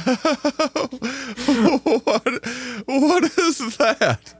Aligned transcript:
what 2.04 2.46
what 2.86 3.38
is 3.38 3.76
that? 3.76 4.34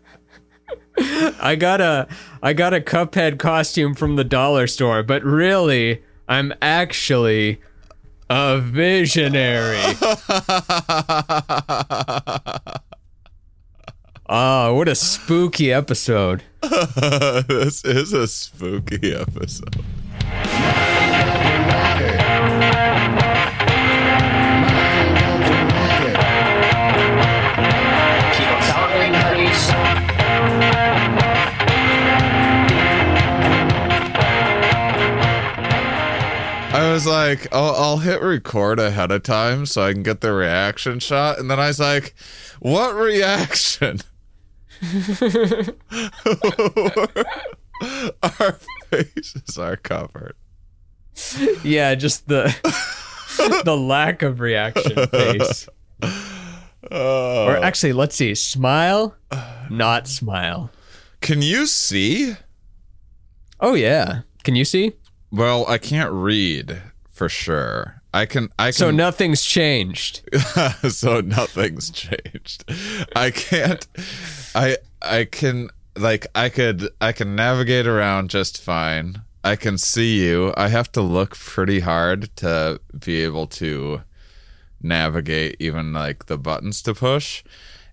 I 1.42 1.56
got 1.56 1.80
a 1.80 2.08
I 2.42 2.52
got 2.52 2.74
a 2.74 2.80
Cuphead 2.80 3.38
costume 3.38 3.94
from 3.94 4.16
the 4.16 4.24
dollar 4.24 4.66
store, 4.66 5.02
but 5.02 5.22
really, 5.24 6.02
I'm 6.28 6.52
actually 6.62 7.60
a 8.28 8.58
visionary. 8.58 9.80
Oh, 14.28 14.74
what 14.76 14.88
a 14.88 14.94
spooky 14.94 15.72
episode. 15.72 16.44
this 16.62 17.84
is 17.84 18.12
a 18.12 18.26
spooky 18.28 19.14
episode. 19.14 19.84
Was 37.00 37.06
like, 37.06 37.46
I'll, 37.50 37.74
I'll 37.76 37.98
hit 37.98 38.20
record 38.20 38.78
ahead 38.78 39.10
of 39.10 39.22
time 39.22 39.64
so 39.64 39.82
I 39.82 39.94
can 39.94 40.02
get 40.02 40.20
the 40.20 40.34
reaction 40.34 40.98
shot. 40.98 41.38
And 41.38 41.50
then 41.50 41.58
I 41.58 41.68
was 41.68 41.80
like, 41.80 42.14
what 42.58 42.94
reaction? 42.94 44.00
Our 48.22 48.52
faces 48.90 49.56
are 49.56 49.76
covered. 49.76 50.34
Yeah, 51.64 51.94
just 51.94 52.28
the 52.28 52.54
the 53.64 53.76
lack 53.76 54.20
of 54.20 54.40
reaction 54.40 55.06
face. 55.06 55.66
Oh. 56.90 57.46
Or 57.46 57.56
actually, 57.56 57.94
let's 57.94 58.14
see. 58.14 58.34
Smile, 58.34 59.16
not 59.70 60.06
smile. 60.06 60.70
Can 61.22 61.40
you 61.40 61.66
see? 61.66 62.34
Oh 63.58 63.72
yeah. 63.72 64.20
Can 64.44 64.54
you 64.54 64.66
see? 64.66 64.92
Well, 65.30 65.64
I 65.68 65.78
can't 65.78 66.10
read 66.10 66.82
for 67.20 67.28
sure. 67.28 68.00
I 68.14 68.24
can. 68.24 68.48
I 68.58 68.68
can. 68.68 68.72
So 68.72 68.90
nothing's 68.90 69.44
changed. 69.44 70.22
so 70.88 71.20
nothing's 71.20 71.90
changed. 71.90 72.64
I 73.14 73.30
can't. 73.30 73.86
I 74.54 74.78
I 75.02 75.26
can 75.26 75.68
like 75.96 76.28
I 76.34 76.48
could 76.48 76.88
I 76.98 77.12
can 77.12 77.36
navigate 77.36 77.86
around 77.86 78.30
just 78.30 78.58
fine. 78.58 79.20
I 79.44 79.54
can 79.56 79.76
see 79.76 80.24
you. 80.24 80.54
I 80.56 80.68
have 80.68 80.90
to 80.92 81.02
look 81.02 81.36
pretty 81.36 81.80
hard 81.80 82.34
to 82.36 82.80
be 82.98 83.22
able 83.22 83.46
to 83.48 84.00
navigate 84.82 85.56
even 85.60 85.92
like 85.92 86.24
the 86.24 86.38
buttons 86.38 86.80
to 86.84 86.94
push. 86.94 87.44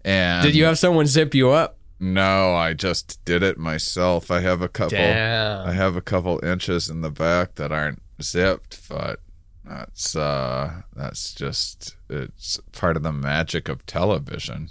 And 0.05 0.41
Did 0.41 0.55
you 0.55 0.63
have 0.63 0.79
someone 0.79 1.05
zip 1.05 1.35
you 1.35 1.49
up? 1.49 1.77
No, 1.99 2.55
I 2.55 2.71
just 2.71 3.19
did 3.25 3.43
it 3.43 3.57
myself. 3.57 4.31
I 4.31 4.39
have 4.39 4.61
a 4.61 4.69
couple 4.69 4.97
Damn. 4.97 5.67
I 5.67 5.73
have 5.73 5.97
a 5.97 6.01
couple 6.01 6.39
inches 6.45 6.89
in 6.89 7.01
the 7.01 7.11
back 7.11 7.55
that 7.55 7.73
aren't 7.73 8.01
zipped, 8.21 8.87
but 8.89 9.19
that's 9.65 10.15
uh 10.15 10.81
that's 10.95 11.33
just 11.33 11.95
it's 12.09 12.59
part 12.71 12.95
of 12.97 13.03
the 13.03 13.11
magic 13.11 13.67
of 13.69 13.85
television. 13.85 14.69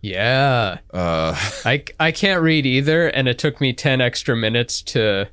Yeah. 0.00 0.78
Uh 0.92 1.34
I, 1.64 1.84
I 1.98 2.12
can't 2.12 2.42
read 2.42 2.66
either, 2.66 3.08
and 3.08 3.28
it 3.28 3.38
took 3.38 3.60
me 3.60 3.72
10 3.72 4.00
extra 4.00 4.36
minutes 4.36 4.82
to 4.82 5.28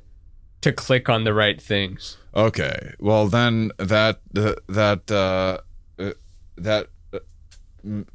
to 0.62 0.72
click 0.72 1.08
on 1.08 1.24
the 1.24 1.34
right 1.34 1.60
things. 1.60 2.16
okay. 2.34 2.94
Well 2.98 3.28
then 3.28 3.72
that 3.78 4.20
that 4.68 5.10
uh 5.10 5.58
uh, 6.02 6.12
that 6.56 6.86
uh, 7.12 7.18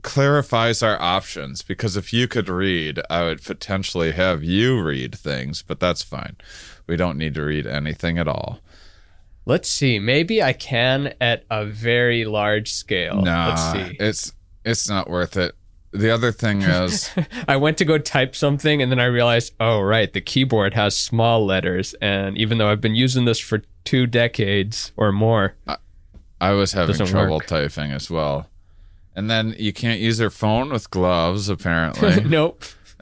clarifies 0.02 0.82
our 0.82 1.00
options 1.02 1.62
because 1.62 1.96
if 1.98 2.12
you 2.14 2.28
could 2.28 2.50
read, 2.50 3.02
I 3.10 3.24
would 3.24 3.44
potentially 3.44 4.14
have 4.14 4.44
you 4.44 4.82
read 4.82 5.14
things, 5.14 5.62
but 5.62 5.80
that's 5.80 6.02
fine. 6.02 6.38
We 6.88 6.96
don't 6.96 7.18
need 7.18 7.36
to 7.36 7.44
read 7.44 7.68
anything 7.68 8.18
at 8.18 8.28
all. 8.28 8.62
Let's 9.48 9.70
see. 9.70 9.98
Maybe 9.98 10.44
I 10.44 10.52
can 10.52 11.14
at 11.22 11.46
a 11.50 11.66
very 11.66 12.26
large 12.26 12.70
scale. 12.70 13.22
Nah, 13.22 13.48
Let's 13.48 13.72
see. 13.72 13.98
it's 13.98 14.34
it's 14.66 14.90
not 14.90 15.10
worth 15.10 15.38
it. 15.38 15.56
The 15.92 16.10
other 16.10 16.34
thing 16.34 16.64
is, 16.64 17.10
I 17.48 17.56
went 17.56 17.78
to 17.78 17.86
go 17.86 17.98
type 17.98 18.36
something 18.36 18.82
and 18.82 18.92
then 18.92 19.00
I 19.00 19.06
realized, 19.06 19.54
oh, 19.62 19.80
right, 19.80 20.12
the 20.12 20.20
keyboard 20.20 20.74
has 20.74 20.98
small 20.98 21.46
letters. 21.46 21.96
And 22.02 22.38
even 22.38 22.58
though 22.58 22.68
I've 22.70 22.82
been 22.82 22.96
using 22.96 23.24
this 23.24 23.40
for 23.40 23.62
two 23.86 24.06
decades 24.06 24.92
or 24.98 25.14
more, 25.14 25.56
I 26.42 26.52
was 26.52 26.74
having 26.74 26.98
trouble 27.06 27.38
work. 27.38 27.48
typing 27.48 27.94
as 27.94 28.10
well. 28.10 28.50
And 29.16 29.30
then 29.30 29.56
you 29.58 29.72
can't 29.72 30.02
use 30.02 30.20
your 30.20 30.30
phone 30.30 30.72
with 30.72 30.92
gloves, 30.92 31.48
apparently. 31.48 32.22
nope. 32.26 32.66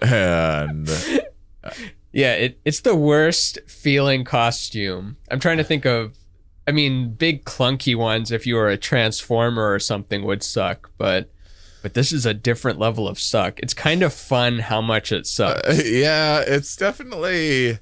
and 0.00 0.88
uh, 1.64 1.70
Yeah, 2.14 2.34
it, 2.34 2.60
it's 2.64 2.80
the 2.80 2.94
worst 2.94 3.58
feeling 3.66 4.24
costume. 4.24 5.16
I'm 5.32 5.40
trying 5.40 5.56
to 5.56 5.64
think 5.64 5.84
of, 5.84 6.16
I 6.66 6.70
mean, 6.70 7.12
big 7.14 7.44
clunky 7.44 7.96
ones 7.96 8.30
if 8.30 8.46
you 8.46 8.54
were 8.54 8.68
a 8.68 8.76
transformer 8.76 9.72
or 9.72 9.80
something 9.80 10.24
would 10.24 10.44
suck, 10.44 10.92
but 10.96 11.30
but 11.82 11.92
this 11.92 12.12
is 12.12 12.24
a 12.24 12.32
different 12.32 12.78
level 12.78 13.06
of 13.08 13.18
suck. 13.18 13.58
It's 13.60 13.74
kind 13.74 14.02
of 14.02 14.14
fun 14.14 14.60
how 14.60 14.80
much 14.80 15.12
it 15.12 15.22
uh, 15.22 15.24
sucks. 15.24 15.84
yeah, 15.90 16.42
it's 16.46 16.76
definitely. 16.76 17.80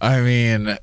I 0.00 0.20
mean, 0.20 0.76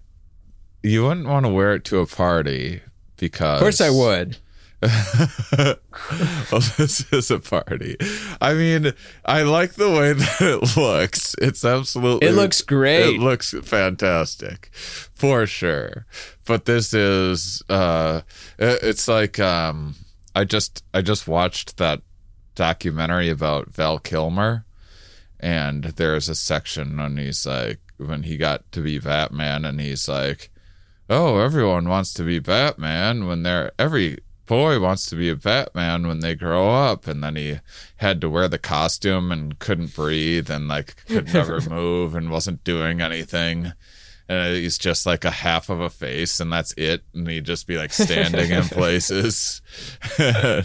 you 0.81 1.03
wouldn't 1.03 1.27
want 1.27 1.45
to 1.45 1.51
wear 1.51 1.75
it 1.75 1.83
to 1.85 1.99
a 1.99 2.07
party 2.07 2.81
because. 3.17 3.57
Of 3.57 3.61
course 3.61 3.81
I 3.81 3.89
would. 3.89 4.37
well, 4.81 6.61
this 6.77 7.05
is 7.11 7.31
a 7.31 7.39
party. 7.39 7.97
I 8.41 8.53
mean, 8.53 8.93
I 9.25 9.43
like 9.43 9.73
the 9.73 9.89
way 9.89 10.13
that 10.13 10.41
it 10.41 10.77
looks. 10.77 11.35
It's 11.41 11.65
absolutely. 11.65 12.27
It 12.27 12.33
looks 12.33 12.61
great. 12.61 13.15
It 13.15 13.19
looks 13.19 13.53
fantastic, 13.63 14.69
for 14.73 15.45
sure. 15.45 16.05
But 16.45 16.65
this 16.65 16.93
is. 16.93 17.61
uh 17.69 18.21
it- 18.57 18.79
It's 18.83 19.07
like 19.07 19.39
um, 19.39 19.95
I 20.35 20.43
just 20.45 20.83
I 20.93 21.01
just 21.01 21.27
watched 21.27 21.77
that 21.77 22.01
documentary 22.55 23.29
about 23.29 23.69
Val 23.73 23.99
Kilmer, 23.99 24.65
and 25.39 25.83
there's 25.83 26.29
a 26.29 26.35
section 26.35 26.97
when 26.97 27.17
he's 27.17 27.45
like 27.45 27.79
when 27.97 28.23
he 28.23 28.37
got 28.37 28.69
to 28.71 28.81
be 28.81 28.97
Batman, 28.99 29.65
and 29.65 29.79
he's 29.81 30.07
like, 30.07 30.49
"Oh, 31.09 31.39
everyone 31.39 31.89
wants 31.89 32.13
to 32.13 32.23
be 32.23 32.39
Batman 32.39 33.27
when 33.27 33.43
they're 33.43 33.71
every." 33.77 34.19
Boy 34.49 34.79
wants 34.79 35.05
to 35.11 35.15
be 35.15 35.29
a 35.29 35.35
Batman 35.35 36.07
when 36.07 36.21
they 36.21 36.33
grow 36.33 36.71
up, 36.71 37.05
and 37.07 37.23
then 37.23 37.35
he 37.35 37.59
had 37.97 38.19
to 38.21 38.29
wear 38.29 38.47
the 38.47 38.57
costume 38.57 39.31
and 39.31 39.59
couldn't 39.59 39.93
breathe 39.95 40.49
and 40.49 40.67
like 40.67 41.05
could 41.05 41.31
never 41.31 41.61
move 41.69 42.15
and 42.15 42.31
wasn't 42.31 42.63
doing 42.63 42.99
anything. 42.99 43.73
And 44.27 44.55
he's 44.55 44.79
just 44.79 45.05
like 45.05 45.23
a 45.23 45.29
half 45.29 45.69
of 45.69 45.79
a 45.79 45.89
face 45.91 46.39
and 46.39 46.51
that's 46.51 46.71
it. 46.77 47.03
And 47.13 47.27
he'd 47.27 47.45
just 47.45 47.67
be 47.67 47.77
like 47.77 47.93
standing 47.93 48.49
in 48.51 48.63
places. 48.79 49.61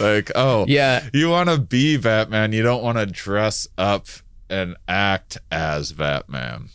Like 0.00 0.32
oh 0.34 0.64
Yeah. 0.66 1.08
you 1.12 1.30
want 1.30 1.48
to 1.50 1.56
be 1.58 1.96
batman 1.96 2.52
you 2.52 2.62
don't 2.64 2.82
want 2.82 2.98
to 2.98 3.06
dress 3.06 3.68
up 3.78 4.08
and 4.50 4.74
act 4.88 5.38
as 5.52 5.92
batman 5.92 6.70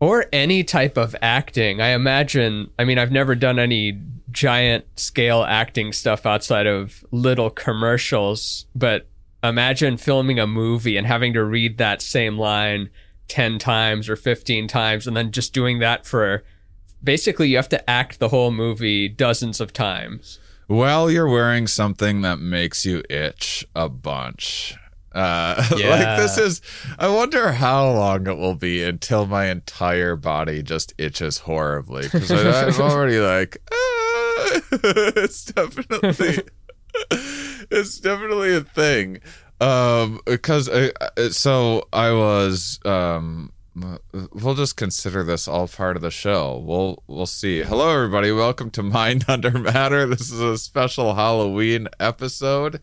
or 0.00 0.26
any 0.32 0.62
type 0.64 0.96
of 0.96 1.16
acting. 1.22 1.80
I 1.80 1.88
imagine, 1.88 2.70
I 2.78 2.84
mean, 2.84 2.98
I've 2.98 3.10
never 3.12 3.34
done 3.34 3.58
any 3.58 3.98
giant 4.34 4.84
scale 4.98 5.44
acting 5.44 5.92
stuff 5.94 6.26
outside 6.26 6.66
of 6.66 7.04
little 7.10 7.48
commercials, 7.48 8.66
but 8.74 9.06
imagine 9.42 9.96
filming 9.96 10.38
a 10.38 10.46
movie 10.46 10.96
and 10.98 11.06
having 11.06 11.32
to 11.32 11.42
read 11.44 11.78
that 11.78 12.02
same 12.02 12.36
line 12.36 12.90
10 13.28 13.58
times 13.58 14.08
or 14.08 14.16
15 14.16 14.68
times 14.68 15.06
and 15.06 15.16
then 15.16 15.30
just 15.30 15.54
doing 15.54 15.78
that 15.78 16.04
for 16.04 16.42
basically 17.02 17.48
you 17.48 17.56
have 17.56 17.68
to 17.68 17.90
act 17.90 18.18
the 18.18 18.28
whole 18.28 18.50
movie 18.50 19.08
dozens 19.08 19.60
of 19.60 19.72
times. 19.72 20.38
well 20.68 21.10
you're 21.10 21.28
wearing 21.28 21.66
something 21.66 22.22
that 22.22 22.38
makes 22.38 22.84
you 22.86 23.02
itch 23.10 23.66
a 23.74 23.88
bunch 23.88 24.74
uh 25.12 25.62
Yeah. 25.76 25.88
like 25.90 26.18
this 26.18 26.38
is 26.38 26.60
i 26.98 27.06
wonder 27.08 27.52
how 27.52 27.90
long 27.90 28.26
it 28.26 28.36
will 28.36 28.54
be 28.56 28.82
until 28.82 29.26
my 29.26 29.46
entire 29.46 30.16
body 30.16 30.62
just 30.62 30.92
itches 30.98 31.38
horribly 31.38 32.02
because 32.04 32.30
i'm 32.30 32.80
already 32.90 33.18
like 33.18 33.58
ah, 33.70 34.03
it's 35.16 35.44
definitely 35.44 36.42
it's 37.70 37.98
definitely 38.00 38.54
a 38.56 38.60
thing. 38.62 39.20
Um 39.60 40.20
because 40.26 40.68
I, 40.68 40.90
so 41.30 41.84
i 41.92 42.10
was 42.12 42.80
um 42.84 43.52
we'll 44.32 44.54
just 44.54 44.76
consider 44.76 45.22
this 45.22 45.48
all 45.48 45.68
part 45.68 45.96
of 45.96 46.02
the 46.02 46.10
show. 46.10 46.58
We'll 46.58 47.02
we'll 47.06 47.26
see. 47.26 47.62
Hello 47.62 47.94
everybody. 47.94 48.32
Welcome 48.32 48.70
to 48.70 48.82
mind 48.82 49.24
under 49.28 49.50
matter. 49.52 50.06
This 50.06 50.30
is 50.32 50.40
a 50.40 50.58
special 50.58 51.14
halloween 51.14 51.88
episode. 52.00 52.80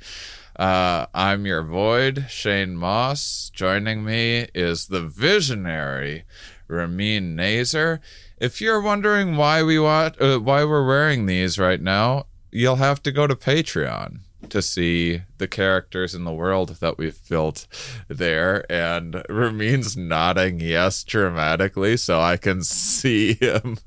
Uh, 0.57 1.06
I'm 1.13 1.45
your 1.45 1.63
void, 1.63 2.25
Shane 2.30 2.75
Mauss. 2.75 3.50
Joining 3.54 4.04
me 4.04 4.47
is 4.54 4.88
the 4.88 5.01
visionary 5.01 6.25
Ramin 6.68 7.36
Nazer. 7.36 8.00
If 8.42 8.60
you're 8.60 8.82
wondering 8.82 9.38
why 9.38 9.62
we 9.62 9.78
watch, 9.78 10.20
uh, 10.20 10.40
why 10.40 10.66
we're 10.66 10.86
wearing 10.86 11.28
these 11.28 11.60
right 11.60 11.80
now, 11.80 12.26
you'll 12.52 12.78
have 12.78 13.02
to 13.04 13.12
go 13.12 13.28
to 13.28 13.36
Patreon 13.36 14.22
to 14.50 14.64
see 14.64 15.22
the 15.38 15.48
characters 15.48 16.16
in 16.16 16.24
the 16.24 16.34
world 16.34 16.70
that 16.82 16.98
we've 16.98 17.20
built 17.30 17.68
there. 18.08 18.66
And 18.70 19.24
Ramin's 19.30 19.96
nodding 19.96 20.60
yes 20.60 21.04
dramatically, 21.04 21.96
so 21.98 22.20
I 22.20 22.38
can 22.38 22.64
see 22.64 23.36
him 23.36 23.78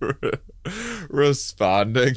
responding. 1.08 2.16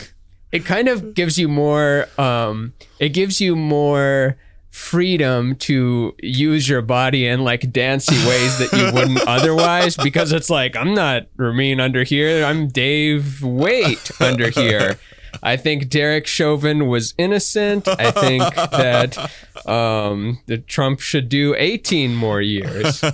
it 0.51 0.65
kind 0.65 0.87
of 0.87 1.13
gives 1.13 1.37
you 1.37 1.47
more 1.47 2.07
um 2.17 2.73
it 2.99 3.09
gives 3.09 3.39
you 3.39 3.55
more 3.55 4.37
freedom 4.73 5.55
to 5.55 6.15
use 6.23 6.67
your 6.67 6.81
body 6.81 7.27
in 7.27 7.43
like 7.43 7.71
dancey 7.71 8.15
ways 8.27 8.57
that 8.57 8.73
you 8.73 8.91
wouldn't 8.91 9.21
otherwise 9.27 9.95
because 9.95 10.31
it's 10.31 10.49
like 10.49 10.75
I'm 10.75 10.95
not 10.95 11.27
Ramin 11.37 11.79
under 11.79 12.03
here 12.03 12.43
I'm 12.43 12.69
Dave 12.69 13.43
Wait 13.43 14.09
under 14.19 14.49
here. 14.49 14.97
I 15.41 15.57
think 15.57 15.89
Derek 15.89 16.25
Chauvin 16.27 16.87
was 16.87 17.13
innocent. 17.19 17.87
I 17.87 18.09
think 18.11 18.43
that 18.55 19.31
um 19.67 20.39
the 20.47 20.57
Trump 20.57 20.99
should 20.99 21.29
do 21.29 21.53
18 21.55 22.15
more 22.15 22.41
years. 22.41 23.03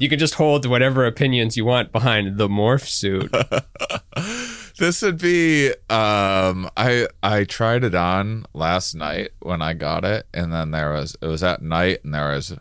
You 0.00 0.08
can 0.08 0.18
just 0.18 0.34
hold 0.34 0.66
whatever 0.66 1.06
opinions 1.06 1.56
you 1.56 1.64
want 1.64 1.90
behind 1.92 2.36
the 2.36 2.48
morph 2.48 2.86
suit 2.86 3.30
this 4.78 5.02
would 5.02 5.18
be 5.18 5.68
um 5.90 6.68
i 6.76 7.06
i 7.22 7.44
tried 7.44 7.84
it 7.84 7.94
on 7.94 8.44
last 8.54 8.94
night 8.94 9.30
when 9.40 9.60
i 9.62 9.72
got 9.72 10.04
it 10.04 10.26
and 10.32 10.52
then 10.52 10.70
there 10.70 10.92
was 10.92 11.16
it 11.20 11.26
was 11.26 11.42
at 11.42 11.62
night 11.62 12.02
and 12.04 12.14
there 12.14 12.30
was 12.32 12.56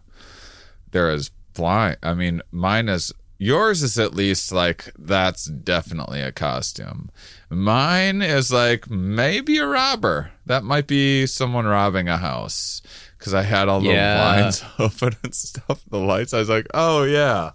there 0.91 1.07
was 1.07 1.29
blind 1.53 1.97
i 2.03 2.13
mean 2.13 2.41
mine 2.51 2.87
is 2.89 3.11
yours 3.37 3.81
is 3.81 3.97
at 3.97 4.13
least 4.13 4.51
like 4.51 4.91
that's 4.99 5.45
definitely 5.45 6.21
a 6.21 6.31
costume. 6.31 7.09
Mine 7.49 8.21
is 8.21 8.51
like 8.53 8.87
maybe 8.87 9.57
a 9.57 9.65
robber. 9.65 10.31
That 10.45 10.63
might 10.63 10.85
be 10.85 11.25
someone 11.25 11.65
robbing 11.65 12.07
a 12.07 12.17
house 12.17 12.83
because 13.17 13.33
i 13.33 13.41
had 13.41 13.67
all 13.67 13.79
the 13.81 13.89
Yeah. 13.89 14.15
blinds 14.17 14.63
open 14.79 15.15
and 15.23 15.33
stuff 15.33 15.83
the 15.89 15.97
lights. 15.97 16.35
I 16.35 16.37
was 16.39 16.49
like 16.49 16.67
oh 16.75 17.01
yeah. 17.03 17.51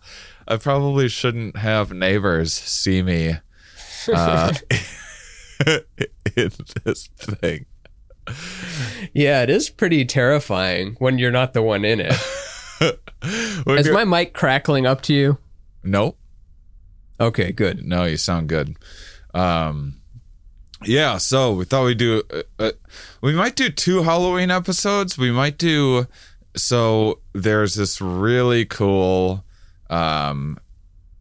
I 0.49 0.57
probably 0.57 1.09
shouldn't 1.09 1.57
have 1.59 1.93
neighbors 1.93 2.53
see 2.53 3.01
me 3.03 3.37
uh, 4.15 4.53
in 6.37 6.51
this 6.85 7.09
thing. 7.17 7.67
yeah 9.15 9.43
it 9.43 9.51
is 9.51 9.71
pretty 9.71 10.05
terrifying 10.05 10.97
when 10.99 11.17
you're 11.19 11.31
not 11.31 11.53
the 11.53 11.63
one 11.63 11.85
in 11.85 12.01
it 12.01 12.13
Is 13.67 13.91
my 13.91 14.05
mic 14.05 14.35
crackling 14.35 14.87
up 14.87 15.01
to 15.03 15.15
you? 15.15 15.39
nope. 15.83 16.19
Okay, 17.19 17.51
good. 17.51 17.83
No, 17.85 18.05
you 18.05 18.19
sound 18.19 18.49
good. 18.49 18.77
Um, 19.33 20.03
yeah. 20.85 21.17
So 21.17 21.55
we 21.55 21.65
thought 21.65 21.85
we'd 21.87 21.97
do. 21.97 22.23
Uh, 22.31 22.43
uh, 22.59 22.73
we 23.23 23.33
might 23.33 23.57
do 23.57 23.71
two 23.71 24.03
Halloween 24.03 24.51
episodes. 24.51 25.17
We 25.17 25.31
might 25.31 25.57
do. 25.57 26.07
So 26.57 27.21
there's 27.33 27.75
this 27.75 28.01
really 28.03 28.67
cool, 28.67 29.45
um, 29.89 30.59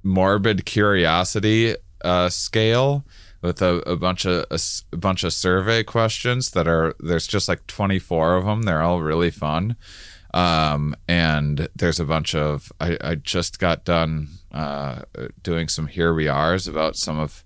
morbid 0.03 0.65
curiosity 0.65 1.75
uh, 2.05 2.29
scale 2.29 3.05
with 3.41 3.61
a, 3.61 3.77
a 3.89 3.95
bunch 3.95 4.25
of 4.25 4.45
a, 4.49 4.59
a 4.93 4.97
bunch 4.97 5.23
of 5.23 5.33
survey 5.33 5.83
questions 5.83 6.51
that 6.51 6.67
are 6.67 6.95
there's 6.99 7.27
just 7.27 7.47
like 7.47 7.67
24 7.67 8.37
of 8.37 8.45
them. 8.45 8.63
They're 8.63 8.81
all 8.81 9.01
really 9.01 9.31
fun. 9.31 9.75
Um, 10.33 10.95
and 11.07 11.69
there's 11.75 11.99
a 11.99 12.05
bunch 12.05 12.35
of 12.35 12.71
I, 12.81 12.97
I 13.01 13.15
just 13.15 13.57
got 13.57 13.85
done 13.85 14.27
uh, 14.55 15.03
doing 15.43 15.67
some 15.67 15.87
here 15.87 16.13
we 16.13 16.27
are's 16.29 16.67
about 16.67 16.95
some 16.95 17.19
of 17.19 17.43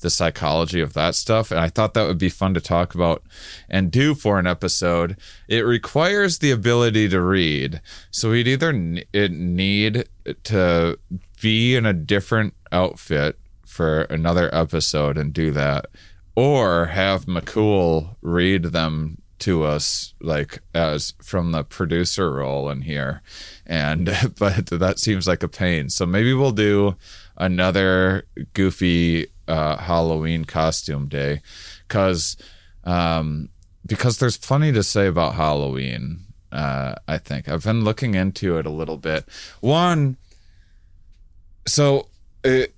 the 0.00 0.10
psychology 0.10 0.80
of 0.80 0.92
that 0.92 1.14
stuff 1.14 1.50
and 1.50 1.58
i 1.58 1.68
thought 1.68 1.94
that 1.94 2.06
would 2.06 2.18
be 2.18 2.28
fun 2.28 2.52
to 2.52 2.60
talk 2.60 2.94
about 2.94 3.22
and 3.68 3.90
do 3.90 4.14
for 4.14 4.38
an 4.38 4.46
episode 4.46 5.16
it 5.48 5.60
requires 5.60 6.38
the 6.38 6.50
ability 6.50 7.08
to 7.08 7.20
read 7.20 7.80
so 8.10 8.30
we'd 8.30 8.46
either 8.46 8.68
n- 8.70 9.02
need 9.14 10.06
to 10.42 10.98
be 11.40 11.74
in 11.76 11.86
a 11.86 11.94
different 11.94 12.52
outfit 12.72 13.38
for 13.70 14.02
another 14.02 14.52
episode 14.54 15.16
and 15.16 15.32
do 15.32 15.50
that 15.52 15.86
or 16.34 16.86
have 16.86 17.26
mccool 17.26 18.16
read 18.20 18.64
them 18.64 19.16
to 19.40 19.64
us 19.64 20.14
like 20.20 20.60
as 20.74 21.14
from 21.22 21.50
the 21.50 21.64
producer 21.64 22.30
role 22.30 22.70
in 22.70 22.82
here. 22.82 23.22
And 23.66 24.06
but 24.38 24.66
that 24.66 24.98
seems 24.98 25.26
like 25.26 25.42
a 25.42 25.48
pain. 25.48 25.88
So 25.88 26.06
maybe 26.06 26.32
we'll 26.32 26.52
do 26.52 26.96
another 27.36 28.26
goofy 28.54 29.26
uh 29.48 29.76
halloween 29.78 30.44
costume 30.44 31.08
day. 31.08 31.40
Because 31.88 32.36
um 32.84 33.48
because 33.86 34.18
there's 34.18 34.36
plenty 34.36 34.72
to 34.72 34.82
say 34.82 35.06
about 35.06 35.34
halloween 35.34 36.20
uh 36.52 36.94
i 37.08 37.18
think. 37.18 37.48
I've 37.48 37.64
been 37.64 37.82
looking 37.82 38.14
into 38.14 38.58
it 38.58 38.66
a 38.66 38.70
little 38.70 38.98
bit. 38.98 39.24
One 39.60 40.16
so 41.66 42.08
it, 42.44 42.74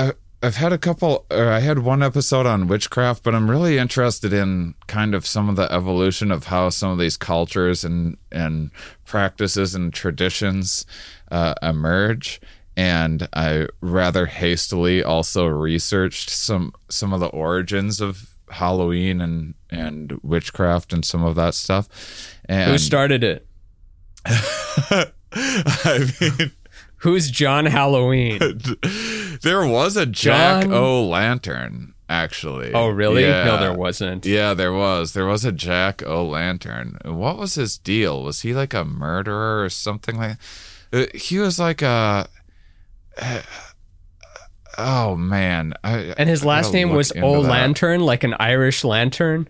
I, 0.00 0.12
I've 0.42 0.56
had 0.56 0.72
a 0.72 0.78
couple, 0.78 1.26
or 1.30 1.48
I 1.48 1.60
had 1.60 1.80
one 1.80 2.02
episode 2.02 2.46
on 2.46 2.66
witchcraft, 2.66 3.22
but 3.22 3.34
I'm 3.34 3.50
really 3.50 3.76
interested 3.76 4.32
in 4.32 4.74
kind 4.86 5.14
of 5.14 5.26
some 5.26 5.50
of 5.50 5.56
the 5.56 5.70
evolution 5.70 6.32
of 6.32 6.44
how 6.44 6.70
some 6.70 6.90
of 6.90 6.98
these 6.98 7.18
cultures 7.18 7.84
and 7.84 8.16
and 8.32 8.70
practices 9.04 9.74
and 9.74 9.92
traditions 9.92 10.86
uh, 11.30 11.54
emerge. 11.62 12.40
And 12.76 13.28
I 13.34 13.66
rather 13.82 14.26
hastily 14.26 15.04
also 15.04 15.46
researched 15.46 16.30
some 16.30 16.72
some 16.88 17.12
of 17.12 17.20
the 17.20 17.28
origins 17.28 18.00
of 18.00 18.30
Halloween 18.48 19.20
and 19.20 19.54
and 19.68 20.18
witchcraft 20.22 20.94
and 20.94 21.04
some 21.04 21.22
of 21.22 21.34
that 21.34 21.54
stuff. 21.54 21.86
And 22.46 22.70
Who 22.70 22.78
started 22.78 23.22
it? 23.22 23.46
I 24.24 26.10
mean. 26.20 26.52
Who's 27.00 27.30
John 27.30 27.64
Halloween? 27.64 28.38
there 29.42 29.66
was 29.66 29.96
a 29.96 30.06
Jack 30.06 30.64
John- 30.64 30.72
O' 30.74 31.04
Lantern, 31.06 31.94
actually. 32.08 32.72
Oh, 32.72 32.88
really? 32.88 33.22
Yeah. 33.22 33.44
No, 33.44 33.58
there 33.60 33.74
wasn't. 33.74 34.26
Yeah, 34.26 34.54
there 34.54 34.72
was. 34.72 35.12
There 35.12 35.26
was 35.26 35.44
a 35.44 35.52
Jack 35.52 36.02
O' 36.06 36.24
Lantern. 36.26 36.98
What 37.04 37.38
was 37.38 37.54
his 37.54 37.78
deal? 37.78 38.22
Was 38.22 38.42
he 38.42 38.52
like 38.54 38.74
a 38.74 38.84
murderer 38.84 39.64
or 39.64 39.68
something 39.68 40.16
like? 40.16 40.36
Uh, 40.92 41.06
he 41.14 41.38
was 41.38 41.58
like 41.58 41.82
a. 41.82 42.28
oh 44.78 45.16
man! 45.16 45.74
I, 45.84 46.14
And 46.18 46.28
his 46.28 46.44
last 46.44 46.66
gotta 46.66 46.76
name 46.76 46.90
was 46.90 47.10
into 47.10 47.26
O. 47.26 47.40
Lantern, 47.40 48.00
like 48.00 48.24
an 48.24 48.34
Irish 48.38 48.84
lantern. 48.84 49.48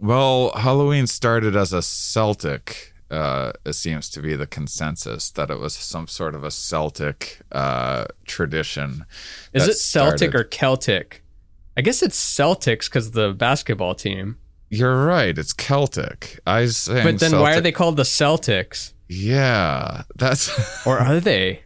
Well, 0.00 0.52
Halloween 0.56 1.06
started 1.06 1.56
as 1.56 1.72
a 1.72 1.82
Celtic. 1.82 2.92
Uh, 3.10 3.52
it 3.64 3.72
seems 3.72 4.10
to 4.10 4.20
be 4.20 4.36
the 4.36 4.46
consensus 4.46 5.30
that 5.30 5.50
it 5.50 5.58
was 5.58 5.74
some 5.74 6.06
sort 6.06 6.34
of 6.34 6.44
a 6.44 6.50
Celtic 6.50 7.40
uh, 7.52 8.04
tradition. 8.26 9.06
Is 9.54 9.66
it 9.66 9.76
Celtic 9.76 10.18
started- 10.30 10.34
or 10.34 10.44
Celtic? 10.44 11.22
I 11.76 11.80
guess 11.80 12.02
it's 12.02 12.18
Celtics 12.18 12.86
because 12.86 13.12
the 13.12 13.32
basketball 13.32 13.94
team. 13.94 14.36
You're 14.68 15.06
right. 15.06 15.38
It's 15.38 15.52
Celtic. 15.52 16.40
I 16.46 16.66
saying 16.66 17.04
But 17.04 17.20
then 17.20 17.40
why 17.40 17.54
are 17.56 17.60
they 17.60 17.72
called 17.72 17.96
the 17.96 18.02
Celtics? 18.02 18.92
Yeah, 19.08 20.02
that's 20.16 20.50
Or 20.86 20.98
are 20.98 21.20
they? 21.20 21.62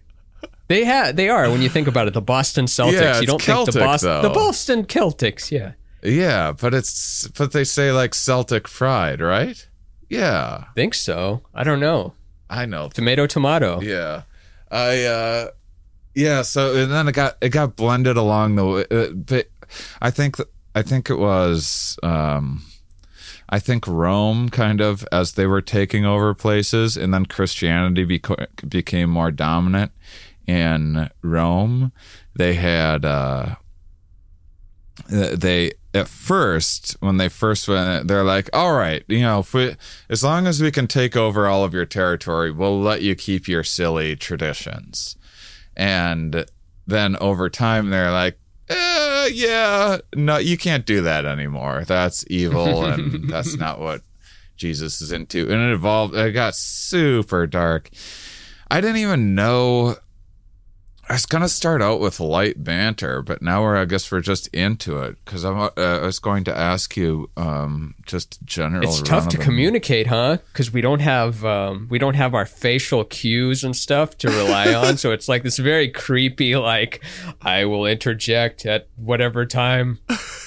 They 0.69 0.85
ha- 0.85 1.13
they 1.13 1.29
are 1.29 1.51
when 1.51 1.61
you 1.61 1.69
think 1.69 1.89
about 1.89 2.07
it. 2.09 2.15
The 2.15 2.23
Boston 2.23 2.67
Celtics. 2.67 2.93
Yeah, 2.93 3.21
you 3.21 3.27
don't 3.27 3.43
think 3.43 3.57
Celtic, 3.57 3.75
the 3.75 3.81
Boston 3.81 4.09
though. 4.11 4.23
the 4.23 4.31
Boston 4.31 4.85
Celtics. 4.85 5.51
Yeah, 5.51 5.73
yeah, 6.03 6.53
but 6.53 6.73
it's 6.73 7.27
but 7.29 7.53
they 7.53 7.65
say 7.65 7.91
like 7.91 8.15
Celtic 8.15 8.69
fried, 8.69 9.21
right? 9.21 9.67
Yeah, 10.13 10.65
think 10.75 10.95
so. 10.95 11.43
I 11.55 11.65
don't 11.65 11.81
know. 11.81 12.13
I 12.51 12.67
know. 12.67 12.89
Tomato, 12.91 13.27
tomato. 13.27 13.81
Yeah, 13.81 14.23
I 14.71 15.05
uh, 15.05 15.51
yeah. 16.15 16.43
So 16.43 16.77
and 16.77 16.93
then 16.93 17.09
it 17.09 17.13
got 17.13 17.37
it 17.41 17.49
got 17.49 17.77
blended 17.77 18.17
along 18.17 18.57
the 18.57 18.67
way. 18.67 18.85
uh, 18.91 19.11
But 19.15 19.49
I 20.03 20.11
think 20.11 20.37
I 20.75 20.83
think 20.83 21.09
it 21.09 21.17
was 21.19 21.99
um, 22.03 22.63
I 23.49 23.59
think 23.59 23.87
Rome 23.87 24.51
kind 24.51 24.81
of 24.83 25.07
as 25.11 25.33
they 25.33 25.47
were 25.47 25.63
taking 25.63 26.05
over 26.05 26.35
places, 26.35 26.97
and 26.99 27.13
then 27.15 27.25
Christianity 27.27 28.05
beco- 28.07 28.47
became 28.69 29.09
more 29.09 29.31
dominant 29.31 29.93
in 30.47 31.09
Rome. 31.23 31.93
They 32.37 32.55
had 32.55 33.05
uh, 33.07 33.55
they 35.13 35.73
at 35.95 36.09
first 36.09 36.97
when 37.01 37.19
they 37.19 37.29
first 37.29 37.69
went 37.69 38.09
they're 38.09 38.25
like 38.25 38.49
all 38.53 38.73
right 38.73 39.05
you 39.09 39.21
know 39.21 39.41
if 39.41 39.53
we 39.53 39.77
as 40.09 40.25
long 40.25 40.47
as 40.47 40.63
we 40.63 40.71
can 40.71 40.87
take 40.87 41.17
over 41.17 41.47
all 41.47 41.65
of 41.65 41.75
your 41.75 41.85
territory 41.85 42.51
we'll 42.51 42.81
let 42.81 43.03
you 43.03 43.15
keep 43.15 43.47
your 43.47 43.63
silly 43.63 44.17
traditions. 44.17 45.17
And 45.77 46.45
then 46.87 47.17
over 47.17 47.49
time 47.49 47.91
they're 47.91 48.13
like 48.13 48.39
eh, 48.69 49.29
yeah 49.33 49.99
no 50.15 50.39
you 50.39 50.57
can't 50.57 50.87
do 50.87 51.03
that 51.03 51.27
anymore. 51.27 51.85
That's 51.87 52.25
evil 52.29 52.85
and 52.87 53.29
that's 53.29 53.57
not 53.57 53.79
what 53.79 54.03
jesus 54.57 55.03
is 55.03 55.13
into. 55.13 55.43
And 55.43 55.61
it 55.61 55.73
evolved 55.75 56.15
it 56.15 56.33
got 56.33 56.55
super 56.55 57.47
dark. 57.47 57.91
I 58.71 58.81
didn't 58.81 58.97
even 58.97 59.35
know 59.35 59.97
I 61.09 61.15
was 61.15 61.27
gonna 61.27 61.49
start 61.49 61.83
out 61.83 62.01
with 62.01 62.21
light 62.21 62.63
banter, 62.63 63.23
but 63.23 63.43
now 63.43 63.63
we're 63.63 63.77
I 63.77 63.85
guess 63.85 64.11
we're 64.11 64.21
just 64.21 64.47
into 64.49 64.99
it 65.03 65.17
because 65.25 65.45
I'm. 65.45 65.59
Uh, 65.59 65.71
I 65.77 66.07
was 66.07 66.21
going 66.21 66.45
to 66.45 66.57
ask 66.57 66.97
you 66.97 67.29
um, 67.37 67.95
just 68.07 68.43
general. 68.45 68.85
It's 68.85 69.03
tough 69.03 69.29
to 69.29 69.37
communicate, 69.37 70.07
huh? 70.07 70.39
Because 70.53 70.73
we 70.73 70.81
don't 70.81 71.01
have 71.01 71.45
um, 71.45 71.89
we 71.91 71.99
don't 71.99 72.15
have 72.15 72.35
our 72.35 72.47
facial 72.47 73.05
cues 73.05 73.65
and 73.65 73.75
stuff 73.75 74.17
to 74.19 74.29
rely 74.29 74.73
on. 74.75 74.97
so 74.97 75.11
it's 75.11 75.29
like 75.29 75.43
this 75.43 75.59
very 75.59 75.89
creepy, 75.89 76.55
like 76.57 77.03
I 77.43 77.65
will 77.65 77.85
interject 77.85 78.65
at 78.65 78.89
whatever 78.97 79.45
time, 79.45 79.99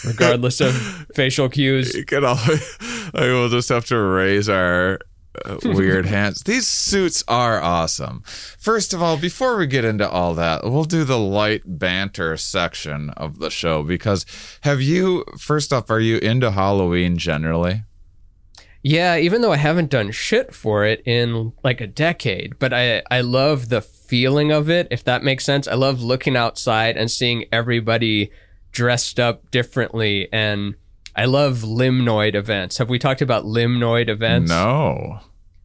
regardless 0.06 0.62
of 0.62 0.74
facial 1.16 1.50
cues. 1.50 1.94
You 1.94 2.06
can 2.06 2.24
always, 2.24 2.78
I 3.14 3.28
will 3.28 3.50
just 3.50 3.70
have 3.70 3.86
to 3.88 3.98
raise 3.98 4.48
our 4.48 5.00
Uh, 5.44 5.58
weird 5.64 6.06
hands. 6.06 6.44
These 6.44 6.68
suits 6.68 7.24
are 7.28 7.62
awesome. 7.62 8.22
First 8.58 8.94
of 8.94 9.02
all, 9.02 9.18
before 9.18 9.58
we 9.58 9.68
get 9.68 9.86
into 9.86 10.10
all 10.10 10.34
that, 10.36 10.64
we'll 10.64 10.84
do 10.86 11.04
the 11.04 11.20
light 11.20 11.64
banter 11.66 12.38
section 12.38 13.10
of 13.12 13.40
the 13.40 13.50
show 13.50 13.84
because 13.84 14.26
have 14.62 14.82
you, 14.82 15.26
first 15.38 15.74
off, 15.74 15.90
are 15.90 16.00
you 16.00 16.18
into 16.18 16.52
Halloween 16.52 17.18
generally? 17.18 17.84
Yeah, 18.88 19.18
even 19.18 19.42
though 19.42 19.52
I 19.52 19.58
haven't 19.58 19.90
done 19.90 20.12
shit 20.12 20.54
for 20.54 20.86
it 20.86 21.02
in 21.08 21.54
like 21.64 21.82
a 21.82 21.88
decade, 21.88 22.60
but 22.60 22.72
I 22.72 23.02
I 23.10 23.22
love 23.22 23.70
the 23.70 23.82
feeling 23.82 24.52
of 24.52 24.70
it, 24.70 24.88
if 24.92 25.04
that 25.06 25.24
makes 25.24 25.44
sense. 25.44 25.68
I 25.68 25.74
love 25.74 26.04
looking 26.04 26.38
outside 26.38 26.96
and 26.96 27.10
seeing 27.10 27.46
everybody 27.52 28.30
dressed 28.72 29.20
up 29.20 29.50
differently 29.50 30.30
and 30.32 30.76
I 31.16 31.26
love 31.26 31.60
limnoid 31.60 32.36
events. 32.36 32.78
Have 32.78 32.90
we 32.90 33.00
talked 33.00 33.22
about 33.22 33.46
limnoid 33.46 34.10
events? 34.10 34.50
No. 34.50 35.20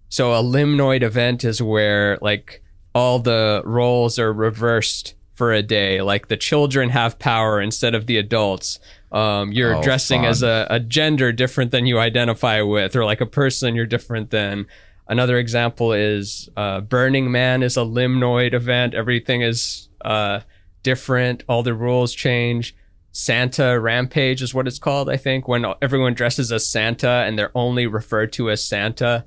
So 0.08 0.32
a 0.32 0.42
limnoid 0.42 1.02
event 1.02 1.44
is 1.44 1.60
where 1.62 2.18
like 2.20 2.62
all 2.94 3.18
the 3.18 3.62
roles 3.64 4.18
are 4.18 4.32
reversed 4.32 5.14
for 5.34 5.52
a 5.52 5.62
day. 5.62 6.02
Like 6.02 6.28
the 6.28 6.36
children 6.36 6.90
have 6.90 7.18
power 7.18 7.60
instead 7.60 7.94
of 7.94 8.06
the 8.06 8.16
adults. 8.18 8.78
Um, 9.10 9.50
you're 9.52 9.76
Oh, 9.76 9.82
dressing 9.82 10.24
as 10.24 10.42
a, 10.42 10.66
a 10.70 10.78
gender 10.78 11.32
different 11.32 11.70
than 11.72 11.86
you 11.86 11.98
identify 11.98 12.60
with, 12.62 12.94
or 12.94 13.04
like 13.04 13.20
a 13.20 13.26
person 13.26 13.74
you're 13.74 13.86
different 13.86 14.30
than. 14.30 14.66
Another 15.08 15.38
example 15.38 15.92
is 15.92 16.48
uh, 16.56 16.80
Burning 16.82 17.32
Man 17.32 17.64
is 17.64 17.76
a 17.76 17.80
limnoid 17.80 18.54
event. 18.54 18.94
Everything 18.94 19.42
is 19.42 19.88
uh, 20.04 20.40
different. 20.84 21.42
All 21.48 21.64
the 21.64 21.74
rules 21.74 22.14
change. 22.14 22.76
Santa 23.12 23.78
Rampage 23.78 24.42
is 24.42 24.54
what 24.54 24.66
it's 24.66 24.78
called, 24.78 25.10
I 25.10 25.16
think, 25.16 25.48
when 25.48 25.66
everyone 25.82 26.14
dresses 26.14 26.52
as 26.52 26.66
Santa 26.66 27.08
and 27.08 27.38
they're 27.38 27.50
only 27.54 27.86
referred 27.86 28.32
to 28.34 28.50
as 28.50 28.64
Santa. 28.64 29.24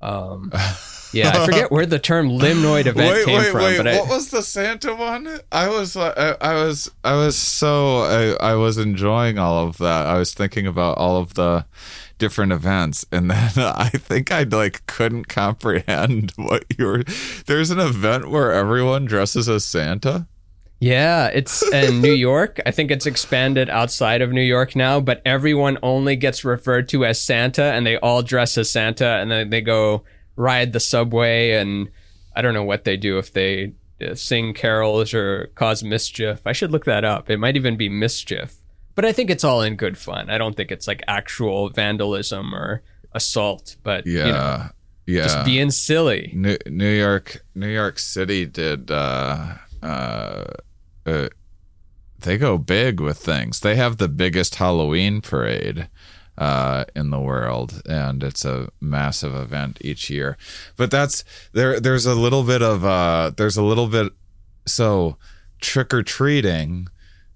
Um, 0.00 0.52
yeah, 1.12 1.30
I 1.34 1.46
forget 1.46 1.72
where 1.72 1.86
the 1.86 1.98
term 1.98 2.28
limnoid 2.28 2.86
event 2.86 3.14
wait, 3.14 3.24
came 3.24 3.38
wait, 3.38 3.50
from, 3.50 3.60
wait. 3.62 3.76
but 3.78 3.88
I, 3.88 3.98
what 3.98 4.08
was 4.08 4.30
the 4.30 4.42
Santa 4.42 4.94
one? 4.94 5.40
I 5.50 5.68
was, 5.68 5.96
uh, 5.96 6.36
I, 6.40 6.50
I 6.52 6.54
was, 6.54 6.90
I 7.02 7.14
was 7.14 7.36
so, 7.36 8.36
I, 8.40 8.52
I 8.52 8.54
was 8.54 8.78
enjoying 8.78 9.38
all 9.38 9.66
of 9.66 9.78
that. 9.78 10.06
I 10.06 10.18
was 10.18 10.32
thinking 10.32 10.66
about 10.66 10.98
all 10.98 11.16
of 11.16 11.34
the 11.34 11.66
different 12.18 12.52
events, 12.52 13.04
and 13.12 13.30
then 13.30 13.50
I 13.56 13.88
think 13.90 14.30
I 14.30 14.42
like 14.44 14.86
couldn't 14.86 15.28
comprehend 15.28 16.32
what 16.36 16.64
you 16.76 16.86
were. 16.86 17.02
There's 17.46 17.70
an 17.70 17.80
event 17.80 18.30
where 18.30 18.52
everyone 18.52 19.04
dresses 19.04 19.48
as 19.48 19.64
Santa. 19.64 20.26
Yeah, 20.80 21.28
it's 21.28 21.62
in 21.72 22.00
New 22.02 22.12
York. 22.30 22.60
I 22.66 22.70
think 22.70 22.90
it's 22.90 23.06
expanded 23.06 23.70
outside 23.70 24.20
of 24.22 24.30
New 24.32 24.42
York 24.42 24.76
now, 24.76 25.00
but 25.00 25.22
everyone 25.24 25.78
only 25.82 26.16
gets 26.16 26.44
referred 26.44 26.88
to 26.90 27.04
as 27.04 27.20
Santa, 27.20 27.64
and 27.64 27.86
they 27.86 27.96
all 27.98 28.22
dress 28.22 28.58
as 28.58 28.70
Santa, 28.70 29.06
and 29.18 29.30
then 29.30 29.50
they 29.50 29.60
go 29.62 30.04
ride 30.36 30.72
the 30.72 30.80
subway, 30.80 31.52
and 31.52 31.88
I 32.34 32.42
don't 32.42 32.54
know 32.54 32.64
what 32.64 32.84
they 32.84 32.96
do 32.98 33.18
if 33.18 33.32
they 33.32 33.72
uh, 34.06 34.14
sing 34.14 34.52
carols 34.52 35.14
or 35.14 35.50
cause 35.54 35.82
mischief. 35.82 36.40
I 36.46 36.52
should 36.52 36.70
look 36.72 36.84
that 36.84 37.04
up. 37.04 37.30
It 37.30 37.38
might 37.38 37.56
even 37.56 37.76
be 37.78 37.88
mischief, 37.88 38.56
but 38.94 39.04
I 39.06 39.12
think 39.12 39.30
it's 39.30 39.44
all 39.44 39.62
in 39.62 39.76
good 39.76 39.96
fun. 39.96 40.28
I 40.28 40.36
don't 40.36 40.54
think 40.56 40.70
it's 40.70 40.86
like 40.86 41.02
actual 41.08 41.70
vandalism 41.70 42.54
or 42.54 42.82
assault, 43.12 43.76
but 43.82 44.06
Yeah, 44.06 44.26
you 44.26 44.32
know, 44.32 44.68
yeah. 45.06 45.22
just 45.22 45.44
being 45.46 45.70
silly. 45.70 46.32
New, 46.34 46.58
New 46.66 46.90
York, 46.92 47.42
New 47.54 47.68
York 47.68 47.98
City 47.98 48.44
did. 48.44 48.90
Uh, 48.90 49.54
uh, 49.86 50.44
uh, 51.06 51.28
they 52.18 52.38
go 52.38 52.58
big 52.58 53.00
with 53.00 53.18
things. 53.18 53.60
They 53.60 53.76
have 53.76 53.98
the 53.98 54.08
biggest 54.08 54.56
Halloween 54.56 55.20
parade 55.20 55.88
uh, 56.36 56.84
in 56.94 57.10
the 57.10 57.20
world, 57.20 57.82
and 57.88 58.22
it's 58.22 58.44
a 58.44 58.68
massive 58.80 59.34
event 59.34 59.78
each 59.80 60.10
year. 60.10 60.36
But 60.76 60.90
that's 60.90 61.24
there. 61.52 61.78
There's 61.78 62.06
a 62.06 62.14
little 62.14 62.42
bit 62.42 62.62
of. 62.62 62.84
Uh, 62.84 63.30
there's 63.36 63.56
a 63.56 63.62
little 63.62 63.88
bit. 63.88 64.12
So 64.66 65.16
trick 65.60 65.94
or 65.94 66.02
treating 66.02 66.88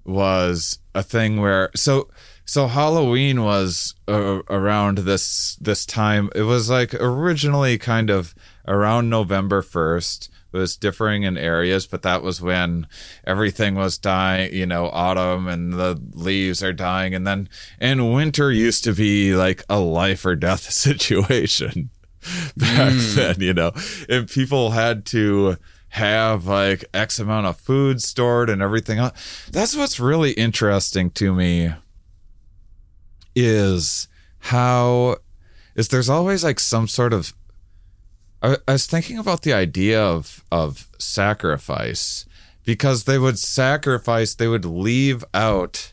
was 0.04 0.78
a 0.94 1.02
thing 1.02 1.40
where 1.40 1.70
so 1.76 2.08
so 2.44 2.66
Halloween 2.66 3.44
was 3.44 3.94
uh, 4.08 4.42
around 4.48 4.98
this 4.98 5.56
this 5.60 5.86
time. 5.86 6.30
It 6.34 6.42
was 6.42 6.68
like 6.68 6.94
originally 6.94 7.78
kind 7.78 8.10
of 8.10 8.34
around 8.66 9.08
November 9.08 9.62
first. 9.62 10.30
It 10.52 10.56
was 10.56 10.76
differing 10.76 11.22
in 11.22 11.38
areas, 11.38 11.86
but 11.86 12.02
that 12.02 12.22
was 12.22 12.40
when 12.40 12.86
everything 13.24 13.74
was 13.74 13.98
dying. 13.98 14.52
You 14.52 14.66
know, 14.66 14.88
autumn 14.90 15.46
and 15.46 15.72
the 15.72 16.00
leaves 16.12 16.62
are 16.62 16.72
dying, 16.72 17.14
and 17.14 17.26
then 17.26 17.48
and 17.78 18.12
winter 18.12 18.50
used 18.50 18.84
to 18.84 18.94
be 18.94 19.34
like 19.34 19.64
a 19.68 19.78
life 19.78 20.26
or 20.26 20.36
death 20.36 20.62
situation 20.70 21.90
back 22.56 22.92
hmm. 22.92 23.14
then. 23.14 23.36
You 23.40 23.54
know, 23.54 23.72
and 24.08 24.28
people 24.28 24.70
had 24.70 25.06
to 25.06 25.56
have 25.90 26.46
like 26.46 26.84
X 26.94 27.18
amount 27.18 27.46
of 27.46 27.58
food 27.58 28.02
stored 28.02 28.48
and 28.50 28.62
everything 28.62 28.98
else. 28.98 29.48
That's 29.50 29.76
what's 29.76 30.00
really 30.00 30.32
interesting 30.32 31.10
to 31.12 31.34
me 31.34 31.72
is 33.34 34.08
how 34.38 35.16
is 35.74 35.88
there's 35.88 36.08
always 36.08 36.42
like 36.44 36.60
some 36.60 36.88
sort 36.88 37.12
of 37.12 37.32
I, 38.42 38.56
was 38.68 38.86
thinking 38.86 39.18
about 39.18 39.42
the 39.42 39.52
idea 39.52 40.02
of 40.02 40.44
of 40.50 40.88
sacrifice 40.98 42.24
because 42.64 43.04
they 43.04 43.18
would 43.18 43.38
sacrifice 43.38 44.34
they 44.34 44.48
would 44.48 44.64
leave 44.64 45.24
out 45.34 45.92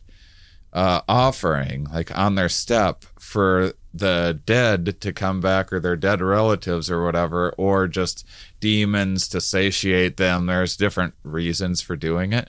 uh 0.73 1.01
offering 1.07 1.85
like 1.85 2.15
on 2.17 2.35
their 2.35 2.49
step 2.49 3.05
for 3.19 3.73
the 3.93 4.39
dead 4.45 5.01
to 5.01 5.11
come 5.11 5.41
back 5.41 5.73
or 5.73 5.79
their 5.79 5.95
dead 5.95 6.21
relatives 6.21 6.89
or 6.89 7.03
whatever 7.03 7.49
or 7.57 7.87
just 7.87 8.25
demons 8.59 9.27
to 9.29 9.41
satiate 9.41 10.17
them. 10.17 10.45
There's 10.45 10.77
different 10.77 11.13
reasons 11.23 11.81
for 11.81 11.95
doing 11.95 12.33
it. 12.33 12.47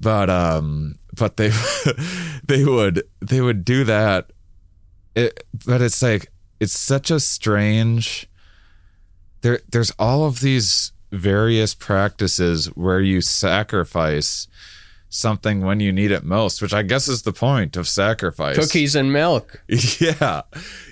But 0.00 0.30
um 0.30 0.96
but 1.14 1.36
they 1.36 1.52
they 2.44 2.64
would 2.64 3.02
they 3.20 3.40
would 3.40 3.64
do 3.64 3.84
that. 3.84 4.32
It, 5.14 5.44
but 5.66 5.82
it's 5.82 6.02
like 6.02 6.30
it's 6.60 6.78
such 6.78 7.10
a 7.10 7.20
strange 7.20 8.29
there 9.42 9.60
there's 9.70 9.92
all 9.98 10.24
of 10.24 10.40
these 10.40 10.92
various 11.12 11.74
practices 11.74 12.66
where 12.76 13.00
you 13.00 13.20
sacrifice 13.20 14.46
something 15.10 15.60
when 15.60 15.80
you 15.80 15.92
need 15.92 16.10
it 16.10 16.24
most 16.24 16.62
which 16.62 16.72
i 16.72 16.82
guess 16.82 17.08
is 17.08 17.22
the 17.22 17.32
point 17.32 17.76
of 17.76 17.86
sacrifice 17.86 18.56
Cookies 18.56 18.94
and 18.94 19.12
milk. 19.12 19.62
yeah 20.00 20.42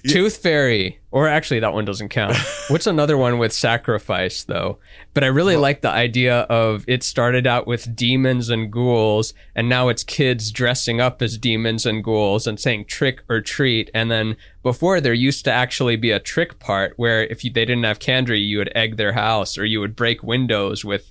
Tooth 0.09 0.39
Fairy. 0.39 1.01
Or 1.11 1.27
actually, 1.27 1.61
that 1.61 1.73
one 1.73 1.85
doesn't 1.85 2.11
count. 2.11 2.37
What's 2.69 2.87
another 2.87 3.17
one 3.17 3.39
with 3.39 3.53
sacrifice, 3.53 4.45
though? 4.45 4.79
But 5.15 5.25
I 5.25 5.29
really 5.29 5.57
like 5.57 5.81
the 5.81 5.91
idea 5.91 6.41
of 6.43 6.85
it 6.87 7.03
started 7.03 7.47
out 7.47 7.67
with 7.67 7.97
demons 7.97 8.51
and 8.51 8.71
ghouls, 8.71 9.33
and 9.55 9.69
now 9.69 9.89
it's 9.89 10.05
kids 10.05 10.51
dressing 10.51 11.01
up 11.01 11.23
as 11.23 11.39
demons 11.39 11.87
and 11.87 12.05
ghouls 12.05 12.47
and 12.47 12.61
saying 12.61 12.87
trick 12.87 13.23
or 13.29 13.41
treat. 13.41 13.91
And 13.95 14.11
then 14.11 14.37
before, 14.63 15.01
there 15.01 15.15
used 15.15 15.45
to 15.47 15.53
actually 15.53 15.97
be 15.97 16.11
a 16.11 16.21
trick 16.21 16.59
part 16.59 16.95
where 16.97 17.25
if 17.25 17.43
you, 17.43 17.51
they 17.51 17.65
didn't 17.65 17.85
have 17.85 17.99
candy, 17.99 18.41
you 18.41 18.59
would 18.59 18.73
egg 18.75 18.97
their 18.97 19.13
house 19.13 19.57
or 19.57 19.65
you 19.65 19.81
would 19.81 19.97
break 19.97 20.23
windows 20.23 20.85
with 20.85 21.11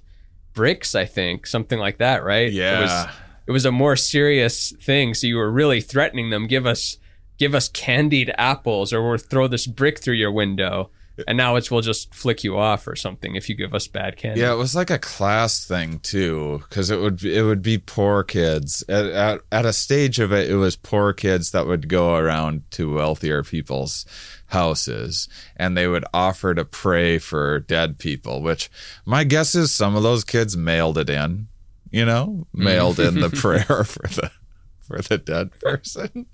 bricks, 0.58 0.96
I 0.96 1.06
think. 1.06 1.48
Something 1.48 1.80
like 1.80 2.00
that, 2.00 2.24
right? 2.26 2.52
It 2.52 2.82
was, 2.82 2.92
yeah 2.92 3.12
it 3.48 3.52
was 3.52 3.66
a 3.66 3.72
more 3.72 3.96
serious 3.96 4.74
thing. 4.82 5.14
So 5.14 5.26
you 5.26 5.38
were 5.38 5.50
really 5.50 5.82
threatening 5.82 6.30
them. 6.30 6.48
Give 6.48 6.66
us, 6.66 6.98
give 7.38 7.56
us 7.56 7.70
candied 7.70 8.32
apples, 8.38 8.92
or 8.92 9.08
we'll 9.08 9.18
throw 9.18 9.48
this 9.48 9.66
brick 9.66 10.00
through 10.00 10.16
your 10.16 10.32
window. 10.32 10.92
And 11.28 11.36
now 11.36 11.56
it's 11.56 11.72
we'll 11.72 11.82
just 11.82 12.14
flick 12.14 12.44
you 12.44 12.60
off 12.60 12.88
or 12.88 12.96
something 12.96 13.36
if 13.36 13.50
you 13.50 13.56
give 13.56 13.74
us 13.74 13.88
bad 13.88 14.18
candy. 14.18 14.42
Yeah, 14.42 14.54
it 14.54 14.58
was 14.58 14.76
like 14.76 14.92
a 14.92 15.00
class 15.00 15.66
thing 15.66 15.98
too, 16.00 16.62
because 16.70 16.92
it 16.92 17.00
would 17.00 17.20
be, 17.20 17.36
it 17.36 17.42
would 17.42 17.64
be 17.64 17.80
poor 17.80 18.24
kids 18.24 18.84
at, 18.88 19.06
at 19.06 19.42
at 19.52 19.66
a 19.66 19.74
stage 19.74 20.20
of 20.20 20.32
it. 20.32 20.48
It 20.48 20.58
was 20.58 20.76
poor 20.76 21.14
kids 21.14 21.50
that 21.52 21.66
would 21.66 21.90
go 21.90 22.18
around 22.18 22.70
to 22.72 22.94
wealthier 22.94 23.42
people's 23.44 24.06
houses, 24.48 25.28
and 25.56 25.78
they 25.78 25.88
would 25.88 26.06
offer 26.14 26.54
to 26.56 26.66
pray 26.66 27.18
for 27.18 27.60
dead 27.60 28.00
people. 28.00 28.42
Which 28.42 28.70
my 29.06 29.24
guess 29.24 29.56
is 29.56 29.74
some 29.74 29.96
of 29.96 30.04
those 30.04 30.24
kids 30.24 30.56
mailed 30.58 30.98
it 30.98 31.10
in, 31.10 31.48
you 31.92 32.06
know, 32.06 32.48
mailed 32.54 33.00
in 33.00 33.20
the 33.20 33.30
prayer 33.42 33.84
for 33.84 34.08
the 34.08 34.32
for 34.80 35.02
the 35.02 35.18
dead 35.18 35.52
person. 35.60 36.26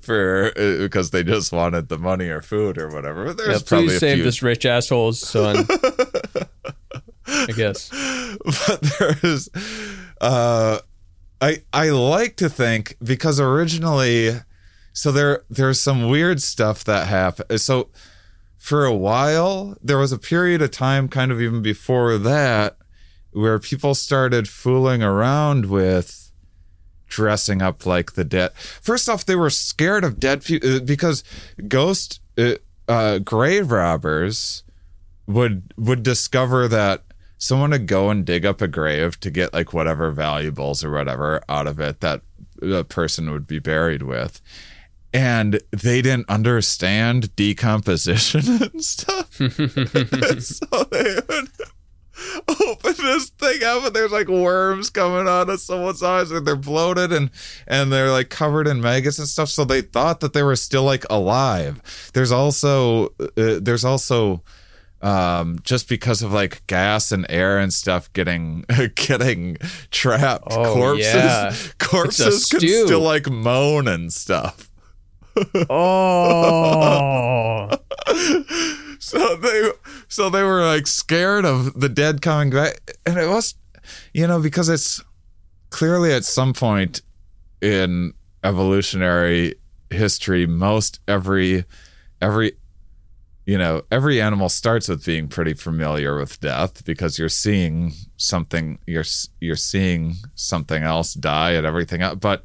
For 0.00 0.52
uh, 0.56 0.78
because 0.78 1.10
they 1.10 1.22
just 1.22 1.52
wanted 1.52 1.88
the 1.88 1.98
money 1.98 2.28
or 2.28 2.40
food 2.40 2.78
or 2.78 2.88
whatever. 2.88 3.26
But 3.26 3.38
Yeah, 3.38 3.46
there's 3.48 3.62
probably 3.62 3.88
please 3.88 3.96
a 3.96 4.00
save 4.00 4.14
few 4.16 4.24
this 4.24 4.42
rich 4.42 4.64
asshole's 4.64 5.20
son. 5.20 5.66
I 7.26 7.46
guess. 7.54 7.90
but 7.90 8.80
there 8.98 9.16
is 9.22 9.50
uh 10.20 10.78
I 11.40 11.62
I 11.74 11.90
like 11.90 12.36
to 12.36 12.48
think 12.48 12.96
because 13.02 13.38
originally 13.38 14.30
so 14.94 15.12
there 15.12 15.44
there's 15.50 15.80
some 15.80 16.08
weird 16.08 16.40
stuff 16.40 16.82
that 16.84 17.08
happened. 17.08 17.60
So 17.60 17.90
for 18.56 18.86
a 18.86 18.94
while 18.94 19.76
there 19.82 19.98
was 19.98 20.12
a 20.12 20.18
period 20.18 20.62
of 20.62 20.70
time 20.70 21.08
kind 21.08 21.30
of 21.30 21.42
even 21.42 21.60
before 21.60 22.16
that 22.16 22.78
where 23.32 23.58
people 23.58 23.94
started 23.94 24.48
fooling 24.48 25.02
around 25.02 25.66
with 25.66 26.30
dressing 27.08 27.60
up 27.60 27.84
like 27.84 28.12
the 28.12 28.24
dead. 28.24 28.52
First 28.54 29.08
off, 29.08 29.26
they 29.26 29.36
were 29.36 29.50
scared 29.50 30.04
of 30.04 30.18
dead 30.18 30.44
people 30.44 30.80
because 30.80 31.22
ghost 31.68 32.20
uh, 32.38 32.54
uh, 32.88 33.18
grave 33.18 33.70
robbers 33.70 34.62
would 35.26 35.74
would 35.76 36.02
discover 36.02 36.68
that 36.68 37.02
someone 37.38 37.70
would 37.70 37.86
go 37.86 38.10
and 38.10 38.24
dig 38.24 38.46
up 38.46 38.62
a 38.62 38.68
grave 38.68 39.18
to 39.20 39.30
get 39.30 39.52
like 39.52 39.72
whatever 39.72 40.10
valuables 40.10 40.84
or 40.84 40.90
whatever 40.90 41.42
out 41.48 41.66
of 41.66 41.80
it 41.80 42.00
that 42.00 42.22
the 42.56 42.84
person 42.84 43.30
would 43.30 43.46
be 43.46 43.58
buried 43.58 44.02
with. 44.02 44.40
And 45.14 45.60
they 45.70 46.02
didn't 46.02 46.28
understand 46.28 47.34
decomposition 47.36 48.40
and 48.72 48.84
stuff. 48.84 49.34
so 49.36 50.84
they 50.90 51.18
would 51.28 51.48
open 52.48 52.94
this 52.98 53.30
thing 53.30 53.62
up 53.64 53.84
and 53.86 53.94
there's 53.94 54.12
like 54.12 54.28
worms 54.28 54.90
coming 54.90 55.26
out 55.28 55.48
of 55.48 55.60
someone's 55.60 56.02
eyes 56.02 56.30
and 56.30 56.46
they're 56.46 56.54
bloated 56.56 57.12
and 57.12 57.28
and 57.66 57.92
they're 57.92 58.10
like 58.10 58.28
covered 58.28 58.68
in 58.68 58.80
maggots 58.80 59.18
and 59.18 59.26
stuff 59.26 59.48
so 59.48 59.64
they 59.64 59.80
thought 59.82 60.20
that 60.20 60.32
they 60.32 60.42
were 60.42 60.54
still 60.54 60.84
like 60.84 61.04
alive 61.10 61.82
there's 62.14 62.30
also 62.30 63.06
uh, 63.20 63.58
there's 63.60 63.84
also 63.84 64.42
um 65.02 65.58
just 65.64 65.88
because 65.88 66.22
of 66.22 66.32
like 66.32 66.64
gas 66.68 67.10
and 67.10 67.26
air 67.28 67.58
and 67.58 67.72
stuff 67.74 68.12
getting 68.12 68.64
getting 68.94 69.56
trapped 69.90 70.44
Oh, 70.52 70.72
corpses 70.72 71.04
yeah. 71.14 71.52
corpses 71.80 72.46
can 72.46 72.60
still 72.60 73.00
like 73.00 73.28
moan 73.28 73.88
and 73.88 74.12
stuff 74.12 74.70
Oh. 75.70 77.68
so 78.98 79.36
they 79.36 79.70
so 80.08 80.30
they 80.30 80.42
were 80.42 80.64
like 80.64 80.86
scared 80.86 81.44
of 81.44 81.78
the 81.78 81.88
dead 81.88 82.22
coming 82.22 82.50
back 82.50 82.96
and 83.06 83.18
it 83.18 83.28
was 83.28 83.54
you 84.12 84.26
know 84.26 84.40
because 84.40 84.68
it's 84.68 85.02
clearly 85.70 86.12
at 86.12 86.24
some 86.24 86.52
point 86.52 87.02
in 87.60 88.12
evolutionary 88.42 89.54
history 89.90 90.46
most 90.46 91.00
every 91.08 91.64
every 92.20 92.52
you 93.46 93.58
know 93.58 93.82
every 93.90 94.20
animal 94.20 94.48
starts 94.48 94.88
with 94.88 95.04
being 95.04 95.28
pretty 95.28 95.54
familiar 95.54 96.16
with 96.16 96.40
death 96.40 96.84
because 96.84 97.18
you're 97.18 97.28
seeing 97.28 97.92
something 98.16 98.78
you're 98.86 99.04
you're 99.40 99.56
seeing 99.56 100.14
something 100.34 100.82
else 100.82 101.14
die 101.14 101.52
and 101.52 101.66
everything 101.66 102.02
else 102.02 102.18
but 102.20 102.42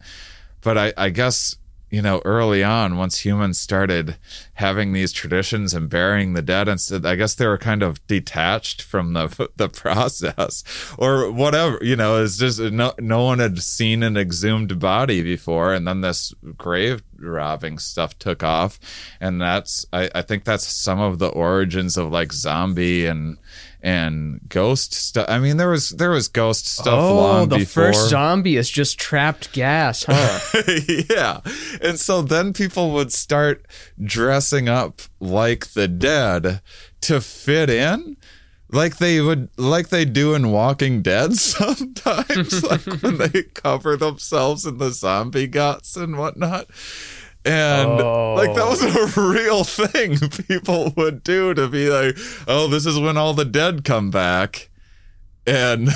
but 0.61 0.77
I, 0.77 0.93
I 0.97 1.09
guess 1.09 1.55
you 1.89 2.01
know 2.01 2.21
early 2.25 2.63
on 2.63 2.97
once 2.97 3.19
humans 3.19 3.59
started 3.59 4.17
having 4.59 4.91
these 4.91 5.13
traditions 5.13 5.73
and 5.73 5.89
burying 5.89 6.33
the 6.33 6.41
dead 6.41 6.67
and 6.67 6.81
so 6.81 6.99
i 7.05 7.15
guess 7.15 7.33
they 7.35 7.47
were 7.47 7.57
kind 7.57 7.81
of 7.81 8.05
detached 8.07 8.81
from 8.81 9.13
the 9.13 9.49
the 9.55 9.69
process 9.69 10.63
or 10.97 11.31
whatever 11.31 11.79
you 11.81 11.95
know 11.95 12.21
it's 12.21 12.35
just 12.37 12.59
no, 12.59 12.93
no 12.99 13.23
one 13.23 13.39
had 13.39 13.57
seen 13.59 14.03
an 14.03 14.17
exhumed 14.17 14.77
body 14.77 15.21
before 15.23 15.73
and 15.73 15.87
then 15.87 16.01
this 16.01 16.33
grave 16.57 17.01
robbing 17.17 17.77
stuff 17.79 18.17
took 18.19 18.43
off 18.43 18.79
and 19.21 19.41
that's 19.41 19.85
I, 19.93 20.09
I 20.13 20.21
think 20.21 20.43
that's 20.43 20.67
some 20.67 20.99
of 20.99 21.19
the 21.19 21.29
origins 21.29 21.95
of 21.97 22.11
like 22.11 22.31
zombie 22.33 23.05
and 23.05 23.37
and 23.81 24.41
ghost 24.49 24.93
stuff 24.93 25.25
i 25.29 25.39
mean 25.39 25.55
there 25.55 25.69
was 25.69 25.89
there 25.91 26.09
was 26.11 26.27
ghost 26.27 26.67
stuff 26.67 26.99
Oh, 26.99 27.15
long 27.15 27.47
the 27.49 27.59
before 27.59 27.93
first 27.93 28.09
zombie 28.09 28.57
is 28.57 28.69
just 28.69 28.99
trapped 28.99 29.53
gas, 29.53 30.03
huh? 30.05 30.39
yeah. 31.09 31.39
And 31.81 31.97
so 31.97 32.21
then 32.21 32.51
people 32.51 32.91
would 32.91 33.13
start 33.13 33.65
dressing 34.03 34.48
up 34.69 35.01
like 35.19 35.67
the 35.67 35.87
dead 35.87 36.61
to 37.01 37.21
fit 37.21 37.69
in. 37.69 38.17
Like 38.71 38.97
they 38.97 39.19
would 39.19 39.49
like 39.57 39.89
they 39.89 40.05
do 40.05 40.35
in 40.35 40.51
Walking 40.51 41.01
Dead 41.01 41.33
sometimes, 41.37 42.63
like 42.69 42.85
when 43.01 43.17
they 43.17 43.43
cover 43.53 43.97
themselves 43.97 44.65
in 44.65 44.77
the 44.77 44.91
zombie 44.91 45.47
guts 45.47 45.95
and 45.95 46.17
whatnot. 46.17 46.69
And 47.45 47.89
like 47.89 48.53
that 48.53 48.67
was 48.67 48.83
a 48.83 48.91
oh. 48.91 49.31
real 49.33 49.63
thing 49.63 50.17
people 50.47 50.93
would 50.97 51.23
do 51.23 51.53
to 51.53 51.67
be 51.67 51.89
like, 51.89 52.17
oh, 52.47 52.67
this 52.67 52.85
is 52.85 52.99
when 52.99 53.17
all 53.17 53.33
the 53.33 53.45
dead 53.45 53.83
come 53.83 54.11
back. 54.11 54.69
And 55.47 55.89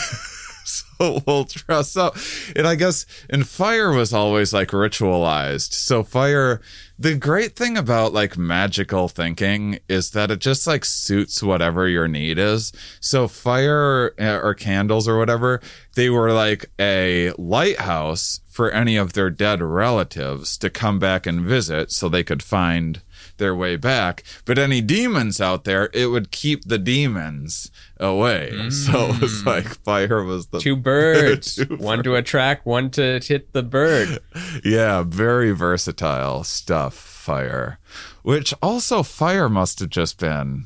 so 0.65 1.21
we'll 1.26 1.43
dress 1.45 1.95
up. 1.95 2.15
And 2.56 2.67
I 2.67 2.76
guess, 2.76 3.06
and 3.30 3.47
fire 3.47 3.91
was 3.91 4.13
always 4.13 4.54
like 4.54 4.69
ritualized. 4.69 5.73
So 5.73 6.04
fire, 6.04 6.62
the 6.97 7.15
great 7.15 7.56
thing 7.56 7.78
about 7.78 8.13
like 8.13 8.38
magical 8.38 9.10
thinking 9.10 9.80
is 9.89 10.12
that 10.12 10.32
it 10.32 10.39
just 10.39 10.65
like 10.67 10.86
suits 10.86 11.43
whatever 11.43 11.88
your 11.88 12.08
need 12.08 12.38
is. 12.38 12.71
So 12.99 13.28
fire 13.28 14.13
uh, 14.19 14.39
or 14.41 14.54
candles 14.54 15.08
or 15.08 15.17
whatever, 15.17 15.60
they 15.95 16.10
were 16.10 16.32
like 16.32 16.67
a 16.80 17.32
lighthouse 17.38 18.41
for 18.47 18.71
any 18.71 18.95
of 18.95 19.13
their 19.13 19.30
dead 19.30 19.62
relatives 19.62 20.58
to 20.60 20.69
come 20.69 20.99
back 20.99 21.26
and 21.26 21.41
visit 21.41 21.91
so 21.91 22.08
they 22.08 22.23
could 22.23 22.43
find 22.43 23.02
their 23.38 23.56
way 23.56 23.76
back. 23.76 24.24
But 24.46 24.58
any 24.58 24.82
demons 24.82 25.41
out 25.41 25.63
there, 25.63 25.89
it 25.93 26.08
would 26.08 26.32
keep 26.32 26.65
the 26.65 26.78
demons 26.78 27.72
away. 28.00 28.69
So 28.69 29.08
it 29.08 29.22
was 29.22 29.43
mm. 29.43 29.46
like 29.46 29.65
fire 29.84 30.24
was 30.24 30.48
the 30.48 30.60
Two 30.60 30.76
birds, 30.91 31.56
Two 31.56 31.78
one 31.78 32.04
to 32.04 32.15
attract, 32.15 32.65
one 32.65 32.89
to 32.91 33.19
hit 33.19 33.54
the 33.54 33.63
bird. 33.63 34.19
yeah, 34.63 35.04
very 35.04 35.52
versatile 35.52 36.43
stuff, 36.43 36.93
fire. 36.93 37.80
Which 38.22 38.54
also 38.62 39.04
fire 39.04 39.50
must 39.50 39.80
have 39.80 39.89
just 39.89 40.19
been 40.19 40.65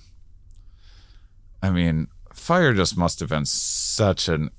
I 1.62 1.70
mean, 1.70 2.08
fire 2.34 2.74
just 2.74 2.98
must 2.98 3.20
have 3.20 3.30
been 3.30 3.46
such 3.46 4.28
an 4.30 4.52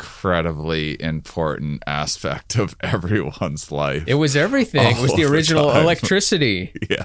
incredibly 0.00 1.00
important 1.00 1.82
aspect 1.86 2.56
of 2.56 2.74
everyone's 2.80 3.70
life. 3.70 4.04
It 4.06 4.14
was 4.14 4.34
everything. 4.36 4.96
it 4.96 5.00
was 5.00 5.12
the 5.12 5.24
the 5.24 5.30
original 5.30 5.70
time. 5.70 5.82
electricity. 5.82 6.72
yeah. 6.90 7.04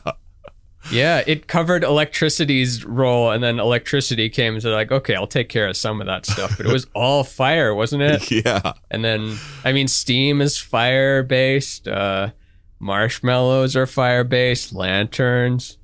Yeah, 0.92 1.24
it 1.26 1.48
covered 1.48 1.84
electricity's 1.84 2.86
role, 2.86 3.32
and 3.32 3.44
then 3.44 3.60
electricity 3.60 4.30
came 4.30 4.54
and 4.54 4.62
said, 4.62 4.72
like, 4.72 4.92
okay, 4.92 5.16
I'll 5.16 5.26
take 5.26 5.50
care 5.50 5.68
of 5.68 5.76
some 5.76 6.00
of 6.00 6.06
that 6.06 6.28
stuff. 6.28 6.58
But 6.58 6.68
it 6.68 6.72
was 6.72 6.86
all 6.94 7.24
fire, 7.24 7.74
wasn't 7.74 8.04
it? 8.04 8.30
Yeah. 8.30 8.74
And 8.92 9.04
then, 9.04 9.36
I 9.64 9.72
mean, 9.74 9.88
steam 9.88 10.42
is 10.42 10.60
fire 10.60 11.24
based. 11.24 11.88
Uh, 11.88 12.32
marshmallows 12.78 13.76
are 13.76 13.88
fire 13.88 14.24
based. 14.24 14.74
Lanterns, 14.74 15.80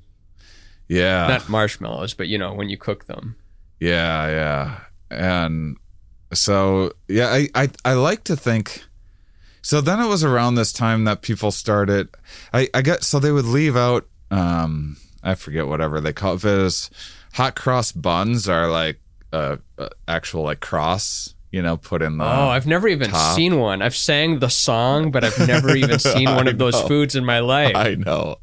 Yeah. 0.86 1.26
not 1.26 1.48
marshmallows, 1.48 2.14
but 2.14 2.28
you 2.28 2.38
know 2.38 2.54
when 2.54 2.68
you 2.68 2.78
cook 2.78 3.06
them. 3.06 3.34
Yeah, 3.80 4.28
yeah. 4.28 4.80
And 5.10 5.78
so 6.32 6.92
yeah, 7.08 7.28
I, 7.28 7.48
I 7.54 7.70
I 7.84 7.92
like 7.94 8.24
to 8.24 8.36
think 8.36 8.84
so 9.62 9.80
then 9.80 10.00
it 10.00 10.08
was 10.08 10.24
around 10.24 10.54
this 10.54 10.72
time 10.72 11.04
that 11.04 11.22
people 11.22 11.50
started 11.50 12.08
I, 12.52 12.68
I 12.74 12.82
get 12.82 13.04
so 13.04 13.18
they 13.18 13.32
would 13.32 13.44
leave 13.44 13.76
out 13.76 14.06
um 14.30 14.96
I 15.22 15.34
forget 15.34 15.68
whatever 15.68 16.00
they 16.00 16.12
call 16.12 16.34
it. 16.34 16.44
It 16.44 16.58
is 16.58 16.90
hot 17.34 17.54
cross 17.54 17.92
buns 17.92 18.48
are 18.48 18.70
like 18.70 18.98
uh, 19.32 19.56
uh 19.78 19.88
actual 20.08 20.42
like 20.42 20.60
cross, 20.60 21.34
you 21.52 21.60
know, 21.62 21.76
put 21.76 22.00
in 22.02 22.16
the 22.16 22.24
oh, 22.24 22.48
I've 22.48 22.66
never 22.66 22.88
even 22.88 23.10
top. 23.10 23.36
seen 23.36 23.58
one. 23.60 23.82
I've 23.82 23.94
sang 23.94 24.38
the 24.38 24.48
song, 24.48 25.10
but 25.10 25.22
I've 25.22 25.46
never 25.46 25.76
even 25.76 25.98
seen 25.98 26.24
one 26.34 26.48
of 26.48 26.56
those 26.56 26.72
know. 26.72 26.88
foods 26.88 27.14
in 27.14 27.24
my 27.26 27.40
life. 27.40 27.76
I 27.76 27.94
know. 27.94 28.36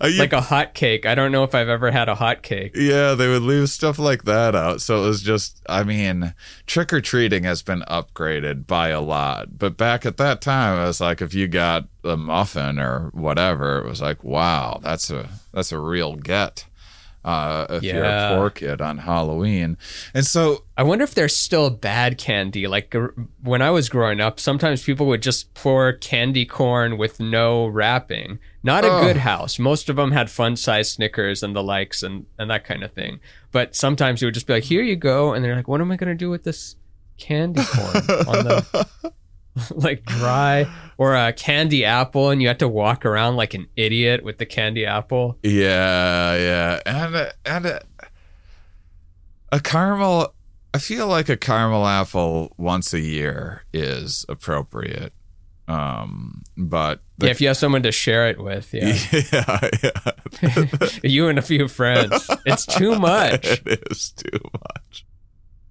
Uh, 0.00 0.06
you- 0.06 0.18
like 0.20 0.34
a 0.34 0.40
hot 0.42 0.74
cake. 0.74 1.06
I 1.06 1.14
don't 1.14 1.32
know 1.32 1.44
if 1.44 1.54
I've 1.54 1.68
ever 1.70 1.90
had 1.90 2.08
a 2.10 2.14
hot 2.14 2.42
cake. 2.42 2.72
Yeah, 2.74 3.14
they 3.14 3.26
would 3.28 3.42
leave 3.42 3.70
stuff 3.70 3.98
like 3.98 4.24
that 4.24 4.54
out. 4.54 4.82
So 4.82 5.02
it 5.02 5.06
was 5.08 5.22
just, 5.22 5.62
I 5.66 5.82
mean, 5.82 6.34
trick 6.66 6.92
or 6.92 7.00
treating 7.00 7.44
has 7.44 7.62
been 7.62 7.80
upgraded 7.88 8.66
by 8.66 8.88
a 8.90 9.00
lot. 9.00 9.58
But 9.58 9.78
back 9.78 10.04
at 10.04 10.18
that 10.18 10.40
time, 10.42 10.78
it 10.78 10.84
was 10.84 11.00
like 11.00 11.22
if 11.22 11.32
you 11.32 11.48
got 11.48 11.84
a 12.04 12.16
muffin 12.18 12.78
or 12.78 13.08
whatever, 13.14 13.78
it 13.78 13.86
was 13.88 14.02
like, 14.02 14.22
wow, 14.22 14.78
that's 14.82 15.10
a 15.10 15.28
that's 15.54 15.72
a 15.72 15.78
real 15.78 16.16
get. 16.16 16.66
Uh, 17.24 17.66
if 17.70 17.82
you're 17.84 18.02
a 18.04 18.36
poor 18.36 18.50
kid 18.50 18.80
on 18.80 18.98
Halloween, 18.98 19.76
and 20.12 20.26
so 20.26 20.64
I 20.76 20.82
wonder 20.82 21.04
if 21.04 21.14
there's 21.14 21.36
still 21.36 21.70
bad 21.70 22.18
candy. 22.18 22.66
Like 22.66 22.90
gr- 22.90 23.10
when 23.42 23.62
I 23.62 23.70
was 23.70 23.88
growing 23.88 24.20
up, 24.20 24.40
sometimes 24.40 24.82
people 24.82 25.06
would 25.06 25.22
just 25.22 25.54
pour 25.54 25.92
candy 25.92 26.44
corn 26.44 26.98
with 26.98 27.20
no 27.20 27.66
wrapping. 27.66 28.40
Not 28.64 28.84
a 28.84 28.88
Ugh. 28.88 29.02
good 29.02 29.16
house. 29.18 29.58
Most 29.58 29.88
of 29.88 29.96
them 29.96 30.12
had 30.12 30.30
fun 30.30 30.56
size 30.56 30.90
Snickers 30.92 31.42
and 31.42 31.54
the 31.54 31.62
likes 31.62 32.02
and, 32.02 32.26
and 32.38 32.50
that 32.50 32.64
kind 32.64 32.82
of 32.84 32.92
thing. 32.92 33.20
But 33.50 33.74
sometimes 33.74 34.22
it 34.22 34.24
would 34.24 34.34
just 34.34 34.46
be 34.46 34.52
like, 34.54 34.64
here 34.64 34.82
you 34.82 34.96
go. 34.96 35.32
And 35.32 35.44
they're 35.44 35.56
like, 35.56 35.68
what 35.68 35.80
am 35.80 35.90
I 35.90 35.96
going 35.96 36.08
to 36.10 36.14
do 36.18 36.30
with 36.30 36.44
this 36.44 36.76
candy 37.18 37.62
corn 37.64 37.96
on 38.28 38.44
the 38.44 39.12
like 39.70 40.04
dry 40.04 40.66
or 40.98 41.14
a 41.14 41.32
candy 41.32 41.84
apple? 41.84 42.30
And 42.30 42.40
you 42.42 42.48
had 42.48 42.58
to 42.60 42.68
walk 42.68 43.04
around 43.04 43.36
like 43.36 43.54
an 43.54 43.66
idiot 43.76 44.24
with 44.24 44.38
the 44.38 44.46
candy 44.46 44.86
apple. 44.86 45.38
Yeah, 45.42 46.36
yeah, 46.36 46.80
and 46.86 47.14
uh, 47.16 47.30
and 47.44 47.66
uh, 47.66 47.78
a 49.50 49.60
caramel. 49.60 50.34
I 50.74 50.78
feel 50.78 51.06
like 51.06 51.28
a 51.28 51.36
caramel 51.36 51.86
apple 51.86 52.54
once 52.56 52.94
a 52.94 53.00
year 53.00 53.64
is 53.74 54.24
appropriate. 54.28 55.12
Um, 55.68 56.42
but 56.56 57.00
the- 57.18 57.26
Yeah, 57.26 57.30
if 57.32 57.40
you 57.40 57.48
have 57.48 57.56
someone 57.58 57.82
to 57.82 57.92
share 57.92 58.28
it 58.28 58.42
with, 58.42 58.72
yeah, 58.72 58.96
yeah, 59.32 59.68
yeah, 60.42 60.88
you 61.02 61.28
and 61.28 61.38
a 61.38 61.42
few 61.42 61.68
friends, 61.68 62.28
it's 62.46 62.64
too 62.66 62.98
much. 62.98 63.44
it 63.66 63.82
is 63.90 64.10
too 64.12 64.40
much. 64.52 65.04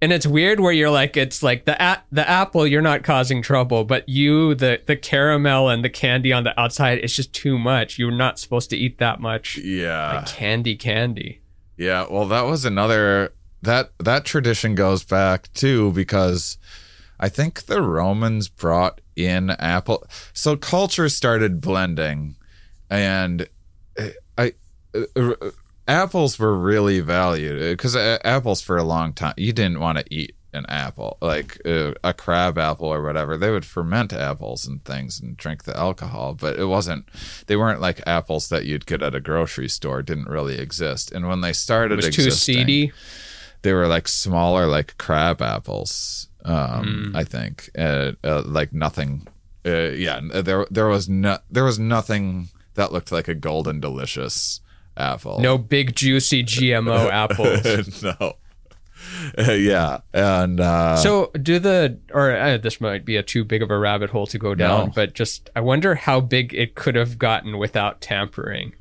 And 0.02 0.12
it's 0.12 0.26
weird 0.26 0.60
where 0.60 0.72
you're 0.72 0.90
like 0.90 1.16
it's 1.16 1.42
like 1.42 1.64
the 1.64 1.82
a- 1.82 2.02
the 2.12 2.28
apple 2.28 2.66
you're 2.66 2.82
not 2.82 3.04
causing 3.04 3.40
trouble 3.40 3.84
but 3.84 4.06
you 4.08 4.54
the 4.54 4.82
the 4.86 4.96
caramel 4.96 5.70
and 5.70 5.82
the 5.82 5.88
candy 5.88 6.32
on 6.32 6.44
the 6.44 6.60
outside 6.60 6.98
it's 6.98 7.14
just 7.14 7.32
too 7.32 7.58
much. 7.58 7.98
You're 7.98 8.10
not 8.10 8.38
supposed 8.38 8.68
to 8.70 8.76
eat 8.76 8.98
that 8.98 9.20
much. 9.20 9.56
Yeah, 9.56 10.16
like 10.16 10.26
candy 10.26 10.76
candy. 10.76 11.40
Yeah, 11.76 12.06
well, 12.10 12.26
that 12.26 12.42
was 12.42 12.64
another 12.64 13.32
that 13.62 13.92
that 13.98 14.24
tradition 14.24 14.74
goes 14.74 15.04
back 15.04 15.52
too 15.54 15.92
because 15.92 16.58
I 17.18 17.28
think 17.28 17.64
the 17.66 17.80
Romans 17.80 18.48
brought 18.48 19.00
in 19.16 19.50
apple. 19.50 20.04
So 20.32 20.56
culture 20.56 21.08
started 21.08 21.60
blending, 21.60 22.36
and 22.90 23.48
uh, 23.98 24.08
I 24.36 24.52
uh, 24.94 25.04
uh, 25.16 25.50
apples 25.88 26.38
were 26.38 26.56
really 26.56 27.00
valued 27.00 27.58
because 27.76 27.96
uh, 27.96 28.18
apples 28.24 28.60
for 28.60 28.76
a 28.76 28.84
long 28.84 29.12
time 29.12 29.34
you 29.36 29.52
didn't 29.52 29.80
want 29.80 29.98
to 29.98 30.04
eat 30.14 30.34
an 30.54 30.66
apple 30.68 31.16
like 31.22 31.58
uh, 31.64 31.92
a 32.04 32.12
crab 32.12 32.58
apple 32.58 32.86
or 32.86 33.02
whatever. 33.02 33.36
They 33.38 33.50
would 33.50 33.64
ferment 33.64 34.12
apples 34.12 34.66
and 34.66 34.84
things 34.84 35.18
and 35.20 35.36
drink 35.36 35.64
the 35.64 35.76
alcohol 35.76 36.34
but 36.34 36.58
it 36.58 36.66
wasn't 36.66 37.06
they 37.46 37.56
weren't 37.56 37.80
like 37.80 38.02
apples 38.06 38.48
that 38.50 38.64
you'd 38.66 38.86
get 38.86 39.02
at 39.02 39.14
a 39.14 39.20
grocery 39.20 39.68
store 39.68 40.02
didn't 40.02 40.28
really 40.28 40.58
exist. 40.58 41.10
And 41.10 41.26
when 41.26 41.40
they 41.40 41.52
started 41.52 41.94
it 41.94 42.06
was 42.06 42.14
too 42.14 42.30
seedy? 42.30 42.92
they 43.62 43.72
were 43.72 43.86
like 43.86 44.08
smaller 44.08 44.66
like 44.66 44.98
crab 44.98 45.40
apples 45.40 46.28
um 46.44 47.12
i 47.14 47.22
think 47.24 47.70
uh, 47.78 48.12
uh, 48.24 48.42
like 48.44 48.72
nothing 48.72 49.26
uh, 49.64 49.90
yeah 49.90 50.20
there 50.34 50.66
there 50.70 50.88
was 50.88 51.08
no 51.08 51.38
there 51.48 51.64
was 51.64 51.78
nothing 51.78 52.48
that 52.74 52.92
looked 52.92 53.12
like 53.12 53.28
a 53.28 53.34
golden 53.34 53.78
delicious 53.80 54.60
apple. 54.96 55.40
No 55.40 55.58
big 55.58 55.94
juicy 55.96 56.42
gmo 56.44 57.10
apples. 57.12 58.02
No. 58.02 58.34
Uh, 59.36 59.52
yeah 59.52 59.98
and 60.14 60.60
uh 60.60 60.96
so 60.96 61.30
do 61.42 61.58
the 61.58 61.98
or 62.14 62.30
uh, 62.36 62.56
this 62.56 62.80
might 62.80 63.04
be 63.04 63.16
a 63.16 63.22
too 63.22 63.44
big 63.44 63.60
of 63.62 63.70
a 63.70 63.76
rabbit 63.78 64.10
hole 64.10 64.26
to 64.26 64.38
go 64.38 64.54
down 64.54 64.86
No. 64.86 64.92
but 64.94 65.12
just 65.12 65.50
i 65.56 65.60
wonder 65.60 65.96
how 65.96 66.20
big 66.20 66.54
it 66.54 66.76
could 66.76 66.94
have 66.94 67.18
gotten 67.18 67.58
without 67.58 68.00
tampering. 68.00 68.74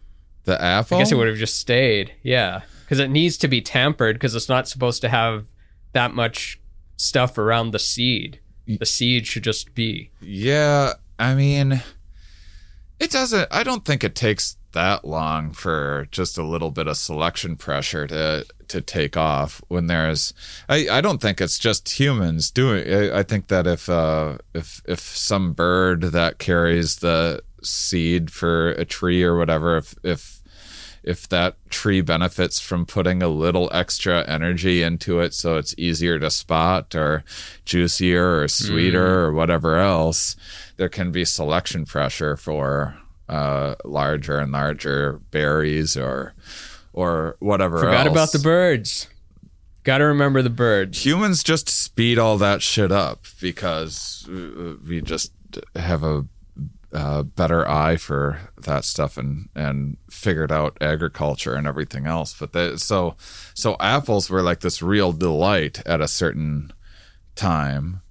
The 0.44 0.62
apple? 0.62 0.98
I 0.98 1.02
guess 1.02 1.12
it 1.12 1.16
would 1.16 1.28
have 1.28 1.38
just 1.38 1.60
stayed 1.60 2.14
yeah. 2.24 2.62
Because 2.84 3.00
it 3.00 3.10
needs 3.10 3.38
to 3.38 3.48
be 3.48 3.62
tampered 3.62 4.16
because 4.16 4.36
it's 4.36 4.50
not 4.50 4.68
supposed 4.68 5.02
to 5.02 5.10
have 5.10 5.46
that 5.94 6.14
much 6.14 6.60
stuff 6.98 7.38
around 7.38 7.72
the 7.72 7.80
seed. 7.80 8.40
The 8.68 8.86
seed 8.86 9.26
should 9.28 9.44
just 9.44 9.74
be. 9.74 10.12
Yeah, 10.22 10.94
I 11.18 11.34
mean, 11.36 11.82
it 13.00 13.12
doesn't. 13.12 13.48
I 13.52 13.64
don't 13.64 13.86
think 13.86 14.04
it 14.04 14.14
takes 14.16 14.58
that 14.74 15.06
long 15.06 15.52
for 15.52 16.08
just 16.12 16.38
a 16.38 16.44
little 16.44 16.72
bit 16.72 16.88
of 16.88 16.98
selection 16.98 17.56
pressure 17.56 18.08
to 18.08 18.46
to 18.68 18.82
take 18.82 19.18
off 19.18 19.62
when 19.68 19.88
there's. 19.88 20.34
I 20.70 20.88
I 20.90 21.02
don't 21.02 21.22
think 21.22 21.42
it's 21.42 21.60
just 21.60 22.00
humans 22.00 22.52
doing. 22.52 22.92
I, 22.92 23.20
I 23.20 23.24
think 23.24 23.48
that 23.48 23.68
if 23.68 23.90
uh 23.90 24.38
if 24.54 24.82
if 24.86 25.00
some 25.00 25.54
bird 25.54 26.02
that 26.04 26.40
carries 26.40 26.98
the 26.98 27.42
seed 27.64 28.32
for 28.32 28.72
a 28.72 28.86
tree 28.86 29.24
or 29.24 29.38
whatever, 29.38 29.78
if 29.78 29.96
if 30.04 30.42
if 31.04 31.28
that 31.30 31.56
tree 31.70 32.02
benefits 32.02 32.60
from 32.60 32.86
putting 32.86 33.24
a 33.24 33.28
little 33.28 33.70
extra 33.74 34.24
energy 34.28 34.84
into 34.84 35.20
it 35.20 35.34
so 35.34 35.58
it's 35.58 35.74
easier 35.78 36.20
to 36.20 36.30
spot 36.30 36.94
or 36.94 37.24
juicier 37.66 38.42
or 38.42 38.48
sweeter 38.48 39.22
or 39.22 39.34
whatever 39.34 39.78
else, 39.78 40.36
there 40.78 40.90
can 40.90 41.12
be 41.12 41.26
selection 41.26 41.86
pressure 41.86 42.38
for 42.38 43.01
uh, 43.32 43.76
larger 43.84 44.38
and 44.38 44.52
larger 44.52 45.20
berries 45.32 45.98
or 45.98 46.34
or 46.94 47.38
whatever 47.40 47.80
forgot 47.80 48.06
else. 48.06 48.14
about 48.14 48.32
the 48.32 48.40
birds 48.40 49.08
gotta 49.84 50.06
remember 50.06 50.42
the 50.42 50.50
birds 50.50 51.06
Humans 51.06 51.42
just 51.42 51.70
speed 51.70 52.20
all 52.20 52.38
that 52.38 52.62
shit 52.62 52.92
up 52.92 53.26
because 53.40 54.28
uh, 54.30 54.76
we 54.88 55.02
just 55.02 55.32
have 55.76 56.04
a 56.04 56.26
uh, 56.94 57.24
better 57.24 57.68
eye 57.68 57.96
for 57.96 58.40
that 58.58 58.84
stuff 58.84 59.18
and 59.18 59.50
and 59.56 59.98
figured 60.10 60.52
out 60.52 60.78
agriculture 60.82 61.56
and 61.56 61.66
everything 61.66 62.06
else. 62.06 62.36
But 62.38 62.52
the, 62.52 62.78
so 62.78 63.16
so 63.54 63.78
apples 63.80 64.30
were 64.30 64.42
like 64.42 64.60
this 64.60 64.82
real 64.82 65.14
delight 65.14 65.82
at 65.86 66.02
a 66.02 66.08
certain 66.08 66.74
time, 67.36 68.02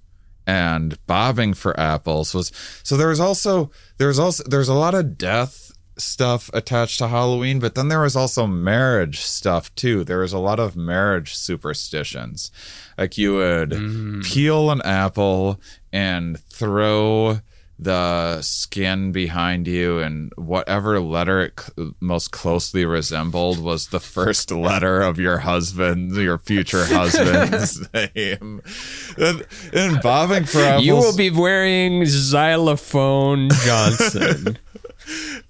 and 0.51 0.97
bobbing 1.07 1.53
for 1.53 1.79
apples 1.79 2.33
was 2.33 2.51
so 2.83 2.97
there 2.97 3.07
was 3.07 3.21
also 3.21 3.71
there's 3.97 4.19
also 4.19 4.43
there's 4.43 4.67
a 4.67 4.73
lot 4.73 4.93
of 4.93 5.17
death 5.17 5.71
stuff 5.97 6.49
attached 6.53 6.97
to 6.97 7.07
Halloween, 7.07 7.59
but 7.59 7.75
then 7.75 7.87
there 7.87 8.01
was 8.01 8.15
also 8.15 8.47
marriage 8.47 9.19
stuff 9.19 9.73
too. 9.75 10.03
There 10.03 10.19
was 10.19 10.33
a 10.33 10.39
lot 10.39 10.59
of 10.59 10.75
marriage 10.75 11.35
superstitions. 11.35 12.51
Like 12.97 13.17
you 13.17 13.35
would 13.35 13.69
mm. 13.69 14.25
peel 14.25 14.71
an 14.71 14.81
apple 14.81 15.61
and 15.93 16.39
throw 16.39 17.39
the 17.81 18.39
skin 18.43 19.11
behind 19.11 19.67
you 19.67 19.97
and 19.97 20.31
whatever 20.35 20.99
letter 20.99 21.41
it 21.41 21.59
c- 21.59 21.91
most 21.99 22.31
closely 22.31 22.85
resembled 22.85 23.57
was 23.59 23.87
the 23.87 23.99
first 23.99 24.51
letter 24.51 25.01
of 25.01 25.17
your 25.17 25.39
husband 25.39 26.15
your 26.15 26.37
future 26.37 26.85
husband's 26.89 27.81
name. 27.93 28.61
And, 29.17 29.45
and 29.73 30.01
bobbing 30.01 30.45
for 30.45 30.59
apples 30.59 30.85
you 30.85 30.95
will 30.95 31.17
be 31.17 31.31
wearing 31.31 32.05
xylophone 32.05 33.49
johnson. 33.65 34.57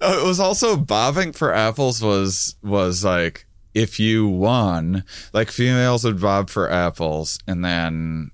Uh, 0.00 0.18
it 0.20 0.26
was 0.26 0.40
also 0.40 0.76
bobbing 0.76 1.30
for 1.30 1.52
apples 1.52 2.02
was 2.02 2.56
was 2.62 3.04
like 3.04 3.46
if 3.74 4.00
you 4.00 4.26
won 4.26 5.04
like 5.34 5.50
females 5.50 6.04
would 6.04 6.20
bob 6.20 6.48
for 6.48 6.70
apples 6.70 7.38
and 7.46 7.62
then 7.62 8.30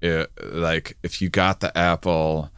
it, 0.00 0.30
like 0.52 0.96
if 1.02 1.20
you 1.20 1.28
got 1.28 1.60
the 1.60 1.76
apple 1.76 2.51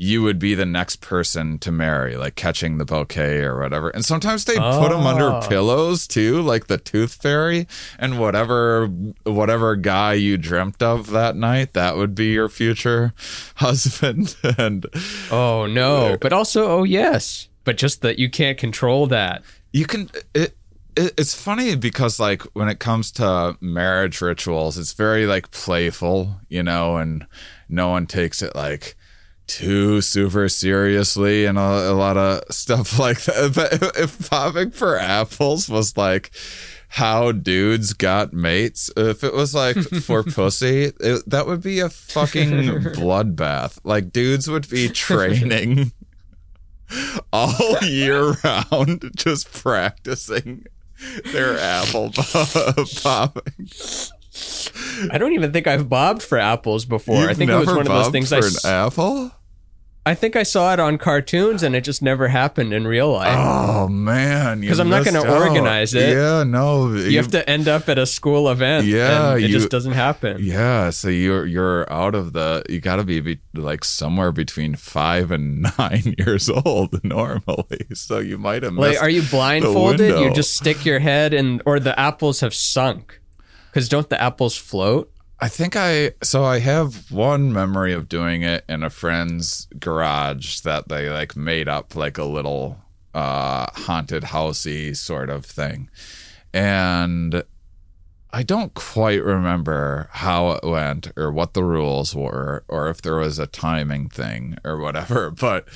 you 0.00 0.22
would 0.22 0.38
be 0.38 0.54
the 0.54 0.64
next 0.64 1.00
person 1.00 1.58
to 1.58 1.72
marry 1.72 2.16
like 2.16 2.36
catching 2.36 2.78
the 2.78 2.84
bouquet 2.84 3.42
or 3.42 3.58
whatever. 3.60 3.88
And 3.90 4.04
sometimes 4.04 4.44
they 4.44 4.54
put 4.54 4.90
them 4.90 5.04
under 5.06 5.32
Oh. 5.32 5.40
pillows 5.48 6.06
too 6.06 6.40
like 6.40 6.68
the 6.68 6.78
tooth 6.78 7.14
fairy. 7.14 7.66
And 7.98 8.18
whatever 8.18 8.86
whatever 9.24 9.74
guy 9.74 10.12
you 10.14 10.36
dreamt 10.38 10.82
of 10.84 11.10
that 11.10 11.34
night 11.34 11.72
that 11.72 11.96
would 11.96 12.14
be 12.14 12.26
your 12.26 12.48
future 12.48 13.12
husband. 13.56 14.36
And 14.56 14.86
oh 15.32 15.66
no. 15.66 16.16
But 16.20 16.32
also 16.32 16.70
oh 16.70 16.84
yes. 16.84 17.48
But 17.64 17.76
just 17.76 18.00
that 18.02 18.18
you 18.20 18.30
can't 18.30 18.56
control 18.56 19.08
that. 19.08 19.42
You 19.72 19.84
can 19.84 20.10
it 20.32 20.54
it's 20.96 21.34
funny 21.34 21.74
because 21.76 22.18
like 22.20 22.42
when 22.54 22.68
it 22.68 22.78
comes 22.78 23.10
to 23.12 23.56
marriage 23.60 24.20
rituals 24.20 24.76
it's 24.78 24.92
very 24.94 25.26
like 25.26 25.50
playful 25.52 26.40
you 26.48 26.60
know 26.62 26.96
and 26.96 27.24
no 27.68 27.88
one 27.88 28.04
takes 28.06 28.42
it 28.42 28.56
like 28.56 28.96
too 29.48 30.00
super 30.02 30.48
seriously 30.48 31.46
and 31.46 31.58
a, 31.58 31.90
a 31.90 31.94
lot 31.94 32.16
of 32.16 32.42
stuff 32.50 32.98
like 33.00 33.20
that 33.22 33.52
but 33.54 33.96
if, 33.98 34.30
popping 34.30 34.70
for 34.70 34.96
apples 34.96 35.68
was 35.68 35.96
like 35.96 36.30
how 36.90 37.32
dudes 37.32 37.92
got 37.94 38.32
mates 38.32 38.90
if 38.96 39.24
it 39.24 39.34
was 39.34 39.54
like 39.54 39.76
for 39.76 40.22
pussy 40.34 40.92
it, 41.00 41.28
that 41.28 41.46
would 41.46 41.62
be 41.62 41.80
a 41.80 41.88
fucking 41.88 42.52
bloodbath 42.94 43.78
like 43.84 44.12
dudes 44.12 44.48
would 44.48 44.68
be 44.68 44.88
training 44.90 45.92
all 47.32 47.78
year 47.82 48.32
round 48.44 49.10
just 49.16 49.52
practicing 49.52 50.64
their 51.32 51.58
apple 51.58 52.10
popping. 53.02 53.68
i 55.10 55.18
don't 55.18 55.32
even 55.32 55.52
think 55.52 55.66
i've 55.66 55.88
bobbed 55.88 56.22
for 56.22 56.38
apples 56.38 56.84
before 56.86 57.16
i 57.16 57.28
You've 57.28 57.36
think 57.36 57.50
it 57.50 57.56
was 57.56 57.66
one 57.66 57.80
of 57.80 57.86
those 57.86 58.08
things 58.08 58.30
for 58.30 58.36
i 58.36 58.38
an 58.38 58.86
apple. 58.86 59.32
I 60.08 60.14
think 60.14 60.36
i 60.36 60.42
saw 60.42 60.72
it 60.72 60.80
on 60.80 60.96
cartoons 60.98 61.62
and 61.62 61.76
it 61.76 61.82
just 61.84 62.00
never 62.02 62.28
happened 62.28 62.72
in 62.72 62.86
real 62.86 63.12
life 63.12 63.36
Oh 63.38 63.88
man, 63.88 64.60
because 64.60 64.80
I'm 64.80 64.88
not 64.88 65.04
gonna 65.04 65.20
out. 65.20 65.42
organize 65.42 65.94
it. 65.94 66.10
Yeah, 66.16 66.42
no, 66.44 66.92
you 66.94 67.16
have 67.18 67.30
to 67.32 67.42
end 67.48 67.68
up 67.68 67.88
at 67.88 67.98
a 67.98 68.06
school 68.06 68.48
event 68.48 68.86
Yeah, 68.86 69.32
and 69.34 69.44
it 69.44 69.48
you- 69.50 69.56
just 69.58 69.70
doesn't 69.70 69.92
happen 69.92 70.38
Yeah, 70.40 70.90
so 70.90 71.08
you're 71.08 71.46
you're 71.46 71.84
out 71.92 72.14
of 72.14 72.32
the. 72.32 72.62
You 72.68 72.80
got 72.80 72.96
to 72.96 73.04
be, 73.04 73.20
be 73.20 73.38
like 73.54 73.84
somewhere 73.84 74.32
between 74.32 74.74
five 74.74 75.30
and 75.30 75.66
nine 75.78 76.14
years 76.18 76.48
old 76.48 77.02
normally. 77.04 77.86
So 77.94 78.18
you 78.18 78.38
might 78.38 78.62
have. 78.62 78.74
Like, 78.74 79.00
are 79.02 79.10
you 79.10 79.22
blindfolded? 79.22 80.18
You 80.20 80.32
just 80.32 80.54
stick 80.54 80.84
your 80.84 80.98
head 81.00 81.34
in, 81.34 81.60
or 81.66 81.80
the 81.80 81.98
apples 81.98 82.40
have 82.40 82.54
sunk. 82.54 83.20
Because 83.70 83.88
don't 83.88 84.08
the 84.08 84.20
apples 84.20 84.56
float? 84.56 85.12
I 85.40 85.48
think 85.48 85.76
I 85.76 86.12
so 86.22 86.44
I 86.44 86.58
have 86.58 87.10
one 87.10 87.52
memory 87.52 87.92
of 87.92 88.08
doing 88.08 88.42
it 88.42 88.64
in 88.68 88.82
a 88.82 88.90
friend's 88.90 89.68
garage 89.78 90.60
that 90.60 90.88
they 90.88 91.08
like 91.08 91.36
made 91.36 91.68
up 91.68 91.94
like 91.94 92.18
a 92.18 92.24
little 92.24 92.78
uh 93.14 93.66
haunted 93.72 94.24
housey 94.24 94.96
sort 94.96 95.30
of 95.30 95.44
thing. 95.44 95.90
And 96.52 97.44
I 98.30 98.42
don't 98.42 98.74
quite 98.74 99.24
remember 99.24 100.10
how 100.12 100.50
it 100.50 100.64
went 100.64 101.10
or 101.16 101.32
what 101.32 101.54
the 101.54 101.64
rules 101.64 102.14
were 102.14 102.62
or 102.68 102.90
if 102.90 103.00
there 103.00 103.16
was 103.16 103.38
a 103.38 103.46
timing 103.46 104.10
thing 104.10 104.58
or 104.64 104.78
whatever, 104.78 105.30
but 105.40 105.66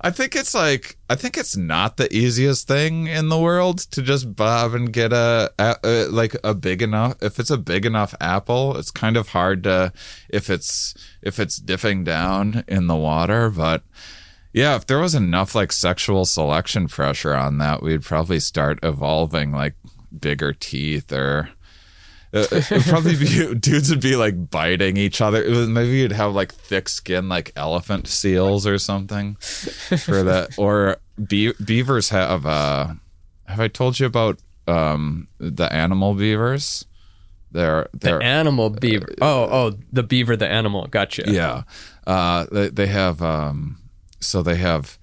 I 0.00 0.10
think 0.10 0.36
it's 0.36 0.54
like 0.54 0.98
I 1.08 1.14
think 1.14 1.38
it's 1.38 1.56
not 1.56 1.96
the 1.96 2.14
easiest 2.14 2.68
thing 2.68 3.06
in 3.06 3.28
the 3.28 3.38
world 3.38 3.78
to 3.92 4.02
just 4.02 4.36
bob 4.36 4.74
and 4.74 4.92
get 4.92 5.12
a, 5.12 5.52
a, 5.58 5.76
a 5.82 6.04
like 6.08 6.36
a 6.44 6.54
big 6.54 6.82
enough 6.82 7.14
if 7.22 7.38
it's 7.38 7.50
a 7.50 7.56
big 7.56 7.86
enough 7.86 8.14
apple, 8.20 8.76
it's 8.76 8.90
kind 8.90 9.16
of 9.16 9.28
hard 9.28 9.64
to 9.64 9.92
if 10.28 10.50
it's 10.50 10.94
if 11.22 11.40
it's 11.40 11.56
dipping 11.56 12.04
down 12.04 12.62
in 12.68 12.88
the 12.88 12.96
water, 12.96 13.48
but 13.48 13.84
yeah, 14.52 14.76
if 14.76 14.86
there 14.86 14.98
was 14.98 15.14
enough 15.14 15.54
like 15.54 15.72
sexual 15.72 16.26
selection 16.26 16.88
pressure 16.88 17.34
on 17.34 17.56
that, 17.58 17.82
we'd 17.82 18.02
probably 18.02 18.38
start 18.38 18.78
evolving 18.82 19.50
like 19.50 19.76
bigger 20.20 20.52
teeth 20.52 21.10
or 21.10 21.48
uh, 22.34 22.46
it'd 22.50 22.82
probably 22.84 23.16
be 23.16 23.54
dudes 23.58 23.90
would 23.90 24.00
be 24.00 24.16
like 24.16 24.50
biting 24.50 24.96
each 24.96 25.20
other. 25.20 25.48
Was, 25.48 25.68
maybe 25.68 25.98
you'd 25.98 26.12
have 26.12 26.34
like 26.34 26.52
thick 26.52 26.88
skin 26.88 27.28
like 27.28 27.52
elephant 27.56 28.08
seals 28.08 28.66
or 28.66 28.78
something 28.78 29.34
for 29.36 30.22
that. 30.22 30.50
Or 30.58 30.96
be- 31.28 31.52
beavers 31.64 32.08
have. 32.10 32.46
Uh, 32.46 32.94
have 33.46 33.60
I 33.60 33.68
told 33.68 34.00
you 34.00 34.06
about 34.06 34.38
um, 34.66 35.28
the 35.38 35.70
animal 35.72 36.14
beavers? 36.14 36.86
They're 37.50 37.88
The 37.92 37.98
they're 37.98 38.22
animal 38.22 38.70
beaver. 38.70 39.08
Oh, 39.20 39.42
oh, 39.50 39.78
the 39.92 40.02
beaver, 40.02 40.36
the 40.36 40.48
animal. 40.48 40.86
Gotcha. 40.86 41.24
yeah. 41.26 41.64
Uh, 42.06 42.46
they 42.50 42.68
they 42.68 42.86
have 42.86 43.20
um, 43.22 43.78
so 44.20 44.42
they 44.42 44.56
have 44.56 44.98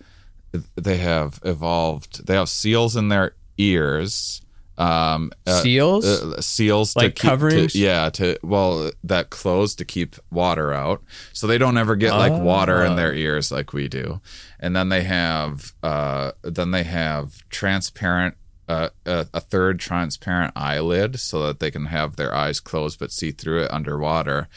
they 0.76 0.98
have 0.98 1.40
evolved. 1.44 2.26
They 2.26 2.34
have 2.34 2.50
seals 2.50 2.96
in 2.96 3.10
their 3.10 3.34
ears. 3.58 4.42
Um, 4.80 5.32
uh, 5.46 5.62
Seals? 5.62 6.06
uh, 6.06 6.40
seals 6.42 6.96
Like 6.96 7.16
to 7.16 7.22
keep, 7.22 7.30
coverings? 7.30 7.74
To, 7.74 7.80
yeah, 7.80 8.10
to 8.12 8.38
well 8.42 8.92
that 9.04 9.30
close 9.30 9.76
to 9.76 9.86
keep 9.86 10.16
water 10.32 10.74
out, 10.74 11.04
so 11.34 11.46
they 11.48 11.58
don't 11.58 11.78
ever 11.78 11.96
get 11.98 12.14
like 12.14 12.32
water 12.34 12.84
in 12.86 12.94
Ah. 12.94 12.96
their 12.96 13.14
ears 13.14 13.52
like 13.52 13.74
we 13.74 13.88
do. 13.90 14.22
And 14.60 14.74
then 14.76 14.88
they 14.90 15.04
have 15.04 15.74
uh, 15.84 16.32
then 16.44 16.72
they 16.72 16.84
have 16.84 17.48
transparent. 17.50 18.36
Uh, 18.70 18.90
a, 19.08 19.26
a 19.34 19.40
third 19.40 19.80
transparent 19.80 20.54
eyelid 20.56 21.20
so 21.20 21.44
that 21.48 21.60
they 21.60 21.72
can 21.72 21.88
have 21.88 22.18
their 22.18 22.32
eyes 22.36 22.60
closed 22.60 23.00
but 23.00 23.12
see 23.12 23.32
through 23.32 23.64
it 23.64 23.74
underwater 23.74 24.48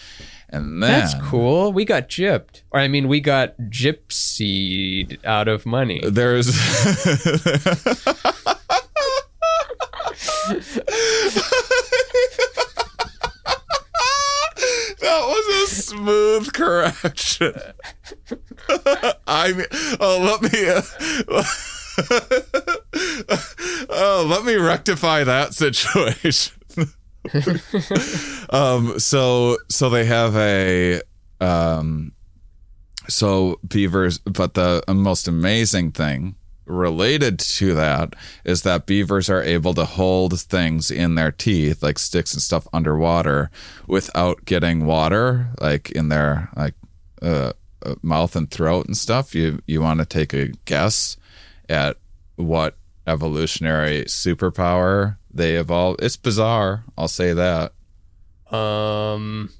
and 0.50 0.82
then 0.82 0.90
That's 1.00 1.14
cool. 1.30 1.72
We 1.72 1.87
got 1.87 2.11
gypped. 2.11 2.61
Or 2.72 2.80
I 2.80 2.88
mean, 2.88 3.08
we 3.08 3.20
got 3.20 3.56
gypsied 3.70 5.16
out 5.24 5.48
of 5.48 5.64
money. 5.64 6.02
there's 6.06 6.48
that 10.48 10.85
was 15.00 15.46
a 15.62 15.66
smooth 15.74 16.52
correction. 16.52 17.55
I 19.26 19.52
mean 19.52 19.66
oh 20.00 20.18
let 20.20 20.42
me 20.52 20.68
uh, 20.68 20.83
oh 23.88 24.26
let 24.28 24.44
me 24.44 24.57
rectify 24.57 25.24
that 25.24 25.55
situation. 25.55 26.55
Um 28.50 28.98
so 28.98 29.57
so 29.70 29.88
they 29.90 30.05
have 30.07 30.37
a 30.37 31.00
um 31.40 32.12
so 33.09 33.61
beavers 33.66 34.18
but 34.18 34.55
the 34.55 34.83
most 34.88 35.28
amazing 35.28 35.92
thing 35.92 36.35
related 36.64 37.38
to 37.38 37.75
that 37.75 38.14
is 38.44 38.62
that 38.62 38.87
beavers 38.87 39.29
are 39.29 39.42
able 39.42 39.75
to 39.75 39.85
hold 39.85 40.40
things 40.40 40.90
in 40.90 41.14
their 41.14 41.33
teeth 41.33 41.83
like 41.83 41.98
sticks 41.98 42.33
and 42.33 42.42
stuff 42.42 42.68
underwater 42.72 43.51
without 43.87 44.44
getting 44.44 44.87
water 44.87 45.48
like 45.61 45.90
in 45.90 46.09
their 46.09 46.51
like 46.57 46.75
uh, 47.20 47.53
uh, 47.85 47.94
mouth 48.03 48.37
and 48.37 48.51
throat 48.51 48.87
and 48.87 48.96
stuff. 48.96 49.35
You 49.35 49.61
you 49.66 49.81
want 49.81 50.01
to 50.01 50.07
take 50.07 50.33
a 50.33 50.48
guess 50.64 51.16
at 51.68 51.96
what 52.37 52.77
evolutionary 53.07 54.05
superpower 54.05 55.16
they 55.35 55.57
evolved 55.57 56.01
it's 56.03 56.16
bizarre 56.16 56.85
i'll 56.96 57.09
say 57.09 57.33
that. 57.33 57.72
Um, 58.53 59.51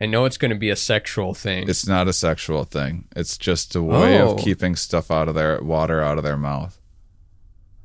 I 0.00 0.06
know 0.06 0.24
it's 0.24 0.36
going 0.38 0.50
to 0.50 0.56
be 0.58 0.70
a 0.70 0.76
sexual 0.76 1.34
thing. 1.34 1.68
It's 1.68 1.86
not 1.86 2.08
a 2.08 2.12
sexual 2.12 2.64
thing. 2.64 3.06
It's 3.14 3.38
just 3.38 3.74
a 3.76 3.82
way 3.82 4.20
Oh. 4.20 4.32
of 4.34 4.38
keeping 4.40 4.74
stuff 4.76 5.10
out 5.10 5.28
of 5.28 5.34
their 5.34 5.62
water 5.62 6.02
out 6.02 6.18
of 6.18 6.24
their 6.24 6.36
mouth. 6.36 6.80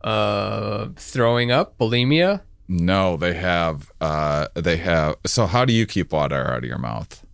Uh, 0.02 0.90
throwing 0.96 1.52
up, 1.52 1.78
bulimia. 1.78 2.42
No, 2.68 3.18
they 3.18 3.34
have 3.34 3.92
uh 4.00 4.48
they 4.54 4.78
have 4.78 5.16
so 5.26 5.46
how 5.48 5.66
do 5.66 5.74
you 5.74 5.86
keep 5.86 6.12
water 6.14 6.52
out 6.52 6.60
of 6.60 6.64
your 6.66 6.78
mouth? 6.78 7.26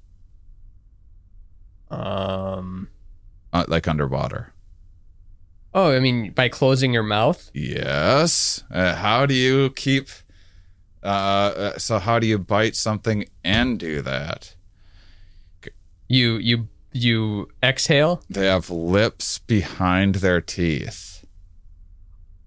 Um, 1.92 2.90
Uh, 3.54 3.66
like 3.68 3.88
underwater. 3.88 4.54
oh, 5.74 5.92
I 5.96 6.00
mean, 6.00 6.32
by 6.32 6.48
closing 6.50 6.94
your 6.94 7.04
mouth. 7.04 7.50
Yes. 7.54 8.64
Uh, 8.72 8.96
how 8.96 9.26
do 9.26 9.34
you 9.34 9.70
keep 9.72 10.08
uh 11.04 11.08
uh, 11.08 11.78
so 11.78 12.00
how 12.00 12.18
do 12.18 12.26
you 12.28 12.40
bite 12.40 12.76
something 12.76 13.26
and 13.44 13.78
do 13.80 14.02
that? 14.02 14.55
You 16.08 16.38
you 16.38 16.68
you 16.91 17.50
exhale. 17.63 18.24
They 18.30 18.46
have 18.46 18.70
lips 18.70 19.39
behind 19.39 20.15
their 20.15 20.41
teeth. 20.41 21.26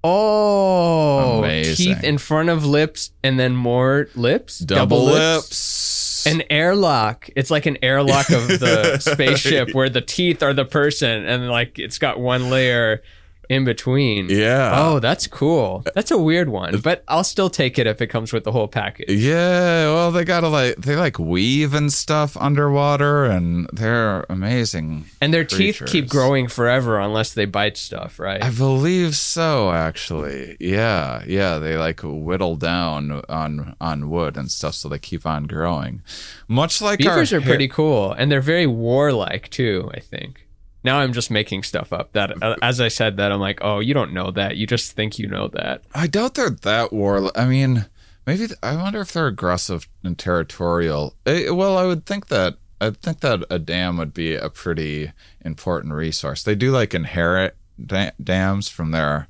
Oh, 0.05 1.41
Amazing. 1.41 1.97
teeth 1.97 2.05
in 2.05 2.19
front 2.19 2.49
of 2.49 2.65
lips, 2.65 3.11
and 3.23 3.39
then 3.39 3.55
more 3.57 4.09
lips. 4.15 4.59
Double, 4.61 5.05
lips. 5.05 6.25
An 6.27 6.43
airlock. 6.51 7.29
It's 7.37 7.51
like 7.51 7.67
an 7.67 7.79
airlock 7.83 8.31
of 8.31 8.47
the 8.49 8.99
spaceship 9.01 9.75
where 9.75 9.89
the 9.89 10.01
teeth 10.01 10.43
are 10.43 10.55
the 10.55 10.65
person, 10.65 11.25
and 11.27 11.49
like 11.49 11.79
it's 11.79 11.99
got 11.99 12.21
one 12.21 12.49
layer 12.49 13.03
in 13.49 13.65
between. 13.65 14.29
yeah. 14.29 14.73
Oh, 14.75 14.99
that's 15.01 15.27
cool. 15.27 15.85
That's 15.95 16.11
a 16.11 16.19
weird 16.19 16.49
one, 16.49 16.81
but 16.81 17.03
I'll 17.09 17.25
still 17.25 17.49
take 17.51 17.79
it 17.79 17.87
if 17.87 18.01
it 18.01 18.09
comes 18.09 18.33
with 18.33 18.45
the 18.45 18.53
whole 18.53 18.69
package. 18.69 19.09
Yeah, 19.11 19.87
well, 19.93 20.11
they 20.13 20.25
gotta 20.25 20.49
like 20.49 20.77
they 20.77 20.97
like 20.97 21.19
weave 21.19 21.75
and 21.75 21.93
stuff 21.93 22.37
underwater, 22.37 23.25
and 23.25 23.69
they're 23.73 24.27
amazing. 24.29 25.07
And 25.21 25.33
their 25.33 25.45
teeth 25.45 25.83
keep 25.87 26.09
growing 26.09 26.49
forever 26.49 26.99
unless 26.99 27.33
they 27.33 27.47
bite 27.47 27.77
stuff, 27.77 28.19
right? 28.19 28.43
I 28.43 28.51
believe 28.51 29.17
so, 29.17 29.71
actually. 29.73 30.57
Yeah, 30.61 31.23
yeah, 31.27 31.59
they 31.59 31.77
like 31.77 32.01
whittle 32.03 32.57
down 32.57 33.23
on 33.29 33.77
on 33.81 34.11
wood 34.11 34.37
and 34.37 34.51
stuff, 34.51 34.75
so 34.75 34.89
they 34.89 34.99
keep 34.99 35.25
on 35.27 35.45
growing. 35.45 36.03
Much 36.49 36.81
like 36.83 36.99
Beavers 36.99 37.33
our 37.33 37.39
are 37.39 37.43
pretty 37.43 37.69
cool, 37.69 38.13
and 38.13 38.31
they're 38.31 38.41
very 38.41 38.67
warlike 38.67 39.49
too. 39.49 39.91
I 39.95 40.01
think. 40.01 40.45
Now 40.85 41.01
I'm 41.01 41.13
just 41.13 41.31
making 41.31 41.65
stuff 41.65 41.93
up. 41.93 42.13
That 42.13 42.41
uh, 42.43 42.57
as 42.63 42.81
I 42.81 42.89
said 42.89 43.17
that, 43.17 43.33
I'm 43.33 43.41
like, 43.41 43.59
oh, 43.63 43.81
you 43.81 43.95
don't 43.95 44.13
know 44.13 44.31
that. 44.31 44.57
You 44.57 44.67
just 44.67 44.93
think 44.93 45.19
you 45.19 45.27
know 45.27 45.49
that. 45.49 45.83
I 45.95 46.07
doubt 46.07 46.35
they're 46.35 46.51
that 46.51 46.93
war. 46.93 47.31
I 47.37 47.47
mean, 47.47 47.87
maybe 48.27 48.47
th- 48.47 48.59
I 48.63 48.77
wonder 48.77 49.01
if 49.01 49.13
they're 49.13 49.27
aggressive 49.27 49.89
and 50.05 50.17
territorial. 50.19 51.15
Well, 51.27 51.77
I 51.77 51.85
would 51.85 52.07
think 52.07 52.29
that. 52.29 52.59
I 52.81 52.91
think 52.91 53.21
that 53.21 53.43
a 53.51 53.59
dam 53.59 53.97
would 53.97 54.15
be 54.15 54.37
a 54.37 54.49
pretty 54.49 55.11
important 55.45 55.95
resource. 55.95 56.45
They 56.45 56.55
do 56.55 56.71
like 56.71 56.95
inherit 56.95 57.57
da- 57.85 58.13
dams 58.23 58.69
from 58.69 58.93
their 58.93 59.27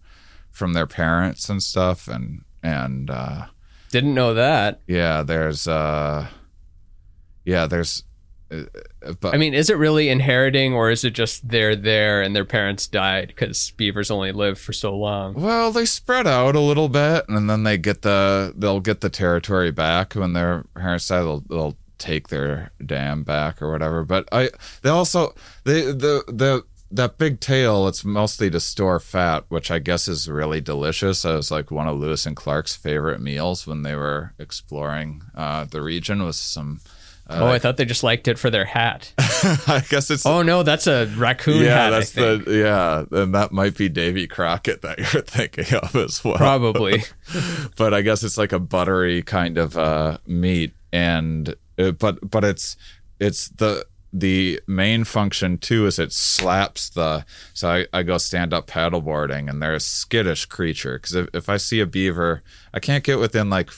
from 0.51 0.75
their 0.75 0.87
parents 0.87 1.49
and 1.49 1.63
stuff, 1.63 2.09
and 2.09 2.45
and 2.63 3.09
uh, 3.09 3.47
Didn't 3.91 4.13
know 4.13 4.35
that. 4.35 4.81
yeah, 4.87 5.23
there's 5.23 5.67
uh, 5.67 6.27
yeah, 7.45 7.67
there's. 7.67 8.03
Uh, 8.51 9.13
but 9.21 9.35
I 9.35 9.39
mean, 9.39 9.55
is 9.55 9.69
it 9.69 9.77
really 9.77 10.09
inheriting, 10.09 10.73
or 10.73 10.91
is 10.91 11.05
it 11.05 11.11
just 11.11 11.49
they're 11.49 11.77
there 11.77 12.23
and 12.23 12.35
their 12.35 12.45
parents 12.45 12.87
died 12.87 13.29
because 13.29 13.73
beavers 13.73 14.11
only 14.11 14.33
live 14.33 14.59
for 14.59 14.73
so 14.73 14.97
long? 14.97 15.35
Well, 15.35 15.71
they 15.71 15.85
spread 15.85 16.27
out 16.27 16.57
a 16.57 16.61
little 16.61 16.89
bit, 16.89 17.25
and 17.29 17.49
then 17.49 17.65
they 17.65 17.77
get 17.77 18.03
the 18.03 18.55
they'll 18.57 18.81
get 18.81 19.01
the 19.01 19.11
territory 19.11 19.71
back 19.71 20.15
when 20.15 20.33
their 20.33 20.65
parents 20.75 21.09
die. 21.09 21.21
They'll 21.21 21.41
they'll 21.41 21.77
take 21.99 22.29
their 22.29 22.71
dam 22.85 23.23
back 23.23 23.61
or 23.61 23.71
whatever. 23.71 24.05
But 24.05 24.29
I 24.33 24.51
they 24.83 24.89
also 24.89 25.35
they 25.65 25.83
the 25.83 26.25
the 26.29 26.65
that 26.91 27.19
big 27.19 27.41
tail. 27.41 27.87
It's 27.87 28.05
mostly 28.05 28.49
to 28.51 28.61
store 28.61 28.99
fat, 28.99 29.45
which 29.49 29.71
I 29.71 29.79
guess 29.79 30.09
is 30.09 30.29
really 30.29 30.61
delicious. 30.61 31.25
It 31.25 31.35
was 31.35 31.51
like 31.51 31.71
one 31.71 31.87
of 31.87 31.99
Lewis 31.99 32.25
and 32.25 32.35
Clark's 32.35 32.77
favorite 32.77 33.21
meals 33.21 33.67
when 33.67 33.83
they 33.83 33.95
were 33.95 34.33
exploring 34.39 35.23
uh, 35.35 35.65
the 35.65 35.83
region. 35.83 36.23
Was 36.23 36.39
some. 36.39 36.81
Oh, 37.29 37.49
I 37.49 37.59
thought 37.59 37.77
they 37.77 37.85
just 37.85 38.03
liked 38.03 38.29
it 38.29 38.39
for 38.39 38.51
their 38.51 38.65
hat. 38.65 39.13
I 39.19 39.85
guess 39.89 40.11
it's 40.11 40.25
Oh 40.25 40.43
no, 40.43 40.63
that's 40.63 40.87
a 40.87 41.07
raccoon 41.17 41.63
yeah, 41.63 41.85
hat. 41.85 41.91
that's 41.91 42.13
the 42.13 42.45
yeah, 42.49 43.21
and 43.21 43.35
that 43.35 43.53
might 43.53 43.77
be 43.77 43.89
Davy 43.89 44.27
Crockett 44.27 44.83
that 44.83 44.99
you're 44.99 45.23
thinking 45.23 45.75
of 45.77 45.95
as 45.95 46.25
well. 46.25 46.37
Probably. 46.37 47.03
but 47.77 47.95
I 47.95 48.03
guess 48.03 48.23
it's 48.23 48.39
like 48.39 48.53
a 48.53 48.59
buttery 48.59 49.23
kind 49.23 49.59
of 49.59 49.77
uh, 49.77 50.19
meat, 50.27 50.75
and 50.93 51.55
uh, 51.79 51.93
but 51.93 52.31
but 52.31 52.45
it's 52.45 52.77
it's 53.21 53.49
the 53.49 53.87
the 54.13 54.61
main 54.67 55.05
function 55.05 55.59
too 55.59 55.87
is 55.87 55.99
it 55.99 56.13
slaps 56.13 56.89
the 56.89 57.27
so 57.53 57.69
I, 57.69 57.87
I 57.93 58.03
go 58.03 58.17
stand 58.17 58.55
up 58.55 58.67
paddleboarding 58.67 59.51
and 59.51 59.63
they're 59.63 59.75
a 59.75 59.81
skittish 59.81 60.47
creature 60.47 60.99
because 60.99 61.15
if, 61.15 61.29
if 61.35 61.49
I 61.51 61.59
see 61.59 61.81
a 61.81 61.87
beaver 61.87 62.43
I 62.73 62.81
can't 62.81 63.05
get 63.05 63.19
within 63.19 63.51
like 63.51 63.71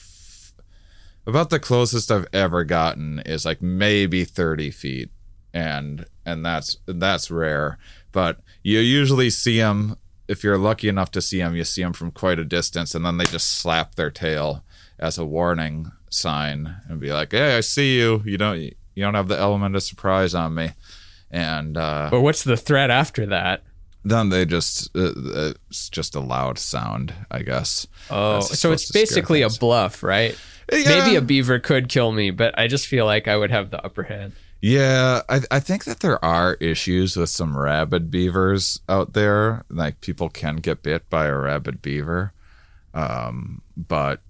about 1.30 1.50
the 1.50 1.58
closest 1.60 2.10
I've 2.10 2.26
ever 2.32 2.64
gotten 2.64 3.20
is 3.20 3.44
like 3.44 3.62
maybe 3.62 4.24
30 4.24 4.70
feet, 4.70 5.10
and 5.54 6.04
and 6.26 6.44
that's 6.44 6.76
that's 6.86 7.30
rare. 7.30 7.78
But 8.12 8.40
you 8.62 8.80
usually 8.80 9.30
see 9.30 9.58
them 9.58 9.96
if 10.28 10.44
you're 10.44 10.58
lucky 10.58 10.88
enough 10.88 11.10
to 11.12 11.22
see 11.22 11.38
them. 11.38 11.56
You 11.56 11.64
see 11.64 11.82
them 11.82 11.92
from 11.92 12.10
quite 12.10 12.38
a 12.38 12.44
distance, 12.44 12.94
and 12.94 13.04
then 13.04 13.16
they 13.16 13.24
just 13.24 13.60
slap 13.60 13.94
their 13.94 14.10
tail 14.10 14.64
as 14.98 15.16
a 15.16 15.24
warning 15.24 15.90
sign 16.10 16.76
and 16.88 17.00
be 17.00 17.12
like, 17.12 17.32
"Hey, 17.32 17.56
I 17.56 17.60
see 17.60 17.98
you. 17.98 18.22
You 18.24 18.36
don't 18.36 18.60
you 18.60 18.72
don't 18.96 19.14
have 19.14 19.28
the 19.28 19.38
element 19.38 19.76
of 19.76 19.82
surprise 19.82 20.34
on 20.34 20.54
me." 20.54 20.72
And 21.30 21.76
uh, 21.76 22.08
But 22.10 22.22
what's 22.22 22.44
the 22.44 22.56
threat 22.56 22.90
after 22.90 23.26
that? 23.26 23.62
then 24.04 24.30
they 24.30 24.46
just 24.46 24.88
uh, 24.96 25.12
uh, 25.34 25.52
it's 25.68 25.88
just 25.90 26.14
a 26.14 26.20
loud 26.20 26.58
sound, 26.58 27.14
I 27.30 27.42
guess. 27.42 27.86
Oh, 28.08 28.40
so 28.40 28.72
it's 28.72 28.90
basically 28.90 29.42
a 29.42 29.50
bluff, 29.50 30.02
right? 30.02 30.38
Yeah. 30.72 30.98
Maybe 31.04 31.16
a 31.16 31.20
beaver 31.20 31.58
could 31.58 31.88
kill 31.88 32.12
me, 32.12 32.30
but 32.30 32.56
I 32.58 32.66
just 32.66 32.86
feel 32.86 33.04
like 33.06 33.26
I 33.28 33.36
would 33.36 33.50
have 33.50 33.70
the 33.70 33.84
upper 33.84 34.04
hand. 34.04 34.32
Yeah, 34.62 35.22
I, 35.28 35.40
I 35.50 35.58
think 35.60 35.84
that 35.84 36.00
there 36.00 36.22
are 36.22 36.54
issues 36.60 37.16
with 37.16 37.30
some 37.30 37.56
rabid 37.56 38.10
beavers 38.10 38.78
out 38.88 39.14
there. 39.14 39.64
Like 39.70 40.00
people 40.02 40.28
can 40.28 40.56
get 40.56 40.82
bit 40.82 41.08
by 41.08 41.26
a 41.26 41.36
rabid 41.36 41.80
beaver, 41.80 42.34
um, 42.92 43.62
but 43.76 44.20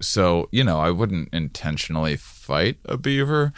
so 0.00 0.48
you 0.52 0.62
know, 0.62 0.78
I 0.78 0.90
wouldn't 0.90 1.34
intentionally 1.34 2.16
fight 2.16 2.76
a 2.84 2.96
beaver, 2.96 3.52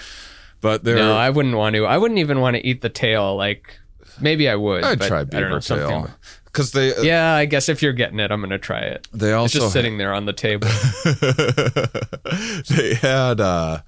but 0.62 0.84
there. 0.84 0.96
No, 0.96 1.14
I 1.14 1.28
wouldn't 1.28 1.56
want 1.56 1.76
to. 1.76 1.84
I 1.84 1.98
wouldn't 1.98 2.18
even 2.18 2.40
want 2.40 2.56
to 2.56 2.66
eat 2.66 2.80
the 2.80 2.88
tail. 2.88 3.36
Like 3.36 3.78
maybe 4.18 4.48
I 4.48 4.54
would. 4.56 4.84
I'd 4.84 4.98
but 4.98 5.08
try 5.08 5.24
beaver 5.24 5.50
know, 5.50 5.60
something- 5.60 5.88
tail 5.88 6.10
because 6.56 6.72
they 6.72 6.94
Yeah, 7.02 7.34
I 7.34 7.44
guess 7.44 7.68
if 7.68 7.82
you're 7.82 7.92
getting 7.92 8.18
it, 8.18 8.30
I'm 8.30 8.40
gonna 8.40 8.58
try 8.58 8.80
it. 8.80 9.06
they 9.12 9.28
It's 9.28 9.34
also 9.36 9.58
just 9.60 9.72
sitting 9.74 9.98
there 9.98 10.14
on 10.14 10.24
the 10.24 10.32
table. 10.32 10.68
they 12.70 12.94
had 12.94 13.40
uh 13.40 13.80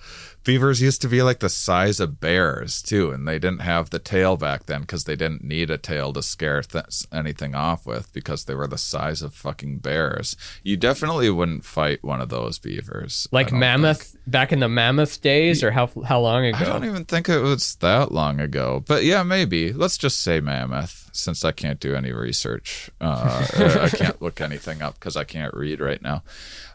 beavers 0.44 0.80
used 0.80 1.02
to 1.02 1.08
be 1.08 1.22
like 1.22 1.40
the 1.40 1.48
size 1.48 2.00
of 2.00 2.20
bears 2.20 2.80
too 2.80 3.10
and 3.10 3.28
they 3.28 3.38
didn't 3.38 3.60
have 3.60 3.90
the 3.90 3.98
tail 3.98 4.36
back 4.36 4.64
then 4.64 4.80
because 4.80 5.04
they 5.04 5.16
didn't 5.16 5.44
need 5.44 5.68
a 5.68 5.76
tail 5.76 6.10
to 6.10 6.22
scare 6.22 6.62
th- 6.62 6.84
anything 7.12 7.54
off 7.54 7.86
with 7.86 8.10
because 8.14 8.44
they 8.44 8.54
were 8.54 8.66
the 8.66 8.78
size 8.78 9.20
of 9.20 9.34
fucking 9.34 9.78
bears. 9.78 10.36
You 10.62 10.76
definitely 10.78 11.28
wouldn't 11.28 11.64
fight 11.64 12.02
one 12.02 12.20
of 12.20 12.28
those 12.28 12.58
beavers 12.58 13.26
Like 13.32 13.52
mammoth 13.52 14.16
back 14.26 14.52
in 14.52 14.60
the 14.60 14.68
mammoth 14.68 15.20
days, 15.20 15.62
or 15.64 15.70
how 15.70 15.90
how 16.06 16.20
long 16.20 16.44
ago? 16.44 16.58
i 16.58 16.64
don't 16.64 16.84
even 16.84 17.04
think 17.04 17.28
it 17.28 17.40
was 17.40 17.76
that 17.76 18.12
long 18.12 18.40
ago 18.40 18.82
but 18.86 19.04
yeah 19.04 19.22
maybe. 19.22 19.72
Let's 19.72 19.98
just 19.98 20.20
say 20.20 20.40
mammoth 20.40 21.07
since 21.18 21.44
i 21.44 21.52
can't 21.52 21.80
do 21.80 21.94
any 21.94 22.12
research 22.12 22.90
uh, 23.00 23.46
i 23.80 23.88
can't 23.88 24.22
look 24.22 24.40
anything 24.40 24.82
up 24.82 24.94
because 24.94 25.16
i 25.16 25.24
can't 25.24 25.54
read 25.54 25.80
right 25.80 26.02
now. 26.02 26.22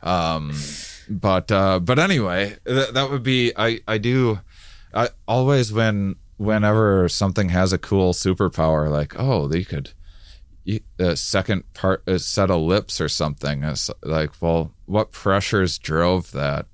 Um 0.02 0.54
but 1.10 1.52
uh 1.52 1.80
but 1.80 2.00
anyway 2.00 2.58
th- 2.66 2.92
that 2.92 3.10
would 3.10 3.24
be 3.24 3.52
i 3.58 3.80
i 3.88 3.98
do 3.98 4.40
i 4.94 5.10
always 5.28 5.72
when 5.74 6.16
whenever 6.38 7.08
something 7.10 7.50
has 7.50 7.74
a 7.74 7.78
cool 7.78 8.14
superpower 8.14 8.90
like 8.90 9.18
oh 9.20 9.48
they 9.48 9.64
could 9.64 9.92
a 10.98 11.16
second 11.16 11.64
part 11.74 12.04
a 12.08 12.18
set 12.20 12.50
of 12.50 12.62
lips 12.62 13.02
or 13.02 13.10
something 13.10 13.64
it's 13.64 13.90
like 14.04 14.42
well 14.42 14.74
what 14.86 15.12
pressures 15.12 15.78
drove 15.78 16.32
that? 16.32 16.68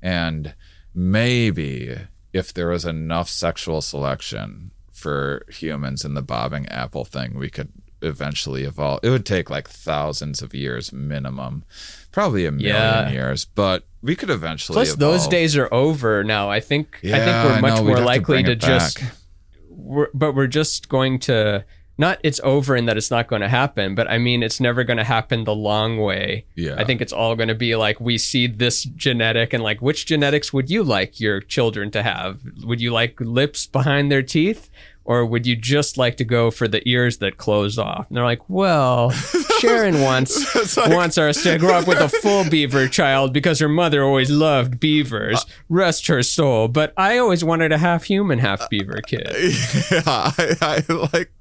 And 0.00 0.54
maybe 0.94 1.96
if 2.32 2.52
there 2.52 2.68
was 2.68 2.84
enough 2.84 3.28
sexual 3.28 3.80
selection 3.80 4.71
for 5.02 5.44
humans 5.50 6.04
and 6.04 6.16
the 6.16 6.22
bobbing 6.22 6.66
apple 6.68 7.04
thing 7.04 7.28
we 7.38 7.50
could 7.50 7.70
eventually 8.02 8.64
evolve 8.64 9.00
it 9.02 9.10
would 9.10 9.26
take 9.26 9.48
like 9.50 9.68
thousands 9.68 10.42
of 10.42 10.54
years 10.54 10.92
minimum 10.92 11.64
probably 12.10 12.46
a 12.46 12.50
million 12.52 12.74
Yeah. 12.74 13.10
years 13.10 13.44
but 13.44 13.84
we 14.02 14.16
could 14.16 14.30
eventually 14.30 14.74
Plus, 14.76 14.96
those 14.96 15.28
days 15.28 15.56
are 15.56 15.72
over 15.72 16.24
now. 16.24 16.50
I 16.50 16.58
think. 16.58 16.98
yeah, 17.02 17.16
I 17.16 17.18
think 17.20 17.36
we're 17.44 17.60
much 17.60 17.76
know, 17.78 17.84
more 17.84 17.96
have 17.96 18.02
to 18.02 18.04
likely 18.04 18.42
to, 18.42 18.56
just. 18.56 18.98
We're, 19.70 20.08
but 20.12 20.34
we're 20.34 20.48
just 20.48 20.88
going 20.88 21.20
to 21.20 21.64
not. 21.98 22.18
It's 22.24 22.40
over 22.42 22.74
and 22.74 22.88
that 22.88 22.96
it's 22.96 23.12
not 23.12 23.28
going 23.28 23.42
to 23.42 23.48
happen. 23.48 23.94
But 23.94 24.10
I 24.10 24.18
mean, 24.18 24.42
it's 24.42 24.58
never 24.60 24.82
going 24.82 24.96
to 24.96 25.04
happen 25.04 25.44
the 25.44 25.54
long 25.54 25.98
way. 25.98 26.46
Yeah. 26.56 26.74
I 26.76 26.84
think 26.84 27.00
it's 27.00 27.12
all 27.12 27.36
going 27.36 27.48
to 27.48 27.54
be 27.54 27.76
like 27.76 28.00
we 28.00 28.18
see 28.18 28.48
this 28.48 28.82
genetic 28.82 29.52
and 29.52 29.62
like 29.62 29.80
which 29.80 30.04
genetics 30.06 30.52
would 30.52 30.68
you 30.68 30.82
like 30.82 31.20
your 31.20 31.40
children 31.40 31.92
to 31.92 32.02
have? 32.02 32.40
Would 32.64 32.80
you 32.80 32.90
like 32.90 33.20
lips 33.20 33.66
behind 33.68 34.10
their 34.10 34.22
teeth? 34.22 34.68
Or 35.04 35.26
would 35.26 35.46
you 35.46 35.56
just 35.56 35.98
like 35.98 36.16
to 36.18 36.24
go 36.24 36.50
for 36.50 36.68
the 36.68 36.86
ears 36.88 37.18
that 37.18 37.36
close 37.36 37.76
off? 37.78 38.06
And 38.08 38.16
they're 38.16 38.24
like, 38.24 38.48
well, 38.48 39.10
Sharon 39.58 40.00
wants 40.00 40.76
like- 40.76 40.90
wants 40.90 41.18
us 41.18 41.42
to 41.42 41.58
grow 41.58 41.74
up 41.74 41.86
with 41.88 41.98
a 41.98 42.08
full 42.08 42.44
beaver 42.50 42.86
child 42.88 43.32
because 43.32 43.58
her 43.58 43.68
mother 43.68 44.04
always 44.04 44.30
loved 44.30 44.78
beavers. 44.78 45.44
Rest 45.68 46.06
her 46.06 46.22
soul. 46.22 46.68
But 46.68 46.92
I 46.96 47.18
always 47.18 47.42
wanted 47.44 47.72
a 47.72 47.78
half 47.78 48.04
human, 48.04 48.38
half 48.38 48.68
beaver 48.70 49.00
kid. 49.06 49.26
yeah, 49.90 50.02
I, 50.06 50.56
I 50.88 50.92
like 50.92 51.32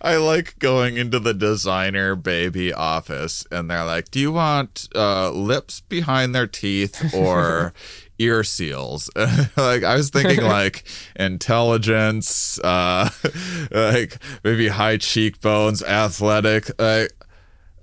I 0.00 0.16
like 0.16 0.58
going 0.60 0.96
into 0.96 1.18
the 1.18 1.34
designer 1.34 2.14
baby 2.14 2.72
office 2.72 3.44
and 3.50 3.70
they're 3.70 3.84
like, 3.84 4.10
"Do 4.10 4.20
you 4.20 4.32
want 4.32 4.88
uh, 4.94 5.30
lips 5.30 5.80
behind 5.80 6.34
their 6.34 6.46
teeth 6.46 7.12
or 7.14 7.72
ear 8.18 8.44
seals?" 8.44 9.10
like 9.16 9.84
I 9.84 9.94
was 9.94 10.10
thinking 10.10 10.44
like 10.44 10.84
intelligence, 11.16 12.58
uh, 12.60 13.10
like 13.70 14.18
maybe 14.44 14.68
high 14.68 14.96
cheekbones, 14.96 15.82
athletic. 15.82 16.70
Like, 16.78 17.12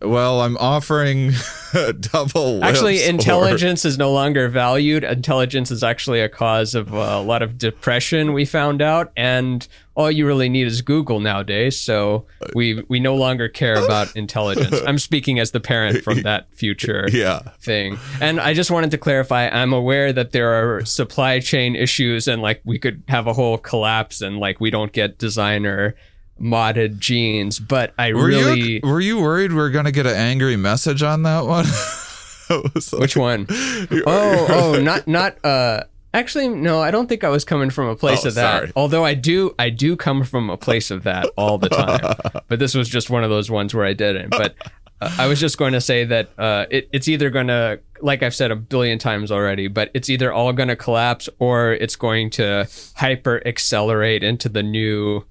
well, 0.01 0.41
I'm 0.41 0.57
offering 0.57 1.31
double. 1.99 2.63
Actually, 2.63 2.95
lips 2.95 3.07
or- 3.07 3.09
intelligence 3.09 3.85
is 3.85 3.97
no 3.97 4.11
longer 4.11 4.47
valued. 4.47 5.03
Intelligence 5.03 5.71
is 5.71 5.83
actually 5.83 6.21
a 6.21 6.29
cause 6.29 6.75
of 6.75 6.93
uh, 6.93 6.97
a 6.97 7.21
lot 7.21 7.41
of 7.41 7.57
depression. 7.57 8.33
We 8.33 8.45
found 8.45 8.81
out, 8.81 9.11
and 9.15 9.67
all 9.95 10.11
you 10.11 10.27
really 10.27 10.49
need 10.49 10.67
is 10.67 10.81
Google 10.81 11.19
nowadays. 11.19 11.79
So 11.79 12.25
we 12.53 12.83
we 12.87 12.99
no 12.99 13.15
longer 13.15 13.47
care 13.47 13.83
about 13.83 14.15
intelligence. 14.15 14.81
I'm 14.85 14.99
speaking 14.99 15.39
as 15.39 15.51
the 15.51 15.59
parent 15.59 16.03
from 16.03 16.21
that 16.23 16.53
future 16.53 17.07
yeah. 17.11 17.39
thing. 17.59 17.97
And 18.21 18.39
I 18.39 18.53
just 18.53 18.71
wanted 18.71 18.91
to 18.91 18.97
clarify. 18.97 19.47
I'm 19.47 19.73
aware 19.73 20.11
that 20.13 20.31
there 20.31 20.53
are 20.53 20.85
supply 20.85 21.39
chain 21.39 21.75
issues, 21.75 22.27
and 22.27 22.41
like 22.41 22.61
we 22.65 22.79
could 22.79 23.03
have 23.07 23.27
a 23.27 23.33
whole 23.33 23.57
collapse, 23.57 24.21
and 24.21 24.39
like 24.39 24.59
we 24.59 24.69
don't 24.69 24.91
get 24.91 25.17
designer 25.17 25.95
modded 26.41 26.99
jeans. 26.99 27.59
But 27.59 27.93
I 27.97 28.13
Were 28.13 28.25
really. 28.25 28.59
you 28.61 28.79
were 28.83 28.99
you 28.99 29.19
worried 29.19 29.51
we 29.53 29.59
are 29.61 29.69
gonna 29.69 29.91
get 29.91 30.05
an 30.05 30.15
angry 30.15 30.55
message 30.57 31.01
on 31.03 31.23
that 31.23 31.45
one? 31.45 31.65
Was 32.75 32.93
like- 32.93 33.01
Which 33.01 33.17
one? 33.17 33.47
Oh, 33.49 34.47
oh, 34.49 34.79
not 34.81 35.07
not 35.07 35.43
uh 35.43 35.83
actually 36.13 36.47
no, 36.47 36.81
I 36.81 36.91
don't 36.91 37.07
think 37.07 37.23
I 37.23 37.29
was 37.29 37.43
coming 37.43 37.69
from 37.69 37.87
a 37.87 37.95
place 37.95 38.23
Oh, 38.25 38.29
of 38.29 38.35
that. 38.35 38.57
sorry. 38.59 38.71
Although 38.75 39.03
I 39.05 39.13
do 39.15 39.55
I 39.57 39.69
do 39.69 39.95
come 39.95 40.23
from 40.23 40.49
a 40.49 40.57
place 40.57 40.91
of 40.91 41.03
that 41.03 41.25
all 41.37 41.57
the 41.57 41.69
time. 41.69 42.41
but 42.47 42.59
this 42.59 42.73
was 42.75 42.87
just 42.89 43.09
one 43.09 43.23
of 43.23 43.29
those 43.29 43.49
ones 43.49 43.73
where 43.73 43.85
I 43.85 43.93
didn't. 43.93 44.29
But 44.29 44.55
uh, 45.01 45.13
I 45.17 45.27
was 45.27 45.39
just 45.39 45.57
going 45.57 45.73
to 45.73 45.81
say 45.81 46.05
that 46.05 46.29
uh 46.37 46.65
it, 46.69 46.87
it's 46.93 47.07
either 47.07 47.29
going 47.29 47.47
to 47.47 47.79
like 48.01 48.21
I've 48.23 48.35
said 48.35 48.51
a 48.51 48.55
billion 48.55 48.99
times 48.99 49.31
already, 49.31 49.67
but 49.67 49.89
it's 49.93 50.09
either 50.09 50.31
all 50.31 50.53
going 50.53 50.69
to 50.69 50.75
collapse 50.75 51.27
or 51.39 51.73
it's 51.73 51.95
going 51.95 52.29
to 52.31 52.67
hyper 52.95 53.41
accelerate 53.47 54.23
into 54.23 54.49
the 54.49 54.61
new 54.61 55.25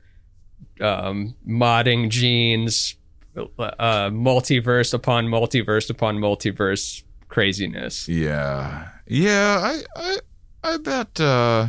um 0.81 1.35
modding 1.47 2.09
genes 2.11 2.97
uh 3.37 4.11
multiverse 4.11 4.95
upon 4.95 5.27
multiverse 5.27 5.91
upon 5.91 6.19
multiverse 6.19 7.03
craziness. 7.29 8.09
Yeah. 8.09 8.89
Yeah, 9.07 9.59
I 9.61 9.83
I 9.97 10.19
I 10.63 10.77
bet 10.79 11.21
uh 11.21 11.67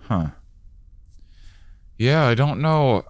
huh. 0.00 0.26
Yeah, 1.96 2.26
I 2.26 2.34
don't 2.34 2.60
know 2.60 3.04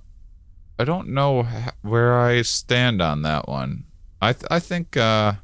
I 0.79 0.85
don't 0.85 1.09
know 1.09 1.47
where 1.83 2.19
I 2.19 2.43
stand 2.43 3.03
on 3.03 3.23
that 3.23 3.49
one. 3.49 3.85
I 4.21 4.33
th- 4.33 4.47
I 4.51 4.59
think 4.61 4.97
uh 4.97 5.35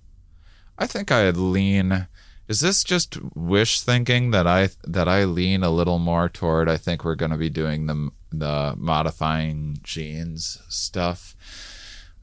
I 0.78 0.86
think 0.86 1.10
I'd 1.10 1.36
lean 1.36 2.06
is 2.48 2.60
this 2.60 2.84
just 2.84 3.18
wish 3.34 3.80
thinking 3.80 4.30
that 4.30 4.46
I 4.46 4.68
that 4.84 5.08
I 5.08 5.24
lean 5.24 5.62
a 5.62 5.70
little 5.70 5.98
more 5.98 6.28
toward 6.28 6.68
I 6.68 6.76
think 6.76 7.04
we're 7.04 7.16
going 7.16 7.32
to 7.32 7.36
be 7.38 7.50
doing 7.50 7.86
the 7.86 8.10
the 8.32 8.74
modifying 8.76 9.78
genes 9.82 10.62
stuff. 10.68 11.34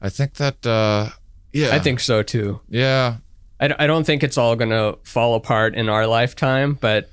I 0.00 0.08
think 0.08 0.34
that 0.34 0.66
uh 0.66 1.10
yeah. 1.52 1.74
I 1.74 1.78
think 1.78 2.00
so 2.00 2.22
too. 2.22 2.60
yeah. 2.68 3.16
I, 3.60 3.72
I 3.78 3.86
don't 3.86 4.04
think 4.04 4.22
it's 4.22 4.36
all 4.36 4.56
gonna 4.56 4.94
fall 5.04 5.34
apart 5.36 5.74
in 5.74 5.88
our 5.88 6.06
lifetime, 6.06 6.76
but 6.80 7.08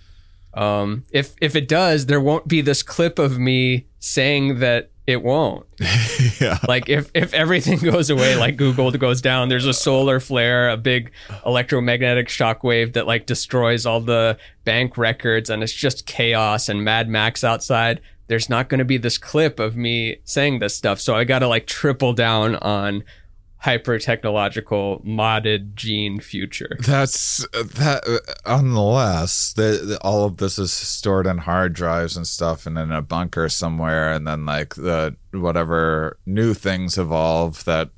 um, 0.54 1.06
if 1.12 1.36
if 1.42 1.56
it 1.56 1.68
does, 1.68 2.08
there 2.08 2.20
won't 2.20 2.48
be 2.48 2.62
this 2.62 2.84
clip 2.84 3.20
of 3.20 3.38
me 3.40 3.88
saying 4.00 4.60
that 4.60 4.90
it 5.08 5.24
won't. 5.24 5.66
yeah. 6.40 6.58
Like 6.68 6.90
if 6.90 7.10
if 7.14 7.34
everything 7.34 7.80
goes 7.92 8.10
away, 8.10 8.36
like 8.36 8.58
Google 8.58 8.92
goes 8.92 9.22
down, 9.22 9.50
there's 9.50 9.66
a 9.66 9.74
solar 9.74 10.20
flare, 10.20 10.70
a 10.70 10.78
big 10.78 11.12
electromagnetic 11.46 12.28
shockwave 12.28 12.94
that 12.94 13.08
like 13.08 13.26
destroys 13.26 13.86
all 13.86 14.02
the 14.02 14.38
bank 14.64 14.98
records, 14.98 15.50
and 15.50 15.64
it's 15.64 15.74
just 15.74 16.06
chaos 16.06 16.70
and 16.70 16.84
Mad 16.84 17.08
Max 17.08 17.44
outside. 17.44 18.02
There's 18.32 18.50
not 18.50 18.70
going 18.70 18.80
to 18.80 18.86
be 18.86 18.96
this 18.96 19.18
clip 19.18 19.60
of 19.60 19.76
me 19.76 20.20
saying 20.24 20.60
this 20.60 20.74
stuff, 20.74 21.02
so 21.02 21.18
I 21.18 21.26
got 21.26 21.40
to 21.40 21.50
like 21.50 21.68
triple 21.68 22.14
down 22.14 22.56
on 22.56 23.04
hyper 23.58 24.00
technological 24.00 25.02
modded 25.06 25.76
gene 25.76 26.22
future. 26.22 26.78
That's 26.80 27.46
that. 27.52 28.04
Uh, 28.08 28.34
unless 28.46 29.52
the, 29.52 29.82
the, 29.84 30.00
all 30.02 30.24
of 30.24 30.38
this 30.38 30.58
is 30.58 30.72
stored 30.72 31.28
in 31.28 31.40
hard 31.40 31.74
drives 31.74 32.16
and 32.16 32.26
stuff, 32.26 32.66
and 32.66 32.78
in 32.78 32.90
a 32.90 33.02
bunker 33.02 33.50
somewhere, 33.50 34.14
and 34.14 34.26
then 34.26 34.46
like 34.46 34.76
the 34.76 35.18
whatever 35.34 36.18
new 36.26 36.54
things 36.54 36.98
evolve 36.98 37.66
that 37.66 37.90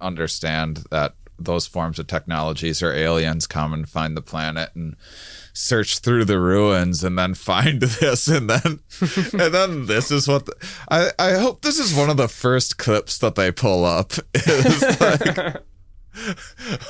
understand 0.00 0.82
that 0.90 1.14
those 1.38 1.68
forms 1.68 2.00
of 2.00 2.08
technologies 2.08 2.82
or 2.82 2.92
aliens 2.92 3.46
come 3.46 3.72
and 3.72 3.88
find 3.88 4.16
the 4.16 4.22
planet 4.22 4.70
and 4.74 4.96
search 5.56 6.00
through 6.00 6.22
the 6.26 6.38
ruins 6.38 7.02
and 7.02 7.18
then 7.18 7.32
find 7.32 7.80
this 8.00 8.28
and 8.28 8.50
then 8.50 8.80
and 9.32 9.54
then 9.54 9.86
this 9.86 10.10
is 10.10 10.28
what 10.28 10.46
the, 10.46 10.54
I 10.90 11.10
I 11.18 11.38
hope 11.38 11.62
this 11.62 11.78
is 11.78 11.94
one 11.94 12.10
of 12.10 12.18
the 12.18 12.28
first 12.28 12.76
clips 12.76 13.16
that 13.18 13.36
they 13.36 13.50
pull 13.50 13.84
up 13.84 14.12
is 14.34 15.00
like 15.00 15.62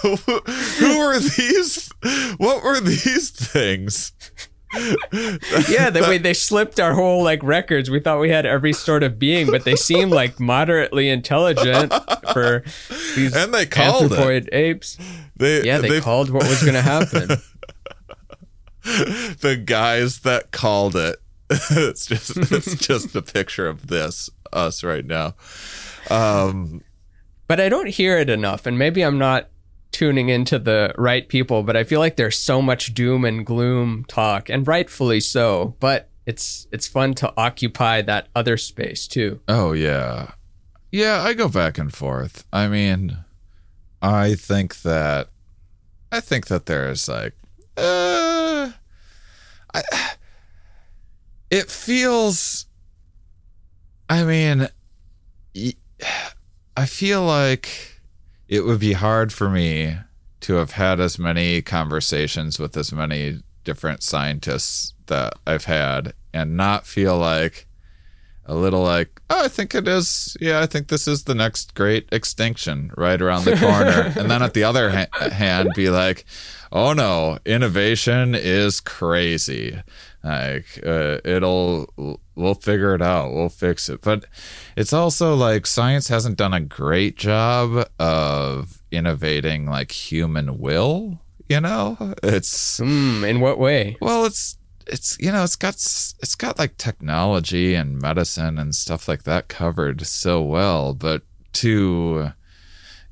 who, 0.02 0.16
who 0.16 0.98
were 0.98 1.18
these 1.18 1.90
what 2.38 2.62
were 2.62 2.80
these 2.80 3.30
things 3.30 4.12
yeah, 4.74 5.90
the 5.90 6.04
way 6.06 6.18
they 6.18 6.34
slipped 6.34 6.80
our 6.80 6.92
whole 6.92 7.22
like 7.22 7.42
records. 7.42 7.90
We 7.90 8.00
thought 8.00 8.20
we 8.20 8.30
had 8.30 8.46
every 8.46 8.72
sort 8.72 9.02
of 9.02 9.18
being, 9.18 9.50
but 9.50 9.64
they 9.64 9.76
seem 9.76 10.10
like 10.10 10.38
moderately 10.40 11.08
intelligent 11.08 11.94
for 12.32 12.62
these 13.14 13.34
And 13.34 13.54
they 13.54 13.66
called 13.66 14.12
it. 14.12 14.18
anthropoid 14.18 14.48
apes. 14.52 14.98
they 15.36 15.62
Yeah, 15.62 15.78
they, 15.78 16.00
called 16.00 16.30
what 16.30 16.46
was 16.48 16.62
going 16.62 16.74
to 16.74 16.82
happen. 16.82 17.38
the 19.40 19.60
guys 19.64 20.20
that 20.20 20.52
called 20.52 20.96
it 20.96 21.16
it's 21.70 22.06
just 22.06 22.36
it's 22.36 22.74
just 22.74 23.14
a 23.14 23.22
picture 23.22 23.68
of 23.68 23.86
this 23.86 24.30
us 24.52 24.82
right 24.82 25.04
now 25.04 25.34
um 26.10 26.82
but 27.48 27.60
I 27.60 27.68
don't 27.68 27.88
hear 27.88 28.18
it 28.18 28.28
enough, 28.28 28.66
and 28.66 28.78
maybe 28.78 29.02
I'm 29.02 29.18
not 29.18 29.48
tuning 29.92 30.28
into 30.28 30.58
the 30.58 30.92
right 30.98 31.28
people. 31.28 31.62
But 31.62 31.76
I 31.76 31.84
feel 31.84 32.00
like 32.00 32.16
there's 32.16 32.38
so 32.38 32.60
much 32.60 32.92
doom 32.94 33.24
and 33.24 33.46
gloom 33.46 34.04
talk, 34.08 34.48
and 34.48 34.66
rightfully 34.66 35.20
so. 35.20 35.76
But 35.80 36.10
it's 36.26 36.66
it's 36.72 36.88
fun 36.88 37.14
to 37.14 37.32
occupy 37.36 38.02
that 38.02 38.28
other 38.34 38.56
space 38.56 39.06
too. 39.06 39.40
Oh 39.48 39.72
yeah. 39.72 40.32
Yeah, 40.90 41.22
I 41.22 41.34
go 41.34 41.48
back 41.48 41.78
and 41.78 41.92
forth. 41.92 42.46
I 42.52 42.68
mean, 42.68 43.18
I 44.02 44.34
think 44.34 44.82
that 44.82 45.28
I 46.10 46.20
think 46.20 46.46
that 46.48 46.66
there's 46.66 47.08
like 47.08 47.34
uh 47.76 48.70
I 49.74 49.82
it 51.50 51.70
feels 51.70 52.66
I 54.08 54.24
mean 54.24 54.68
I 56.76 56.86
feel 56.86 57.24
like 57.24 58.00
it 58.48 58.60
would 58.64 58.80
be 58.80 58.92
hard 58.92 59.32
for 59.32 59.48
me 59.48 59.96
to 60.40 60.54
have 60.54 60.72
had 60.72 61.00
as 61.00 61.18
many 61.18 61.62
conversations 61.62 62.58
with 62.58 62.76
as 62.76 62.92
many 62.92 63.42
different 63.64 64.02
scientists 64.02 64.94
that 65.06 65.34
I've 65.46 65.64
had 65.64 66.12
and 66.32 66.56
not 66.56 66.86
feel 66.86 67.18
like 67.18 67.66
a 68.44 68.54
little 68.54 68.82
like, 68.82 69.20
oh, 69.28 69.44
I 69.44 69.48
think 69.48 69.74
it 69.74 69.88
is. 69.88 70.36
Yeah, 70.40 70.60
I 70.60 70.66
think 70.66 70.88
this 70.88 71.08
is 71.08 71.24
the 71.24 71.34
next 71.34 71.74
great 71.74 72.08
extinction 72.12 72.92
right 72.96 73.20
around 73.20 73.44
the 73.44 73.56
corner. 73.56 74.12
and 74.20 74.30
then 74.30 74.42
at 74.42 74.54
the 74.54 74.62
other 74.62 74.90
ha- 74.90 75.30
hand, 75.30 75.70
be 75.74 75.90
like, 75.90 76.24
oh 76.72 76.92
no, 76.92 77.38
innovation 77.46 78.34
is 78.34 78.80
crazy. 78.80 79.82
Like, 80.24 80.80
uh, 80.84 81.18
it'll, 81.24 82.18
we'll 82.34 82.54
figure 82.54 82.94
it 82.94 83.02
out. 83.02 83.32
We'll 83.32 83.48
fix 83.48 83.88
it. 83.88 84.00
But 84.00 84.24
it's 84.76 84.92
also 84.92 85.34
like 85.36 85.66
science 85.66 86.08
hasn't 86.08 86.36
done 86.36 86.52
a 86.52 86.60
great 86.60 87.16
job 87.16 87.88
of 88.00 88.82
innovating 88.90 89.66
like 89.66 89.92
human 89.92 90.58
will. 90.58 91.20
You 91.48 91.60
know, 91.60 92.14
it's 92.24 92.78
Hmm, 92.78 93.22
in 93.24 93.38
what 93.40 93.58
way? 93.58 93.96
well, 94.00 94.24
it's 94.24 94.58
it's 94.88 95.16
you 95.20 95.30
know 95.30 95.44
it's 95.44 95.54
got 95.56 95.74
it's 95.74 96.34
got 96.36 96.58
like 96.58 96.76
technology 96.76 97.74
and 97.74 98.00
medicine 98.00 98.58
and 98.58 98.74
stuff 98.74 99.06
like 99.06 99.22
that 99.24 99.46
covered 99.46 100.04
so 100.06 100.42
well, 100.42 100.92
but 100.92 101.22
to 101.52 102.32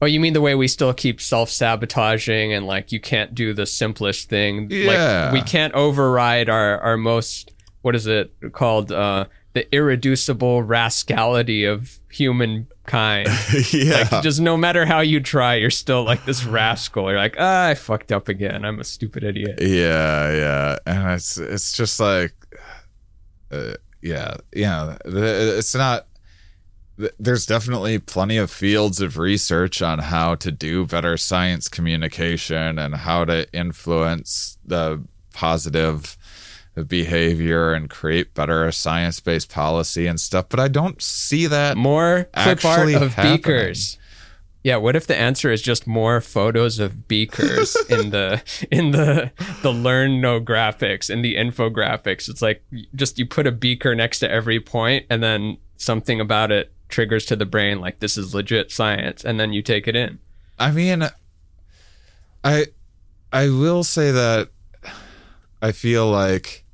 Oh, 0.03 0.07
you 0.07 0.21
mean 0.21 0.33
the 0.33 0.41
way 0.41 0.55
we 0.55 0.69
still 0.69 0.93
keep 0.93 1.21
self 1.21 1.49
sabotaging 1.51 2.53
and 2.53 2.67
like 2.67 2.93
you 2.93 3.01
can't 3.01 3.35
do 3.35 3.53
the 3.55 3.67
simplest 3.67 4.29
thing? 4.29 4.69
Yeah. 4.71 5.31
Like 5.31 5.33
we 5.33 5.41
can't 5.43 5.73
override 5.75 6.49
our 6.49 6.79
our 6.81 6.97
most 6.97 7.53
what 7.83 7.95
is 7.95 8.07
it 8.07 8.33
called? 8.53 8.91
Uh, 8.93 9.27
the 9.53 9.73
irreducible 9.75 10.63
rascality 10.65 11.65
of 11.65 11.99
humankind. 12.11 13.29
yeah, 13.73 14.09
Like 14.11 14.23
just 14.23 14.41
no 14.41 14.57
matter 14.57 14.85
how 14.85 15.01
you 15.01 15.21
try, 15.21 15.55
you're 15.55 15.71
still 15.71 16.03
like 16.03 16.25
this 16.25 16.45
rascal. 16.45 17.09
You're 17.09 17.19
like, 17.19 17.37
ah, 17.39 17.69
I 17.69 17.75
fucked 17.75 18.11
up 18.11 18.29
again. 18.29 18.65
I'm 18.65 18.81
a 18.81 18.85
stupid 18.85 19.23
idiot. 19.23 19.59
yeah, 19.63 20.33
yeah, 20.33 20.77
and 20.87 21.13
it's 21.13 21.39
it's 21.39 21.73
just 21.77 22.01
like, 22.01 22.35
uh, 23.53 23.75
yeah, 24.03 24.37
yeah, 24.55 24.97
it's 25.05 25.75
not. 25.75 26.07
Th- 26.99 27.13
There's 27.19 27.47
definitely 27.47 27.99
plenty 27.99 28.37
of 28.37 28.51
fields 28.51 29.01
of 29.01 29.19
research 29.19 29.83
on 29.83 29.99
how 30.01 30.35
to 30.37 30.51
do 30.53 30.87
better 30.87 31.17
science 31.17 31.69
communication 31.69 32.79
and 32.79 32.95
how 32.97 33.25
to 33.27 33.47
influence 33.53 34.59
the 34.65 35.03
positive 35.33 36.17
behavior 36.89 37.73
and 37.73 37.89
create 37.89 38.35
better 38.35 38.71
science-based 38.73 39.49
policy 39.51 40.07
and 40.07 40.21
stuff. 40.21 40.47
But 40.49 40.61
I 40.61 40.69
don't 40.69 41.01
see 41.01 41.47
that 41.47 41.77
More 41.77 42.29
Actually 42.35 42.95
of 42.95 43.15
happening. 43.15 43.37
beakers. 43.37 43.99
Yeah, 44.65 44.77
what 44.77 44.97
if 44.97 45.07
the 45.07 45.15
answer 45.17 45.53
is 45.53 45.61
just 45.61 45.87
more 45.87 46.21
photos 46.23 46.79
of 46.79 47.07
beakers 47.07 47.77
in 47.91 48.11
the 48.11 48.43
in 48.71 48.93
the 48.93 49.31
the 49.63 49.71
learn 49.71 50.21
no 50.23 50.41
graphics 50.41 51.11
in 51.11 51.21
the 51.23 51.35
infographics? 51.37 52.29
It's 52.31 52.41
like 52.41 52.65
just 52.95 53.19
you 53.19 53.27
put 53.27 53.47
a 53.47 53.53
beaker 53.53 53.95
next 53.95 54.21
to 54.21 54.31
every 54.31 54.59
point 54.61 55.05
and 55.11 55.23
then 55.23 55.59
something 55.77 56.19
about 56.19 56.51
it 56.51 56.73
triggers 56.89 57.25
to 57.27 57.37
the 57.37 57.47
brain 57.47 57.81
like 57.81 58.01
this 58.01 58.17
is 58.17 58.35
legit 58.35 58.71
science 58.71 59.25
and 59.25 59.39
then 59.39 59.53
you 59.53 59.63
take 59.63 59.89
it 59.89 59.97
in. 59.97 60.19
I 60.59 60.71
mean, 60.71 61.09
I 62.43 62.67
I 63.33 63.49
will 63.49 63.85
say 63.85 64.11
that 64.13 64.51
I 65.61 65.73
feel 65.73 66.09
like 66.11 66.65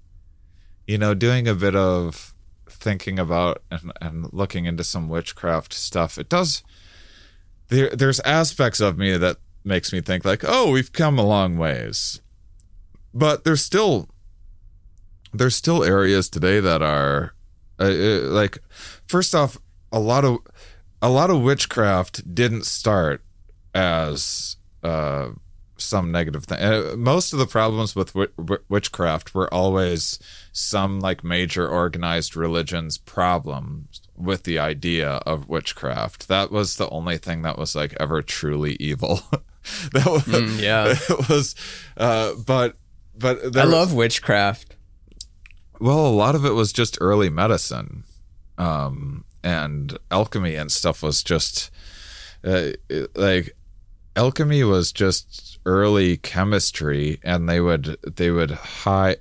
you 0.86 0.98
know 0.98 1.14
doing 1.14 1.48
a 1.48 1.54
bit 1.54 1.74
of 1.74 2.34
thinking 2.68 3.18
about 3.18 3.62
and, 3.70 3.92
and 4.00 4.32
looking 4.32 4.64
into 4.64 4.84
some 4.84 5.08
witchcraft 5.08 5.72
stuff. 5.72 6.18
It 6.18 6.28
does 6.28 6.62
there 7.68 7.90
there's 7.90 8.20
aspects 8.20 8.80
of 8.80 8.98
me 8.98 9.16
that 9.16 9.38
makes 9.64 9.92
me 9.92 10.00
think 10.00 10.24
like, 10.24 10.44
oh, 10.46 10.70
we've 10.70 10.92
come 10.92 11.18
a 11.18 11.24
long 11.24 11.56
ways, 11.56 12.20
but 13.14 13.44
there's 13.44 13.64
still 13.64 14.08
there's 15.32 15.54
still 15.54 15.82
areas 15.82 16.28
today 16.28 16.60
that 16.60 16.82
are 16.82 17.34
uh, 17.78 17.84
uh, 17.84 18.20
like 18.22 18.58
first 19.06 19.34
off 19.34 19.56
a 19.92 19.98
lot 20.00 20.24
of 20.24 20.38
a 21.02 21.08
lot 21.08 21.30
of 21.30 21.40
witchcraft 21.42 22.34
didn't 22.34 22.64
start 22.66 23.22
as 23.74 24.56
uh, 24.82 25.30
some 25.76 26.12
negative 26.12 26.44
thing. 26.44 26.58
Uh, 26.60 26.94
most 26.96 27.32
of 27.32 27.38
the 27.38 27.46
problems 27.46 27.96
with 27.96 28.08
wi- 28.12 28.32
wi- 28.36 28.62
witchcraft 28.68 29.34
were 29.34 29.52
always 29.52 30.18
some 30.52 31.00
like 31.00 31.24
major 31.24 31.66
organized 31.68 32.36
religions' 32.36 32.98
problems 32.98 34.02
with 34.16 34.42
the 34.42 34.58
idea 34.58 35.12
of 35.24 35.48
witchcraft. 35.48 36.28
That 36.28 36.50
was 36.50 36.76
the 36.76 36.88
only 36.90 37.16
thing 37.16 37.42
that 37.42 37.56
was 37.58 37.74
like 37.74 37.94
ever 37.98 38.20
truly 38.20 38.76
evil. 38.78 39.20
that 39.92 40.06
was, 40.06 40.22
Mm, 40.24 40.60
yeah. 40.60 40.94
it 41.08 41.28
was. 41.28 41.54
Uh, 41.96 42.34
but 42.46 42.76
but 43.16 43.38
I 43.56 43.64
was- 43.64 43.72
love 43.72 43.94
witchcraft. 43.94 44.76
well, 45.80 46.06
a 46.06 46.08
lot 46.08 46.34
of 46.34 46.44
it 46.44 46.50
was 46.52 46.72
just 46.74 46.98
early 47.00 47.30
medicine, 47.30 48.04
um, 48.58 49.24
and 49.42 49.98
alchemy 50.10 50.54
and 50.54 50.70
stuff 50.70 51.02
was 51.02 51.22
just 51.22 51.70
uh, 52.44 52.70
like 53.14 53.56
alchemy 54.16 54.64
was 54.64 54.92
just 54.92 55.58
early 55.66 56.16
chemistry, 56.16 57.20
and 57.22 57.48
they 57.48 57.60
would 57.60 57.96
they 58.16 58.30
would 58.30 58.50
high 58.50 59.16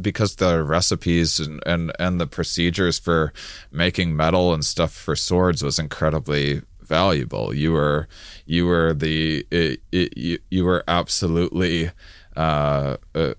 because 0.00 0.36
the 0.36 0.62
recipes 0.62 1.40
and, 1.40 1.62
and 1.66 1.92
and 1.98 2.20
the 2.20 2.26
procedures 2.26 2.98
for 2.98 3.32
making 3.70 4.16
metal 4.16 4.52
and 4.54 4.64
stuff 4.64 4.92
for 4.92 5.16
swords 5.16 5.62
was 5.62 5.78
incredibly 5.78 6.62
valuable. 6.80 7.54
You 7.54 7.72
were 7.72 8.08
you 8.46 8.66
were 8.66 8.94
the 8.94 9.46
it, 9.50 9.80
it, 9.92 10.16
you, 10.16 10.38
you 10.50 10.64
were 10.64 10.84
absolutely. 10.88 11.90
Uh, 12.36 12.98
uh, 13.16 13.34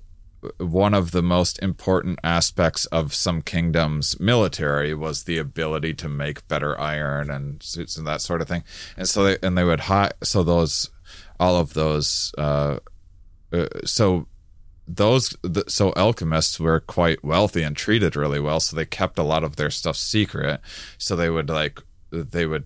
one 0.58 0.94
of 0.94 1.12
the 1.12 1.22
most 1.22 1.62
important 1.62 2.20
aspects 2.24 2.86
of 2.88 3.14
some 3.14 3.42
kingdoms 3.42 4.20
military 4.20 4.94
was 4.94 5.24
the 5.24 5.38
ability 5.38 5.94
to 5.96 6.08
make 6.08 6.48
better 6.48 6.80
iron 6.80 7.30
and 7.30 7.62
suits 7.62 7.98
and 7.98 8.08
that 8.08 8.22
sort 8.22 8.42
of 8.42 8.48
thing. 8.48 8.64
And 8.96 9.08
so 9.08 9.24
they 9.24 9.38
and 9.44 9.58
they 9.58 9.64
would 9.64 9.82
hide 9.82 10.14
so 10.24 10.44
those 10.44 10.90
all 11.40 11.58
of 11.58 11.74
those 11.74 12.34
uh, 12.38 12.80
uh 13.52 13.68
so 13.86 14.28
those 14.88 15.36
th- 15.44 15.70
so 15.70 15.94
alchemists 15.96 16.60
were 16.60 16.80
quite 16.80 17.24
wealthy 17.24 17.62
and 17.62 17.76
treated 17.76 18.16
really 18.16 18.40
well 18.40 18.60
so 18.60 18.76
they 18.76 18.86
kept 18.86 19.20
a 19.20 19.24
lot 19.24 19.44
of 19.44 19.58
their 19.58 19.70
stuff 19.70 19.98
secret. 19.98 20.62
So 20.98 21.16
they 21.16 21.30
would 21.30 21.50
like 21.50 21.82
they 22.12 22.46
would 22.46 22.66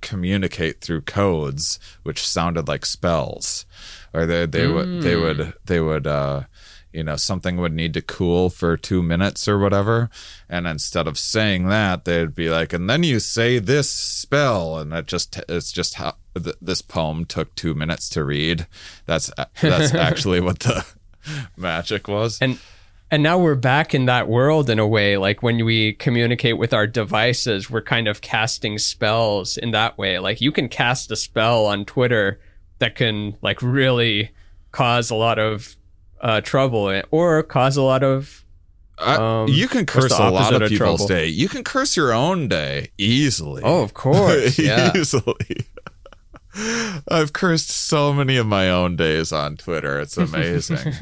communicate 0.00 0.80
through 0.80 1.02
codes 1.02 1.78
which 2.02 2.26
sounded 2.26 2.66
like 2.66 2.86
spells. 2.86 3.66
Or 4.14 4.24
they 4.24 4.46
they 4.46 4.66
would 4.66 5.02
they 5.02 5.16
would 5.16 5.52
they 5.64 5.80
would 5.80 6.06
uh 6.06 6.44
you 6.92 7.04
know 7.04 7.16
something 7.16 7.56
would 7.56 7.72
need 7.72 7.94
to 7.94 8.02
cool 8.02 8.50
for 8.50 8.76
2 8.76 9.02
minutes 9.02 9.46
or 9.46 9.58
whatever. 9.58 10.10
And 10.48 10.66
instead 10.66 11.06
of 11.06 11.18
saying 11.18 11.68
that 11.68 12.04
they'd 12.04 12.34
be 12.34 12.50
like 12.50 12.72
and 12.72 12.88
then 12.88 13.02
you 13.02 13.20
say 13.20 13.58
this 13.58 13.90
spell. 13.90 14.78
And 14.78 14.92
that 14.92 15.06
just 15.06 15.40
it's 15.48 15.72
just 15.72 15.94
how 15.94 16.16
th- 16.34 16.56
this 16.60 16.82
poem 16.82 17.24
took 17.24 17.54
2 17.54 17.74
minutes 17.74 18.08
to 18.10 18.24
read. 18.24 18.66
That's 19.06 19.30
that's 19.60 19.94
actually 19.94 20.40
what 20.40 20.60
the 20.60 20.84
magic 21.56 22.08
was. 22.08 22.38
And 22.40 22.58
and 23.12 23.22
now 23.24 23.38
we're 23.38 23.56
back 23.56 23.92
in 23.92 24.06
that 24.06 24.28
world 24.28 24.70
in 24.70 24.78
a 24.78 24.86
way. 24.86 25.16
Like 25.16 25.42
when 25.42 25.64
we 25.64 25.94
communicate 25.94 26.58
with 26.58 26.72
our 26.72 26.86
devices 26.86 27.70
we're 27.70 27.82
kind 27.82 28.08
of 28.08 28.20
casting 28.20 28.78
spells 28.78 29.56
in 29.56 29.70
that 29.72 29.98
way. 29.98 30.18
Like 30.18 30.40
you 30.40 30.52
can 30.52 30.68
cast 30.68 31.10
a 31.10 31.16
spell 31.16 31.66
on 31.66 31.84
twitter 31.84 32.40
that 32.80 32.96
can 32.96 33.36
like 33.42 33.62
really 33.62 34.30
cause 34.72 35.10
a 35.10 35.14
lot 35.14 35.38
of 35.38 35.76
uh, 36.20 36.40
trouble 36.40 37.02
or 37.10 37.42
cause 37.42 37.76
a 37.76 37.82
lot 37.82 38.02
of 38.02 38.44
I- 38.98 39.16
Um, 39.16 39.48
you 39.48 39.66
can 39.68 39.86
curse 39.86 40.12
a 40.12 40.30
lot 40.30 40.52
of 40.52 40.60
of 40.62 40.68
people's 40.68 41.00
trouble? 41.00 41.08
day. 41.08 41.26
You 41.26 41.48
can 41.48 41.64
curse 41.64 41.96
your 41.96 42.12
own 42.12 42.48
day 42.48 42.90
easily. 42.98 43.62
oh 43.64 43.82
of 43.82 43.94
course 43.94 44.58
yeah 44.58 44.92
easily. 44.94 45.64
I've 47.08 47.32
cursed 47.32 47.70
so 47.70 48.12
many 48.12 48.36
of 48.36 48.46
my 48.46 48.68
own 48.68 48.96
days 48.96 49.32
on 49.32 49.56
Twitter. 49.56 50.00
It's 50.00 50.16
amazing. 50.16 50.92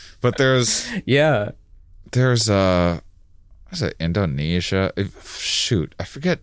but 0.20 0.36
there's 0.36 0.86
yeah 1.06 1.50
there's 2.12 2.48
uh 2.50 3.00
what 3.64 3.72
is 3.72 3.82
it 3.82 3.96
Indonesia? 3.98 4.92
Shoot, 5.32 5.94
I 5.98 6.04
forget. 6.04 6.40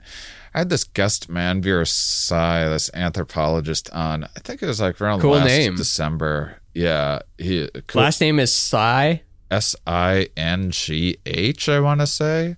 I 0.53 0.59
had 0.59 0.69
this 0.69 0.83
guest 0.85 1.29
Manveer 1.29 1.85
Sai, 1.87 2.67
this 2.67 2.89
anthropologist 2.95 3.89
on. 3.91 4.23
I 4.23 4.39
think 4.39 4.63
it 4.63 4.65
was 4.65 4.81
like 4.81 4.99
around 4.99 5.19
Cool 5.21 5.33
last 5.33 5.45
name. 5.47 5.75
December. 5.75 6.57
Yeah, 6.77 7.25
he 7.41 7.65
last 7.97 8.21
name 8.21 8.37
is 8.37 8.53
Sai 8.53 9.25
S 9.49 9.73
I 9.89 10.29
N 10.37 10.69
G 10.69 11.17
H, 11.25 11.65
I 11.73 11.79
want 11.81 12.01
to 12.01 12.07
say. 12.07 12.57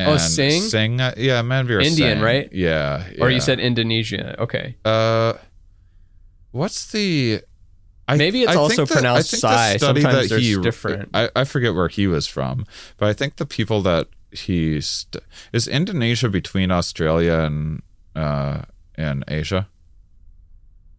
Oh, 0.00 0.16
And 0.16 0.20
Singh? 0.20 0.62
Singh, 0.64 0.96
uh, 1.00 1.12
yeah, 1.20 1.42
Manveer 1.44 1.84
Indian, 1.84 2.16
Singh. 2.16 2.24
right? 2.24 2.48
Yeah, 2.56 3.04
or 3.20 3.28
you 3.28 3.36
said 3.44 3.60
Indonesia 3.60 4.32
okay 4.40 4.80
Uh, 4.80 5.34
what's 6.56 6.88
the? 6.92 7.42
I, 8.08 8.16
Maybe 8.16 8.42
it's 8.42 8.52
I 8.52 8.56
also 8.56 8.86
pronounced 8.86 9.28
I 9.28 9.36
think 9.36 9.40
the 9.44 9.48
Sai. 9.54 9.76
Sometimes 9.76 10.28
that 10.30 10.40
he, 10.40 10.54
there's 10.54 10.64
different- 10.64 11.10
I, 11.14 11.28
I 11.36 11.44
forget 11.44 11.74
where 11.76 11.86
he 11.86 12.08
was 12.08 12.26
from, 12.26 12.64
but 12.96 13.06
I 13.06 13.12
think 13.12 13.36
the 13.36 13.46
people 13.46 13.82
that 13.82 14.08
he 14.32 14.80
st- 14.80 15.22
is 15.52 15.68
Indonesia 15.68 16.28
between 16.32 16.70
Australia 16.72 17.44
and 17.46 17.82
uh 18.16 18.62
and 18.96 19.22
Asia. 19.28 19.68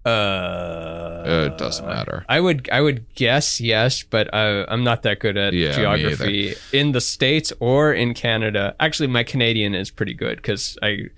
Uh 0.05 1.23
it 1.25 1.57
doesn't 1.57 1.85
matter. 1.85 2.25
I 2.27 2.39
would 2.39 2.69
I 2.71 2.81
would 2.81 3.05
guess 3.15 3.61
yes, 3.61 4.03
but 4.03 4.33
uh, 4.33 4.65
I'm 4.67 4.83
not 4.83 5.03
that 5.03 5.19
good 5.19 5.37
at 5.37 5.53
Yeah, 5.53 5.71
geography 5.73 6.55
in 6.73 6.91
the 6.91 7.01
states 7.01 7.53
or 7.59 7.93
in 7.93 8.13
Canada. 8.13 8.75
Actually, 8.79 9.07
my 9.07 9.23
Canadian 9.23 9.73
is 9.75 9.91
pretty 9.91 10.13
good 10.13 10.37
because 10.37 10.77
I 10.81 11.09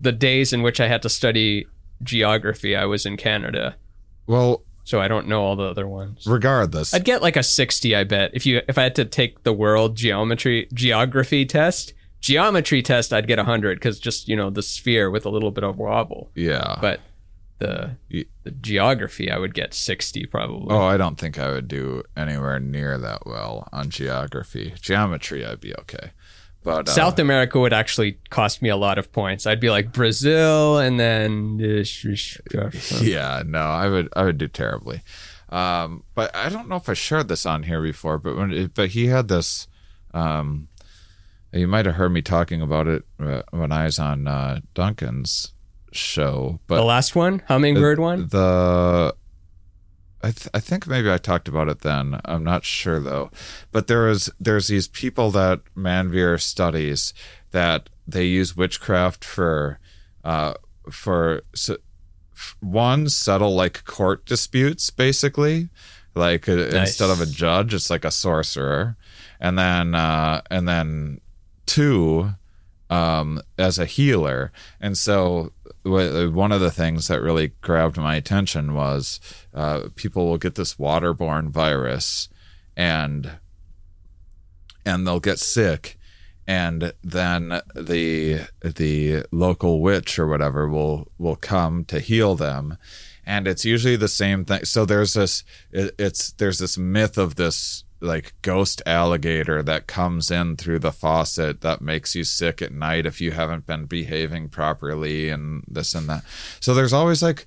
the 0.00 0.12
days 0.12 0.52
in 0.52 0.62
which 0.62 0.80
I 0.80 0.88
had 0.88 1.02
to 1.02 1.08
study 1.08 1.66
geography, 2.02 2.74
I 2.74 2.86
was 2.86 3.06
in 3.06 3.16
Canada, 3.16 3.76
Well, 4.26 4.64
so 4.82 5.00
I 5.00 5.06
don't 5.06 5.28
know 5.28 5.42
all 5.44 5.54
the 5.54 5.64
other 5.64 5.86
ones. 5.86 6.26
regardless, 6.26 6.92
I'd 6.92 7.04
get 7.04 7.22
like 7.22 7.36
a 7.36 7.42
60, 7.44 7.94
I 7.94 8.02
bet. 8.04 8.30
If 8.34 8.44
you 8.46 8.62
if 8.68 8.78
I 8.78 8.82
had 8.84 8.94
to 8.96 9.04
take 9.04 9.44
the 9.44 9.52
world 9.52 9.96
geometry 9.96 10.66
geography 10.74 11.44
test, 11.46 11.92
geometry 12.20 12.82
test, 12.82 13.12
I'd 13.12 13.28
get 13.28 13.38
100 13.38 13.80
cuz 13.80 14.00
just, 14.00 14.28
you 14.28 14.34
know, 14.36 14.50
the 14.50 14.62
sphere 14.62 15.10
with 15.10 15.24
a 15.26 15.30
little 15.30 15.50
bit 15.52 15.62
of 15.64 15.76
wobble. 15.78 16.30
yeah. 16.34 16.78
But 16.80 17.00
the 17.62 18.26
the 18.42 18.50
geography, 18.50 19.30
I 19.30 19.38
would 19.38 19.54
get 19.54 19.74
60 19.74 20.26
probably. 20.26 20.74
Oh, 20.74 20.82
I 20.82 20.96
don't 20.96 21.18
think 21.18 21.38
I 21.38 21.50
would 21.50 21.68
do 21.68 22.02
anywhere 22.16 22.58
near 22.58 22.98
that 22.98 23.26
well 23.26 23.68
on 23.72 23.90
geography. 23.90 24.74
Geometry, 24.80 25.44
I'd 25.44 25.60
be 25.60 25.74
okay. 25.76 26.10
But 26.64 26.88
uh, 26.88 26.92
South 26.92 27.18
America 27.18 27.58
would 27.58 27.72
actually 27.72 28.18
cost 28.30 28.62
me 28.62 28.68
a 28.68 28.76
lot 28.76 28.98
of 28.98 29.12
points. 29.12 29.46
I'd 29.46 29.60
be 29.60 29.70
like 29.70 29.92
Brazil 29.92 30.78
and 30.78 30.98
then 30.98 31.58
yeah, 33.02 33.42
no, 33.46 33.60
I 33.60 33.88
would 33.88 34.08
I 34.14 34.24
would 34.24 34.38
do 34.38 34.48
terribly. 34.48 35.02
Um, 35.48 36.04
but 36.14 36.34
I 36.34 36.48
don't 36.48 36.68
know 36.68 36.76
if 36.76 36.88
I 36.88 36.94
shared 36.94 37.28
this 37.28 37.44
on 37.44 37.64
here 37.64 37.82
before, 37.82 38.18
but 38.18 38.36
when 38.36 38.52
it, 38.52 38.74
but 38.74 38.90
he 38.90 39.06
had 39.06 39.28
this. 39.28 39.68
Um, 40.14 40.68
you 41.52 41.68
might 41.68 41.84
have 41.84 41.96
heard 41.96 42.12
me 42.12 42.22
talking 42.22 42.62
about 42.62 42.86
it 42.86 43.04
uh, 43.20 43.42
when 43.50 43.72
I 43.72 43.84
was 43.84 43.98
on 43.98 44.26
uh, 44.26 44.60
Duncan's 44.72 45.52
show, 45.94 46.60
but 46.66 46.76
the 46.76 46.84
last 46.84 47.14
one, 47.14 47.42
hummingbird 47.48 47.98
one. 47.98 48.28
the 48.28 49.14
I, 50.24 50.30
th- 50.30 50.48
I 50.54 50.60
think 50.60 50.86
maybe 50.86 51.10
I 51.10 51.18
talked 51.18 51.48
about 51.48 51.68
it 51.68 51.80
then. 51.80 52.20
I'm 52.24 52.44
not 52.44 52.64
sure 52.64 53.00
though. 53.00 53.30
But 53.72 53.86
there 53.88 54.08
is 54.08 54.30
there's 54.38 54.68
these 54.68 54.88
people 54.88 55.30
that 55.32 55.60
Manveer 55.76 56.40
studies 56.40 57.12
that 57.50 57.88
they 58.06 58.24
use 58.24 58.56
witchcraft 58.56 59.24
for 59.24 59.78
uh 60.24 60.54
for 60.90 61.42
s- 61.54 61.70
f- 62.32 62.56
one 62.60 63.08
settle 63.08 63.54
like 63.54 63.84
court 63.84 64.24
disputes 64.26 64.90
basically 64.90 65.68
like 66.14 66.48
uh, 66.48 66.52
instead 66.52 67.10
of 67.10 67.20
a 67.20 67.26
judge 67.26 67.72
it's 67.72 67.88
like 67.90 68.04
a 68.04 68.10
sorcerer 68.10 68.96
and 69.40 69.56
then 69.58 69.94
uh 69.94 70.40
and 70.50 70.68
then 70.68 71.20
two 71.66 72.34
um, 72.92 73.40
as 73.56 73.78
a 73.78 73.86
healer. 73.86 74.52
And 74.80 74.98
so, 74.98 75.52
one 75.84 76.52
of 76.52 76.60
the 76.60 76.70
things 76.70 77.08
that 77.08 77.20
really 77.20 77.52
grabbed 77.60 77.96
my 77.96 78.16
attention 78.16 78.74
was 78.74 79.20
uh, 79.52 79.88
people 79.96 80.28
will 80.28 80.38
get 80.38 80.54
this 80.54 80.74
waterborne 80.74 81.50
virus, 81.50 82.28
and 82.76 83.32
and 84.84 85.06
they'll 85.06 85.20
get 85.20 85.38
sick, 85.38 85.98
and 86.46 86.92
then 87.02 87.60
the 87.74 88.42
the 88.62 89.24
local 89.32 89.80
witch 89.80 90.18
or 90.18 90.26
whatever 90.26 90.68
will 90.68 91.08
will 91.18 91.36
come 91.36 91.84
to 91.86 92.00
heal 92.00 92.34
them. 92.34 92.78
And 93.24 93.46
it's 93.46 93.64
usually 93.64 93.96
the 93.96 94.08
same 94.08 94.44
thing. 94.44 94.64
So 94.64 94.84
there's 94.84 95.14
this, 95.14 95.44
it, 95.70 95.94
it's 95.96 96.32
there's 96.32 96.58
this 96.58 96.76
myth 96.76 97.16
of 97.16 97.36
this 97.36 97.81
like 98.02 98.34
ghost 98.42 98.82
alligator 98.84 99.62
that 99.62 99.86
comes 99.86 100.30
in 100.30 100.56
through 100.56 100.80
the 100.80 100.92
faucet 100.92 101.60
that 101.60 101.80
makes 101.80 102.14
you 102.14 102.24
sick 102.24 102.60
at 102.60 102.72
night 102.72 103.06
if 103.06 103.20
you 103.20 103.30
haven't 103.30 103.66
been 103.66 103.86
behaving 103.86 104.48
properly 104.48 105.28
and 105.28 105.62
this 105.68 105.94
and 105.94 106.08
that. 106.08 106.24
So 106.60 106.74
there's 106.74 106.92
always 106.92 107.22
like 107.22 107.46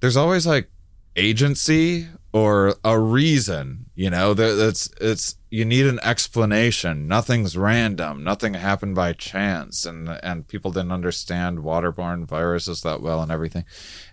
there's 0.00 0.16
always 0.16 0.46
like 0.46 0.70
agency 1.16 2.06
or 2.32 2.76
a 2.84 2.98
reason, 2.98 3.86
you 3.94 4.08
know, 4.08 4.34
that 4.34 4.54
that's 4.54 4.88
it's 5.00 5.34
you 5.50 5.64
need 5.64 5.86
an 5.86 5.98
explanation. 6.02 7.08
Nothing's 7.08 7.56
random. 7.56 8.22
Nothing 8.22 8.54
happened 8.54 8.94
by 8.94 9.14
chance 9.14 9.84
and 9.84 10.08
and 10.22 10.46
people 10.46 10.70
didn't 10.70 10.92
understand 10.92 11.58
waterborne 11.58 12.24
viruses 12.24 12.82
that 12.82 13.02
well 13.02 13.20
and 13.20 13.32
everything. 13.32 13.64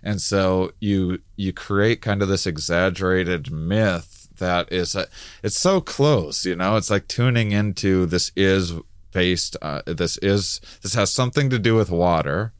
And 0.02 0.20
so 0.20 0.72
you 0.80 1.20
you 1.36 1.52
create 1.52 2.02
kind 2.02 2.22
of 2.22 2.28
this 2.28 2.46
exaggerated 2.46 3.52
myth 3.52 4.15
that 4.38 4.72
is 4.72 4.96
uh, 4.96 5.06
it's 5.42 5.58
so 5.58 5.80
close 5.80 6.44
you 6.44 6.56
know? 6.56 6.76
It's 6.76 6.90
like 6.90 7.08
tuning 7.08 7.52
into 7.52 8.06
this 8.06 8.32
is 8.36 8.72
based 9.12 9.56
uh, 9.62 9.80
this 9.86 10.18
is 10.18 10.60
this 10.82 10.94
has 10.94 11.10
something 11.10 11.48
to 11.48 11.58
do 11.58 11.74
with 11.74 11.90
water. 11.90 12.52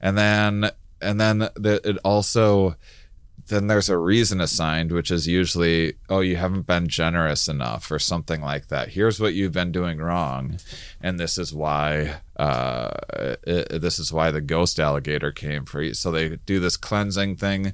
And 0.00 0.18
then 0.18 0.70
and 1.00 1.20
then 1.20 1.38
the, 1.38 1.80
it 1.84 1.98
also 2.04 2.76
then 3.46 3.66
there's 3.66 3.90
a 3.90 3.98
reason 3.98 4.40
assigned 4.40 4.90
which 4.90 5.10
is 5.10 5.28
usually 5.28 5.94
oh 6.08 6.20
you 6.20 6.36
haven't 6.36 6.66
been 6.66 6.88
generous 6.88 7.46
enough 7.46 7.90
or 7.92 7.98
something 8.00 8.40
like 8.40 8.68
that. 8.68 8.88
Here's 8.88 9.20
what 9.20 9.34
you've 9.34 9.52
been 9.52 9.70
doing 9.70 9.98
wrong. 9.98 10.58
And 11.00 11.20
this 11.20 11.38
is 11.38 11.54
why 11.54 12.16
uh 12.36 12.90
it, 13.46 13.80
this 13.80 14.00
is 14.00 14.12
why 14.12 14.32
the 14.32 14.40
ghost 14.40 14.80
alligator 14.80 15.30
came 15.30 15.64
for 15.64 15.80
you. 15.80 15.94
So 15.94 16.10
they 16.10 16.36
do 16.44 16.58
this 16.58 16.76
cleansing 16.76 17.36
thing 17.36 17.72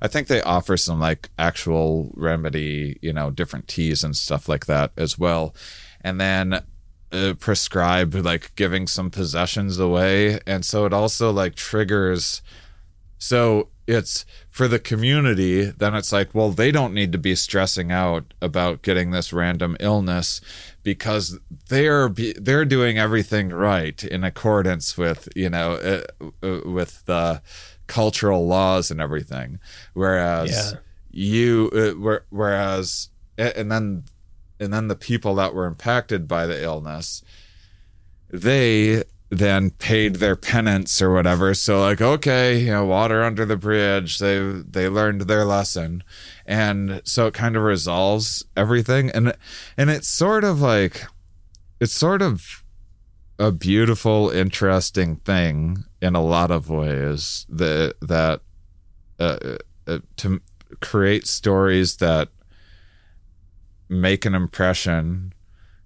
I 0.00 0.08
think 0.08 0.28
they 0.28 0.42
offer 0.42 0.76
some 0.76 1.00
like 1.00 1.28
actual 1.38 2.12
remedy, 2.14 2.98
you 3.02 3.12
know, 3.12 3.30
different 3.30 3.68
teas 3.68 4.04
and 4.04 4.16
stuff 4.16 4.48
like 4.48 4.66
that 4.66 4.92
as 4.96 5.18
well. 5.18 5.54
And 6.00 6.20
then 6.20 6.62
uh, 7.10 7.34
prescribe 7.38 8.14
like 8.14 8.54
giving 8.56 8.86
some 8.86 9.10
possessions 9.10 9.78
away. 9.78 10.40
And 10.46 10.64
so 10.64 10.84
it 10.84 10.92
also 10.92 11.32
like 11.32 11.54
triggers. 11.54 12.42
So 13.18 13.68
it's 13.88 14.26
for 14.50 14.68
the 14.68 14.78
community, 14.78 15.64
then 15.64 15.94
it's 15.94 16.12
like, 16.12 16.34
well, 16.34 16.50
they 16.50 16.70
don't 16.70 16.92
need 16.92 17.10
to 17.12 17.18
be 17.18 17.34
stressing 17.34 17.90
out 17.90 18.34
about 18.42 18.82
getting 18.82 19.10
this 19.10 19.32
random 19.32 19.76
illness 19.80 20.42
because 20.82 21.38
they're 21.68 22.10
they're 22.10 22.66
doing 22.66 22.98
everything 22.98 23.48
right 23.48 24.04
in 24.04 24.24
accordance 24.24 24.96
with 24.98 25.28
you 25.34 25.48
know 25.48 25.72
uh, 25.72 26.26
uh, 26.46 26.60
with 26.64 27.04
the 27.06 27.40
cultural 27.88 28.46
laws 28.46 28.90
and 28.92 29.00
everything 29.00 29.58
whereas 29.94 30.50
Yeah. 30.50 30.78
you 31.10 31.70
uh, 31.74 31.98
where- 32.00 32.24
whereas 32.30 33.08
and 33.36 33.70
then 33.72 34.04
and 34.60 34.72
then 34.72 34.86
the 34.88 34.96
people 34.96 35.34
that 35.36 35.54
were 35.54 35.66
impacted 35.66 36.28
by 36.28 36.46
the 36.46 36.62
illness 36.62 37.22
they 38.30 39.02
then 39.30 39.70
paid 39.70 40.16
their 40.16 40.36
penance 40.36 41.02
or 41.02 41.12
whatever. 41.12 41.52
So 41.54 41.80
like, 41.82 42.00
okay, 42.00 42.58
you 42.60 42.70
know, 42.70 42.84
water 42.86 43.22
under 43.22 43.44
the 43.44 43.56
bridge. 43.56 44.18
They 44.18 44.38
they 44.38 44.88
learned 44.88 45.22
their 45.22 45.44
lesson, 45.44 46.02
and 46.46 47.02
so 47.04 47.26
it 47.26 47.34
kind 47.34 47.56
of 47.56 47.62
resolves 47.62 48.44
everything. 48.56 49.10
And 49.10 49.34
and 49.76 49.90
it's 49.90 50.08
sort 50.08 50.44
of 50.44 50.60
like, 50.62 51.04
it's 51.80 51.92
sort 51.92 52.22
of 52.22 52.64
a 53.38 53.52
beautiful, 53.52 54.30
interesting 54.30 55.16
thing 55.16 55.84
in 56.00 56.14
a 56.14 56.22
lot 56.22 56.50
of 56.50 56.70
ways. 56.70 57.46
That 57.48 57.94
that 58.00 58.40
uh, 59.18 59.58
uh, 59.86 59.98
to 60.16 60.40
create 60.80 61.26
stories 61.26 61.96
that 61.96 62.28
make 63.88 64.24
an 64.24 64.34
impression 64.34 65.32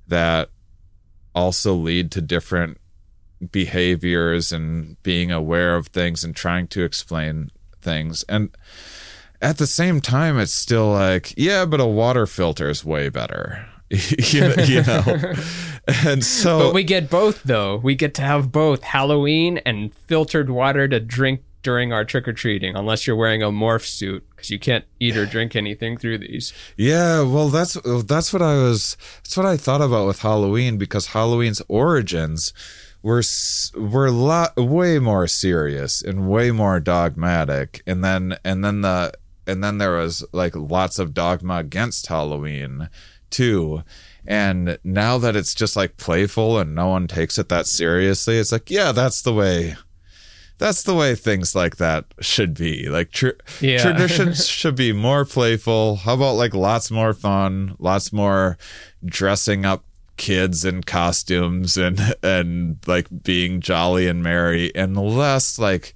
that 0.08 0.50
also 1.34 1.74
lead 1.74 2.10
to 2.12 2.20
different 2.20 2.78
behaviors 3.50 4.52
and 4.52 5.02
being 5.02 5.30
aware 5.30 5.76
of 5.76 5.88
things 5.88 6.22
and 6.22 6.36
trying 6.36 6.68
to 6.68 6.84
explain 6.84 7.50
things 7.80 8.22
and 8.28 8.56
at 9.40 9.58
the 9.58 9.66
same 9.66 10.00
time 10.00 10.38
it's 10.38 10.52
still 10.52 10.92
like 10.92 11.34
yeah 11.36 11.64
but 11.64 11.80
a 11.80 11.86
water 11.86 12.26
filter 12.26 12.68
is 12.70 12.84
way 12.84 13.08
better 13.08 13.66
you, 13.90 14.54
you 14.64 14.82
know 14.86 15.34
and 16.06 16.24
so 16.24 16.58
But 16.58 16.74
we 16.74 16.84
get 16.84 17.10
both 17.10 17.42
though. 17.42 17.76
We 17.76 17.94
get 17.94 18.14
to 18.14 18.22
have 18.22 18.52
both 18.52 18.82
Halloween 18.82 19.58
and 19.58 19.94
filtered 19.94 20.50
water 20.50 20.86
to 20.88 21.00
drink 21.00 21.42
during 21.62 21.92
our 21.92 22.04
trick 22.04 22.26
or 22.26 22.32
treating, 22.32 22.74
unless 22.74 23.06
you're 23.06 23.16
wearing 23.16 23.42
a 23.42 23.50
morph 23.50 23.86
suit 23.86 24.24
because 24.30 24.50
you 24.50 24.58
can't 24.58 24.84
eat 25.00 25.16
or 25.16 25.26
drink 25.26 25.54
anything 25.56 25.96
through 25.96 26.18
these. 26.18 26.52
Yeah, 26.76 27.22
well, 27.22 27.48
that's 27.48 27.74
that's 28.04 28.32
what 28.32 28.42
I 28.42 28.54
was. 28.54 28.96
That's 29.18 29.36
what 29.36 29.46
I 29.46 29.56
thought 29.56 29.80
about 29.80 30.06
with 30.06 30.20
Halloween 30.20 30.76
because 30.76 31.08
Halloween's 31.08 31.62
origins 31.68 32.52
were 33.02 33.22
were 33.74 34.10
lot 34.10 34.56
way 34.56 34.98
more 34.98 35.26
serious 35.26 36.02
and 36.02 36.28
way 36.28 36.50
more 36.50 36.80
dogmatic, 36.80 37.82
and 37.86 38.04
then 38.04 38.36
and 38.44 38.64
then 38.64 38.82
the 38.82 39.12
and 39.46 39.62
then 39.62 39.78
there 39.78 39.96
was 39.96 40.24
like 40.32 40.54
lots 40.54 40.98
of 40.98 41.14
dogma 41.14 41.56
against 41.56 42.06
Halloween 42.06 42.88
too. 43.30 43.82
And 44.26 44.78
now 44.84 45.18
that 45.18 45.34
it's 45.36 45.54
just 45.54 45.74
like 45.76 45.96
playful 45.96 46.58
and 46.58 46.74
no 46.74 46.88
one 46.88 47.08
takes 47.08 47.38
it 47.38 47.48
that 47.48 47.66
seriously, 47.66 48.38
it's 48.38 48.52
like, 48.52 48.70
yeah, 48.70 48.92
that's 48.92 49.22
the 49.22 49.34
way 49.34 49.76
that's 50.58 50.84
the 50.84 50.94
way 50.94 51.16
things 51.16 51.56
like 51.56 51.78
that 51.78 52.04
should 52.20 52.54
be. 52.54 52.88
Like 52.88 53.10
tr- 53.10 53.30
Yeah. 53.60 53.82
traditions 53.82 54.46
should 54.58 54.76
be 54.76 54.92
more 54.92 55.24
playful. 55.24 55.96
How 55.96 56.14
about 56.14 56.34
like 56.34 56.54
lots 56.54 56.88
more 56.88 57.12
fun, 57.14 57.74
lots 57.80 58.12
more 58.12 58.58
dressing 59.04 59.64
up 59.64 59.84
kids 60.16 60.64
in 60.64 60.82
costumes 60.84 61.76
and 61.76 61.98
and 62.22 62.76
like 62.86 63.08
being 63.24 63.60
jolly 63.60 64.06
and 64.06 64.22
merry 64.22 64.72
and 64.76 64.96
less 64.96 65.58
like 65.58 65.94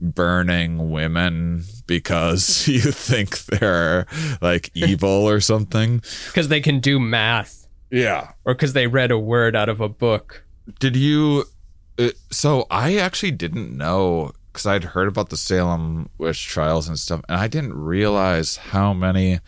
burning 0.00 0.90
women 0.90 1.62
because 1.86 2.66
you 2.68 2.80
think 2.80 3.38
they're 3.46 4.06
like 4.40 4.70
evil 4.74 5.08
or 5.28 5.40
something. 5.40 6.02
Because 6.26 6.48
they 6.48 6.60
can 6.60 6.80
do 6.80 6.98
math 6.98 7.66
Yeah. 7.90 8.32
or 8.44 8.54
because 8.54 8.72
they 8.72 8.86
read 8.86 9.10
a 9.10 9.18
word 9.18 9.54
out 9.54 9.68
of 9.68 9.80
a 9.80 9.88
book. 9.88 10.44
Did 10.78 10.96
you? 10.96 11.44
Uh, 11.98 12.10
so 12.30 12.66
I 12.70 12.96
actually 12.96 13.32
didn't 13.32 13.76
know 13.76 14.32
because 14.52 14.66
I'd 14.66 14.84
heard 14.84 15.08
about 15.08 15.30
the 15.30 15.36
Salem 15.36 16.08
witch 16.18 16.46
trials 16.46 16.88
and 16.88 16.98
stuff, 16.98 17.22
and 17.28 17.38
I 17.40 17.46
didn't 17.48 17.74
realize 17.74 18.56
how 18.56 18.92
many. 18.92 19.40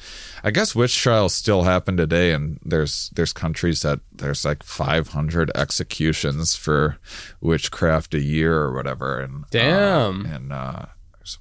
I 0.44 0.50
guess 0.50 0.74
witch 0.74 0.96
trials 0.96 1.34
still 1.34 1.64
happen 1.64 1.96
today, 1.96 2.32
and 2.32 2.58
there's 2.64 3.10
there's 3.14 3.32
countries 3.32 3.82
that 3.82 4.00
there's 4.12 4.44
like 4.44 4.62
500 4.62 5.50
executions 5.54 6.54
for 6.56 6.98
witchcraft 7.40 8.14
a 8.14 8.20
year 8.20 8.56
or 8.58 8.72
whatever, 8.74 9.20
and 9.20 9.44
uh, 9.44 9.48
Damn. 9.50 10.26
and 10.26 10.52
uh, 10.52 10.86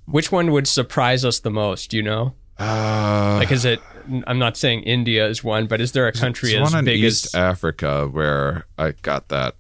Which 0.06 0.32
one 0.32 0.52
would 0.52 0.68
surprise 0.68 1.24
us 1.26 1.40
the 1.40 1.52
most? 1.52 1.94
You 1.94 2.04
know? 2.04 2.34
uh, 2.60 3.38
Like, 3.40 3.52
is 3.52 3.66
it? 3.66 3.80
I'm 4.26 4.40
not 4.40 4.58
saying 4.58 4.82
India 4.84 5.28
is 5.28 5.44
one, 5.44 5.68
but 5.68 5.80
is 5.80 5.92
there 5.92 6.08
a 6.08 6.12
country 6.12 6.56
as 6.56 6.72
one 6.72 6.80
in 6.80 6.86
big 6.86 7.04
East 7.04 7.26
as? 7.28 7.36
Africa 7.36 8.08
where 8.08 8.66
I 8.78 8.92
got 9.04 9.30
that 9.30 9.56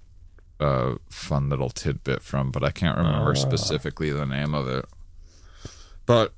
uh, 0.62 0.96
fun 1.10 1.50
little 1.50 1.70
tidbit 1.70 2.22
from, 2.22 2.52
but 2.52 2.64
I 2.64 2.72
can't 2.72 2.98
remember 2.98 3.32
Ah. 3.32 3.34
specifically 3.34 4.12
the 4.12 4.26
name 4.26 4.54
of 4.54 4.68
it. 4.68 4.86
But 6.06 6.34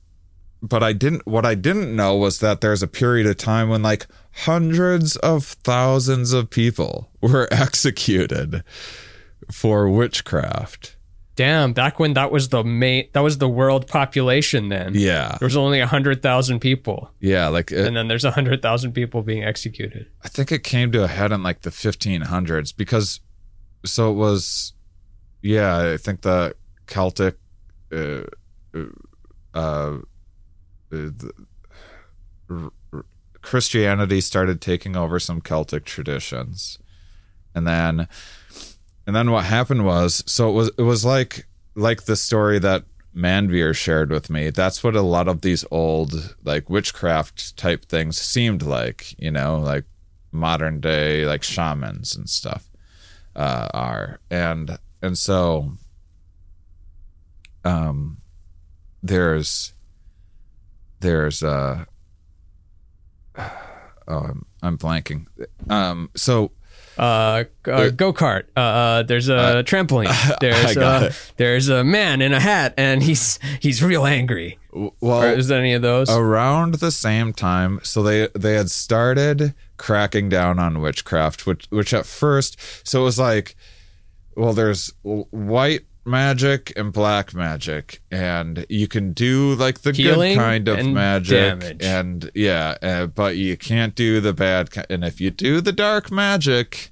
but 0.62 0.82
I 0.82 0.94
didn't. 0.94 1.28
What 1.28 1.46
I 1.46 1.56
didn't 1.56 1.94
know 1.96 2.16
was 2.16 2.40
that 2.40 2.62
there's 2.62 2.82
a 2.82 2.88
period 2.88 3.28
of 3.28 3.38
time 3.38 3.68
when 3.70 3.84
like 3.84 4.08
hundreds 4.46 5.18
of 5.18 5.44
thousands 5.46 6.32
of 6.34 6.50
people 6.50 7.10
were 7.22 7.48
executed 7.52 8.64
for 9.52 9.90
witchcraft. 9.90 10.96
Damn, 11.36 11.74
back 11.74 11.98
when 12.00 12.14
that 12.14 12.32
was 12.32 12.50
the 12.50 12.64
main, 12.64 13.10
that 13.14 13.22
was 13.22 13.40
the 13.40 13.50
world 13.50 13.88
population. 13.88 14.70
Then 14.70 14.92
Yeah, 14.94 15.36
there 15.40 15.48
was 15.48 15.58
only 15.58 15.82
hundred 15.82 16.22
thousand 16.22 16.60
people, 16.60 17.10
yeah. 17.20 17.48
Like 17.48 17.72
it, 17.72 17.88
and 17.88 17.98
then 17.98 18.08
there's 18.08 18.24
hundred 18.24 18.62
thousand 18.62 18.94
people 18.94 19.24
being 19.24 19.44
executed. 19.44 20.06
I 20.24 20.28
think 20.28 20.52
it 20.52 20.64
came 20.64 20.92
to 20.92 21.04
a 21.04 21.08
head 21.08 21.32
in 21.32 21.42
like 21.42 21.62
the 21.64 21.72
1500s 21.72 22.72
because 22.78 23.20
so 23.86 24.12
it 24.12 24.16
was 24.16 24.74
yeah 25.42 25.94
I 25.94 25.98
think 25.98 26.22
the 26.22 26.56
Celtic 26.88 27.38
uh, 27.92 28.24
uh, 28.74 28.86
uh, 29.54 29.98
the, 30.90 31.32
r- 32.50 32.72
r- 32.92 33.06
Christianity 33.42 34.22
started 34.22 34.62
taking 34.62 34.96
over 34.96 35.20
some 35.20 35.42
Celtic 35.42 35.86
traditions 35.86 36.80
and 37.54 37.68
then 37.68 38.08
and 39.06 39.16
then 39.16 39.32
what 39.32 39.46
happened 39.46 39.86
was 39.86 40.24
so 40.26 40.50
it 40.50 40.54
was 40.54 40.72
it 40.78 40.84
was 40.84 41.06
like 41.06 41.46
like 41.76 42.04
the 42.04 42.16
story 42.16 42.60
that 42.60 42.86
Manveer 43.16 43.76
shared 43.76 44.10
with 44.10 44.30
me. 44.30 44.50
That's 44.50 44.84
what 44.84 44.96
a 44.96 45.02
lot 45.02 45.28
of 45.28 45.42
these 45.42 45.64
old 45.70 46.36
like 46.44 46.70
witchcraft 46.70 47.56
type 47.58 47.86
things 47.86 48.18
seemed 48.18 48.64
like, 48.64 49.14
you 49.20 49.30
know, 49.30 49.60
like 49.60 49.86
modern 50.32 50.80
day 50.80 51.26
like 51.26 51.44
shamans 51.44 52.16
and 52.16 52.28
stuff 52.28 52.68
uh, 53.36 53.68
are. 53.74 54.20
And 54.30 54.78
and 55.02 55.18
so 55.18 55.74
um 57.66 58.18
there's 59.02 59.74
there's 61.00 61.44
uh 61.44 61.86
oh 63.38 63.48
I'm 64.08 64.46
I'm 64.62 64.78
blanking. 64.78 65.26
Um 65.70 66.10
so 66.16 66.52
Uh, 66.98 67.46
uh 67.66 67.90
go 67.90 68.14
kart. 68.14 68.44
Uh, 68.56 68.60
uh, 68.60 69.04
there's 69.04 69.28
a 69.28 69.64
trampoline. 69.66 70.14
There's 70.40 70.78
uh, 70.78 71.10
it. 71.10 71.34
there's 71.38 71.68
a 71.68 71.84
man 71.84 72.22
in 72.22 72.34
a 72.34 72.40
hat, 72.40 72.76
and 72.78 73.02
he's 73.02 73.40
he's 73.60 73.82
real 73.82 74.06
angry. 74.06 74.60
W- 74.74 74.92
Or 75.02 75.10
well 75.10 75.24
is 75.24 75.48
there 75.48 75.60
any 75.60 75.74
of 75.74 75.82
those? 75.82 76.10
around 76.10 76.76
the 76.76 76.92
same 76.92 77.32
time 77.34 77.80
so 77.84 78.04
they 78.04 78.28
they 78.36 78.56
had 78.56 78.70
started 78.72 79.54
cracking 79.78 80.30
down 80.30 80.60
on 80.60 80.82
witchcraft 80.82 81.46
which 81.46 81.66
which 81.70 81.94
at 81.94 82.06
first 82.06 82.58
so 82.88 83.02
it 83.02 83.04
was 83.06 83.20
like 83.20 83.56
well 84.36 84.54
there's 84.54 84.92
white 85.04 85.82
magic 86.06 86.74
and 86.76 86.92
black 86.92 87.34
magic 87.34 88.02
and 88.12 88.66
you 88.68 88.88
can 88.90 89.14
do 89.14 89.56
like 89.56 89.82
the 89.82 89.94
Healing 89.94 90.34
good 90.34 90.40
kind 90.40 90.68
of 90.68 90.86
magic 90.88 91.60
damage. 91.60 91.82
and 91.84 92.30
yeah 92.36 92.76
uh, 92.82 93.06
but 93.08 93.38
you 93.38 93.56
can't 93.56 93.96
do 93.96 94.20
the 94.20 94.34
bad 94.34 94.70
ki- 94.72 94.82
and 94.90 95.06
if 95.06 95.22
you 95.22 95.32
do 95.32 95.62
the 95.62 95.72
dark 95.72 96.12
magic 96.12 96.92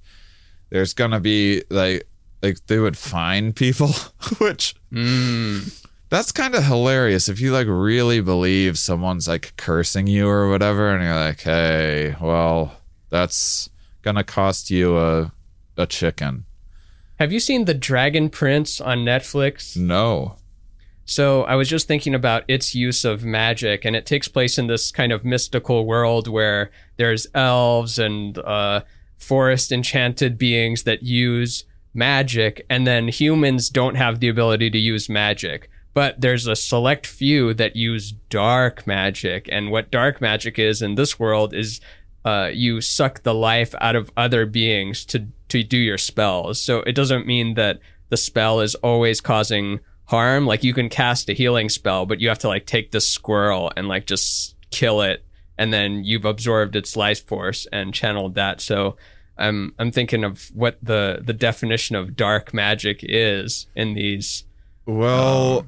there's 0.70 0.94
gonna 0.94 1.20
be 1.20 1.62
like 1.70 2.08
like 2.42 2.66
they 2.68 2.80
would 2.80 2.98
fine 2.98 3.52
people 3.54 3.90
which 4.40 4.76
Mm. 4.94 5.81
That's 6.12 6.32
kind 6.32 6.54
of 6.54 6.64
hilarious 6.66 7.28
if 7.30 7.40
you 7.40 7.52
like 7.52 7.68
really 7.68 8.22
believe 8.22 8.78
someone's 8.78 9.28
like 9.28 9.54
cursing 9.58 10.06
you 10.06 10.28
or 10.28 10.50
whatever 10.50 10.94
and 10.94 11.04
you're 11.04 11.16
like 11.16 11.42
hey 11.42 12.16
well 12.22 12.74
that's 13.10 13.70
gonna 14.04 14.24
cost 14.24 14.70
you 14.70 14.98
a 14.98 15.32
a 15.78 15.88
chicken 15.88 16.46
Have 17.18 17.32
you 17.32 17.40
seen 17.40 17.66
the 17.66 17.74
Dragon 17.74 18.30
Prince 18.30 18.80
on 18.82 19.00
Netflix? 19.00 19.76
no 19.78 20.36
So 21.06 21.44
I 21.44 21.56
was 21.56 21.70
just 21.70 21.88
thinking 21.88 22.14
about 22.14 22.44
its 22.48 22.76
use 22.76 23.04
of 23.06 23.24
magic, 23.24 23.86
and 23.86 23.96
it 23.96 24.06
takes 24.06 24.28
place 24.28 24.58
in 24.58 24.68
this 24.68 24.92
kind 24.92 25.12
of 25.12 25.26
mystical 25.26 25.86
world 25.86 26.28
where 26.28 26.72
there's 26.98 27.28
elves 27.34 27.98
and 28.00 28.38
uh, 28.38 28.82
forest 29.18 29.72
enchanted 29.72 30.38
beings 30.38 30.84
that 30.84 31.04
use 31.04 31.66
magic, 31.94 32.66
and 32.70 32.86
then 32.86 33.08
humans 33.08 33.70
don't 33.70 33.96
have 33.96 34.20
the 34.20 34.30
ability 34.30 34.70
to 34.70 34.78
use 34.80 35.10
magic. 35.10 35.70
But 35.94 36.22
there's 36.22 36.48
a 36.48 36.56
select 36.56 37.06
few 37.06 37.54
that 37.56 37.76
use 37.76 38.14
dark 38.30 38.88
magic, 38.88 39.50
and 39.52 39.72
what 39.72 39.92
dark 39.92 40.22
magic 40.22 40.58
is 40.58 40.82
in 40.82 40.96
this 40.96 41.20
world 41.20 41.54
is 41.54 41.82
uh, 42.24 42.50
you 42.54 42.82
suck 42.82 43.24
the 43.24 43.34
life 43.34 43.74
out 43.82 43.96
of 43.96 44.12
other 44.16 44.46
beings 44.46 45.06
to 45.06 45.28
to 45.50 45.64
do 45.64 45.78
your 45.78 45.98
spells. 45.98 46.62
So 46.62 46.80
it 46.80 46.94
doesn't 46.94 47.28
mean 47.28 47.56
that 47.56 47.80
the 48.10 48.18
spell 48.18 48.62
is 48.62 48.76
always 48.76 49.20
causing 49.20 49.80
harm. 50.06 50.46
Like 50.46 50.64
you 50.64 50.74
can 50.74 50.88
cast 50.88 51.30
a 51.30 51.34
healing 51.34 51.70
spell, 51.70 52.06
but 52.06 52.22
you 52.22 52.30
have 52.30 52.40
to 52.40 52.48
like 52.48 52.66
take 52.66 52.92
the 52.92 53.02
squirrel 53.02 53.72
and 53.76 53.88
like 53.88 54.06
just 54.06 54.56
kill 54.70 55.02
it, 55.02 55.26
and 55.58 55.74
then 55.74 56.04
you've 56.04 56.26
absorbed 56.26 56.76
its 56.76 56.96
life 56.96 57.26
force 57.26 57.68
and 57.72 57.94
channeled 57.94 58.36
that. 58.36 58.62
So 58.62 58.96
I'm 59.38 59.74
I'm 59.80 59.92
thinking 59.92 60.24
of 60.24 60.52
what 60.54 60.78
the 60.82 61.22
the 61.24 61.34
definition 61.34 61.96
of 61.96 62.16
dark 62.16 62.54
magic 62.54 63.00
is 63.02 63.68
in 63.76 63.94
these. 63.94 64.46
Well, 64.86 65.60
uh, 65.60 65.64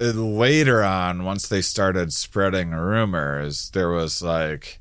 later 0.00 0.82
on, 0.82 1.24
once 1.24 1.48
they 1.48 1.62
started 1.62 2.12
spreading 2.12 2.70
rumors, 2.70 3.70
there 3.70 3.90
was 3.90 4.22
like, 4.22 4.80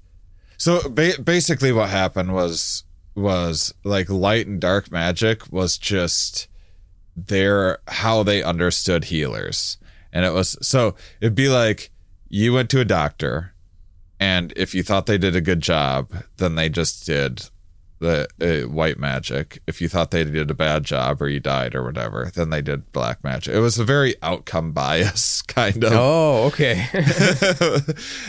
so 0.58 0.88
ba- 0.90 1.22
basically, 1.24 1.72
what 1.72 1.90
happened 1.90 2.34
was 2.34 2.84
was 3.16 3.74
like 3.84 4.10
light 4.10 4.46
and 4.46 4.62
dark 4.62 4.92
magic 4.92 5.52
was 5.52 5.80
just 5.80 6.48
their 7.16 7.80
how 7.88 8.22
they 8.22 8.44
understood 8.44 9.06
healers, 9.06 9.78
and 10.14 10.26
it 10.26 10.34
was 10.34 10.58
so 10.62 10.96
it'd 11.20 11.36
be 11.36 11.50
like 11.50 11.92
you 12.30 12.54
went 12.54 12.70
to 12.70 12.80
a 12.80 12.86
doctor, 12.86 13.54
and 14.20 14.54
if 14.56 14.76
you 14.76 14.84
thought 14.84 15.06
they 15.06 15.18
did 15.18 15.36
a 15.36 15.42
good 15.42 15.62
job, 15.62 16.12
then 16.38 16.56
they 16.56 16.70
just 16.70 17.06
did 17.06 17.50
the 18.00 18.28
uh, 18.42 18.68
white 18.68 19.00
magic. 19.00 19.62
If 19.68 19.82
you 19.82 19.90
thought 19.90 20.12
they 20.12 20.24
did 20.24 20.52
a 20.52 20.54
bad 20.54 20.84
job 20.84 21.22
or 21.22 21.28
you 21.28 21.40
died 21.40 21.76
or 21.76 21.84
whatever, 21.84 22.32
then 22.34 22.50
they 22.50 22.62
did 22.62 22.92
black 22.92 23.24
magic. 23.24 23.56
It 23.56 23.60
was 23.60 23.80
a 23.80 23.84
very 23.84 24.16
outcome 24.22 24.72
bias 24.72 25.42
kind 25.48 25.84
of. 25.84 25.94
Oh, 25.94 26.46
okay. 26.48 26.86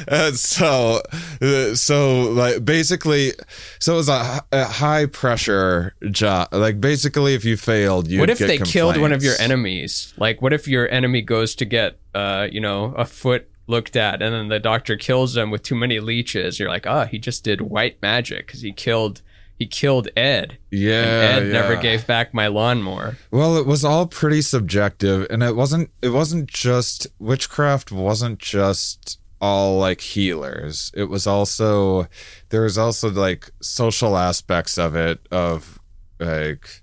and 0.09 0.37
so, 0.37 1.03
uh, 1.41 1.75
so 1.75 2.23
like 2.31 2.65
basically, 2.65 3.33
so 3.79 3.95
it 3.95 3.97
was 3.97 4.09
a, 4.09 4.45
a 4.53 4.65
high 4.65 5.07
pressure 5.07 5.95
job. 6.11 6.49
Like 6.53 6.81
basically, 6.81 7.35
if 7.35 7.45
you 7.45 7.57
failed, 7.57 8.09
you 8.09 8.21
what 8.21 8.31
if 8.31 8.39
they 8.39 8.59
killed 8.59 8.97
one 8.99 9.13
of 9.13 9.23
your 9.23 9.35
enemies? 9.39 10.15
Like, 10.17 10.43
what 10.43 10.53
if 10.53 10.67
your 10.67 10.89
enemy 10.89 11.23
goes 11.23 11.55
to 11.57 11.65
get, 11.65 11.99
uh, 12.15 12.49
you 12.51 12.61
know, 12.61 12.95
a 12.97 13.05
foot 13.05 13.51
looked 13.67 13.97
at, 13.97 14.23
and 14.23 14.35
then 14.35 14.49
the 14.49 14.59
doctor 14.59 14.97
kills 14.97 15.35
them 15.35 15.51
with 15.51 15.63
too 15.63 15.75
many 15.75 16.01
leeches? 16.01 16.59
You're 16.59 16.69
like, 16.69 16.87
ah, 16.87 17.07
he 17.07 17.19
just 17.19 17.45
did 17.45 17.61
white 17.61 18.01
magic 18.03 18.47
because 18.47 18.63
he 18.63 18.73
killed. 18.73 19.23
He 19.59 19.67
killed 19.67 20.09
Ed. 20.17 20.57
Yeah, 20.71 21.03
and 21.03 21.47
Ed 21.47 21.53
never 21.53 21.75
gave 21.75 22.07
back 22.07 22.33
my 22.33 22.47
lawnmower. 22.47 23.17
Well, 23.33 23.57
it 23.57 23.67
was 23.67 23.85
all 23.85 24.07
pretty 24.07 24.41
subjective, 24.41 25.27
and 25.31 25.43
it 25.43 25.57
wasn't. 25.57 25.91
It 26.01 26.11
wasn't 26.11 26.49
just 26.49 27.09
witchcraft. 27.19 27.91
Wasn't 27.91 28.39
just 28.39 29.19
all 29.41 29.79
like 29.79 30.01
healers. 30.01 30.93
It 30.95 31.05
was 31.05 31.27
also 31.27 32.07
there 32.51 32.63
was 32.63 32.79
also 32.79 33.11
like 33.11 33.51
social 33.61 34.17
aspects 34.17 34.79
of 34.79 34.95
it. 34.95 35.27
Of 35.33 35.81
like, 36.21 36.83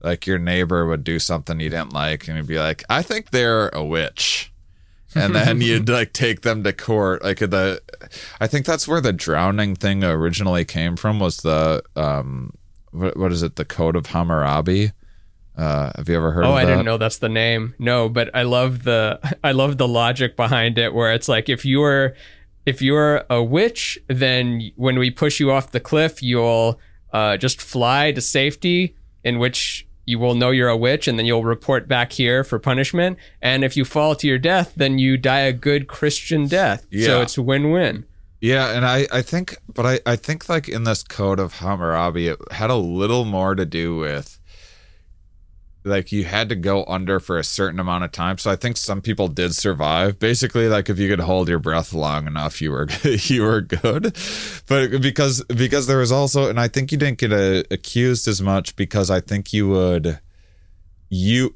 like 0.00 0.28
your 0.28 0.38
neighbor 0.38 0.86
would 0.86 1.02
do 1.02 1.18
something 1.18 1.58
you 1.58 1.70
didn't 1.70 1.92
like, 1.92 2.28
and 2.28 2.36
you'd 2.36 2.46
be 2.46 2.60
like, 2.60 2.84
"I 2.88 3.02
think 3.02 3.30
they're 3.30 3.68
a 3.70 3.84
witch." 3.84 4.49
And 5.14 5.34
then 5.34 5.60
you'd 5.60 5.88
like 5.98 6.12
take 6.12 6.42
them 6.42 6.62
to 6.64 6.72
court. 6.72 7.22
Like 7.22 7.38
the 7.38 7.80
i 8.40 8.46
think 8.46 8.66
that's 8.66 8.88
where 8.88 9.00
the 9.00 9.12
drowning 9.12 9.76
thing 9.76 10.02
originally 10.04 10.64
came 10.64 10.96
from 10.96 11.20
was 11.20 11.38
the 11.38 11.82
um 11.96 12.52
what, 12.92 13.16
what 13.16 13.32
is 13.32 13.42
it? 13.42 13.56
The 13.56 13.64
code 13.64 13.96
of 13.96 14.06
hammurabi. 14.06 14.92
Uh 15.56 15.92
have 15.96 16.08
you 16.08 16.16
ever 16.16 16.32
heard 16.32 16.44
Oh, 16.44 16.54
I 16.54 16.64
didn't 16.64 16.84
know 16.84 16.98
that's 16.98 17.18
the 17.18 17.28
name. 17.28 17.74
No, 17.78 18.08
but 18.08 18.30
I 18.34 18.42
love 18.42 18.84
the 18.84 19.20
I 19.44 19.52
love 19.52 19.78
the 19.78 19.88
logic 19.88 20.36
behind 20.36 20.78
it 20.78 20.94
where 20.94 21.12
it's 21.12 21.28
like 21.28 21.48
if 21.48 21.64
you 21.64 21.80
were 21.80 22.14
if 22.66 22.82
you're 22.82 23.24
a 23.30 23.42
witch, 23.42 23.98
then 24.08 24.70
when 24.76 24.98
we 24.98 25.10
push 25.10 25.40
you 25.40 25.50
off 25.50 25.72
the 25.72 25.80
cliff, 25.80 26.22
you'll 26.22 26.78
uh, 27.12 27.36
just 27.36 27.60
fly 27.60 28.12
to 28.12 28.20
safety, 28.20 28.94
in 29.24 29.38
which 29.38 29.88
you 30.10 30.18
will 30.18 30.34
know 30.34 30.50
you're 30.50 30.68
a 30.68 30.76
witch, 30.76 31.06
and 31.06 31.16
then 31.18 31.24
you'll 31.24 31.44
report 31.44 31.86
back 31.86 32.12
here 32.12 32.42
for 32.42 32.58
punishment. 32.58 33.16
And 33.40 33.62
if 33.62 33.76
you 33.76 33.84
fall 33.84 34.16
to 34.16 34.26
your 34.26 34.38
death, 34.38 34.72
then 34.76 34.98
you 34.98 35.16
die 35.16 35.40
a 35.40 35.52
good 35.52 35.86
Christian 35.86 36.48
death. 36.48 36.84
So 37.06 37.20
it's 37.22 37.38
win-win. 37.38 38.04
Yeah, 38.40 38.70
and 38.70 38.86
I, 38.86 39.06
I 39.12 39.22
think, 39.22 39.58
but 39.72 39.86
I, 39.86 40.00
I 40.06 40.16
think 40.16 40.48
like 40.48 40.68
in 40.68 40.84
this 40.84 41.02
code 41.02 41.38
of 41.38 41.58
Hammurabi, 41.60 42.26
it 42.26 42.38
had 42.50 42.70
a 42.70 42.76
little 42.76 43.24
more 43.24 43.54
to 43.54 43.66
do 43.66 43.96
with 43.96 44.39
like 45.84 46.12
you 46.12 46.24
had 46.24 46.48
to 46.50 46.56
go 46.56 46.84
under 46.86 47.20
for 47.20 47.38
a 47.38 47.44
certain 47.44 47.80
amount 47.80 48.04
of 48.04 48.12
time. 48.12 48.38
So 48.38 48.50
I 48.50 48.56
think 48.56 48.76
some 48.76 49.00
people 49.00 49.28
did 49.28 49.54
survive. 49.54 50.18
Basically, 50.18 50.68
like 50.68 50.88
if 50.90 50.98
you 50.98 51.08
could 51.08 51.20
hold 51.20 51.48
your 51.48 51.58
breath 51.58 51.92
long 51.92 52.26
enough, 52.26 52.60
you 52.60 52.70
were 52.70 52.88
you 53.04 53.42
were 53.42 53.60
good. 53.60 54.16
But 54.66 55.00
because 55.00 55.42
because 55.44 55.86
there 55.86 55.98
was 55.98 56.12
also, 56.12 56.48
and 56.48 56.60
I 56.60 56.68
think 56.68 56.92
you 56.92 56.98
didn't 56.98 57.18
get 57.18 57.32
uh 57.32 57.62
accused 57.70 58.28
as 58.28 58.42
much 58.42 58.76
because 58.76 59.10
I 59.10 59.20
think 59.20 59.52
you 59.52 59.68
would 59.68 60.20
you 61.08 61.54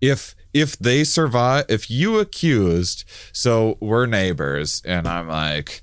if 0.00 0.34
if 0.54 0.78
they 0.78 1.04
survive 1.04 1.64
if 1.68 1.90
you 1.90 2.18
accused 2.18 3.04
so 3.32 3.76
we're 3.80 4.06
neighbors 4.06 4.82
and 4.84 5.06
i'm 5.06 5.28
like 5.28 5.82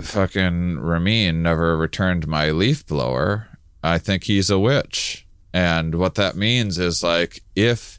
fucking 0.00 0.78
ramin 0.78 1.42
never 1.42 1.76
returned 1.76 2.26
my 2.26 2.50
leaf 2.50 2.86
blower 2.86 3.48
i 3.82 3.98
think 3.98 4.24
he's 4.24 4.50
a 4.50 4.58
witch 4.58 5.26
and 5.52 5.94
what 5.96 6.14
that 6.14 6.36
means 6.36 6.78
is 6.78 7.02
like 7.02 7.42
if 7.56 7.98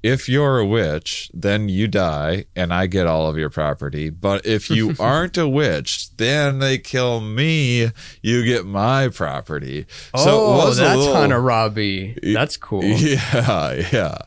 if 0.00 0.28
you're 0.28 0.58
a 0.58 0.64
witch 0.66 1.28
then 1.34 1.68
you 1.68 1.88
die 1.88 2.44
and 2.54 2.72
i 2.72 2.86
get 2.86 3.06
all 3.06 3.28
of 3.28 3.36
your 3.36 3.50
property 3.50 4.10
but 4.10 4.46
if 4.46 4.70
you 4.70 4.94
aren't 5.00 5.36
a 5.36 5.48
witch 5.48 6.14
then 6.18 6.60
they 6.60 6.78
kill 6.78 7.20
me 7.20 7.90
you 8.22 8.44
get 8.44 8.64
my 8.64 9.08
property 9.08 9.86
oh, 10.14 10.70
a 10.70 10.74
that's 10.74 10.96
little- 10.96 11.14
Hammurabi. 11.14 12.16
That's 12.22 12.56
cool. 12.56 12.84
yeah, 12.84 13.72
yeah. 13.92 14.18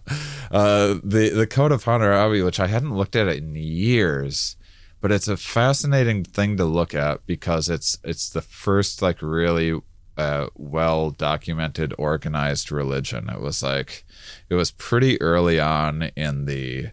Uh, 0.52 0.96
the 1.04 1.32
the 1.34 1.48
Code 1.48 1.72
of 1.72 1.84
Hammurabi, 1.86 2.42
which 2.42 2.60
I 2.60 2.68
hadn't 2.68 2.96
looked 2.96 3.16
at 3.16 3.28
it 3.28 3.38
in 3.38 3.56
years, 3.56 4.58
but 5.00 5.12
it's 5.12 5.28
a 5.30 5.38
fascinating 5.38 6.24
thing 6.26 6.58
to 6.58 6.66
look 6.66 6.94
at 6.94 7.26
because 7.26 7.70
it's 7.70 7.98
it's 8.04 8.30
the 8.30 8.42
first 8.42 9.02
like 9.02 9.22
really 9.22 9.80
uh, 10.22 10.48
well 10.56 11.10
documented 11.10 11.94
organized 11.98 12.72
religion. 12.72 13.30
It 13.30 13.42
was 13.42 13.64
like 13.64 14.06
it 14.50 14.56
was 14.56 14.72
pretty 14.72 15.20
early 15.22 15.60
on 15.60 16.12
in 16.16 16.46
the 16.46 16.90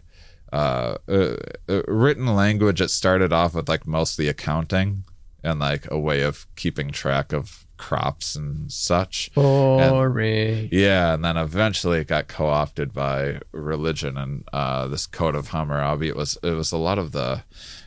uh, 0.51 0.95
uh, 1.07 1.35
uh, 1.67 1.83
written 1.87 2.27
language. 2.27 2.81
It 2.81 2.89
started 2.89 3.31
off 3.31 3.53
with 3.53 3.69
like 3.69 3.85
mostly 3.85 4.27
accounting 4.27 5.03
and 5.43 5.59
like 5.59 5.89
a 5.91 5.99
way 5.99 6.21
of 6.21 6.47
keeping 6.55 6.89
track 6.89 7.31
of 7.31 7.67
crops 7.77 8.35
and 8.35 8.71
such. 8.71 9.31
Boring. 9.35 10.69
Yeah, 10.71 11.13
and 11.13 11.23
then 11.23 11.37
eventually 11.37 11.99
it 11.99 12.07
got 12.07 12.27
co-opted 12.27 12.93
by 12.93 13.39
religion 13.51 14.17
and 14.17 14.43
uh, 14.51 14.87
this 14.87 15.05
code 15.05 15.35
of 15.35 15.49
Hammurabi. 15.49 16.07
It 16.07 16.15
was 16.15 16.37
it 16.43 16.51
was 16.51 16.71
a 16.71 16.77
lot 16.77 16.97
of 16.97 17.11
the 17.11 17.43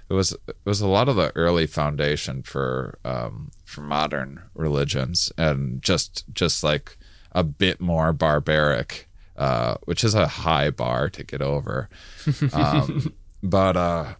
it 0.08 0.14
was 0.14 0.32
it 0.46 0.56
was 0.64 0.80
a 0.80 0.88
lot 0.88 1.08
of 1.08 1.16
the 1.16 1.32
early 1.34 1.66
foundation 1.66 2.42
for 2.42 2.98
um, 3.04 3.50
for 3.72 3.80
modern 3.80 4.42
religions 4.54 5.32
and 5.36 5.82
just 5.82 6.24
just 6.32 6.62
like 6.62 6.96
a 7.32 7.42
bit 7.42 7.80
more 7.80 8.12
barbaric, 8.12 9.08
uh, 9.36 9.76
which 9.84 10.04
is 10.04 10.14
a 10.14 10.28
high 10.28 10.70
bar 10.70 11.08
to 11.10 11.24
get 11.24 11.42
over. 11.42 11.88
Um, 12.52 13.12
but 13.42 13.76
uh, 13.76 14.14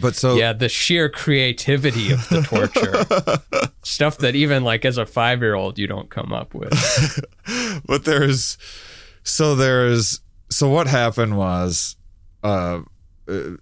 but 0.00 0.16
so 0.16 0.36
yeah, 0.36 0.52
the 0.52 0.68
sheer 0.68 1.08
creativity 1.08 2.10
of 2.12 2.28
the 2.28 2.42
torture. 2.42 3.70
Stuff 3.82 4.18
that 4.18 4.34
even 4.34 4.64
like 4.64 4.84
as 4.84 4.98
a 4.98 5.06
five 5.06 5.40
year 5.40 5.54
old 5.54 5.78
you 5.78 5.86
don't 5.86 6.10
come 6.10 6.32
up 6.32 6.54
with. 6.54 7.22
but 7.86 8.04
there's 8.04 8.56
so 9.22 9.54
there's 9.54 10.20
so 10.50 10.68
what 10.68 10.86
happened 10.86 11.36
was 11.36 11.96
uh 12.42 12.80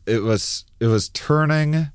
it 0.07 0.22
was 0.22 0.64
it 0.80 0.86
was 0.86 1.09
turning 1.11 1.88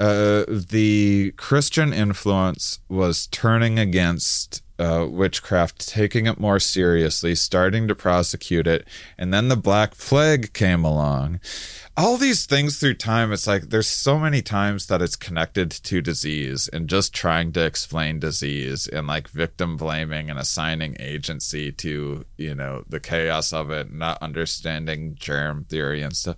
uh 0.00 0.44
the 0.48 1.32
christian 1.36 1.92
influence 1.92 2.80
was 2.88 3.26
turning 3.28 3.78
against 3.78 4.62
uh, 4.82 5.06
witchcraft, 5.06 5.88
taking 5.88 6.26
it 6.26 6.40
more 6.40 6.58
seriously, 6.58 7.36
starting 7.36 7.86
to 7.86 7.94
prosecute 7.94 8.66
it, 8.66 8.86
and 9.16 9.32
then 9.32 9.46
the 9.46 9.56
Black 9.56 9.96
Plague 9.96 10.52
came 10.52 10.84
along. 10.84 11.38
All 11.96 12.16
these 12.16 12.46
things 12.46 12.78
through 12.78 12.94
time, 12.94 13.32
it's 13.32 13.46
like 13.46 13.68
there's 13.68 13.86
so 13.86 14.18
many 14.18 14.42
times 14.42 14.86
that 14.86 15.00
it's 15.00 15.14
connected 15.14 15.70
to 15.70 16.00
disease 16.00 16.66
and 16.68 16.88
just 16.88 17.14
trying 17.14 17.52
to 17.52 17.64
explain 17.64 18.18
disease 18.18 18.88
and 18.88 19.06
like 19.06 19.28
victim 19.28 19.76
blaming 19.76 20.30
and 20.30 20.38
assigning 20.38 20.96
agency 20.98 21.70
to, 21.70 22.24
you 22.36 22.54
know, 22.54 22.84
the 22.88 22.98
chaos 22.98 23.52
of 23.52 23.70
it, 23.70 23.92
not 23.92 24.20
understanding 24.22 25.14
germ 25.14 25.64
theory 25.64 26.02
and 26.02 26.16
stuff. 26.16 26.36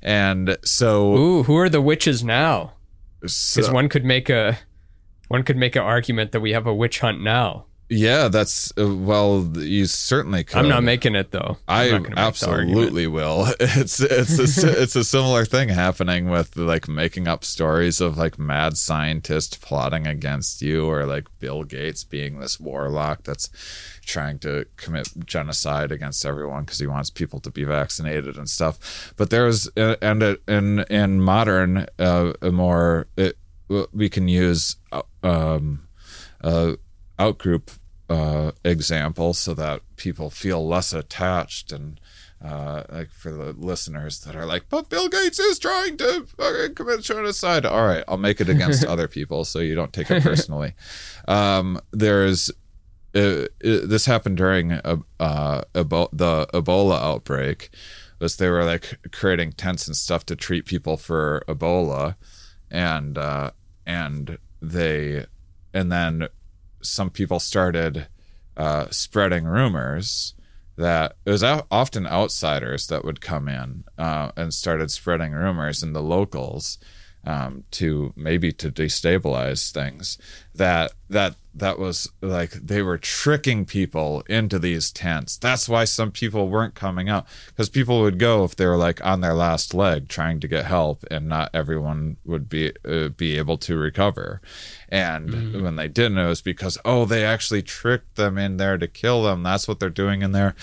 And 0.00 0.56
so, 0.64 1.14
Ooh, 1.16 1.42
who 1.42 1.56
are 1.58 1.68
the 1.68 1.82
witches 1.82 2.24
now? 2.24 2.75
Because 3.26 3.66
so 3.66 3.72
one 3.72 3.88
could 3.88 4.04
make 4.04 4.28
a 4.28 4.58
one 5.28 5.42
could 5.42 5.56
make 5.56 5.76
an 5.76 5.82
argument 5.82 6.32
that 6.32 6.40
we 6.40 6.52
have 6.52 6.66
a 6.66 6.74
witch 6.74 7.00
hunt 7.00 7.22
now. 7.22 7.66
Yeah, 7.88 8.28
that's 8.28 8.72
uh, 8.76 8.94
well, 8.94 9.48
you 9.56 9.86
certainly 9.86 10.42
could. 10.42 10.58
I'm 10.58 10.68
not 10.68 10.82
making 10.82 11.14
it 11.14 11.30
though. 11.30 11.56
I'm 11.68 11.88
I 11.88 11.90
not 11.90 12.02
gonna 12.02 12.16
make 12.16 12.34
the 12.34 12.50
argument. 12.50 12.78
absolutely 12.78 13.06
will. 13.06 13.46
It's 13.60 14.00
it's 14.00 14.62
a, 14.64 14.82
it's 14.82 14.96
a 14.96 15.04
similar 15.04 15.44
thing 15.44 15.68
happening 15.68 16.28
with 16.28 16.56
like 16.56 16.88
making 16.88 17.28
up 17.28 17.44
stories 17.44 18.00
of 18.00 18.16
like 18.16 18.38
mad 18.38 18.76
scientists 18.76 19.56
plotting 19.56 20.06
against 20.06 20.62
you, 20.62 20.86
or 20.86 21.06
like 21.06 21.26
Bill 21.38 21.62
Gates 21.62 22.02
being 22.02 22.40
this 22.40 22.58
warlock 22.58 23.22
that's 23.22 23.50
trying 24.04 24.38
to 24.40 24.66
commit 24.76 25.08
genocide 25.24 25.92
against 25.92 26.24
everyone 26.24 26.64
because 26.64 26.78
he 26.78 26.86
wants 26.86 27.10
people 27.10 27.38
to 27.40 27.50
be 27.50 27.64
vaccinated 27.64 28.36
and 28.36 28.48
stuff. 28.48 29.12
But 29.16 29.30
there's 29.30 29.68
uh, 29.76 29.96
and 30.02 30.22
uh, 30.22 30.36
in 30.48 30.80
in 30.90 31.20
modern 31.20 31.86
uh, 31.98 32.32
a 32.42 32.50
more 32.50 33.06
it, 33.16 33.36
we 33.92 34.08
can 34.08 34.26
use 34.28 34.76
uh, 34.90 35.02
um 35.22 35.86
uh, 36.42 36.74
outgroup 37.18 37.78
uh, 38.08 38.52
example 38.64 39.34
so 39.34 39.54
that 39.54 39.80
people 39.96 40.30
feel 40.30 40.66
less 40.66 40.92
attached 40.92 41.72
and 41.72 42.00
uh, 42.44 42.82
like 42.90 43.10
for 43.10 43.30
the 43.32 43.52
listeners 43.52 44.20
that 44.20 44.36
are 44.36 44.46
like, 44.46 44.68
but 44.68 44.88
Bill 44.90 45.08
Gates 45.08 45.38
is 45.38 45.58
trying 45.58 45.96
to 45.96 46.26
fucking 46.36 46.74
commit 46.74 47.00
genocide. 47.02 47.64
All 47.64 47.86
right, 47.86 48.04
I'll 48.06 48.18
make 48.18 48.40
it 48.40 48.48
against 48.48 48.84
other 48.86 49.08
people 49.08 49.44
so 49.44 49.58
you 49.58 49.74
don't 49.74 49.92
take 49.92 50.10
it 50.10 50.22
personally. 50.22 50.74
Um, 51.26 51.80
there's 51.92 52.50
uh, 53.14 53.18
uh, 53.18 53.46
this 53.62 54.04
happened 54.06 54.36
during 54.36 54.72
uh, 54.72 54.96
uh, 55.18 55.62
Ebo- 55.74 56.10
the 56.12 56.46
Ebola 56.52 57.00
outbreak. 57.00 57.70
Was 58.18 58.36
they 58.36 58.48
were 58.48 58.64
like 58.64 58.98
creating 59.12 59.52
tents 59.52 59.86
and 59.86 59.96
stuff 59.96 60.24
to 60.26 60.36
treat 60.36 60.66
people 60.66 60.96
for 60.96 61.42
Ebola, 61.48 62.16
and 62.70 63.16
uh, 63.16 63.50
and 63.86 64.38
they 64.60 65.26
and 65.72 65.90
then 65.90 66.28
some 66.88 67.10
people 67.10 67.40
started 67.40 68.08
uh, 68.56 68.86
spreading 68.90 69.44
rumors 69.44 70.34
that 70.76 71.16
it 71.24 71.30
was 71.30 71.42
often 71.42 72.06
outsiders 72.06 72.86
that 72.88 73.04
would 73.04 73.20
come 73.20 73.48
in 73.48 73.84
uh, 73.98 74.30
and 74.36 74.52
started 74.52 74.90
spreading 74.90 75.32
rumors 75.32 75.82
in 75.82 75.92
the 75.92 76.02
locals 76.02 76.78
um, 77.24 77.64
to 77.72 78.12
maybe 78.14 78.52
to 78.52 78.70
destabilize 78.70 79.72
things 79.72 80.18
that 80.54 80.92
that 81.10 81.34
that 81.58 81.78
was 81.78 82.10
like 82.20 82.52
they 82.52 82.82
were 82.82 82.98
tricking 82.98 83.64
people 83.64 84.22
into 84.28 84.58
these 84.58 84.90
tents. 84.90 85.36
That's 85.36 85.68
why 85.68 85.84
some 85.84 86.10
people 86.12 86.48
weren't 86.48 86.74
coming 86.74 87.08
out 87.08 87.26
because 87.48 87.68
people 87.68 88.00
would 88.02 88.18
go 88.18 88.44
if 88.44 88.56
they 88.56 88.66
were 88.66 88.76
like 88.76 89.04
on 89.04 89.20
their 89.20 89.34
last 89.34 89.72
leg 89.72 90.08
trying 90.08 90.38
to 90.40 90.48
get 90.48 90.66
help 90.66 91.04
and 91.10 91.28
not 91.28 91.50
everyone 91.54 92.18
would 92.24 92.48
be 92.48 92.72
uh, 92.86 93.08
be 93.08 93.38
able 93.38 93.56
to 93.58 93.76
recover. 93.76 94.40
And 94.88 95.62
when 95.62 95.76
they 95.76 95.88
didn't 95.88 96.18
it 96.18 96.26
was 96.26 96.42
because 96.42 96.78
oh 96.84 97.04
they 97.04 97.24
actually 97.24 97.62
tricked 97.62 98.16
them 98.16 98.36
in 98.36 98.58
there 98.58 98.76
to 98.78 98.86
kill 98.86 99.22
them. 99.22 99.42
That's 99.42 99.66
what 99.66 99.80
they're 99.80 99.90
doing 99.90 100.22
in 100.22 100.32
there. 100.32 100.54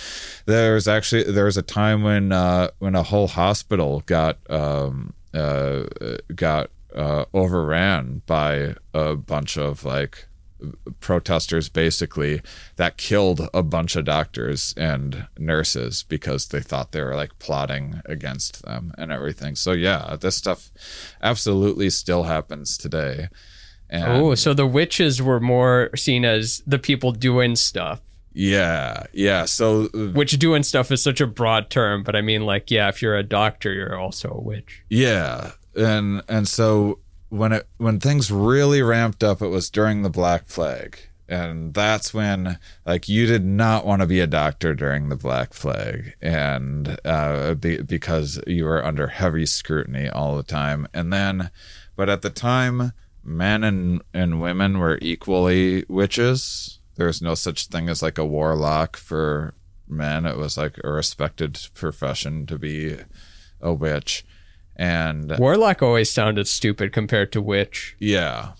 There's 0.45 0.87
actually 0.87 1.23
there 1.23 1.45
was 1.45 1.57
a 1.57 1.63
time 1.63 2.03
when 2.03 2.31
uh 2.31 2.69
when 2.79 2.95
a 2.95 3.03
whole 3.03 3.27
hospital 3.27 4.03
got 4.05 4.37
um 4.49 5.13
uh 5.33 5.83
got 6.35 6.69
uh 6.95 7.25
overran 7.33 8.21
by 8.27 8.75
a 8.93 9.15
bunch 9.15 9.57
of 9.57 9.83
like 9.83 10.27
protesters 10.99 11.69
basically 11.69 12.41
that 12.77 12.97
killed 12.97 13.49
a 13.53 13.61
bunch 13.63 13.95
of 13.95 14.05
doctors 14.05 14.73
and 14.77 15.27
nurses 15.37 16.03
because 16.07 16.47
they 16.47 16.59
thought 16.61 16.91
they 16.91 17.01
were 17.01 17.15
like 17.15 17.37
plotting 17.39 18.01
against 18.05 18.63
them 18.63 18.93
and 18.97 19.11
everything 19.11 19.55
so 19.55 19.71
yeah 19.71 20.15
this 20.19 20.35
stuff 20.35 20.71
absolutely 21.21 21.89
still 21.89 22.23
happens 22.23 22.77
today 22.77 23.27
and 23.89 24.11
Oh, 24.11 24.33
so 24.35 24.53
the 24.53 24.65
witches 24.65 25.21
were 25.21 25.39
more 25.39 25.89
seen 25.95 26.25
as 26.25 26.63
the 26.65 26.79
people 26.79 27.11
doing 27.11 27.55
stuff. 27.55 28.01
yeah 28.33 29.03
yeah 29.13 29.45
so 29.45 29.87
Which 29.89 30.39
doing 30.39 30.63
stuff 30.63 30.91
is 30.91 31.03
such 31.03 31.21
a 31.21 31.27
broad 31.27 31.69
term, 31.69 32.01
but 32.03 32.15
I 32.15 32.21
mean, 32.21 32.43
like, 32.43 32.71
yeah, 32.71 32.87
if 32.89 33.01
you're 33.03 33.15
a 33.17 33.21
doctor, 33.21 33.71
you're 33.71 33.99
also 33.99 34.29
a 34.29 34.41
witch. 34.41 34.81
Yeah, 34.89 35.51
and 35.75 36.23
and 36.27 36.47
so 36.47 36.99
when 37.33 37.51
it 37.51 37.67
when 37.77 37.99
things 37.99 38.31
really 38.31 38.83
ramped 38.83 39.23
up, 39.23 39.41
it 39.41 39.47
was 39.47 39.71
during 39.71 40.03
the 40.03 40.09
Black 40.09 40.47
Plague, 40.47 40.99
and 41.27 41.73
that's 41.73 42.13
when 42.13 42.59
like 42.85 43.09
you 43.09 43.25
did 43.25 43.43
not 43.43 43.87
want 43.87 44.03
to 44.03 44.07
be 44.07 44.19
a 44.19 44.27
doctor 44.27 44.75
during 44.75 45.09
the 45.09 45.15
Black 45.15 45.49
Plague, 45.49 46.13
and 46.21 46.95
uh, 47.03 47.55
be, 47.55 47.81
because 47.81 48.39
you 48.45 48.65
were 48.65 48.85
under 48.85 49.07
heavy 49.07 49.47
scrutiny 49.47 50.07
all 50.07 50.37
the 50.37 50.43
time, 50.43 50.87
and 50.93 51.11
then, 51.11 51.49
but 51.95 52.07
at 52.07 52.21
the 52.21 52.29
time, 52.29 52.93
men 53.23 53.63
and 53.63 54.03
and 54.13 54.39
women 54.39 54.77
were 54.77 54.99
equally 55.01 55.85
witches. 55.89 56.79
There 56.97 57.07
was 57.07 57.23
no 57.23 57.33
such 57.33 57.65
thing 57.65 57.89
as 57.89 58.03
like 58.03 58.19
a 58.19 58.25
warlock 58.25 58.95
for 58.95 59.55
men. 59.87 60.27
It 60.27 60.37
was 60.37 60.55
like 60.55 60.79
a 60.83 60.91
respected 60.91 61.59
profession 61.73 62.45
to 62.45 62.59
be 62.59 62.97
a 63.59 63.73
witch. 63.73 64.23
And 64.75 65.37
Warlock 65.37 65.81
always 65.81 66.09
sounded 66.09 66.47
stupid 66.47 66.93
compared 66.93 67.31
to 67.33 67.41
witch. 67.41 67.95
yeah, 67.99 68.53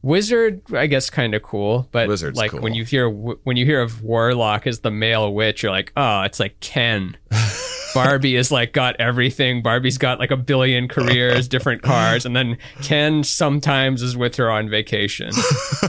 Wizard, 0.00 0.62
I 0.72 0.86
guess, 0.86 1.10
kind 1.10 1.34
of 1.34 1.42
cool, 1.42 1.88
but 1.90 2.06
Wizard's 2.08 2.38
like 2.38 2.52
cool. 2.52 2.60
when 2.60 2.72
you 2.72 2.84
hear 2.84 3.10
when 3.10 3.56
you 3.56 3.64
hear 3.64 3.82
of 3.82 4.02
Warlock 4.02 4.66
as 4.66 4.80
the 4.80 4.92
male 4.92 5.34
witch, 5.34 5.62
you're 5.62 5.72
like, 5.72 5.92
oh, 5.96 6.22
it's 6.22 6.38
like 6.38 6.60
Ken. 6.60 7.16
Barbie 7.94 8.36
is 8.36 8.52
like 8.52 8.72
got 8.72 8.94
everything. 9.00 9.60
Barbie's 9.60 9.98
got 9.98 10.20
like 10.20 10.30
a 10.30 10.36
billion 10.36 10.86
careers, 10.86 11.48
different 11.48 11.82
cars, 11.82 12.24
and 12.24 12.36
then 12.36 12.58
Ken 12.82 13.24
sometimes 13.24 14.02
is 14.02 14.16
with 14.16 14.36
her 14.36 14.50
on 14.50 14.68
vacation. 14.70 15.32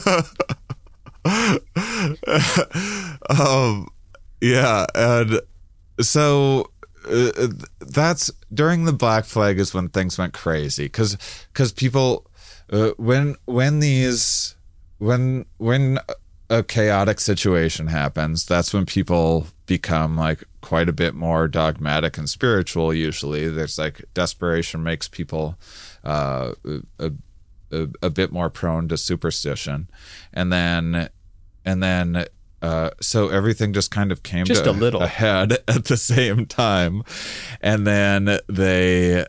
um, 3.29 3.87
yeah, 4.41 4.87
and 4.95 5.39
so 6.01 6.71
uh, 7.09 7.47
that's 7.79 8.31
during 8.53 8.85
the 8.85 8.93
Black 8.93 9.25
Plague 9.25 9.59
is 9.59 9.73
when 9.73 9.89
things 9.89 10.17
went 10.17 10.33
crazy 10.33 10.85
because 10.85 11.17
because 11.51 11.71
people 11.71 12.29
uh, 12.71 12.91
when 12.97 13.35
when 13.45 13.79
these 13.79 14.55
when 14.99 15.45
when 15.57 15.99
a 16.49 16.63
chaotic 16.63 17.19
situation 17.19 17.87
happens, 17.87 18.45
that's 18.45 18.73
when 18.73 18.85
people 18.85 19.47
become 19.65 20.17
like 20.17 20.43
quite 20.61 20.89
a 20.89 20.93
bit 20.93 21.13
more 21.13 21.47
dogmatic 21.47 22.17
and 22.17 22.29
spiritual. 22.29 22.93
Usually, 22.93 23.47
there's 23.47 23.77
like 23.77 24.03
desperation 24.13 24.83
makes 24.83 25.07
people 25.07 25.57
uh, 26.03 26.53
a, 26.99 27.11
a, 27.71 27.87
a 28.01 28.09
bit 28.09 28.31
more 28.31 28.49
prone 28.49 28.87
to 28.87 28.97
superstition, 28.97 29.89
and 30.33 30.51
then 30.51 31.09
and 31.65 31.83
then 31.83 32.25
uh, 32.61 32.91
so 33.01 33.29
everything 33.29 33.73
just 33.73 33.91
kind 33.91 34.11
of 34.11 34.23
came 34.23 34.45
Just 34.45 34.65
to 34.65 34.71
a 34.71 34.71
little. 34.71 35.01
ahead 35.01 35.53
at 35.67 35.85
the 35.85 35.97
same 35.97 36.45
time, 36.45 37.03
and 37.61 37.85
then 37.87 38.39
they 38.47 39.25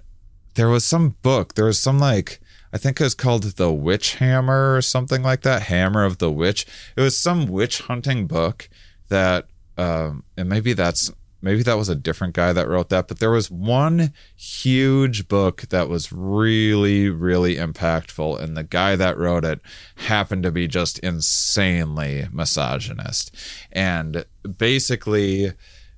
there 0.54 0.68
was 0.68 0.84
some 0.84 1.16
book 1.22 1.54
there 1.54 1.66
was 1.66 1.78
some 1.78 1.98
like 1.98 2.40
I 2.72 2.78
think 2.78 3.00
it 3.00 3.04
was 3.04 3.14
called 3.14 3.42
the 3.42 3.72
Witch 3.72 4.16
Hammer 4.16 4.76
or 4.76 4.82
something 4.82 5.22
like 5.22 5.42
that. 5.42 5.62
Hammer 5.62 6.04
of 6.04 6.18
the 6.18 6.30
Witch. 6.30 6.66
It 6.96 7.00
was 7.00 7.16
some 7.18 7.46
witch 7.46 7.80
hunting 7.80 8.26
book 8.26 8.68
that, 9.08 9.46
um, 9.76 10.22
and 10.36 10.48
maybe 10.48 10.72
that's 10.72 11.12
maybe 11.42 11.62
that 11.62 11.76
was 11.76 11.88
a 11.88 11.94
different 11.94 12.34
guy 12.34 12.52
that 12.52 12.68
wrote 12.68 12.88
that. 12.90 13.08
But 13.08 13.18
there 13.18 13.30
was 13.30 13.50
one 13.50 14.12
huge 14.36 15.28
book 15.28 15.62
that 15.70 15.88
was 15.88 16.12
really, 16.12 17.08
really 17.08 17.56
impactful, 17.56 18.40
and 18.40 18.56
the 18.56 18.64
guy 18.64 18.96
that 18.96 19.18
wrote 19.18 19.44
it 19.44 19.60
happened 19.96 20.42
to 20.44 20.52
be 20.52 20.68
just 20.68 20.98
insanely 21.00 22.28
misogynist, 22.32 23.34
and 23.72 24.24
basically 24.58 25.52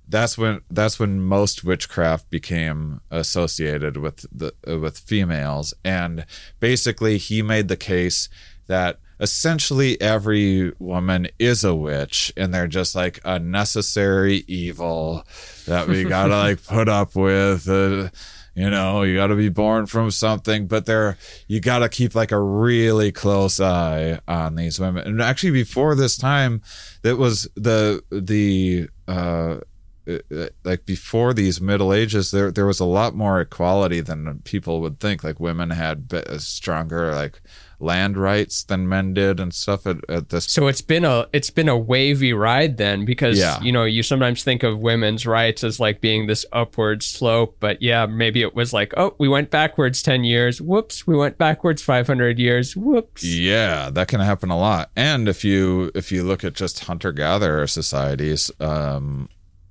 that's 0.08 0.36
when 0.36 0.60
that's 0.70 0.98
when 0.98 1.20
most 1.20 1.64
witchcraft 1.64 2.28
became 2.30 3.00
associated 3.10 3.96
with 3.96 4.26
the 4.32 4.52
uh, 4.68 4.78
with 4.78 4.98
females 4.98 5.72
and 5.84 6.26
basically 6.60 7.18
he 7.18 7.40
made 7.40 7.68
the 7.68 7.76
case 7.76 8.28
that 8.66 8.98
essentially 9.20 10.00
every 10.00 10.72
woman 10.78 11.28
is 11.38 11.64
a 11.64 11.74
witch 11.74 12.32
and 12.36 12.52
they're 12.52 12.66
just 12.66 12.94
like 12.94 13.20
a 13.24 13.38
necessary 13.38 14.44
evil 14.46 15.24
that 15.66 15.86
we 15.86 16.04
got 16.04 16.26
to 16.26 16.36
like 16.36 16.64
put 16.64 16.88
up 16.88 17.14
with 17.14 17.68
uh, 17.68 18.08
you 18.54 18.68
know 18.68 19.02
you 19.02 19.16
got 19.16 19.28
to 19.28 19.36
be 19.36 19.48
born 19.48 19.86
from 19.86 20.10
something 20.10 20.66
but 20.66 20.86
they're 20.86 21.16
you 21.46 21.60
got 21.60 21.78
to 21.78 21.88
keep 21.88 22.14
like 22.14 22.32
a 22.32 22.40
really 22.40 23.12
close 23.12 23.60
eye 23.60 24.18
on 24.26 24.56
these 24.56 24.78
women. 24.78 25.06
And 25.06 25.22
actually 25.22 25.52
before 25.52 25.94
this 25.94 26.16
time 26.16 26.62
that 27.02 27.16
was 27.16 27.48
the 27.54 28.02
the 28.10 28.88
uh 29.08 29.58
uh, 30.04 30.48
like 30.64 30.84
before 30.84 31.32
these 31.32 31.60
middle 31.60 31.92
ages 31.92 32.32
there 32.32 32.50
there 32.50 32.66
was 32.66 32.80
a 32.80 32.84
lot 32.84 33.14
more 33.14 33.40
equality 33.40 34.00
than 34.00 34.40
people 34.40 34.80
would 34.80 34.98
think. 34.98 35.22
Like 35.22 35.38
women 35.38 35.70
had 35.70 36.08
be- 36.08 36.22
stronger 36.38 37.14
like 37.14 37.40
land 37.82 38.16
rights 38.16 38.62
than 38.64 38.88
men 38.88 39.12
did 39.12 39.40
and 39.40 39.52
stuff 39.52 39.86
at, 39.86 39.96
at 40.08 40.28
this 40.28 40.44
So 40.44 40.68
it's 40.68 40.80
been 40.80 41.04
a 41.04 41.26
it's 41.32 41.50
been 41.50 41.68
a 41.68 41.76
wavy 41.76 42.32
ride 42.32 42.76
then 42.76 43.04
because 43.04 43.38
Yeah. 43.38 43.60
you 43.60 43.72
know 43.72 43.84
you 43.84 44.02
sometimes 44.02 44.44
think 44.44 44.62
of 44.62 44.78
women's 44.78 45.26
rights 45.26 45.64
as 45.64 45.80
like 45.80 46.00
being 46.00 46.26
this 46.28 46.46
upward 46.52 47.02
slope 47.02 47.56
but 47.60 47.82
yeah 47.82 48.06
maybe 48.06 48.40
it 48.42 48.54
was 48.54 48.72
like 48.72 48.94
oh 48.96 49.14
we 49.18 49.28
went 49.28 49.50
backwards 49.50 50.02
10 50.02 50.22
years 50.24 50.60
whoops 50.62 51.06
we 51.06 51.16
went 51.16 51.36
backwards 51.38 51.82
500 51.82 52.38
years 52.38 52.76
whoops 52.76 53.24
Yeah, 53.24 53.90
that 53.90 54.08
can 54.08 54.20
happen 54.20 54.50
a 54.50 54.58
lot. 54.58 54.90
And 54.96 55.28
if 55.28 55.44
you 55.44 55.90
if 55.94 56.12
you 56.12 56.22
look 56.22 56.44
at 56.44 56.54
just 56.54 56.84
hunter 56.84 57.10
gatherer 57.12 57.66
societies, 57.66 58.50
um, 58.60 59.28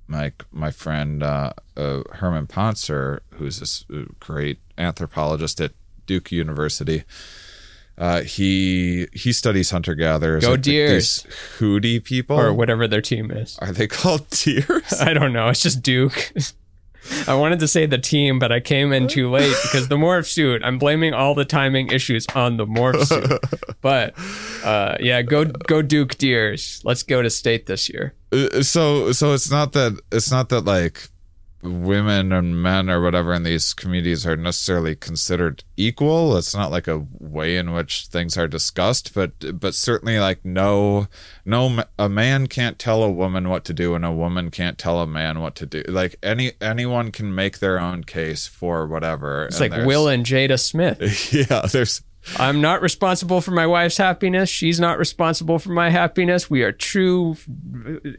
like 0.08 0.44
my 0.52 0.70
friend 0.70 1.22
uh, 1.22 1.52
uh, 1.76 2.02
Herman 2.12 2.46
Pontzer, 2.46 3.20
who's 3.34 3.60
this 3.60 3.84
uh, 3.92 4.02
great 4.20 4.58
anthropologist 4.76 5.60
at 5.60 5.72
Duke 6.06 6.30
University, 6.32 7.04
uh, 7.98 8.22
he 8.22 9.08
he 9.12 9.32
studies 9.32 9.70
hunter 9.70 9.94
gatherers. 9.94 10.44
Go 10.44 10.56
Deers. 10.56 11.22
These 11.22 11.34
Hootie 11.58 12.02
people, 12.02 12.38
or 12.38 12.52
whatever 12.52 12.88
their 12.88 13.02
team 13.02 13.30
is 13.30 13.58
are 13.60 13.72
they 13.72 13.86
called 13.86 14.28
deers? 14.30 14.92
I 15.00 15.12
don't 15.12 15.32
know 15.32 15.48
it's 15.48 15.60
just 15.60 15.82
Duke 15.82 16.32
I 17.26 17.34
wanted 17.34 17.58
to 17.60 17.68
say 17.68 17.86
the 17.86 17.98
team, 17.98 18.38
but 18.38 18.52
I 18.52 18.60
came 18.60 18.92
in 18.92 19.08
too 19.08 19.28
late 19.30 19.54
because 19.62 19.88
the 19.88 19.96
morph 19.96 20.26
suit. 20.26 20.62
I'm 20.64 20.78
blaming 20.78 21.14
all 21.14 21.34
the 21.34 21.44
timing 21.44 21.90
issues 21.90 22.26
on 22.34 22.56
the 22.56 22.66
morph 22.66 23.06
suit. 23.06 23.40
But 23.82 24.14
uh, 24.64 24.96
yeah, 25.00 25.22
go 25.22 25.44
go 25.44 25.82
Duke 25.82 26.16
Deers. 26.16 26.80
Let's 26.84 27.02
go 27.02 27.20
to 27.20 27.28
state 27.28 27.66
this 27.66 27.88
year. 27.88 28.14
Uh, 28.30 28.62
so 28.62 29.10
so 29.10 29.32
it's 29.32 29.50
not 29.50 29.72
that 29.72 30.00
it's 30.12 30.30
not 30.30 30.50
that 30.50 30.60
like 30.60 31.08
women 31.62 32.32
and 32.32 32.60
men 32.60 32.90
or 32.90 33.00
whatever 33.00 33.32
in 33.32 33.44
these 33.44 33.72
communities 33.72 34.26
are 34.26 34.36
necessarily 34.36 34.96
considered 34.96 35.62
equal 35.76 36.36
it's 36.36 36.54
not 36.54 36.70
like 36.72 36.88
a 36.88 37.06
way 37.20 37.56
in 37.56 37.72
which 37.72 38.06
things 38.06 38.36
are 38.36 38.48
discussed 38.48 39.14
but 39.14 39.60
but 39.60 39.74
certainly 39.74 40.18
like 40.18 40.44
no 40.44 41.06
no 41.44 41.84
a 41.98 42.08
man 42.08 42.48
can't 42.48 42.78
tell 42.78 43.02
a 43.02 43.10
woman 43.10 43.48
what 43.48 43.64
to 43.64 43.72
do 43.72 43.94
and 43.94 44.04
a 44.04 44.10
woman 44.10 44.50
can't 44.50 44.76
tell 44.76 45.00
a 45.00 45.06
man 45.06 45.40
what 45.40 45.54
to 45.54 45.64
do 45.64 45.82
like 45.88 46.16
any 46.22 46.52
anyone 46.60 47.12
can 47.12 47.32
make 47.32 47.60
their 47.60 47.78
own 47.78 48.02
case 48.02 48.46
for 48.46 48.86
whatever 48.86 49.46
It's 49.46 49.60
like 49.60 49.72
Will 49.86 50.08
and 50.08 50.26
Jada 50.26 50.58
Smith. 50.58 51.32
yeah 51.32 51.66
there's 51.66 52.02
I'm 52.36 52.60
not 52.60 52.82
responsible 52.82 53.40
for 53.40 53.50
my 53.50 53.66
wife's 53.66 53.96
happiness. 53.96 54.48
She's 54.48 54.78
not 54.78 54.96
responsible 54.96 55.58
for 55.58 55.70
my 55.70 55.90
happiness. 55.90 56.48
We 56.48 56.62
are 56.62 56.70
true 56.70 57.36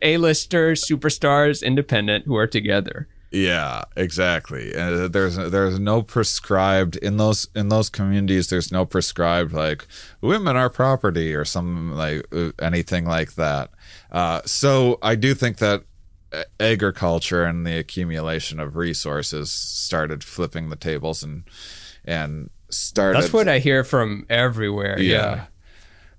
A-listers, 0.01 0.83
superstars, 0.83 1.63
independent 1.63 2.25
who 2.25 2.35
are 2.35 2.47
together. 2.47 3.07
Yeah, 3.33 3.85
exactly. 3.97 4.75
Uh, 4.75 5.07
there's 5.07 5.35
there's 5.37 5.79
no 5.79 6.03
prescribed 6.03 6.97
in 6.97 7.17
those 7.17 7.47
in 7.55 7.69
those 7.69 7.89
communities. 7.89 8.49
There's 8.49 8.71
no 8.71 8.85
prescribed 8.85 9.53
like 9.53 9.87
women 10.21 10.55
are 10.55 10.69
property 10.69 11.33
or 11.33 11.43
some 11.43 11.93
like 11.93 12.27
uh, 12.31 12.51
anything 12.61 13.05
like 13.05 13.33
that. 13.33 13.71
Uh, 14.11 14.41
so 14.45 14.99
I 15.01 15.15
do 15.15 15.33
think 15.33 15.57
that 15.57 15.83
uh, 16.31 16.43
agriculture 16.59 17.43
and 17.43 17.65
the 17.65 17.79
accumulation 17.79 18.59
of 18.59 18.75
resources 18.75 19.51
started 19.51 20.23
flipping 20.23 20.69
the 20.69 20.75
tables 20.75 21.23
and 21.23 21.43
and 22.05 22.51
started. 22.69 23.19
That's 23.19 23.33
what 23.33 23.47
I 23.47 23.57
hear 23.57 23.83
from 23.83 24.27
everywhere. 24.29 24.99
Yeah. 24.99 25.45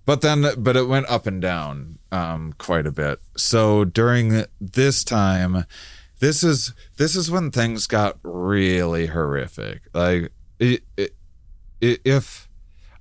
But 0.04 0.20
then, 0.20 0.46
but 0.58 0.76
it 0.76 0.88
went 0.88 1.08
up 1.08 1.26
and 1.26 1.40
down 1.40 1.98
um, 2.12 2.54
quite 2.58 2.86
a 2.86 2.92
bit. 2.92 3.20
So 3.36 3.84
during 3.84 4.44
this 4.60 5.02
time, 5.02 5.64
this 6.24 6.42
is 6.42 6.72
this 6.96 7.14
is 7.14 7.30
when 7.30 7.50
things 7.50 7.86
got 7.86 8.16
really 8.22 9.06
horrific. 9.06 9.82
Like, 9.92 10.32
it, 10.58 10.82
it, 10.96 11.14
if 11.80 12.48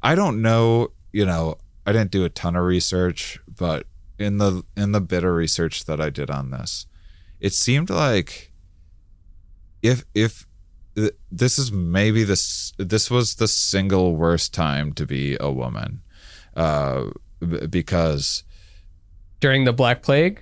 I 0.01 0.13
don't 0.13 0.41
know, 0.41 0.89
you 1.13 1.26
know, 1.26 1.55
I 1.86 1.93
didn't 1.93 2.11
do 2.11 2.26
a 2.26 2.30
ton 2.30 2.57
of 2.57 2.65
research, 2.65 3.39
but 3.47 3.88
in 4.19 4.39
the 4.39 4.63
in 4.76 4.91
the 4.91 4.99
bit 4.99 5.24
of 5.24 5.34
research 5.34 5.86
that 5.86 6.01
I 6.01 6.09
did 6.09 6.30
on 6.30 6.51
this, 6.51 6.86
it 7.39 7.53
seemed 7.53 7.89
like 7.89 8.51
if 9.82 10.03
if 10.13 10.45
this 11.32 11.57
is 11.57 11.71
maybe 11.71 12.24
this 12.26 12.74
this 12.78 13.09
was 13.09 13.36
the 13.36 13.47
single 13.47 14.17
worst 14.17 14.53
time 14.53 14.91
to 14.93 15.05
be 15.05 15.38
a 15.39 15.49
woman, 15.49 16.01
uh, 16.57 17.05
because 17.69 18.43
During 19.43 19.65
the 19.65 19.73
Black 19.73 20.03
Plague? 20.03 20.39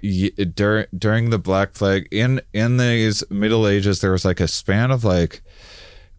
during 0.54 0.86
during 0.96 1.32
the 1.32 1.40
Black 1.40 1.74
Plague 1.74 2.08
in 2.12 2.40
in 2.54 2.78
these 2.78 3.24
Middle 3.32 3.68
Ages, 3.68 4.00
there 4.00 4.12
was 4.12 4.24
like 4.24 4.40
a 4.40 4.48
span 4.48 4.92
of 4.92 5.04
like 5.04 5.42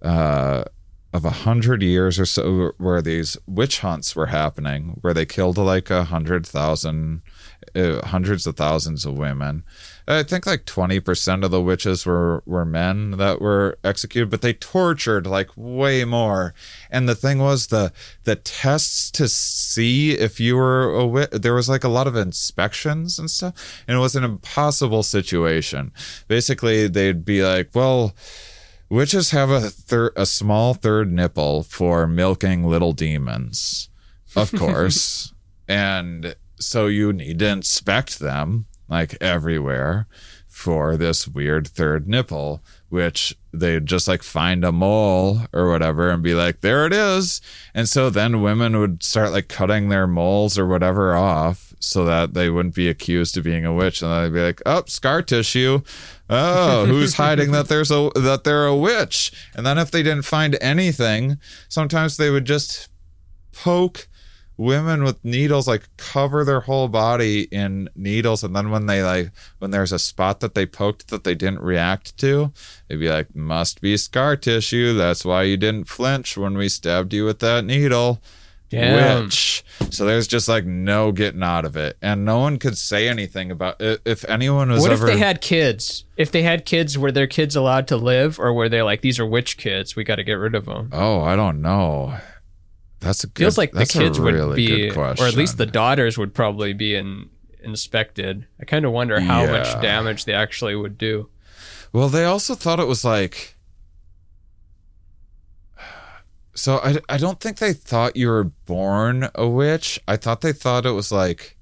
uh, 0.02 0.64
of 1.12 1.24
a 1.24 1.30
hundred 1.30 1.80
years 1.80 2.18
or 2.18 2.26
so 2.26 2.72
where 2.78 3.00
these 3.00 3.36
witch 3.46 3.78
hunts 3.82 4.16
were 4.16 4.26
happening, 4.26 4.98
where 5.00 5.14
they 5.14 5.24
killed 5.24 5.58
like 5.58 5.90
a 5.90 6.02
hundred 6.02 6.44
thousand, 6.44 7.22
uh, 7.76 8.04
hundreds 8.04 8.48
of 8.48 8.56
thousands 8.56 9.04
of 9.04 9.16
women. 9.16 9.62
I 10.06 10.22
think 10.22 10.46
like 10.46 10.64
twenty 10.64 11.00
percent 11.00 11.44
of 11.44 11.50
the 11.50 11.62
witches 11.62 12.04
were 12.04 12.42
were 12.44 12.64
men 12.64 13.12
that 13.12 13.40
were 13.40 13.78
executed, 13.84 14.30
but 14.30 14.42
they 14.42 14.52
tortured 14.52 15.26
like 15.26 15.50
way 15.56 16.04
more. 16.04 16.54
And 16.90 17.08
the 17.08 17.14
thing 17.14 17.38
was 17.38 17.68
the 17.68 17.92
the 18.24 18.36
tests 18.36 19.10
to 19.12 19.28
see 19.28 20.12
if 20.12 20.40
you 20.40 20.56
were 20.56 20.92
a 20.92 21.06
witch. 21.06 21.30
There 21.30 21.54
was 21.54 21.68
like 21.68 21.84
a 21.84 21.88
lot 21.88 22.06
of 22.06 22.16
inspections 22.16 23.18
and 23.18 23.30
stuff, 23.30 23.84
and 23.86 23.96
it 23.96 24.00
was 24.00 24.16
an 24.16 24.24
impossible 24.24 25.02
situation. 25.02 25.92
Basically, 26.28 26.88
they'd 26.88 27.24
be 27.24 27.42
like, 27.42 27.70
well. 27.74 28.14
Witches 28.88 29.30
have 29.30 29.48
a 29.48 29.70
thir- 29.70 30.12
a 30.16 30.26
small 30.26 30.74
third 30.74 31.10
nipple 31.10 31.62
for 31.62 32.06
milking 32.06 32.64
little 32.64 32.92
demons, 32.92 33.88
of 34.36 34.52
course, 34.58 35.32
and 35.66 36.36
so 36.60 36.88
you 36.88 37.10
need 37.10 37.38
to 37.38 37.48
inspect 37.48 38.18
them 38.18 38.66
like 38.92 39.16
everywhere 39.20 40.06
for 40.46 40.98
this 40.98 41.26
weird 41.26 41.66
third 41.66 42.06
nipple, 42.06 42.62
which 42.90 43.34
they'd 43.52 43.86
just 43.86 44.06
like 44.06 44.22
find 44.22 44.64
a 44.64 44.70
mole 44.70 45.40
or 45.52 45.68
whatever 45.68 46.10
and 46.10 46.22
be 46.22 46.34
like, 46.34 46.60
there 46.60 46.86
it 46.86 46.92
is. 46.92 47.40
And 47.74 47.88
so 47.88 48.10
then 48.10 48.42
women 48.42 48.78
would 48.78 49.02
start 49.02 49.32
like 49.32 49.48
cutting 49.48 49.88
their 49.88 50.06
moles 50.06 50.58
or 50.58 50.66
whatever 50.66 51.14
off 51.14 51.74
so 51.80 52.04
that 52.04 52.34
they 52.34 52.50
wouldn't 52.50 52.74
be 52.74 52.88
accused 52.88 53.36
of 53.36 53.44
being 53.44 53.64
a 53.64 53.72
witch. 53.72 54.02
And 54.02 54.12
they'd 54.12 54.38
be 54.38 54.44
like, 54.44 54.60
oh, 54.66 54.84
scar 54.86 55.22
tissue. 55.22 55.80
Oh, 56.28 56.84
who's 56.86 57.14
hiding 57.14 57.50
that 57.52 57.68
there's 57.68 57.90
a 57.90 58.10
that 58.14 58.42
they're 58.44 58.66
a 58.66 58.76
witch? 58.76 59.32
And 59.56 59.64
then 59.64 59.78
if 59.78 59.90
they 59.90 60.02
didn't 60.02 60.26
find 60.26 60.56
anything, 60.60 61.38
sometimes 61.68 62.18
they 62.18 62.30
would 62.30 62.44
just 62.44 62.90
poke 63.52 64.06
women 64.62 65.02
with 65.02 65.22
needles 65.24 65.66
like 65.66 65.88
cover 65.96 66.44
their 66.44 66.60
whole 66.60 66.88
body 66.88 67.42
in 67.50 67.88
needles 67.96 68.44
and 68.44 68.54
then 68.54 68.70
when 68.70 68.86
they 68.86 69.02
like 69.02 69.30
when 69.58 69.70
there's 69.70 69.92
a 69.92 69.98
spot 69.98 70.40
that 70.40 70.54
they 70.54 70.64
poked 70.64 71.08
that 71.08 71.24
they 71.24 71.34
didn't 71.34 71.60
react 71.60 72.16
to 72.16 72.52
they'd 72.88 72.96
be 72.96 73.08
like 73.08 73.34
must 73.34 73.80
be 73.80 73.96
scar 73.96 74.36
tissue 74.36 74.94
that's 74.94 75.24
why 75.24 75.42
you 75.42 75.56
didn't 75.56 75.88
flinch 75.88 76.36
when 76.36 76.56
we 76.56 76.68
stabbed 76.68 77.12
you 77.12 77.24
with 77.24 77.40
that 77.40 77.64
needle 77.64 78.20
Damn. 78.70 79.24
witch 79.24 79.62
so 79.90 80.06
there's 80.06 80.26
just 80.26 80.48
like 80.48 80.64
no 80.64 81.12
getting 81.12 81.42
out 81.42 81.64
of 81.66 81.76
it 81.76 81.98
and 82.00 82.24
no 82.24 82.38
one 82.38 82.58
could 82.58 82.78
say 82.78 83.06
anything 83.08 83.50
about 83.50 83.80
it 83.82 84.00
if 84.06 84.24
anyone 84.30 84.70
was 84.70 84.80
What 84.80 84.92
ever 84.92 85.06
if 85.08 85.12
they 85.12 85.18
had 85.18 85.40
kids? 85.42 86.04
If 86.16 86.30
they 86.30 86.42
had 86.42 86.64
kids, 86.64 86.96
were 86.96 87.10
their 87.12 87.26
kids 87.26 87.56
allowed 87.56 87.88
to 87.88 87.96
live, 87.96 88.38
or 88.38 88.52
were 88.52 88.68
they 88.68 88.80
like 88.82 89.00
these 89.00 89.18
are 89.18 89.26
witch 89.26 89.56
kids? 89.56 89.96
We 89.96 90.04
got 90.04 90.16
to 90.16 90.24
get 90.24 90.34
rid 90.34 90.54
of 90.54 90.64
them. 90.66 90.88
oh 90.92 91.20
i 91.20 91.36
don't 91.36 91.60
know 91.60 92.16
that's 93.02 93.24
a 93.24 93.26
good, 93.26 93.42
Feels 93.42 93.58
like 93.58 93.72
the 93.72 93.84
kids 93.84 94.18
would 94.18 94.54
be, 94.56 94.90
or 94.90 95.04
at 95.26 95.34
least 95.34 95.58
the 95.58 95.66
daughters 95.66 96.16
would 96.16 96.32
probably 96.34 96.72
be 96.72 96.94
in, 96.94 97.28
inspected. 97.62 98.46
I 98.60 98.64
kind 98.64 98.84
of 98.84 98.92
wonder 98.92 99.20
how 99.20 99.44
Yeah. 99.44 99.50
much 99.52 99.72
damage 99.82 100.24
they 100.24 100.32
actually 100.32 100.74
would 100.74 100.96
do. 100.98 101.28
Well, 101.92 102.08
they 102.08 102.24
also 102.24 102.54
thought 102.54 102.80
it 102.80 102.86
was 102.86 103.04
like. 103.04 103.56
So 106.54 106.78
I, 106.78 106.98
I 107.08 107.16
don't 107.16 107.40
think 107.40 107.58
they 107.58 107.72
thought 107.72 108.14
you 108.16 108.28
were 108.28 108.44
born 108.44 109.28
a 109.34 109.48
witch. 109.48 109.98
I 110.06 110.16
thought 110.16 110.42
they 110.42 110.52
thought 110.52 110.84
it 110.86 110.90
was 110.90 111.10
like 111.10 111.56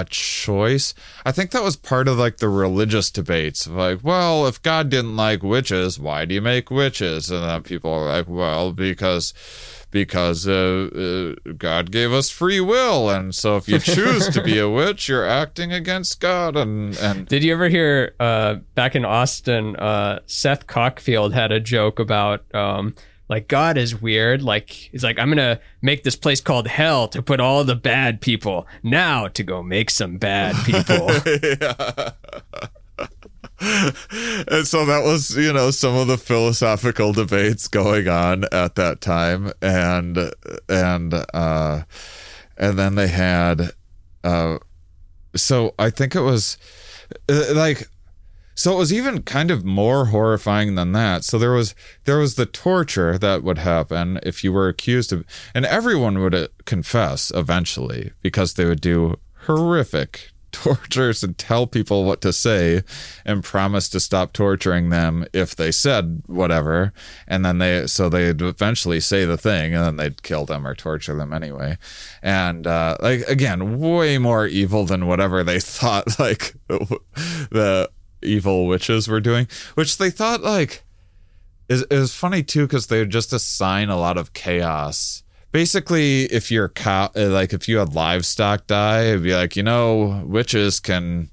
a 0.00 0.04
choice. 0.04 0.94
I 1.24 1.32
think 1.32 1.50
that 1.50 1.62
was 1.62 1.76
part 1.76 2.08
of 2.08 2.18
like 2.18 2.38
the 2.38 2.48
religious 2.48 3.10
debates 3.10 3.66
of 3.66 3.72
like, 3.72 4.00
well, 4.02 4.46
if 4.46 4.62
God 4.62 4.88
didn't 4.88 5.16
like 5.16 5.42
witches, 5.42 5.98
why 5.98 6.24
do 6.24 6.34
you 6.34 6.42
make 6.42 6.70
witches? 6.70 7.30
And 7.30 7.44
then 7.44 7.62
people 7.62 7.92
are 7.92 8.06
like, 8.06 8.28
well, 8.28 8.72
because 8.72 9.34
because 9.90 10.46
uh, 10.46 11.34
uh, 11.48 11.52
God 11.56 11.90
gave 11.90 12.12
us 12.12 12.28
free 12.28 12.60
will, 12.60 13.08
and 13.08 13.34
so 13.34 13.56
if 13.56 13.68
you 13.68 13.78
choose 13.78 14.28
to 14.28 14.42
be 14.42 14.58
a 14.58 14.68
witch, 14.80 15.08
you're 15.08 15.26
acting 15.26 15.72
against 15.72 16.20
God, 16.20 16.56
and 16.56 16.96
and 16.98 17.26
Did 17.26 17.42
you 17.42 17.52
ever 17.52 17.68
hear 17.68 18.14
uh, 18.20 18.56
back 18.74 18.94
in 18.94 19.04
Austin, 19.04 19.76
uh, 19.76 20.20
Seth 20.26 20.66
Cockfield 20.66 21.32
had 21.32 21.52
a 21.52 21.60
joke 21.60 21.98
about 21.98 22.44
um, 22.54 22.94
like 23.28 23.48
God 23.48 23.76
is 23.76 24.00
weird. 24.00 24.42
Like 24.42 24.70
he's 24.70 25.04
like, 25.04 25.18
I'm 25.18 25.28
gonna 25.28 25.60
make 25.82 26.02
this 26.02 26.16
place 26.16 26.40
called 26.40 26.66
hell 26.68 27.08
to 27.08 27.22
put 27.22 27.40
all 27.40 27.64
the 27.64 27.76
bad 27.76 28.20
people 28.20 28.66
now 28.82 29.28
to 29.28 29.42
go 29.42 29.62
make 29.62 29.90
some 29.90 30.18
bad 30.18 30.54
people. 30.64 31.10
and 33.60 34.66
so 34.68 34.84
that 34.86 35.02
was 35.04 35.36
you 35.36 35.52
know 35.52 35.72
some 35.72 35.96
of 35.96 36.06
the 36.06 36.16
philosophical 36.16 37.12
debates 37.12 37.66
going 37.66 38.06
on 38.06 38.44
at 38.52 38.76
that 38.76 39.00
time 39.00 39.52
and 39.60 40.32
and 40.68 41.12
uh 41.34 41.82
and 42.56 42.78
then 42.78 42.94
they 42.94 43.08
had 43.08 43.72
uh 44.22 44.58
so 45.34 45.74
i 45.76 45.90
think 45.90 46.14
it 46.14 46.20
was 46.20 46.56
uh, 47.28 47.52
like 47.52 47.88
so 48.58 48.72
it 48.72 48.76
was 48.76 48.92
even 48.92 49.22
kind 49.22 49.52
of 49.52 49.64
more 49.64 50.06
horrifying 50.06 50.74
than 50.74 50.90
that. 50.90 51.22
So 51.22 51.38
there 51.38 51.52
was 51.52 51.76
there 52.06 52.18
was 52.18 52.34
the 52.34 52.44
torture 52.44 53.16
that 53.16 53.44
would 53.44 53.58
happen 53.58 54.18
if 54.24 54.42
you 54.42 54.52
were 54.52 54.66
accused 54.66 55.12
of 55.12 55.24
and 55.54 55.64
everyone 55.64 56.18
would 56.18 56.34
uh, 56.34 56.48
confess 56.64 57.30
eventually 57.36 58.10
because 58.20 58.54
they 58.54 58.64
would 58.64 58.80
do 58.80 59.14
horrific 59.46 60.32
tortures 60.50 61.22
and 61.22 61.38
tell 61.38 61.68
people 61.68 62.04
what 62.04 62.20
to 62.22 62.32
say 62.32 62.82
and 63.24 63.44
promise 63.44 63.88
to 63.90 64.00
stop 64.00 64.32
torturing 64.32 64.88
them 64.88 65.24
if 65.32 65.54
they 65.54 65.70
said 65.70 66.24
whatever. 66.26 66.92
And 67.28 67.44
then 67.44 67.58
they 67.58 67.86
so 67.86 68.08
they'd 68.08 68.42
eventually 68.42 68.98
say 68.98 69.24
the 69.24 69.38
thing 69.38 69.72
and 69.72 69.84
then 69.84 69.96
they'd 69.98 70.24
kill 70.24 70.46
them 70.46 70.66
or 70.66 70.74
torture 70.74 71.14
them 71.14 71.32
anyway. 71.32 71.78
And 72.24 72.66
uh 72.66 72.96
like 73.00 73.20
again 73.28 73.78
way 73.78 74.18
more 74.18 74.48
evil 74.48 74.84
than 74.84 75.06
whatever 75.06 75.44
they 75.44 75.60
thought 75.78 76.18
like 76.18 76.54
the 76.66 77.88
evil 78.22 78.66
witches 78.66 79.08
were 79.08 79.20
doing, 79.20 79.48
which 79.74 79.98
they 79.98 80.10
thought 80.10 80.42
like 80.42 80.82
is 81.68 81.82
is 81.90 82.14
funny 82.14 82.42
too 82.42 82.66
because 82.66 82.86
they 82.86 83.04
just 83.04 83.32
assign 83.32 83.88
a 83.88 83.98
lot 83.98 84.16
of 84.16 84.32
chaos. 84.32 85.22
Basically, 85.50 86.24
if 86.24 86.50
your 86.50 86.68
cow, 86.68 87.10
like 87.14 87.52
if 87.52 87.68
you 87.68 87.78
had 87.78 87.94
livestock 87.94 88.66
die, 88.66 89.04
it'd 89.04 89.22
be 89.22 89.34
like 89.34 89.56
you 89.56 89.62
know 89.62 90.22
witches 90.26 90.80
can 90.80 91.30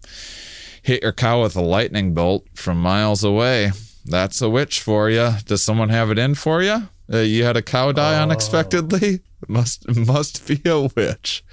hit 0.81 1.01
your 1.01 1.13
cow 1.13 1.41
with 1.41 1.55
a 1.55 1.61
lightning 1.61 2.13
bolt 2.13 2.45
from 2.53 2.79
miles 2.79 3.23
away. 3.23 3.71
That's 4.05 4.41
a 4.41 4.49
witch 4.49 4.81
for 4.81 5.09
you. 5.09 5.31
Does 5.45 5.63
someone 5.63 5.89
have 5.89 6.11
it 6.11 6.19
in 6.19 6.35
for 6.35 6.61
you? 6.61 6.89
Uh, 7.11 7.19
you 7.19 7.43
had 7.43 7.57
a 7.57 7.61
cow 7.61 7.91
die 7.91 8.21
unexpectedly. 8.21 9.21
Must 9.47 9.95
must 9.95 10.47
be 10.47 10.59
a 10.65 10.89
witch. 10.95 11.43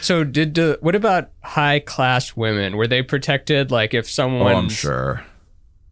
So 0.00 0.24
did 0.24 0.58
uh, 0.58 0.76
what 0.80 0.94
about 0.94 1.30
high 1.42 1.80
class 1.80 2.36
women? 2.36 2.76
Were 2.76 2.86
they 2.86 3.02
protected? 3.02 3.70
Like 3.70 3.94
if 3.94 4.08
someone 4.08 4.52
Oh, 4.52 4.56
I'm 4.58 4.68
sure. 4.68 5.24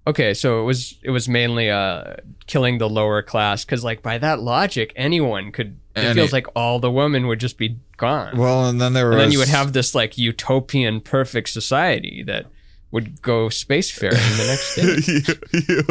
Okay, 0.07 0.33
so 0.35 0.61
it 0.61 0.65
was 0.65 0.99
it 1.03 1.11
was 1.11 1.29
mainly 1.29 1.71
uh 1.71 2.15
killing 2.47 2.79
the 2.79 2.89
lower 2.89 3.23
class 3.23 3.65
because 3.65 3.85
like 3.85 4.03
by 4.03 4.19
that 4.19 4.41
logic, 4.41 4.93
anyone 4.97 5.53
could. 5.53 5.79
It 5.97 6.05
Any- 6.05 6.15
feels 6.15 6.33
like 6.33 6.47
all 6.55 6.79
the 6.79 6.91
women 6.91 7.27
would 7.27 7.41
just 7.41 7.59
be 7.59 7.77
gone, 7.97 8.37
Well, 8.39 8.69
and 8.69 8.81
then 8.81 8.93
there 8.93 9.07
was 9.09 9.15
and 9.17 9.21
then 9.23 9.33
you 9.33 9.39
would 9.41 9.49
have 9.49 9.73
this 9.73 9.93
like 9.95 10.17
utopian 10.17 11.01
perfect 11.01 11.49
society 11.49 12.23
that 12.27 12.47
would 12.93 13.21
go 13.23 13.49
spacefaring 13.49 14.13
the 14.37 14.47
next 14.47 14.75
day. 15.67 15.67
you, 15.69 15.85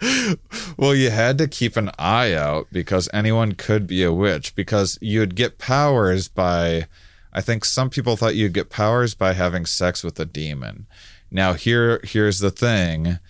you- 0.00 0.36
well, 0.76 0.94
you 0.94 1.10
had 1.10 1.38
to 1.38 1.48
keep 1.48 1.76
an 1.76 1.90
eye 1.98 2.32
out 2.32 2.68
because 2.72 3.08
anyone 3.12 3.52
could 3.52 3.86
be 3.86 4.02
a 4.02 4.12
witch 4.12 4.54
because 4.54 4.96
you'd 5.00 5.34
get 5.34 5.58
powers 5.58 6.28
by. 6.28 6.86
I 7.38 7.40
think 7.40 7.64
some 7.64 7.88
people 7.88 8.16
thought 8.16 8.34
you'd 8.34 8.52
get 8.52 8.68
powers 8.68 9.14
by 9.14 9.32
having 9.32 9.64
sex 9.64 10.02
with 10.02 10.18
a 10.18 10.24
demon. 10.24 10.88
Now 11.30 11.52
here 11.52 12.00
here's 12.02 12.40
the 12.40 12.50
thing 12.50 13.20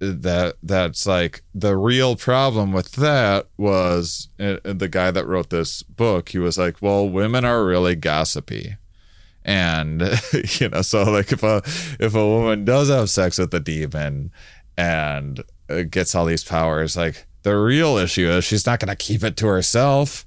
that 0.00 0.56
that's 0.62 1.06
like 1.06 1.42
the 1.54 1.74
real 1.74 2.14
problem 2.14 2.74
with 2.74 2.92
that 2.92 3.48
was 3.56 4.28
uh, 4.38 4.56
the 4.64 4.88
guy 4.90 5.10
that 5.10 5.26
wrote 5.26 5.48
this 5.48 5.82
book 5.82 6.28
he 6.28 6.38
was 6.38 6.58
like 6.58 6.82
well 6.82 7.08
women 7.08 7.44
are 7.44 7.64
really 7.64 7.94
gossipy 7.94 8.76
and 9.44 10.02
you 10.60 10.68
know 10.68 10.82
so 10.82 11.04
like 11.04 11.32
if 11.32 11.42
a 11.42 11.62
if 12.00 12.14
a 12.14 12.28
woman 12.28 12.66
does 12.66 12.90
have 12.90 13.08
sex 13.08 13.38
with 13.38 13.54
a 13.54 13.60
demon 13.60 14.32
and 14.76 15.42
uh, 15.70 15.82
gets 15.82 16.16
all 16.16 16.26
these 16.26 16.44
powers 16.44 16.96
like 16.96 17.26
the 17.44 17.56
real 17.56 17.96
issue 17.96 18.28
is 18.28 18.44
she's 18.44 18.66
not 18.66 18.80
going 18.80 18.88
to 18.88 18.96
keep 18.96 19.22
it 19.22 19.36
to 19.36 19.46
herself 19.46 20.26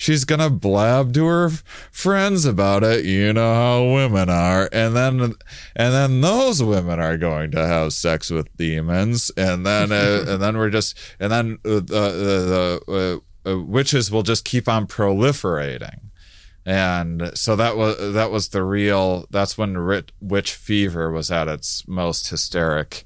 she's 0.00 0.24
going 0.24 0.40
to 0.40 0.48
blab 0.48 1.12
to 1.12 1.26
her 1.26 1.50
friends 1.92 2.46
about 2.46 2.82
it. 2.82 3.04
You 3.04 3.34
know 3.34 3.54
how 3.54 3.84
women 3.94 4.30
are. 4.30 4.68
And 4.72 4.96
then 4.96 5.20
and 5.20 5.94
then 5.94 6.20
those 6.22 6.62
women 6.62 6.98
are 6.98 7.18
going 7.18 7.50
to 7.52 7.66
have 7.66 7.92
sex 7.92 8.30
with 8.30 8.56
demons. 8.56 9.30
And 9.36 9.66
then 9.66 9.92
uh, 9.92 10.24
and 10.28 10.42
then 10.42 10.56
we're 10.56 10.70
just 10.70 10.98
and 11.20 11.30
then 11.30 11.58
uh, 11.64 11.80
the 11.80 12.80
the 12.88 13.20
uh, 13.46 13.50
uh, 13.50 13.60
witches 13.60 14.10
will 14.10 14.22
just 14.22 14.44
keep 14.44 14.68
on 14.68 14.86
proliferating. 14.86 16.00
And 16.64 17.36
so 17.36 17.54
that 17.56 17.76
was 17.76 18.14
that 18.14 18.30
was 18.30 18.48
the 18.48 18.64
real 18.64 19.26
that's 19.30 19.58
when 19.58 20.02
witch 20.20 20.52
fever 20.54 21.10
was 21.10 21.30
at 21.30 21.48
its 21.48 21.86
most 21.86 22.30
hysteric 22.30 23.04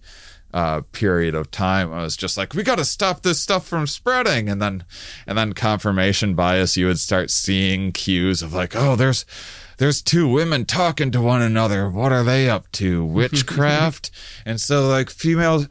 uh, 0.55 0.83
period 0.93 1.35
of 1.35 1.51
time. 1.51 1.93
I 1.93 2.03
was 2.03 2.17
just 2.17 2.39
like 2.39 2.55
we 2.55 2.63
got 2.63 2.79
to 2.79 2.85
stop 2.85 3.23
this 3.23 3.41
stuff 3.41 3.67
from 3.67 3.89
spreading. 3.89 4.49
And 4.49 4.63
then 4.63 4.85
and 5.27 5.37
then 5.37 5.53
confirmation 5.53 6.35
bias 6.35 6.77
you 6.77 6.87
would 6.87 7.01
start 7.01 7.31
seeing 7.31 7.91
cues 7.91 8.41
of 8.41 8.55
like 8.55 8.75
oh 8.77 8.95
there's 8.95 9.27
there's 9.79 10.01
two 10.01 10.29
women 10.29 10.65
talking 10.65 11.11
to 11.11 11.21
one 11.21 11.43
another. 11.43 11.91
What 11.91 12.13
are 12.13 12.23
they 12.23 12.49
up 12.49 12.71
to? 12.73 13.05
Witchcraft? 13.05 14.11
And 14.47 14.61
so 14.61 14.89
like 14.89 15.11
females 15.11 15.69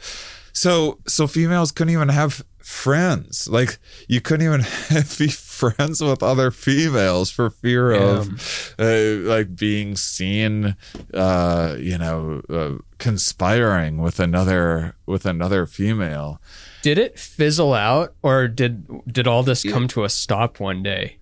so 0.52 1.00
so 1.08 1.28
females 1.28 1.72
couldn't 1.72 1.94
even 1.94 2.10
have 2.10 2.44
friends. 2.60 3.48
Like 3.48 3.78
you 4.10 4.20
couldn't 4.20 4.46
even 4.46 4.62
be 5.18 5.28
friends 5.72 6.02
with 6.02 6.22
other 6.22 6.52
females 6.52 7.30
for 7.30 7.50
fear 7.50 7.92
of 7.92 8.76
uh, 8.80 9.30
like 9.30 9.56
being 9.56 9.96
seen 9.96 10.76
uh 11.14 11.76
you 11.80 11.98
know 11.98 12.42
uh, 12.50 12.74
conspiring 12.98 13.98
with 13.98 14.20
another 14.20 14.96
with 15.06 15.26
another 15.26 15.66
female. 15.66 16.42
Did 16.82 16.98
it 16.98 17.18
fizzle 17.18 17.74
out, 17.74 18.14
or 18.22 18.48
did 18.48 18.86
did 19.08 19.28
all 19.28 19.44
this 19.44 19.64
come 19.64 19.88
to 19.90 20.04
a 20.04 20.10
stop 20.10 20.60
one 20.60 20.84
day? 20.84 21.18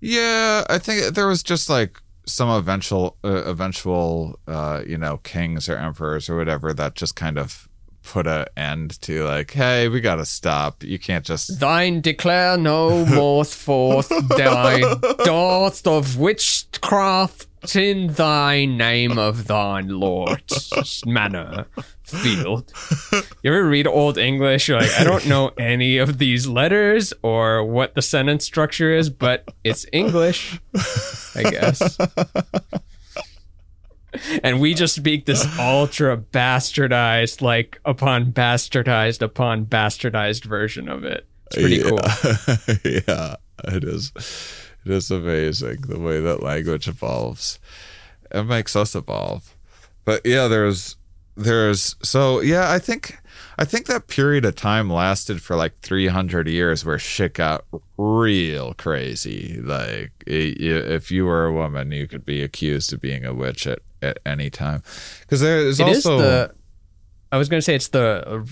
Yeah, 0.00 0.64
I 0.68 0.78
think 0.78 1.14
there 1.14 1.26
was 1.26 1.42
just 1.42 1.70
like 1.70 2.00
some 2.26 2.48
eventual, 2.48 3.16
uh, 3.24 3.44
eventual, 3.44 4.38
uh, 4.46 4.82
you 4.86 4.98
know, 4.98 5.18
kings 5.18 5.68
or 5.68 5.76
emperors 5.76 6.28
or 6.28 6.36
whatever 6.36 6.72
that 6.72 6.94
just 6.94 7.14
kind 7.14 7.38
of 7.38 7.68
put 8.02 8.26
an 8.26 8.46
end 8.56 9.00
to 9.02 9.24
like, 9.24 9.50
hey, 9.52 9.88
we 9.88 10.00
gotta 10.00 10.24
stop. 10.24 10.82
You 10.82 10.98
can't 10.98 11.24
just. 11.24 11.60
Thine 11.60 12.00
declare 12.00 12.56
no 12.56 13.04
more 13.06 13.44
forth 13.44 14.08
thy 14.28 14.80
doth 15.24 15.86
of 15.86 16.18
witchcraft 16.18 17.46
in 17.74 18.12
thy 18.14 18.64
name 18.64 19.18
of 19.18 19.46
thine 19.46 19.88
lord's 19.88 21.02
manor 21.06 21.66
field. 22.02 22.72
You 23.42 23.52
ever 23.52 23.64
read 23.66 23.86
Old 23.86 24.18
English? 24.18 24.68
You're 24.68 24.80
like, 24.80 24.98
I 24.98 25.04
don't 25.04 25.26
know 25.26 25.52
any 25.58 25.98
of 25.98 26.18
these 26.18 26.46
letters 26.46 27.12
or 27.22 27.64
what 27.64 27.94
the 27.94 28.02
sentence 28.02 28.44
structure 28.44 28.94
is, 28.94 29.10
but 29.10 29.48
it's 29.64 29.86
English, 29.92 30.60
I 31.34 31.42
guess. 31.44 31.98
And 34.42 34.60
we 34.60 34.74
just 34.74 34.94
speak 34.94 35.26
this 35.26 35.46
ultra 35.58 36.16
bastardized, 36.16 37.42
like 37.42 37.80
upon 37.84 38.32
bastardized 38.32 39.22
upon 39.22 39.66
bastardized 39.66 40.44
version 40.44 40.88
of 40.88 41.04
it. 41.04 41.26
It's 41.46 41.56
pretty 41.56 41.76
yeah. 41.76 41.88
cool. 41.88 41.98
yeah, 43.08 43.36
it 43.74 43.84
is. 43.84 44.12
It 44.84 44.92
is 44.92 45.10
amazing 45.10 45.82
the 45.82 45.98
way 45.98 46.20
that 46.20 46.42
language 46.42 46.88
evolves. 46.88 47.58
It 48.30 48.44
makes 48.44 48.74
us 48.74 48.94
evolve. 48.94 49.54
But 50.04 50.22
yeah, 50.24 50.48
there's 50.48 50.96
there's 51.36 51.96
so 52.02 52.40
yeah, 52.40 52.70
I 52.70 52.78
think 52.78 53.18
I 53.58 53.64
think 53.64 53.86
that 53.86 54.08
period 54.08 54.44
of 54.44 54.56
time 54.56 54.90
lasted 54.90 55.42
for 55.42 55.56
like 55.56 55.78
300 55.80 56.48
years 56.48 56.84
where 56.84 56.98
shit 56.98 57.34
got 57.34 57.64
real 57.96 58.74
crazy. 58.74 59.60
Like 59.62 60.12
if 60.26 61.10
you 61.10 61.26
were 61.26 61.46
a 61.46 61.52
woman, 61.52 61.92
you 61.92 62.08
could 62.08 62.24
be 62.24 62.42
accused 62.42 62.92
of 62.92 63.00
being 63.00 63.24
a 63.24 63.34
witch 63.34 63.66
at, 63.66 63.80
at 64.02 64.18
any 64.26 64.50
time. 64.50 64.82
There's 65.28 65.42
It 65.42 65.88
is 65.88 66.04
also 66.06 66.18
the. 66.18 66.54
I 67.30 67.38
was 67.38 67.48
gonna 67.48 67.62
say 67.62 67.74
it's 67.74 67.88
the. 67.88 68.46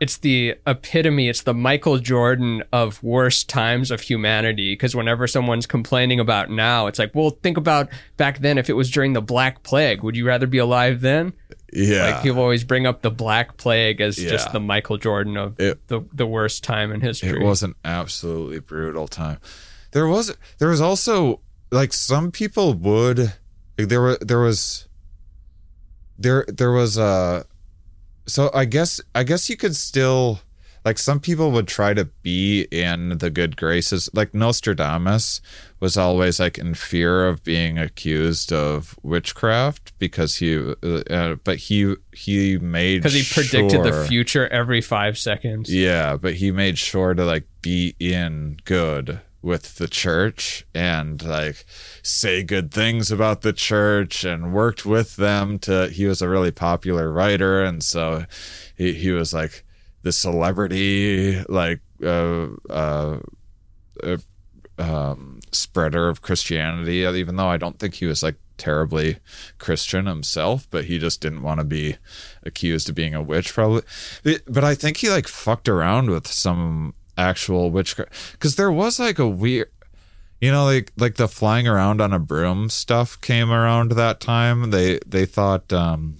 It's 0.00 0.16
the 0.16 0.54
epitome. 0.66 1.28
It's 1.28 1.42
the 1.42 1.52
Michael 1.52 1.98
Jordan 1.98 2.62
of 2.72 3.02
worst 3.02 3.50
times 3.50 3.90
of 3.90 4.00
humanity. 4.00 4.72
Because 4.72 4.96
whenever 4.96 5.26
someone's 5.26 5.66
complaining 5.66 6.18
about 6.18 6.48
now, 6.50 6.86
it's 6.86 6.98
like, 6.98 7.14
well, 7.14 7.30
think 7.42 7.58
about 7.58 7.90
back 8.16 8.38
then. 8.38 8.56
If 8.56 8.70
it 8.70 8.72
was 8.72 8.90
during 8.90 9.12
the 9.12 9.20
Black 9.20 9.62
Plague, 9.62 10.02
would 10.02 10.16
you 10.16 10.26
rather 10.26 10.46
be 10.46 10.56
alive 10.56 11.02
then? 11.02 11.34
yeah. 11.70 12.12
Like 12.12 12.22
people 12.22 12.40
always 12.40 12.64
bring 12.64 12.86
up 12.86 13.02
the 13.02 13.10
Black 13.10 13.58
Plague 13.58 14.00
as 14.00 14.18
Yeah. 14.18 14.30
just 14.30 14.50
the 14.52 14.58
Michael 14.60 14.96
Jordan 14.96 15.36
of 15.36 15.60
It- 15.60 15.86
the 15.88 16.00
the 16.14 16.26
worst 16.26 16.64
time 16.64 16.92
in 16.92 17.02
history. 17.02 17.38
It 17.38 17.42
was 17.44 17.62
an 17.62 17.74
absolutely 17.84 18.60
brutal 18.60 19.06
time. 19.06 19.36
There 19.92 20.06
was 20.08 20.34
there 20.58 20.70
was 20.70 20.80
also 20.80 21.42
like 21.70 21.92
some 21.92 22.30
people 22.32 22.72
would 22.72 23.34
like, 23.78 23.88
there 23.88 24.00
were 24.00 24.18
there 24.20 24.40
was 24.40 24.88
there 26.18 26.44
there 26.48 26.72
was 26.72 26.98
uh 26.98 27.44
so 28.26 28.50
I 28.54 28.64
guess 28.64 29.00
I 29.14 29.24
guess 29.24 29.48
you 29.50 29.56
could 29.56 29.74
still 29.74 30.40
like 30.84 30.98
some 30.98 31.20
people 31.20 31.50
would 31.50 31.68
try 31.68 31.92
to 31.94 32.06
be 32.22 32.62
in 32.70 33.18
the 33.18 33.30
good 33.30 33.56
graces 33.56 34.08
like 34.14 34.32
Nostradamus 34.32 35.40
was 35.78 35.96
always 35.96 36.40
like 36.40 36.58
in 36.58 36.74
fear 36.74 37.26
of 37.26 37.42
being 37.44 37.78
accused 37.78 38.52
of 38.52 38.98
witchcraft 39.02 39.92
because 39.98 40.36
he 40.36 40.56
uh, 40.56 40.86
uh, 41.10 41.34
but 41.44 41.56
he 41.56 41.94
he 42.12 42.58
made 42.58 43.02
because 43.02 43.14
he 43.14 43.34
predicted 43.34 43.82
the 43.82 44.06
future 44.06 44.48
every 44.48 44.80
five 44.80 45.18
seconds. 45.18 45.72
yeah, 45.72 46.16
but 46.16 46.34
he 46.34 46.50
made 46.50 46.78
sure 46.78 47.14
to 47.14 47.24
like 47.24 47.44
be 47.62 47.94
in 47.98 48.56
good 48.64 49.20
with 49.42 49.76
the 49.76 49.88
church 49.88 50.66
and 50.74 51.22
like 51.22 51.64
say 52.02 52.42
good 52.42 52.70
things 52.70 53.10
about 53.10 53.40
the 53.40 53.52
church 53.52 54.22
and 54.24 54.52
worked 54.52 54.84
with 54.84 55.16
them 55.16 55.58
to 55.58 55.88
he 55.88 56.06
was 56.06 56.20
a 56.20 56.28
really 56.28 56.50
popular 56.50 57.10
writer. 57.10 57.62
And 57.62 57.82
so 57.82 58.26
he, 58.76 58.92
he 58.92 59.10
was 59.10 59.32
like 59.32 59.64
the 60.02 60.12
celebrity 60.12 61.42
like 61.48 61.80
uh 62.02 62.48
uh, 62.68 63.18
uh 64.02 64.16
um 64.78 65.40
spreader 65.52 66.08
of 66.08 66.22
Christianity. 66.22 66.98
Even 66.98 67.36
though 67.36 67.48
I 67.48 67.56
don't 67.56 67.78
think 67.78 67.94
he 67.94 68.06
was 68.06 68.22
like 68.22 68.36
terribly 68.58 69.16
Christian 69.56 70.04
himself 70.04 70.68
but 70.70 70.84
he 70.84 70.98
just 70.98 71.22
didn't 71.22 71.42
want 71.42 71.60
to 71.60 71.64
be 71.64 71.96
accused 72.42 72.90
of 72.90 72.94
being 72.94 73.14
a 73.14 73.22
witch 73.22 73.54
probably. 73.54 73.82
But, 74.22 74.42
but 74.46 74.64
I 74.64 74.74
think 74.74 74.98
he 74.98 75.08
like 75.08 75.28
fucked 75.28 75.66
around 75.66 76.10
with 76.10 76.26
some 76.26 76.92
actual 77.20 77.70
witchcraft 77.70 78.32
because 78.32 78.56
there 78.56 78.72
was 78.72 78.98
like 78.98 79.18
a 79.18 79.28
weird 79.28 79.70
you 80.40 80.50
know 80.50 80.64
like 80.64 80.90
like 80.96 81.16
the 81.16 81.28
flying 81.28 81.68
around 81.68 82.00
on 82.00 82.12
a 82.12 82.18
broom 82.18 82.68
stuff 82.70 83.20
came 83.20 83.50
around 83.50 83.92
that 83.92 84.20
time 84.20 84.70
they 84.70 84.98
they 85.06 85.26
thought 85.26 85.72
um 85.72 86.16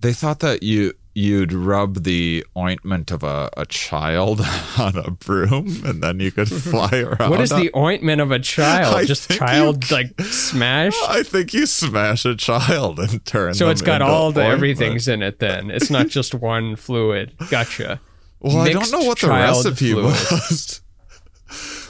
they 0.00 0.12
thought 0.12 0.40
that 0.40 0.62
you 0.62 0.92
you'd 1.14 1.50
rub 1.50 2.04
the 2.04 2.44
ointment 2.58 3.10
of 3.10 3.22
a, 3.24 3.48
a 3.56 3.64
child 3.64 4.38
on 4.78 4.94
a 4.98 5.10
broom 5.10 5.82
and 5.86 6.02
then 6.02 6.20
you 6.20 6.30
could 6.30 6.46
fly 6.70 6.90
around. 6.92 7.30
What 7.30 7.40
is 7.40 7.48
the 7.48 7.70
ointment 7.74 8.20
of 8.20 8.30
a 8.30 8.38
child? 8.38 8.94
I 8.94 9.06
Just 9.06 9.30
child 9.30 9.90
you- 9.90 9.96
like 9.96 10.20
smash? 10.20 10.94
I 11.08 11.22
think 11.22 11.54
you 11.54 11.64
smash 11.64 12.26
a 12.26 12.36
child 12.36 12.98
and 13.00 13.24
turn. 13.24 13.54
So 13.54 13.70
it's 13.70 13.80
got 13.80 14.02
all 14.02 14.30
the 14.30 14.40
ointment. 14.42 14.58
everything's 14.58 15.08
in 15.08 15.22
it 15.22 15.38
then. 15.38 15.70
It's 15.70 15.88
not 15.88 16.08
just 16.08 16.34
one 16.34 16.76
fluid. 16.76 17.32
Gotcha. 17.48 17.98
Well, 18.46 18.58
I 18.58 18.72
don't 18.72 18.90
know 18.90 19.00
what 19.00 19.20
the 19.20 19.28
recipe 19.28 19.92
fluid. 19.92 20.04
was, 20.06 20.80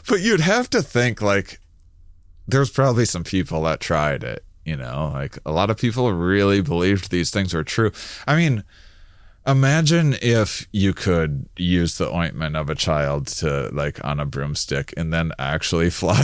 but 0.08 0.20
you'd 0.20 0.40
have 0.40 0.70
to 0.70 0.82
think 0.82 1.20
like 1.20 1.60
there's 2.48 2.70
probably 2.70 3.04
some 3.04 3.24
people 3.24 3.62
that 3.62 3.80
tried 3.80 4.24
it. 4.24 4.44
You 4.64 4.76
know, 4.76 5.10
like 5.12 5.38
a 5.46 5.52
lot 5.52 5.70
of 5.70 5.76
people 5.78 6.12
really 6.12 6.60
believed 6.60 7.10
these 7.10 7.30
things 7.30 7.54
were 7.54 7.62
true. 7.62 7.92
I 8.26 8.34
mean, 8.36 8.64
imagine 9.46 10.16
if 10.20 10.66
you 10.72 10.92
could 10.92 11.48
use 11.56 11.98
the 11.98 12.10
ointment 12.12 12.56
of 12.56 12.68
a 12.68 12.74
child 12.74 13.26
to 13.28 13.68
like 13.72 14.04
on 14.04 14.18
a 14.20 14.26
broomstick 14.26 14.92
and 14.96 15.12
then 15.12 15.32
actually 15.38 15.90
fly 16.00 16.22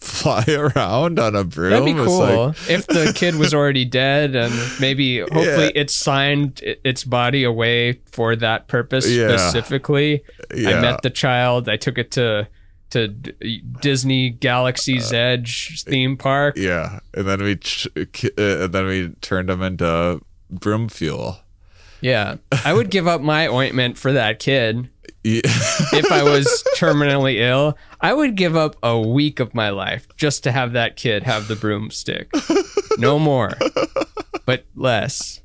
fly 0.00 0.44
around 0.48 1.18
on 1.18 1.34
a 1.34 1.44
broom. 1.44 1.70
That'd 1.70 1.86
be 1.86 1.94
cool 1.94 2.46
like- 2.48 2.70
if 2.70 2.86
the 2.86 3.12
kid 3.14 3.36
was 3.36 3.54
already 3.54 3.84
dead 3.84 4.34
and 4.36 4.52
maybe 4.80 5.18
hopefully 5.20 5.72
it 5.74 5.90
signed 5.90 6.60
its 6.84 7.04
body 7.04 7.44
away 7.44 8.00
for 8.10 8.36
that 8.36 8.68
purpose 8.68 9.08
Yeah. 9.10 9.36
specifically. 9.36 10.22
Yeah. 10.54 10.70
I 10.78 10.80
met 10.80 11.02
the 11.02 11.10
child. 11.10 11.68
I 11.68 11.76
took 11.76 11.98
it 11.98 12.10
to 12.12 12.48
to 12.90 13.08
Disney 13.82 14.30
Galaxy's 14.30 15.12
Edge 15.12 15.84
theme 15.84 16.16
park. 16.16 16.56
yeah, 16.56 17.00
and 17.12 17.28
then 17.28 17.42
we 17.42 17.56
ch- 17.56 17.86
uh, 17.96 18.00
and 18.38 18.72
then 18.72 18.86
we 18.86 19.08
turned 19.20 19.50
them 19.50 19.62
into 19.62 20.20
broom 20.50 20.88
fuel. 20.88 21.38
Yeah, 22.00 22.36
I 22.64 22.72
would 22.72 22.90
give 22.90 23.06
up 23.06 23.20
my 23.20 23.46
ointment 23.46 23.98
for 23.98 24.12
that 24.12 24.38
kid. 24.38 24.88
Yeah. 25.24 25.40
if 25.44 26.10
I 26.12 26.22
was 26.22 26.46
terminally 26.76 27.40
ill, 27.40 27.76
I 28.00 28.14
would 28.14 28.36
give 28.36 28.56
up 28.56 28.76
a 28.82 28.98
week 28.98 29.40
of 29.40 29.54
my 29.54 29.70
life 29.70 30.06
just 30.16 30.44
to 30.44 30.52
have 30.52 30.72
that 30.72 30.96
kid 30.96 31.24
have 31.24 31.48
the 31.48 31.56
broomstick. 31.56 32.30
No 32.98 33.18
more, 33.18 33.52
but 34.46 34.64
less. 34.74 35.40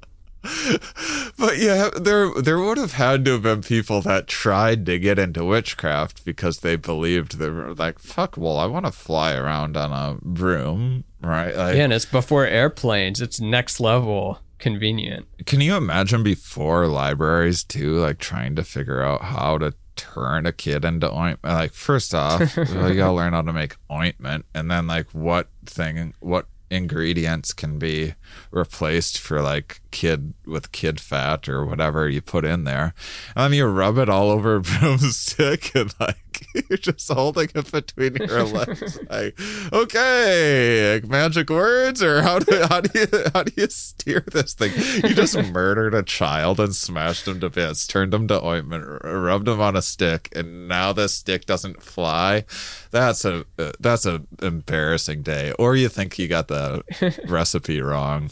But 1.38 1.58
yeah, 1.58 1.90
there 2.00 2.30
there 2.42 2.60
would 2.60 2.78
have 2.78 2.94
had 2.94 3.26
to 3.26 3.32
have 3.34 3.44
been 3.44 3.62
people 3.62 4.02
that 4.02 4.28
tried 4.28 4.86
to 4.86 5.00
get 5.00 5.18
into 5.20 5.44
witchcraft 5.46 6.24
because 6.26 6.60
they 6.60 6.76
believed 6.76 7.38
they 7.38 7.50
were 7.50 7.74
like, 7.74 8.00
fuck, 8.00 8.38
well, 8.38 8.58
I 8.58 8.66
want 8.66 8.86
to 8.86 8.92
fly 8.92 9.34
around 9.36 9.76
on 9.78 9.92
a 9.92 10.18
broom, 10.22 11.04
right? 11.22 11.56
Like, 11.56 11.76
Yeah, 11.78 11.84
and 11.86 11.94
it's 11.94 12.06
before 12.06 12.46
airplanes. 12.46 13.22
It's 13.22 13.40
next 13.40 13.80
level 13.80 14.40
convenient. 14.64 15.28
Can 15.46 15.60
you 15.60 15.76
imagine 15.76 16.24
before 16.24 16.88
libraries 16.88 17.66
too, 17.66 17.98
like 17.98 18.18
trying 18.18 18.56
to 18.56 18.64
figure 18.64 19.04
out 19.04 19.24
how 19.24 19.58
to 19.58 19.74
turn 19.98 20.46
a 20.46 20.54
kid 20.54 20.86
into 20.86 21.12
ointment? 21.12 21.44
Like, 21.44 21.74
first 21.74 22.16
off, 22.16 22.40
you 22.58 22.66
gotta 22.96 23.12
learn 23.12 23.34
how 23.34 23.42
to 23.42 23.52
make 23.52 23.76
ointment, 23.92 24.46
and 24.56 24.72
then 24.72 24.88
like 24.88 25.10
what 25.12 25.50
thing, 25.66 26.14
what 26.22 26.48
ingredients 26.72 27.52
can 27.52 27.78
be 27.78 28.16
replaced 28.52 29.20
for 29.20 29.42
like 29.42 29.82
kid 29.92 30.34
with 30.46 30.72
kid 30.72 31.00
fat 31.00 31.48
or 31.48 31.66
whatever 31.66 32.10
you 32.10 32.22
put 32.22 32.46
in 32.46 32.64
there, 32.64 32.94
and 33.36 33.54
then 33.54 33.58
you 33.58 33.66
rub 33.66 33.98
it 33.98 34.10
all 34.10 34.30
over 34.30 34.56
a 34.56 34.62
broomstick, 34.62 35.76
and 35.76 35.94
like 36.00 36.24
you're 36.70 36.78
just 36.78 37.12
holding 37.12 37.50
it 37.54 37.72
between 37.72 38.16
your 38.16 38.44
legs, 38.44 39.00
like, 39.10 39.40
okay, 39.72 40.96
like, 40.96 41.08
magic 41.08 41.50
words, 41.50 42.02
or 42.02 42.22
how 42.22 42.40
do 42.40 42.62
how 42.70 42.82
do 42.82 43.00
you 43.00 43.08
how 43.34 43.44
do 43.44 43.52
you 43.56 43.68
steer 43.70 44.24
this 44.32 44.54
thing? 44.54 44.72
You 45.04 45.16
just 45.16 45.38
murdered 45.52 45.94
a 45.94 46.04
child 46.04 46.60
and 46.60 46.76
smashed 46.76 47.28
him 47.28 47.40
to 47.40 47.50
bits, 47.50 47.88
turned 47.88 48.14
him 48.14 48.28
to 48.28 48.44
ointment, 48.44 48.86
rubbed 49.04 49.48
him 49.48 49.62
on 49.62 49.76
a 49.76 49.82
stick, 49.82 50.30
and 50.36 50.68
now 50.68 50.94
this 50.94 51.14
stick 51.14 51.46
doesn't 51.46 51.82
fly. 51.82 52.46
That's 52.92 53.26
a 53.26 53.46
uh, 53.58 53.72
that's 53.80 54.06
a 54.06 54.24
embarrassing 54.42 55.24
day. 55.24 55.54
Or 55.60 55.76
you 55.76 55.90
think 55.90 56.18
you 56.20 56.28
got 56.28 56.48
the 56.48 56.84
recipe 57.28 57.82
wrong. 57.82 58.23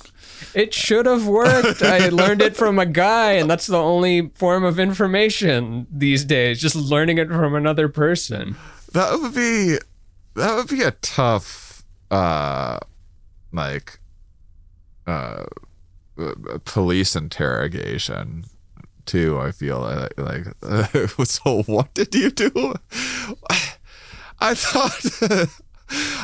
It 0.54 0.74
should 0.74 1.06
have 1.06 1.28
worked. 1.28 1.82
I 1.82 2.10
learned 2.10 2.42
it 2.42 2.56
from 2.56 2.80
a 2.80 2.86
guy, 2.86 3.34
and 3.34 3.50
that's 3.50 3.68
the 3.68 3.80
only 3.80 4.30
form 4.30 4.64
of 4.64 4.80
information 4.80 5.88
these 5.92 6.26
days. 6.26 6.62
Just 6.62 6.76
learning 6.76 7.18
it 7.18 7.28
from 7.30 7.56
another 7.56 7.88
person. 7.88 8.56
That 8.94 9.20
would 9.20 9.34
be 9.34 9.78
that 10.36 10.56
would 10.56 10.68
be 10.68 10.82
a 10.82 10.92
tough 10.92 11.84
uh 12.10 12.80
like 13.52 14.00
uh 15.08 15.44
uh, 16.18 16.34
police 16.66 17.16
interrogation 17.16 18.46
too 19.06 19.40
i 19.40 19.52
feel 19.52 19.80
like, 19.80 20.20
like 20.20 21.16
so 21.26 21.64
what 21.64 21.94
did 21.94 22.14
you 22.14 22.30
do 22.30 22.52
i 24.40 24.54
thought 24.54 25.50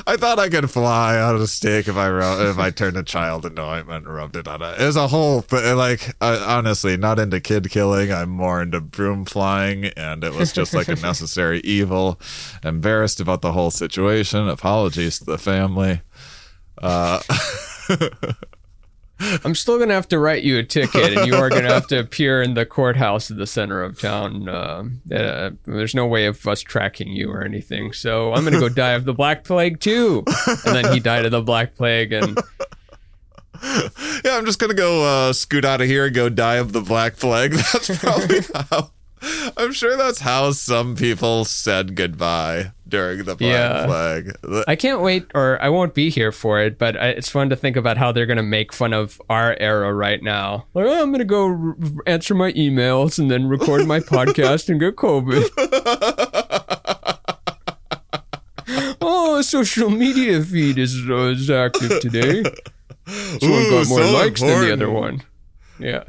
I 0.05 0.15
thought 0.17 0.39
I 0.39 0.49
could 0.49 0.69
fly 0.71 1.19
on 1.19 1.35
a 1.35 1.47
stick 1.47 1.87
if 1.87 1.97
I 1.97 2.07
ru- 2.07 2.49
if 2.49 2.57
I 2.57 2.69
turned 2.69 2.95
a 2.97 3.03
child 3.03 3.45
into 3.45 3.61
ointment 3.61 4.05
and 4.05 4.15
rubbed 4.15 4.35
it 4.37 4.47
on 4.47 4.61
it. 4.61 4.79
As 4.79 4.95
a 4.95 5.07
whole, 5.07 5.43
but 5.49 5.75
like 5.75 6.15
honestly, 6.21 6.95
not 6.95 7.19
into 7.19 7.39
kid 7.41 7.69
killing. 7.69 8.11
I'm 8.11 8.29
more 8.29 8.61
into 8.61 8.79
broom 8.79 9.25
flying, 9.25 9.85
and 9.85 10.23
it 10.23 10.33
was 10.33 10.53
just 10.53 10.73
like 10.73 10.87
a 10.87 10.95
necessary 11.01 11.59
evil. 11.61 12.19
Embarrassed 12.63 13.19
about 13.19 13.41
the 13.41 13.51
whole 13.51 13.71
situation. 13.71 14.47
Apologies 14.47 15.19
to 15.19 15.25
the 15.25 15.37
family. 15.37 16.01
Uh, 16.77 17.21
I'm 19.19 19.55
still 19.55 19.79
gonna 19.79 19.93
have 19.93 20.07
to 20.09 20.19
write 20.19 20.43
you 20.43 20.57
a 20.57 20.63
ticket, 20.63 21.17
and 21.17 21.27
you 21.27 21.35
are 21.35 21.49
gonna 21.49 21.73
have 21.73 21.87
to 21.87 21.99
appear 22.01 22.41
in 22.41 22.53
the 22.53 22.65
courthouse 22.65 23.31
at 23.31 23.37
the 23.37 23.47
center 23.47 23.81
of 23.81 23.99
town. 23.99 24.47
Uh, 24.47 24.83
uh, 25.13 25.51
there's 25.65 25.95
no 25.95 26.05
way 26.05 26.25
of 26.25 26.45
us 26.47 26.61
tracking 26.61 27.09
you 27.13 27.31
or 27.31 27.43
anything, 27.43 27.93
so 27.93 28.33
I'm 28.33 28.43
gonna 28.43 28.59
go 28.59 28.69
die 28.69 28.91
of 28.91 29.05
the 29.05 29.13
black 29.13 29.43
plague 29.43 29.79
too. 29.79 30.23
And 30.65 30.75
then 30.75 30.93
he 30.93 30.99
died 30.99 31.25
of 31.25 31.31
the 31.31 31.41
black 31.41 31.75
plague, 31.75 32.13
and 32.13 32.37
yeah, 33.63 34.37
I'm 34.37 34.45
just 34.45 34.59
gonna 34.59 34.73
go 34.73 35.03
uh, 35.29 35.33
scoot 35.33 35.65
out 35.65 35.81
of 35.81 35.87
here 35.87 36.05
and 36.05 36.15
go 36.15 36.29
die 36.29 36.55
of 36.55 36.73
the 36.73 36.81
black 36.81 37.17
plague. 37.17 37.51
That's 37.73 37.97
probably 37.99 38.41
how. 38.69 38.91
I'm 39.57 39.71
sure 39.73 39.97
that's 39.97 40.19
how 40.19 40.51
some 40.51 40.95
people 40.95 41.43
said 41.43 41.95
goodbye 41.95 42.71
during 42.87 43.19
the 43.25 43.35
black 43.35 43.39
Yeah. 43.41 43.85
plague. 43.85 44.63
I 44.67 44.75
can't 44.75 45.01
wait, 45.01 45.25
or 45.33 45.61
I 45.61 45.69
won't 45.69 45.93
be 45.93 46.09
here 46.09 46.31
for 46.31 46.61
it. 46.61 46.77
But 46.77 46.95
I, 46.95 47.07
it's 47.09 47.27
fun 47.29 47.49
to 47.49 47.55
think 47.55 47.75
about 47.75 47.97
how 47.97 48.11
they're 48.11 48.25
gonna 48.27 48.43
make 48.43 48.71
fun 48.71 48.93
of 48.93 49.19
our 49.29 49.55
era 49.59 49.91
right 49.93 50.21
now. 50.21 50.65
Like, 50.73 50.85
oh, 50.85 51.01
I'm 51.01 51.11
gonna 51.11 51.25
go 51.25 51.47
r- 51.47 51.75
answer 52.05 52.35
my 52.35 52.51
emails 52.53 53.17
and 53.17 53.29
then 53.31 53.47
record 53.47 53.87
my 53.87 53.99
podcast 54.15 54.69
and 54.69 54.79
get 54.79 54.95
COVID. 54.95 55.49
oh, 59.01 59.41
social 59.41 59.89
media 59.89 60.41
feed 60.43 60.77
is, 60.77 60.95
uh, 61.09 61.15
is 61.29 61.49
active 61.49 61.99
today. 62.01 62.43
This 63.09 63.41
one 63.41 63.69
got 63.69 63.87
more 63.87 64.01
so 64.03 64.11
likes 64.11 64.41
than 64.41 64.59
the 64.65 64.73
other 64.73 64.89
one. 64.89 65.23
Yeah. 65.79 66.03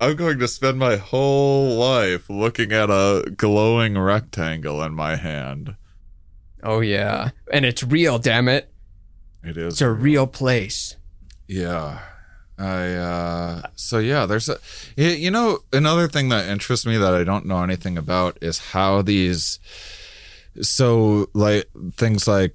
I'm 0.00 0.16
going 0.16 0.38
to 0.38 0.48
spend 0.48 0.78
my 0.78 0.96
whole 0.96 1.76
life 1.76 2.30
looking 2.30 2.72
at 2.72 2.88
a 2.90 3.30
glowing 3.36 3.98
rectangle 3.98 4.82
in 4.82 4.94
my 4.94 5.16
hand. 5.16 5.76
Oh 6.62 6.80
yeah, 6.80 7.30
and 7.52 7.64
it's 7.64 7.82
real. 7.82 8.18
Damn 8.18 8.48
it, 8.48 8.70
It 9.42 9.56
is. 9.56 9.74
it's 9.74 9.80
a 9.82 9.90
real 9.90 10.26
place. 10.26 10.96
Yeah. 11.46 12.00
I 12.58 12.92
uh 12.92 13.62
so 13.74 13.98
yeah, 13.98 14.26
there's 14.26 14.48
a 14.50 14.58
you 14.96 15.30
know 15.30 15.60
another 15.72 16.08
thing 16.08 16.28
that 16.28 16.46
interests 16.46 16.84
me 16.84 16.98
that 16.98 17.14
I 17.14 17.24
don't 17.24 17.46
know 17.46 17.62
anything 17.62 17.96
about 17.96 18.36
is 18.42 18.58
how 18.72 19.00
these 19.00 19.58
so 20.60 21.30
like 21.32 21.70
things 21.96 22.28
like 22.28 22.54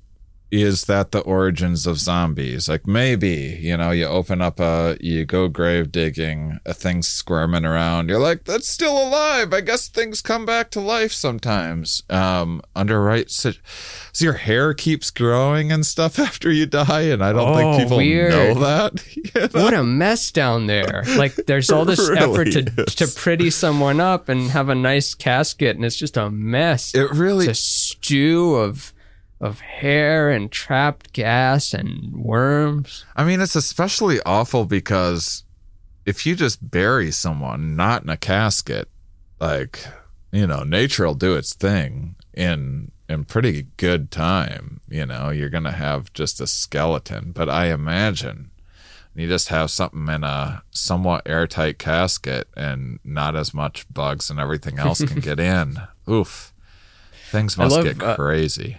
is 0.52 0.86
that 0.86 1.12
the 1.12 1.20
origins 1.20 1.86
of 1.88 1.98
zombies? 2.00 2.70
Like 2.70 2.88
maybe, 2.88 3.58
you 3.62 3.76
know, 3.78 3.92
you 3.92 4.06
open 4.06 4.42
up 4.42 4.60
a 4.60 4.98
you 5.02 5.26
go 5.26 5.48
grave 5.48 5.92
digging, 5.92 6.60
a 6.66 6.74
thing 6.74 7.02
squirming 7.02 7.66
around. 7.66 8.10
You're 8.10 8.20
like, 8.20 8.44
that's 8.46 8.70
still 8.70 8.98
alive. 9.02 9.54
I 9.54 9.62
guess 9.62 9.88
things 9.90 10.22
come 10.22 10.46
back 10.46 10.72
to 10.72 10.80
life 10.80 11.12
sometimes. 11.12 12.04
Um 12.10 12.62
under 12.76 13.02
right 13.02 13.30
sit 13.30 13.58
so 14.14 14.24
your 14.26 14.34
hair 14.36 14.74
keeps 14.74 15.10
growing 15.12 15.72
and 15.72 15.86
stuff 15.86 16.20
after 16.28 16.52
you 16.52 16.66
die, 16.66 17.02
and 17.04 17.24
I 17.24 17.34
don't 17.34 17.50
Oh, 17.50 17.56
think 17.56 17.84
people 17.84 17.98
weird. 17.98 18.32
know 18.32 18.54
that. 18.62 19.04
You 19.36 19.42
know? 19.42 19.48
What 19.64 19.74
a 19.74 19.84
mess 19.84 20.32
down 20.32 20.68
there. 20.68 21.04
Like 21.18 21.36
there's 21.48 21.70
all 21.72 21.84
this 21.86 22.00
Really 22.10 22.20
effort 22.22 22.52
to 22.54 22.84
is. 22.88 22.96
to 22.96 23.08
pretty 23.08 23.50
someone 23.50 24.00
up 24.00 24.30
and 24.30 24.52
have 24.52 24.70
a 24.70 24.76
nice 24.76 25.14
casket, 25.14 25.76
and 25.76 25.84
it's 25.84 25.96
just 25.96 26.16
a 26.16 26.30
mess. 26.30 26.94
It 26.96 27.12
really 27.12 27.48
it's 27.48 27.60
a 27.60 27.62
stew 27.62 28.56
of 28.56 28.94
of 29.40 29.60
hair 29.60 30.30
and 30.30 30.52
trapped 30.52 31.14
gas 31.14 31.74
and 31.74 32.16
worms. 32.16 33.06
I 33.16 33.24
mean, 33.24 33.42
it's 33.42 33.56
especially 33.56 34.20
awful 34.26 34.66
because 34.66 35.44
if 36.06 36.26
you 36.26 36.36
just 36.36 36.70
bury 36.70 37.12
someone 37.12 37.76
not 37.76 38.04
in 38.04 38.10
a 38.10 38.18
casket, 38.18 38.88
like 39.40 39.86
you 40.32 40.48
know, 40.48 40.64
nature 40.64 41.06
will 41.06 41.14
do 41.14 41.36
its 41.36 41.54
thing 41.54 42.16
in 42.34 42.92
in 43.08 43.26
pretty 43.26 43.68
good 43.78 44.12
time. 44.12 44.82
You 44.90 45.06
know, 45.06 45.30
you're 45.30 45.50
gonna 45.50 45.72
have 45.72 46.14
just 46.14 46.42
a 46.42 46.48
skeleton, 46.48 47.32
but 47.32 47.50
I 47.50 47.72
imagine 47.72 48.52
you 49.16 49.28
just 49.28 49.48
have 49.48 49.72
something 49.72 50.08
in 50.10 50.24
a 50.24 50.64
somewhat 50.72 51.24
airtight 51.26 51.80
casket 51.80 52.50
and 52.58 53.00
not 53.04 53.36
as 53.36 53.54
much 53.54 53.86
bugs 53.92 54.30
and 54.30 54.40
everything 54.40 54.78
else 54.78 55.04
can 55.04 55.20
get 55.22 55.40
in. 55.40 55.78
Oof. 56.10 56.54
Things 57.32 57.58
must 57.58 57.76
love, 57.76 57.86
get 57.86 58.04
uh, 58.04 58.16
crazy. 58.16 58.78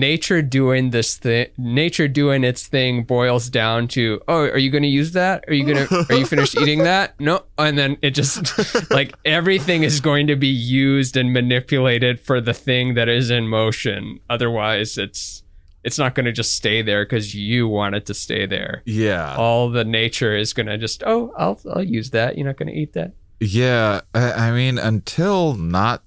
Nature 0.00 0.42
doing 0.42 0.90
this 0.90 1.16
thing 1.16 1.48
nature 1.56 2.08
doing 2.08 2.44
its 2.44 2.66
thing 2.66 3.02
boils 3.04 3.48
down 3.48 3.88
to 3.88 4.20
oh 4.28 4.42
are 4.48 4.58
you 4.58 4.70
going 4.70 4.82
to 4.82 4.88
use 4.88 5.12
that? 5.12 5.44
Are 5.48 5.54
you 5.54 5.64
going 5.64 5.86
to 5.86 6.06
are 6.10 6.16
you 6.16 6.26
finished 6.26 6.56
eating 6.60 6.84
that? 6.84 7.18
No 7.20 7.44
and 7.58 7.76
then 7.78 7.96
it 8.02 8.10
just 8.10 8.90
like 8.90 9.14
everything 9.24 9.82
is 9.82 10.00
going 10.00 10.26
to 10.26 10.36
be 10.36 10.48
used 10.48 11.16
and 11.16 11.32
manipulated 11.32 12.20
for 12.20 12.40
the 12.40 12.54
thing 12.54 12.94
that 12.94 13.08
is 13.08 13.30
in 13.30 13.48
motion. 13.48 14.20
Otherwise 14.30 14.98
it's 14.98 15.42
it's 15.84 15.98
not 15.98 16.14
going 16.14 16.26
to 16.26 16.32
just 16.32 16.54
stay 16.56 16.82
there 16.82 17.04
because 17.04 17.34
you 17.34 17.68
want 17.68 17.94
it 17.94 18.06
to 18.06 18.14
stay 18.14 18.44
there. 18.46 18.82
Yeah. 18.84 19.34
all 19.36 19.70
the 19.70 19.84
nature 19.84 20.36
is 20.36 20.52
going 20.52 20.66
to 20.66 20.78
just 20.78 21.02
oh 21.06 21.32
i'll 21.36 21.60
i'll 21.72 21.82
use 21.82 22.10
that. 22.10 22.36
You're 22.36 22.46
not 22.46 22.56
going 22.56 22.68
to 22.68 22.74
eat 22.78 22.92
that. 22.94 23.12
Yeah, 23.38 24.00
I, 24.14 24.32
I 24.48 24.50
mean, 24.50 24.78
until 24.78 25.54
not 25.54 26.02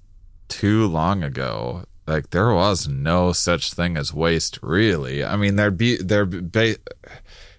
too 0.47 0.87
long 0.87 1.23
ago, 1.23 1.85
like 2.09 2.31
there 2.31 2.53
was 2.53 2.87
no 2.87 3.31
such 3.31 3.73
thing 3.73 3.95
as 3.95 4.13
waste. 4.13 4.59
Really, 4.61 5.23
I 5.23 5.35
mean, 5.37 5.55
there'd 5.55 5.77
be 5.77 5.97
there'd 5.97 6.51
be 6.51 6.75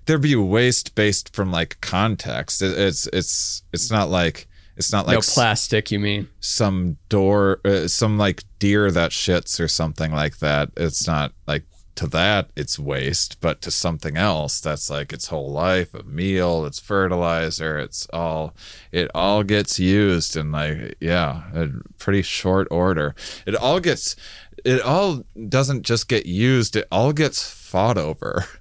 there'd 0.07 0.21
be 0.21 0.37
waste 0.37 0.95
based 0.95 1.35
from 1.35 1.51
like 1.51 1.81
context. 1.81 2.61
It, 2.61 2.79
it's 2.79 3.07
it's 3.13 3.63
it's 3.73 3.91
not 3.91 4.11
like 4.11 4.47
it's 4.77 4.93
not 4.93 5.07
like 5.07 5.15
no 5.15 5.19
s- 5.19 5.35
plastic 5.35 5.91
you 5.91 5.99
mean 6.01 6.29
some 6.41 6.97
door, 7.09 7.61
uh, 7.65 7.87
some 7.87 8.19
like 8.19 8.45
deer 8.59 8.91
that 8.91 9.11
shits 9.11 9.61
or 9.61 9.69
something 9.69 10.13
like 10.13 10.39
that. 10.39 10.71
It's 10.77 11.07
not 11.07 11.33
like 11.47 11.65
to 12.01 12.07
that 12.07 12.49
it's 12.57 12.79
waste, 12.79 13.39
but 13.43 13.61
to 13.61 13.71
something 13.71 14.17
else 14.17 14.59
that's 14.59 14.89
like 14.89 15.13
its 15.13 15.27
whole 15.27 15.53
life, 15.53 15.93
a 15.93 16.03
meal, 16.03 16.65
it's 16.65 16.81
fertilizer, 16.81 17.79
it's 17.79 18.07
all 18.11 18.55
it 18.91 19.11
all 19.15 19.43
gets 19.43 19.79
used 19.79 20.35
in 20.35 20.51
like 20.51 20.97
yeah, 20.99 21.43
a 21.53 21.69
pretty 21.99 22.23
short 22.23 22.67
order. 22.71 23.15
It 23.45 23.55
all 23.55 23.81
gets 23.81 24.17
it 24.65 24.81
all 24.81 25.25
doesn't 25.47 25.83
just 25.83 26.09
get 26.09 26.25
used, 26.25 26.75
it 26.75 26.89
all 26.91 27.13
gets 27.13 27.49
fought 27.51 27.99
over. 27.99 28.47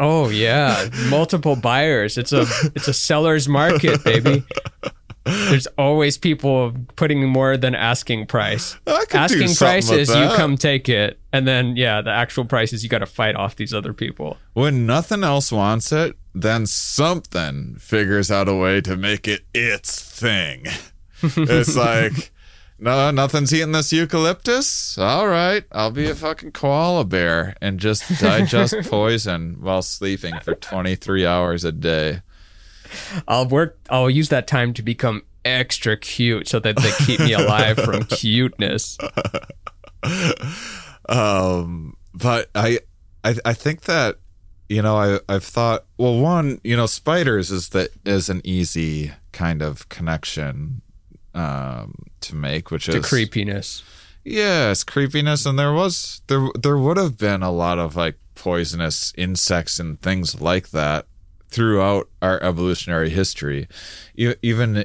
Oh 0.00 0.28
yeah, 0.28 0.88
multiple 1.08 1.56
buyers. 1.56 2.18
It's 2.18 2.32
a 2.32 2.46
it's 2.76 2.86
a 2.86 2.92
seller's 2.92 3.48
market, 3.48 4.04
baby. 4.04 4.44
There's 5.50 5.66
always 5.78 6.18
people 6.18 6.74
putting 6.96 7.26
more 7.26 7.56
than 7.56 7.74
asking 7.74 8.26
price. 8.26 8.76
I 8.86 9.00
could 9.00 9.10
do 9.10 9.18
Asking 9.18 9.54
price 9.54 9.90
is 9.90 10.08
you 10.08 10.28
come 10.36 10.56
take 10.56 10.88
it, 10.88 11.18
and 11.32 11.46
then 11.46 11.76
yeah, 11.76 12.00
the 12.00 12.10
actual 12.10 12.44
price 12.44 12.72
is 12.72 12.82
you 12.82 12.88
got 12.88 12.98
to 12.98 13.06
fight 13.06 13.36
off 13.36 13.56
these 13.56 13.74
other 13.74 13.92
people. 13.92 14.36
When 14.54 14.86
nothing 14.86 15.24
else 15.24 15.52
wants 15.52 15.92
it, 15.92 16.16
then 16.34 16.66
something 16.66 17.76
figures 17.78 18.30
out 18.30 18.48
a 18.48 18.54
way 18.54 18.80
to 18.82 18.96
make 18.96 19.26
it 19.28 19.44
its 19.54 20.00
thing. 20.00 20.66
it's 21.22 21.76
like, 21.76 22.30
no, 22.78 23.10
nothing's 23.10 23.52
eating 23.52 23.72
this 23.72 23.92
eucalyptus. 23.92 24.96
All 24.98 25.26
right, 25.26 25.64
I'll 25.72 25.90
be 25.90 26.08
a 26.08 26.14
fucking 26.14 26.52
koala 26.52 27.04
bear 27.04 27.56
and 27.60 27.80
just 27.80 28.20
digest 28.20 28.74
poison 28.84 29.56
while 29.60 29.82
sleeping 29.82 30.38
for 30.40 30.54
23 30.54 31.26
hours 31.26 31.64
a 31.64 31.72
day. 31.72 32.22
I'll 33.26 33.46
work. 33.48 33.78
I'll 33.90 34.10
use 34.10 34.28
that 34.30 34.46
time 34.46 34.72
to 34.74 34.82
become 34.82 35.22
extra 35.44 35.96
cute 35.96 36.46
so 36.48 36.58
that 36.60 36.76
they 36.76 36.90
keep 37.06 37.20
me 37.20 37.32
alive 37.32 37.78
from 37.78 38.04
cuteness. 38.10 38.98
um 41.08 41.96
but 42.14 42.50
I, 42.54 42.80
I 43.24 43.36
i 43.44 43.52
think 43.52 43.82
that 43.82 44.16
you 44.68 44.82
know 44.82 44.96
i 44.96 45.18
i've 45.28 45.44
thought 45.44 45.84
well 45.96 46.18
one 46.18 46.60
you 46.62 46.76
know 46.76 46.86
spiders 46.86 47.50
is 47.50 47.70
that 47.70 47.90
is 48.04 48.28
an 48.28 48.40
easy 48.44 49.12
kind 49.32 49.62
of 49.62 49.88
connection 49.88 50.82
um 51.34 51.94
to 52.20 52.34
make 52.36 52.70
which 52.70 52.86
To 52.86 52.98
is 52.98 53.06
creepiness. 53.06 53.82
yes 54.24 54.84
creepiness 54.84 55.46
and 55.46 55.58
there 55.58 55.72
was 55.72 56.20
there 56.26 56.46
there 56.60 56.76
would 56.78 56.96
have 56.96 57.16
been 57.18 57.42
a 57.42 57.50
lot 57.52 57.78
of 57.78 57.96
like 57.96 58.16
poisonous 58.34 59.12
insects 59.16 59.80
and 59.80 60.00
things 60.00 60.40
like 60.40 60.70
that 60.70 61.06
throughout 61.48 62.08
our 62.22 62.42
evolutionary 62.42 63.10
history 63.10 63.68
even 64.16 64.84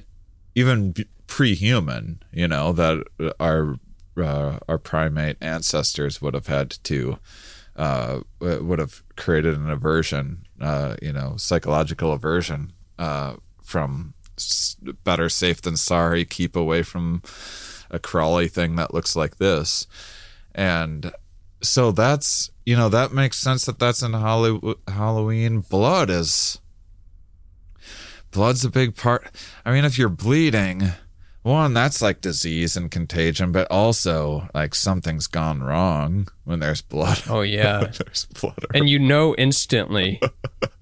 even 0.55 0.93
pre-human 1.27 2.21
you 2.31 2.47
know 2.47 2.71
that 2.71 3.03
our 3.39 3.75
uh, 4.15 4.59
our 4.67 4.77
primate 4.77 5.37
ancestors 5.41 6.21
would 6.21 6.33
have 6.35 6.47
had 6.47 6.69
to 6.69 7.17
uh, 7.75 8.19
would 8.39 8.77
have 8.79 9.01
created 9.15 9.57
an 9.57 9.69
aversion 9.69 10.45
uh, 10.61 10.95
you 11.01 11.11
know 11.11 11.35
psychological 11.37 12.11
aversion 12.13 12.71
uh, 12.99 13.35
from 13.61 14.13
better 15.03 15.29
safe 15.29 15.61
than 15.61 15.77
sorry 15.77 16.25
keep 16.25 16.55
away 16.55 16.83
from 16.83 17.21
a 17.93 17.99
crawly 17.99 18.47
thing 18.47 18.75
that 18.75 18.93
looks 18.93 19.15
like 19.15 19.37
this. 19.37 19.87
And 20.53 21.11
so 21.63 21.91
that's 21.91 22.51
you 22.65 22.75
know 22.75 22.89
that 22.89 23.11
makes 23.13 23.37
sense 23.37 23.65
that 23.65 23.79
that's 23.79 24.01
in 24.01 24.13
Hollywood, 24.13 24.77
Halloween. 24.87 25.61
Blood 25.61 26.09
is 26.09 26.59
blood's 28.31 28.65
a 28.65 28.69
big 28.69 28.95
part. 28.95 29.27
I 29.65 29.71
mean, 29.71 29.85
if 29.85 29.97
you're 29.97 30.09
bleeding, 30.09 30.91
one 31.43 31.73
that's 31.73 32.01
like 32.01 32.21
disease 32.21 32.75
and 32.75 32.91
contagion, 32.91 33.51
but 33.51 33.69
also 33.71 34.47
like 34.53 34.75
something's 34.75 35.27
gone 35.27 35.61
wrong 35.61 36.27
when 36.43 36.59
there's 36.59 36.81
blood. 36.81 37.21
Oh 37.29 37.41
yeah. 37.41 37.91
there's 37.97 38.25
blood. 38.25 38.65
and 38.73 38.89
you 38.89 38.99
know 38.99 39.35
instantly. 39.35 40.21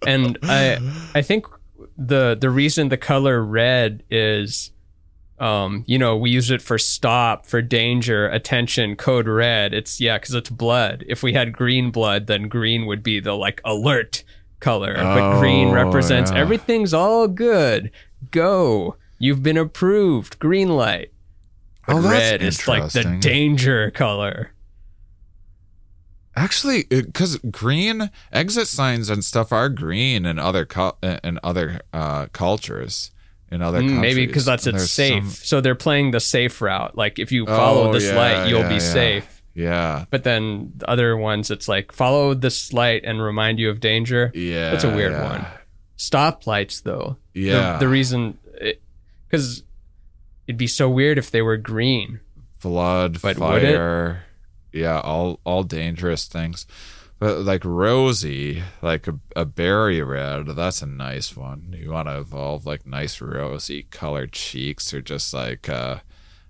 And 0.06 0.38
I 0.44 0.80
I 1.14 1.22
think 1.22 1.46
the 1.98 2.36
the 2.40 2.50
reason 2.50 2.90
the 2.90 2.98
color 2.98 3.44
red 3.44 4.04
is 4.10 4.72
um 5.42 5.84
you 5.88 5.98
know 5.98 6.16
we 6.16 6.30
use 6.30 6.50
it 6.52 6.62
for 6.62 6.78
stop 6.78 7.46
for 7.46 7.62
danger 7.62 8.28
attention 8.30 8.96
code 8.96 9.28
red. 9.28 9.74
It's 9.74 10.00
yeah 10.00 10.18
because 10.18 10.36
it's 10.36 10.50
blood. 10.50 11.04
If 11.08 11.24
we 11.24 11.34
had 11.34 11.52
green 11.52 11.92
blood 11.92 12.28
then 12.28 12.48
green 12.48 12.86
would 12.86 13.04
be 13.04 13.20
the 13.20 13.34
like 13.34 13.60
alert 13.66 14.24
color. 14.60 14.94
But 14.96 15.40
green 15.40 15.70
Oh, 15.70 15.74
represents 15.74 16.32
yeah. 16.32 16.38
everything's 16.38 16.94
all 16.94 17.28
good. 17.28 17.92
Go. 18.30 18.96
You've 19.18 19.42
been 19.44 19.58
approved. 19.58 20.38
Green 20.40 20.70
light. 20.70 21.12
But 21.88 21.96
Oh, 21.98 22.02
that's 22.02 22.12
red 22.32 22.42
is 22.44 22.68
like 22.68 22.92
the 22.92 23.18
danger 23.20 23.90
color. 23.92 24.52
Actually, 26.36 26.84
because 26.84 27.38
green 27.52 28.10
exit 28.32 28.68
signs 28.68 29.10
and 29.10 29.24
stuff 29.26 29.52
are 29.52 29.68
green 29.68 30.26
in 30.26 30.40
other 30.40 30.64
cul- 30.66 30.98
in 31.02 31.40
other 31.44 31.82
uh, 31.92 32.28
cultures, 32.32 33.12
in 33.52 33.62
other 33.62 33.82
Mm, 33.82 34.00
maybe 34.00 34.26
because 34.26 34.46
that's 34.46 34.66
it's 34.68 34.78
There's 34.78 34.92
safe. 34.92 35.24
some- 35.24 35.30
So 35.32 35.62
they're 35.62 35.76
playing 35.76 36.12
the 36.12 36.20
safe 36.20 36.62
route. 36.62 36.96
Like 36.98 37.20
if 37.20 37.32
you 37.32 37.46
follow 37.46 37.90
Oh, 37.90 37.94
this 37.94 38.06
yeah, 38.06 38.16
light, 38.18 38.48
you'll 38.50 38.62
yeah, 38.62 38.68
be 38.70 38.74
yeah. 38.76 38.80
safe. 38.80 39.42
Yeah, 39.54 40.06
But 40.10 40.24
then 40.24 40.72
the 40.78 40.90
other 40.90 41.18
ones, 41.18 41.52
it's 41.52 41.68
like 41.68 41.92
follow 41.92 42.34
this 42.34 42.72
light 42.72 43.02
and 43.04 43.22
remind 43.22 43.60
you 43.60 43.70
of 43.70 43.82
danger. 43.82 44.32
yeah. 44.34 44.72
That's 44.72 44.86
a 44.86 44.96
weird 44.96 45.12
one. 45.22 45.46
Stop 45.98 46.48
lights, 46.48 46.80
though. 46.82 47.18
Yeah. 47.34 47.78
The, 47.78 47.90
reason, 47.90 48.38
because 49.30 49.64
it'd 50.48 50.58
be 50.58 50.68
so 50.68 50.90
weird 50.90 51.18
if 51.18 51.30
they 51.32 51.42
were 51.42 51.58
green. 51.58 52.22
blood, 52.62 53.22
But 53.22 53.38
would 53.40 53.64
it? 53.64 53.76
fire, 53.76 54.24
yeah, 54.72 55.00
all 55.02 55.40
all 55.44 55.64
dangerous 55.64 56.26
things. 56.28 56.66
But 57.22 57.42
like 57.42 57.64
rosy, 57.64 58.64
like 58.82 59.08
a, 59.08 59.20
a 59.36 59.46
berry 59.46 60.02
red, 60.02 60.48
that's 60.48 60.82
a 60.82 60.88
nice 60.88 61.38
one. 61.38 61.76
You 61.78 61.92
want 61.92 62.08
to 62.08 62.18
evolve 62.18 62.66
like 62.66 62.84
nice 62.88 63.22
rosy 63.22 63.84
colored 63.92 64.32
cheeks, 64.32 64.92
or 64.92 65.02
just 65.02 65.32
like 65.32 65.70
uh, 65.70 66.00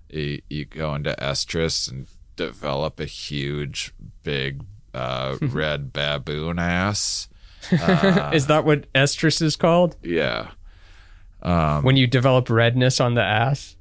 you, 0.08 0.40
you 0.48 0.64
go 0.64 0.94
into 0.94 1.14
estrus 1.20 1.90
and 1.90 2.06
develop 2.36 2.98
a 3.00 3.04
huge, 3.04 3.92
big, 4.22 4.64
uh, 4.94 5.36
red 5.42 5.92
baboon 5.92 6.58
ass. 6.58 7.28
Uh, 7.70 8.30
Is 8.34 8.46
that 8.48 8.64
what 8.64 8.90
estrus 8.94 9.40
is 9.42 9.54
called? 9.56 9.94
yeah. 10.02 10.52
Um, 11.42 11.84
When 11.84 11.96
you 11.98 12.06
develop 12.06 12.48
redness 12.48 12.98
on 12.98 13.12
the 13.14 13.22
ass? 13.22 13.76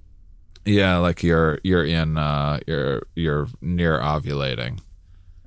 yeah, 0.66 0.98
like 0.98 1.24
you're 1.24 1.58
you're 1.64 1.86
in 1.86 2.18
uh, 2.18 2.60
you're 2.68 3.04
you're 3.16 3.48
near 3.62 3.98
ovulating. 3.98 4.82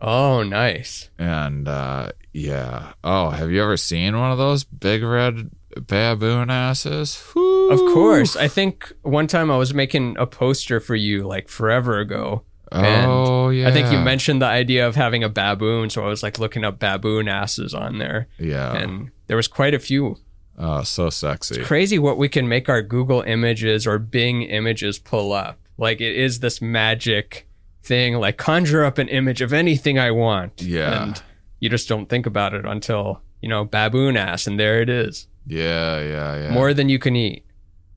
Oh, 0.07 0.43
nice. 0.43 1.09
And 1.19 1.67
uh 1.67 2.13
yeah. 2.33 2.93
Oh, 3.03 3.31
have 3.31 3.51
you 3.51 3.63
ever 3.63 3.77
seen 3.77 4.19
one 4.19 4.31
of 4.31 4.39
those 4.39 4.63
big 4.65 5.03
red 5.03 5.51
baboon 5.87 6.51
asses? 6.51 7.17
Whew. 7.33 7.71
Of 7.71 7.79
course. 7.95 8.37
I 8.37 8.49
think 8.49 8.93
one 9.03 9.27
time 9.27 9.51
I 9.51 9.57
was 9.57 9.73
making 9.73 10.17
a 10.19 10.27
poster 10.27 10.79
for 10.81 10.95
you 10.95 11.27
like 11.27 11.49
forever 11.49 11.99
ago. 12.01 12.43
And 12.71 13.07
Oh 13.11 13.49
yeah. 13.51 13.69
I 13.69 13.73
think 13.73 13.91
you 13.93 13.99
mentioned 13.99 14.43
the 14.43 14.47
idea 14.47 14.87
of 14.87 14.97
having 14.97 15.23
a 15.25 15.29
baboon, 15.29 15.91
so 15.91 16.05
I 16.05 16.09
was 16.09 16.23
like 16.23 16.39
looking 16.39 16.65
up 16.65 16.79
baboon 16.81 17.29
asses 17.29 17.73
on 17.73 17.99
there, 17.99 18.27
Yeah. 18.39 18.75
and 18.77 19.11
there 19.29 19.37
was 19.37 19.49
quite 19.49 19.75
a 19.75 19.79
few. 19.79 20.17
oh, 20.59 20.83
so 20.83 21.09
sexy. 21.09 21.57
It's 21.61 21.67
crazy 21.67 21.99
what 21.99 22.19
we 22.19 22.29
can 22.29 22.49
make 22.49 22.69
our 22.69 22.83
Google 22.83 23.23
images 23.23 23.87
or 23.87 23.99
Bing 23.99 24.43
images 24.43 24.99
pull 24.99 25.33
up. 25.33 25.61
Like 25.79 26.01
it 26.01 26.15
is 26.17 26.41
this 26.41 26.61
magic 26.61 27.47
thing. 27.85 28.15
Like 28.15 28.37
conjure 28.39 28.85
up 28.85 28.99
an 28.99 29.09
image 29.09 29.41
of 29.41 29.53
anything 29.53 29.99
I 29.99 30.11
want. 30.11 30.63
Yeah. 30.63 31.03
and 31.05 31.23
you 31.61 31.69
just 31.69 31.89
don't 31.89 32.09
think 32.09 32.27
about 32.27 32.53
it 32.55 32.65
until 32.67 33.23
you 33.45 33.49
know, 33.51 33.63
baboon 33.63 34.17
ass, 34.17 34.47
and 34.47 34.59
there 34.59 34.81
it 34.81 34.89
is. 34.89 35.29
Yeah, 35.47 36.01
yeah, 36.01 36.45
yeah. 36.45 36.51
More 36.51 36.73
than 36.73 36.89
you 36.89 36.99
can 36.99 37.15
eat 37.15 37.45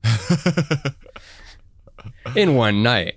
in 2.36 2.54
one 2.54 2.82
night. 2.82 3.14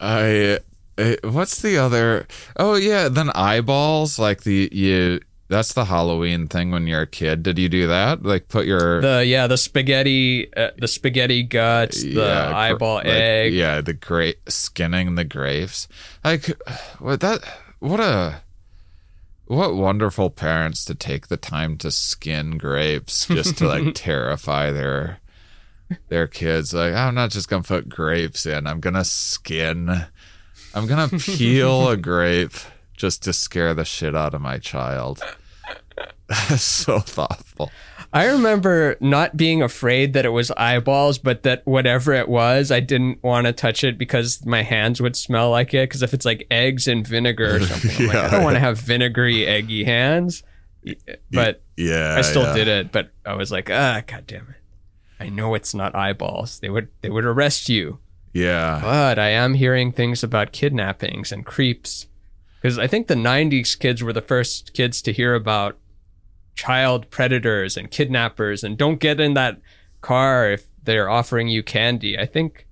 I 0.00 0.60
uh, 0.96 1.16
what's 1.24 1.60
the 1.60 1.76
other? 1.76 2.26
Oh 2.56 2.76
yeah, 2.76 3.10
then 3.10 3.28
eyeballs 3.34 4.18
like 4.18 4.44
the 4.44 4.70
you. 4.72 5.20
That's 5.48 5.74
the 5.74 5.84
Halloween 5.84 6.48
thing 6.48 6.70
when 6.70 6.86
you're 6.86 7.02
a 7.02 7.06
kid. 7.06 7.42
Did 7.42 7.58
you 7.58 7.68
do 7.68 7.86
that? 7.86 8.22
Like 8.22 8.48
put 8.48 8.66
your 8.66 9.00
The 9.02 9.24
yeah, 9.26 9.46
the 9.46 9.58
spaghetti, 9.58 10.52
uh, 10.54 10.70
the 10.78 10.88
spaghetti 10.88 11.42
guts, 11.42 12.02
the 12.02 12.08
yeah, 12.08 12.56
eyeball 12.56 12.96
like, 12.96 13.06
egg. 13.06 13.52
Yeah, 13.52 13.80
the 13.82 13.92
great 13.92 14.38
skinning 14.48 15.16
the 15.16 15.24
grapes. 15.24 15.86
Like 16.24 16.50
what 16.98 17.20
that? 17.20 17.44
What 17.80 18.00
a 18.00 18.40
what 19.46 19.74
wonderful 19.74 20.30
parents 20.30 20.84
to 20.86 20.94
take 20.94 21.28
the 21.28 21.36
time 21.36 21.76
to 21.78 21.90
skin 21.90 22.56
grapes 22.56 23.26
just 23.26 23.58
to 23.58 23.68
like 23.68 23.84
terrify 23.94 24.70
their 24.70 25.20
their 26.08 26.26
kids. 26.26 26.72
Like 26.72 26.94
I'm 26.94 27.14
not 27.14 27.30
just 27.30 27.50
gonna 27.50 27.62
put 27.62 27.90
grapes 27.90 28.46
in. 28.46 28.66
I'm 28.66 28.80
gonna 28.80 29.04
skin. 29.04 30.06
I'm 30.74 30.86
gonna 30.86 31.08
peel 31.08 31.90
a 31.90 31.96
grape 31.98 32.54
just 32.96 33.22
to 33.24 33.32
scare 33.32 33.74
the 33.74 33.84
shit 33.84 34.14
out 34.14 34.34
of 34.34 34.40
my 34.40 34.58
child. 34.58 35.22
so 36.56 37.00
thoughtful. 37.00 37.70
I 38.12 38.26
remember 38.26 38.96
not 39.00 39.36
being 39.36 39.60
afraid 39.60 40.12
that 40.12 40.24
it 40.24 40.28
was 40.30 40.52
eyeballs, 40.52 41.18
but 41.18 41.42
that 41.42 41.66
whatever 41.66 42.12
it 42.12 42.28
was, 42.28 42.70
I 42.70 42.78
didn't 42.78 43.20
want 43.24 43.46
to 43.46 43.52
touch 43.52 43.82
it 43.82 43.98
because 43.98 44.46
my 44.46 44.62
hands 44.62 45.00
would 45.00 45.16
smell 45.16 45.50
like 45.50 45.74
it. 45.74 45.88
Because 45.88 46.02
if 46.02 46.14
it's 46.14 46.24
like 46.24 46.46
eggs 46.48 46.86
and 46.86 47.04
vinegar 47.06 47.56
or 47.56 47.60
something, 47.60 47.90
I'm 48.02 48.06
like, 48.06 48.16
I 48.16 48.30
don't 48.30 48.44
want 48.44 48.54
to 48.54 48.60
have 48.60 48.78
vinegary, 48.78 49.46
eggy 49.46 49.82
hands. 49.82 50.44
But 51.32 51.62
Yeah, 51.76 52.14
I 52.16 52.20
still 52.20 52.42
yeah. 52.42 52.54
did 52.54 52.68
it. 52.68 52.92
But 52.92 53.10
I 53.26 53.34
was 53.34 53.50
like, 53.50 53.68
ah, 53.68 54.02
god 54.06 54.26
damn 54.28 54.48
it! 54.48 54.62
I 55.18 55.28
know 55.28 55.54
it's 55.54 55.74
not 55.74 55.96
eyeballs. 55.96 56.60
They 56.60 56.70
would 56.70 56.88
they 57.00 57.10
would 57.10 57.24
arrest 57.24 57.68
you. 57.68 57.98
Yeah. 58.32 58.78
But 58.80 59.18
I 59.18 59.30
am 59.30 59.54
hearing 59.54 59.90
things 59.90 60.22
about 60.22 60.52
kidnappings 60.52 61.32
and 61.32 61.44
creeps. 61.44 62.06
Because 62.64 62.78
I 62.78 62.86
think 62.86 63.08
the 63.08 63.14
90s 63.14 63.78
kids 63.78 64.02
were 64.02 64.14
the 64.14 64.22
first 64.22 64.72
kids 64.72 65.02
to 65.02 65.12
hear 65.12 65.34
about 65.34 65.76
child 66.54 67.10
predators 67.10 67.76
and 67.76 67.90
kidnappers 67.90 68.64
and 68.64 68.78
don't 68.78 69.00
get 69.00 69.20
in 69.20 69.34
that 69.34 69.60
car 70.00 70.50
if 70.50 70.64
they're 70.82 71.10
offering 71.10 71.48
you 71.48 71.62
candy. 71.62 72.18
I 72.18 72.24
think 72.24 72.66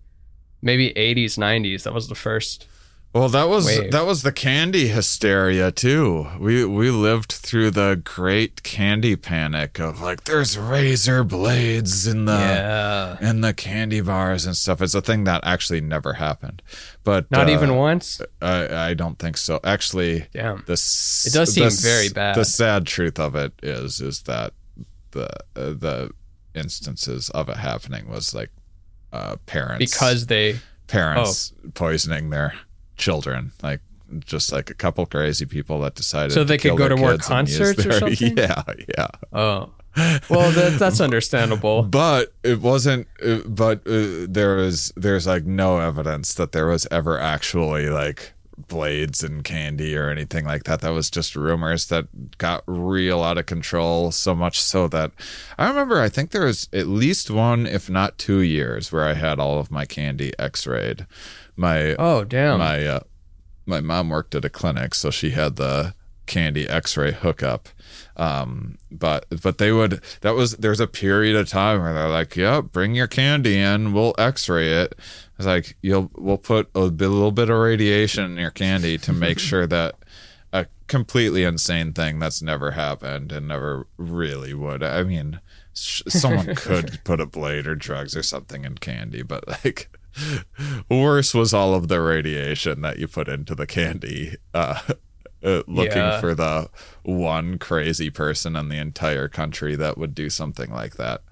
maybe 0.63 0.95
80s, 0.95 1.37
90s, 1.37 1.83
that 1.83 1.93
was 1.93 2.09
the 2.09 2.15
first. 2.15 2.67
Well, 3.15 3.29
that 3.29 3.49
was 3.51 3.67
wave. 3.67 3.91
that 3.91 4.07
was 4.07 4.23
the 4.23 4.33
candy 4.33 4.89
hysteria 4.89 5.71
too. 5.71 6.29
We 6.41 6.65
we 6.65 6.91
lived 6.91 7.31
through 7.33 7.73
the 7.73 8.01
great 8.03 8.63
candy 8.63 9.17
panic 9.17 9.79
of 9.79 10.01
like 10.01 10.25
there's 10.25 10.57
razor 10.57 11.23
blades 11.23 12.07
in 12.07 12.25
the 12.25 12.33
yeah. 12.33 13.29
in 13.31 13.43
the 13.43 13.53
candy 13.53 14.01
bars 14.01 14.47
and 14.47 14.57
stuff. 14.57 14.81
It's 14.81 14.95
a 14.95 15.03
thing 15.03 15.25
that 15.25 15.43
actually 15.45 15.83
never 15.83 16.15
happened. 16.15 16.63
But 17.05 17.31
Not 17.31 17.49
uh, 17.49 17.53
even 17.53 17.77
once? 17.77 18.23
I 18.41 18.89
I 18.91 18.95
don't 18.95 19.19
think 19.19 19.37
so. 19.37 19.61
Actually, 19.63 20.29
Damn. 20.33 20.65
the 20.67 20.73
It 20.73 21.33
does 21.35 21.55
the 21.55 21.71
seem 21.71 21.91
very 21.91 22.09
bad. 22.09 22.35
The 22.35 22.47
sad 22.47 22.87
truth 22.87 23.21
of 23.21 23.35
it 23.37 23.53
is 23.63 24.01
is 24.01 24.23
that 24.23 24.55
the 25.11 25.27
uh, 25.55 25.75
the 25.77 26.13
instances 26.55 27.29
of 27.31 27.51
it 27.51 27.59
happening 27.59 28.09
was 28.09 28.35
like 28.35 28.51
uh 29.13 29.37
parents 29.45 29.93
Because 29.93 30.27
they. 30.27 30.61
parents 30.87 31.53
Oh. 31.63 31.71
poisoning 31.75 32.31
their 32.31 32.55
children 33.03 33.51
like 33.63 33.81
just 34.25 34.53
like 34.53 34.69
a 34.71 34.75
couple 34.75 35.05
crazy 35.07 35.47
people 35.47 35.81
that 35.81 35.95
decided 35.95 36.33
So 36.33 36.45
they 36.45 36.59
could 36.59 36.77
go 36.77 36.89
to 36.89 36.97
more 36.97 37.13
kids 37.13 37.31
and 37.31 37.49
use 37.49 37.59
concerts 37.59 37.87
or 37.87 37.93
something? 38.01 38.37
yeah 38.39 38.63
yeah 38.97 39.09
Oh. 39.33 39.71
Well, 40.31 40.51
that, 40.53 40.79
that's 40.79 41.01
understandable. 41.03 41.83
but 42.03 42.33
it 42.43 42.61
wasn't 42.63 43.07
but 43.47 43.79
uh, 43.87 44.27
there 44.29 44.57
was 44.57 44.93
there's 44.97 45.27
like 45.27 45.45
no 45.45 45.79
evidence 45.81 46.33
that 46.35 46.53
there 46.53 46.67
was 46.67 46.87
ever 46.91 47.19
actually 47.19 47.89
like 47.91 48.33
blades 48.69 49.23
and 49.25 49.45
candy 49.45 49.97
or 49.97 50.09
anything 50.11 50.45
like 50.45 50.65
that 50.65 50.81
that 50.83 50.91
was 50.91 51.11
just 51.11 51.35
rumors 51.37 51.87
that 51.87 52.07
got 52.39 52.63
real 52.67 53.23
out 53.23 53.39
of 53.39 53.47
control 53.47 54.11
so 54.13 54.35
much 54.35 54.63
so 54.63 54.87
that 54.89 55.11
i 55.59 55.67
remember 55.69 56.01
i 56.01 56.09
think 56.09 56.31
there 56.31 56.45
was 56.45 56.69
at 56.73 56.87
least 56.87 57.31
one 57.31 57.67
if 57.67 57.89
not 57.91 58.19
two 58.19 58.41
years 58.41 58.93
where 58.93 59.05
i 59.05 59.15
had 59.15 59.41
all 59.41 59.59
of 59.59 59.71
my 59.71 59.85
candy 59.87 60.33
x-rayed 60.39 61.07
my 61.57 61.95
Oh, 61.99 62.25
damn. 62.25 62.59
my 62.59 62.87
uh, 62.87 63.01
my 63.67 63.81
mom 63.81 64.09
worked 64.09 64.35
at 64.35 64.45
a 64.45 64.51
clinic, 64.51 64.95
so 64.95 65.11
she 65.11 65.31
had 65.31 65.57
the 65.57 65.95
candy 66.27 66.69
X-ray 66.69 67.13
hookup. 67.13 67.69
Um, 68.17 68.79
but 68.91 69.27
but 69.43 69.59
they 69.59 69.73
would 69.73 70.01
that 70.21 70.35
was 70.35 70.57
there's 70.57 70.81
a 70.81 70.87
period 70.87 71.37
of 71.37 71.49
time 71.49 71.81
where 71.81 71.95
they're 71.95 72.09
like, 72.09 72.37
"Yep, 72.37 72.67
bring 72.73 72.95
your 72.95 73.07
candy 73.07 73.59
in, 73.59 73.93
we'll 73.93 74.15
X-ray 74.19 74.69
it." 74.73 74.95
It's 75.39 75.47
like 75.47 75.77
you'll 75.83 76.11
we'll 76.15 76.39
put 76.39 76.69
a 76.75 76.91
bit, 76.91 77.09
little 77.09 77.33
bit 77.33 77.49
of 77.51 77.59
radiation 77.59 78.25
in 78.33 78.37
your 78.39 78.51
candy 78.51 78.99
to 78.99 79.13
make 79.13 79.39
sure 79.51 79.67
that 79.67 79.95
a 80.53 80.67
completely 80.87 81.45
insane 81.45 81.93
thing 81.93 82.19
that's 82.19 82.43
never 82.43 82.73
happened 82.73 83.33
and 83.33 83.49
never 83.49 83.87
really 83.97 84.53
would. 84.55 84.83
I 84.83 85.03
mean, 85.05 85.41
sh- 85.73 86.03
someone 86.09 86.55
could 86.55 87.01
put 87.05 87.21
a 87.21 87.27
blade 87.27 87.67
or 87.67 87.75
drugs 87.75 88.15
or 88.17 88.23
something 88.23 88.65
in 88.65 88.77
candy, 88.77 89.23
but 89.23 89.49
like 89.65 89.89
worse 90.91 91.35
was 91.35 91.53
all 91.55 91.75
of 91.75 91.89
the 91.89 92.01
radiation 92.01 92.81
that 92.83 92.99
you 92.99 93.09
put 93.09 93.29
into 93.29 93.55
the 93.55 93.67
candy. 93.67 94.37
Uh, 94.55 94.79
uh, 95.45 95.63
looking 95.67 95.97
Yeah. 95.99 96.21
for 96.21 96.35
the 96.35 96.69
one 97.03 97.59
crazy 97.59 98.11
person 98.11 98.55
in 98.57 98.69
the 98.69 98.79
entire 98.79 99.29
country 99.29 99.75
that 99.77 99.99
would 99.99 100.15
do 100.15 100.31
something 100.31 100.71
like 100.71 100.97
that. 100.97 101.23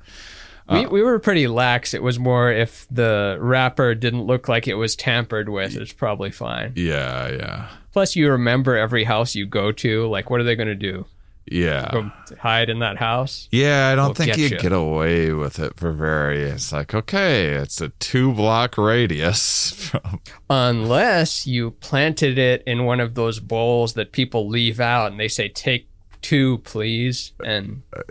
we, 0.68 0.86
we 0.86 1.02
were 1.02 1.18
pretty 1.18 1.46
lax. 1.48 1.94
It 1.94 2.02
was 2.02 2.18
more 2.18 2.50
if 2.52 2.86
the 2.90 3.36
wrapper 3.40 3.94
didn't 3.94 4.22
look 4.24 4.48
like 4.48 4.66
it 4.68 4.74
was 4.74 4.94
tampered 4.96 5.48
with, 5.48 5.76
it's 5.76 5.92
probably 5.92 6.30
fine. 6.30 6.72
Yeah, 6.76 7.28
yeah, 7.28 7.68
Plus, 7.92 8.14
you 8.14 8.30
remember 8.30 8.76
every 8.76 9.02
house 9.04 9.34
you 9.34 9.46
go 9.46 9.72
to. 9.72 10.06
Like, 10.08 10.30
what 10.30 10.40
are 10.40 10.44
they 10.44 10.54
going 10.56 10.68
to 10.68 10.74
do? 10.76 11.06
Yeah. 11.46 11.90
Go 11.92 12.12
hide 12.38 12.70
in 12.70 12.78
that 12.80 12.96
house? 12.96 13.48
Yeah, 13.50 13.88
I 13.88 13.94
don't 13.94 14.06
We'll 14.06 14.14
think 14.14 14.36
get 14.36 14.38
you 14.38 14.58
get 14.58 14.72
away 14.72 15.32
with 15.32 15.58
it 15.58 15.76
for 15.76 15.92
very. 15.92 16.42
It's 16.42 16.72
like 16.72 16.94
okay, 16.94 17.46
it's 17.54 17.80
a 17.80 17.88
two 17.88 18.32
block 18.32 18.76
radius 18.78 19.70
from. 19.72 20.20
Unless 20.48 21.46
you 21.46 21.72
planted 21.72 22.38
it 22.38 22.62
in 22.66 22.84
one 22.84 23.00
of 23.00 23.14
those 23.14 23.40
bowls 23.40 23.94
that 23.94 24.12
people 24.12 24.48
leave 24.48 24.80
out 24.80 25.10
and 25.10 25.18
they 25.20 25.28
say, 25.28 25.48
take 25.48 25.88
two, 26.22 26.58
please. 26.58 27.32
And 27.44 27.82
uh, 27.92 28.02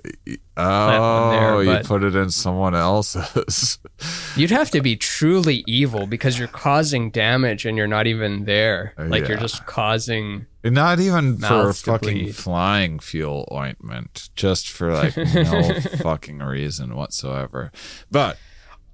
Oh, 0.57 1.29
there, 1.31 1.63
you 1.77 1.83
put 1.83 2.03
it 2.03 2.15
in 2.15 2.29
someone 2.31 2.75
else's. 2.75 3.77
you'd 4.35 4.49
have 4.51 4.71
to 4.71 4.81
be 4.81 4.95
truly 4.95 5.63
evil 5.67 6.05
because 6.05 6.37
you're 6.37 6.47
causing 6.47 7.11
damage 7.11 7.65
and 7.65 7.77
you're 7.77 7.87
not 7.87 8.07
even 8.07 8.45
there. 8.45 8.93
Like, 8.97 9.27
you're 9.27 9.37
just 9.37 9.65
causing. 9.65 10.47
Not 10.63 10.99
even 10.99 11.37
for 11.37 11.71
fucking 11.73 12.33
flying 12.33 12.99
fuel 12.99 13.47
ointment, 13.51 14.29
just 14.35 14.69
for 14.69 14.93
like 14.93 15.15
no 15.15 15.79
fucking 16.01 16.39
reason 16.39 16.95
whatsoever. 16.95 17.71
But 18.11 18.37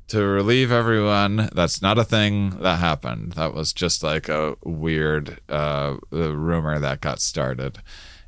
to 0.09 0.23
relieve 0.23 0.71
everyone, 0.71 1.49
that's 1.53 1.81
not 1.81 1.97
a 1.97 2.03
thing 2.03 2.51
that 2.61 2.77
happened. 2.77 3.33
That 3.33 3.53
was 3.55 3.73
just 3.73 4.03
like 4.03 4.29
a 4.29 4.55
weird 4.63 5.39
uh, 5.49 5.95
uh, 6.13 6.35
rumor 6.35 6.77
that 6.79 7.01
got 7.01 7.19
started. 7.19 7.79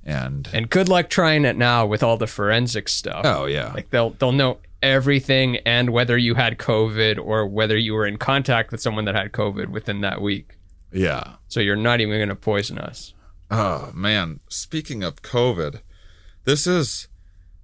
And 0.03 0.49
And 0.53 0.69
good 0.69 0.89
luck 0.89 1.09
trying 1.09 1.45
it 1.45 1.57
now 1.57 1.85
with 1.85 2.01
all 2.01 2.17
the 2.17 2.27
forensic 2.27 2.89
stuff. 2.89 3.21
oh 3.25 3.45
yeah, 3.45 3.71
Like 3.73 3.91
they'll 3.91 4.11
they'll 4.11 4.31
know 4.31 4.57
everything 4.81 5.57
and 5.57 5.89
whether 5.89 6.17
you 6.17 6.35
had 6.35 6.57
COVID 6.57 7.19
or 7.23 7.45
whether 7.47 7.77
you 7.77 7.93
were 7.93 8.05
in 8.07 8.17
contact 8.17 8.71
with 8.71 8.81
someone 8.81 9.05
that 9.05 9.15
had 9.15 9.31
COVID 9.31 9.67
within 9.67 10.01
that 10.01 10.21
week. 10.21 10.57
yeah. 10.91 11.33
So 11.49 11.59
you're 11.59 11.75
not 11.75 11.99
even 12.01 12.17
going 12.17 12.29
to 12.29 12.35
poison 12.35 12.77
us. 12.79 13.13
Oh 13.49 13.91
man, 13.93 14.39
speaking 14.49 15.03
of 15.03 15.21
COVID, 15.21 15.81
this 16.43 16.67
is 16.67 17.07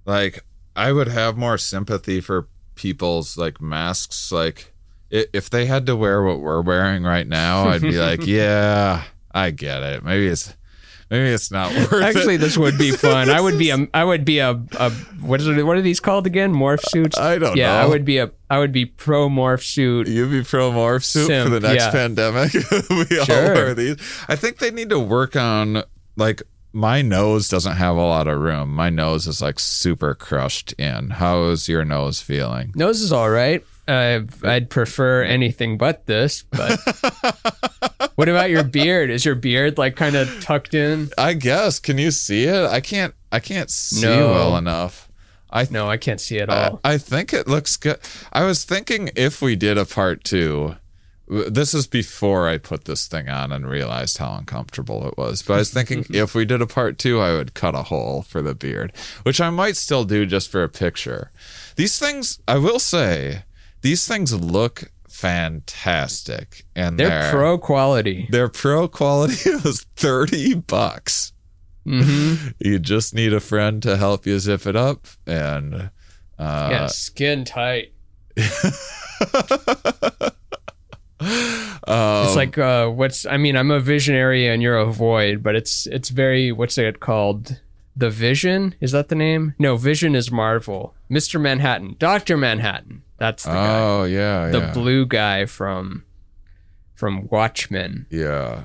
like 0.04 0.44
I 0.74 0.92
would 0.92 1.08
have 1.08 1.36
more 1.36 1.58
sympathy 1.58 2.20
for 2.20 2.48
people's 2.74 3.36
like 3.36 3.60
masks 3.60 4.32
like 4.32 4.74
if 5.10 5.48
they 5.48 5.66
had 5.66 5.86
to 5.86 5.94
wear 5.94 6.22
what 6.22 6.40
we're 6.40 6.60
wearing 6.62 7.04
right 7.04 7.26
now, 7.26 7.68
I'd 7.68 7.82
be 7.82 7.92
like, 7.92 8.26
yeah, 8.26 9.04
I 9.30 9.50
get 9.52 9.82
it. 9.82 10.02
Maybe 10.02 10.26
it's 10.26 10.54
maybe 11.10 11.28
it's 11.28 11.50
not 11.50 11.72
worth 11.92 12.02
Actually, 12.02 12.36
it. 12.36 12.38
this 12.38 12.56
would 12.56 12.78
be 12.78 12.90
fun. 12.96 13.30
I 13.30 13.40
would 13.40 13.58
be 13.58 13.70
a 13.70 13.88
I 13.92 14.04
would 14.04 14.24
be 14.24 14.38
a, 14.38 14.50
a 14.78 14.90
what 15.20 15.40
is 15.40 15.48
it, 15.48 15.62
what 15.64 15.76
are 15.76 15.82
these 15.82 16.00
called 16.00 16.26
again? 16.26 16.52
Morph 16.52 16.82
suits. 16.88 17.18
I 17.18 17.38
don't 17.38 17.56
yeah, 17.56 17.68
know. 17.68 17.82
I 17.82 17.86
would 17.86 18.04
be 18.04 18.18
a 18.18 18.30
I 18.50 18.58
would 18.58 18.72
be 18.72 18.86
pro 18.86 19.28
morph 19.28 19.62
suit. 19.62 20.08
You'd 20.08 20.30
be 20.30 20.42
pro 20.42 20.70
morph 20.70 21.04
suit 21.04 21.28
for 21.28 21.50
the 21.50 21.60
next 21.60 21.84
yeah. 21.84 21.90
pandemic. 21.90 22.52
we 23.10 23.18
all 23.18 23.26
wear 23.28 23.74
these. 23.74 23.96
I 24.28 24.36
think 24.36 24.58
they 24.58 24.70
need 24.70 24.90
to 24.90 24.98
work 24.98 25.36
on 25.36 25.82
like 26.16 26.42
my 26.72 27.02
nose 27.02 27.48
doesn't 27.48 27.76
have 27.76 27.96
a 27.96 28.00
lot 28.00 28.26
of 28.26 28.40
room. 28.40 28.74
My 28.74 28.90
nose 28.90 29.26
is 29.26 29.40
like 29.40 29.60
super 29.60 30.14
crushed 30.14 30.72
in. 30.72 31.10
How 31.10 31.44
is 31.44 31.68
your 31.68 31.84
nose 31.84 32.20
feeling? 32.20 32.72
Nose 32.74 33.00
is 33.00 33.12
all 33.12 33.30
right. 33.30 33.64
Uh, 33.86 34.20
I'd 34.42 34.70
prefer 34.70 35.22
anything 35.22 35.78
but 35.78 36.06
this. 36.06 36.42
But 36.42 36.80
what 38.16 38.28
about 38.28 38.50
your 38.50 38.64
beard? 38.64 39.10
Is 39.10 39.24
your 39.24 39.34
beard 39.34 39.78
like 39.78 39.96
kind 39.96 40.14
of 40.16 40.28
tucked 40.42 40.74
in? 40.74 41.10
I 41.18 41.34
guess. 41.34 41.78
Can 41.78 41.98
you 41.98 42.10
see 42.10 42.44
it? 42.44 42.64
I 42.66 42.80
can't. 42.80 43.14
I 43.32 43.40
can't 43.40 43.70
see 43.70 44.02
No. 44.06 44.28
well 44.30 44.56
enough. 44.56 45.08
I 45.50 45.66
No, 45.70 45.88
I 45.88 45.96
can't 45.96 46.20
see 46.20 46.38
it 46.38 46.50
I, 46.50 46.68
all. 46.68 46.80
I 46.84 46.98
think 46.98 47.32
it 47.32 47.46
looks 47.48 47.76
good. 47.76 47.98
I 48.32 48.44
was 48.44 48.64
thinking 48.64 49.10
if 49.16 49.40
we 49.40 49.54
did 49.56 49.78
a 49.78 49.84
part 49.84 50.24
two, 50.24 50.76
this 51.26 51.72
is 51.74 51.86
before 51.86 52.48
I 52.48 52.58
put 52.58 52.84
this 52.84 53.06
thing 53.06 53.28
on 53.28 53.50
and 53.52 53.68
realized 53.68 54.18
how 54.18 54.34
uncomfortable 54.34 55.06
it 55.08 55.16
was. 55.16 55.42
But 55.42 55.54
I 55.54 55.56
was 55.58 55.70
thinking 55.72 56.04
if 56.10 56.34
we 56.34 56.44
did 56.44 56.60
a 56.60 56.66
part 56.66 56.98
two, 56.98 57.20
I 57.20 57.32
would 57.32 57.54
cut 57.54 57.74
a 57.74 57.84
hole 57.84 58.22
for 58.22 58.42
the 58.42 58.54
beard, 58.54 58.92
which 59.22 59.40
I 59.40 59.50
might 59.50 59.76
still 59.76 60.04
do 60.04 60.26
just 60.26 60.50
for 60.50 60.62
a 60.62 60.68
picture. 60.68 61.30
These 61.76 61.98
things, 61.98 62.40
I 62.46 62.58
will 62.58 62.78
say, 62.78 63.44
these 63.80 64.06
things 64.06 64.32
look 64.38 64.90
fantastic, 65.24 66.64
and 66.76 66.98
They're 66.98 67.08
they're 67.08 67.30
pro 67.30 67.58
quality. 67.58 68.28
Their 68.30 68.48
pro 68.48 68.88
quality 68.88 69.54
was 69.64 69.86
thirty 69.96 70.54
bucks. 70.54 71.32
hmm 71.84 72.34
You 72.58 72.78
just 72.78 73.14
need 73.14 73.32
a 73.32 73.40
friend 73.40 73.82
to 73.82 73.96
help 73.96 74.26
you 74.26 74.38
zip 74.38 74.66
it 74.66 74.76
up, 74.76 75.06
and 75.26 75.90
uh, 76.38 76.68
yeah, 76.70 76.86
skin 76.86 77.44
tight. 77.44 77.92
um, 78.40 78.72
It's 81.20 82.36
like 82.36 82.58
uh, 82.58 82.88
what's? 82.88 83.26
I 83.26 83.36
mean, 83.36 83.56
I'm 83.56 83.70
a 83.70 83.80
visionary 83.80 84.48
and 84.48 84.62
you're 84.62 84.76
a 84.76 84.92
void, 84.92 85.42
but 85.42 85.54
it's 85.54 85.86
it's 85.86 86.10
very 86.10 86.52
what's 86.52 86.78
it 86.78 87.00
called? 87.00 87.60
The 87.96 88.10
Vision 88.10 88.74
is 88.80 88.90
that 88.90 89.08
the 89.08 89.14
name? 89.14 89.54
No, 89.56 89.76
Vision 89.76 90.16
is 90.16 90.32
Marvel. 90.32 90.96
Mister 91.08 91.38
Manhattan, 91.38 91.94
Doctor 92.00 92.36
Manhattan. 92.36 93.03
That's 93.18 93.44
the 93.44 93.50
guy. 93.50 93.78
oh 93.80 94.04
yeah, 94.04 94.48
The 94.48 94.58
yeah, 94.58 94.72
blue 94.72 95.06
guy 95.06 95.46
from 95.46 96.04
from 96.94 97.28
Watchmen. 97.30 98.06
yeah, 98.10 98.64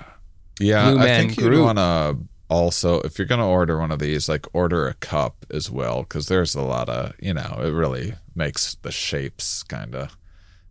yeah. 0.60 0.90
Blue 0.92 1.00
I 1.00 1.04
Man 1.06 1.28
think 1.30 1.40
Groot. 1.40 1.64
want 1.64 1.78
to 1.78 2.18
also, 2.50 3.00
if 3.02 3.20
you're 3.20 3.28
gonna 3.28 3.48
order 3.48 3.78
one 3.80 3.92
of 3.92 4.00
these, 4.00 4.28
like 4.28 4.46
order 4.54 4.88
a 4.88 4.94
cup 4.96 5.46
as 5.52 5.70
well, 5.70 6.00
because 6.02 6.28
there's 6.28 6.56
a 6.56 6.62
lot 6.62 6.90
of 6.90 7.14
you 7.20 7.34
know, 7.34 7.60
it 7.64 7.70
really 7.72 8.16
makes 8.36 8.76
the 8.82 8.92
shapes 8.92 9.62
kind 9.64 9.94
of. 9.96 10.16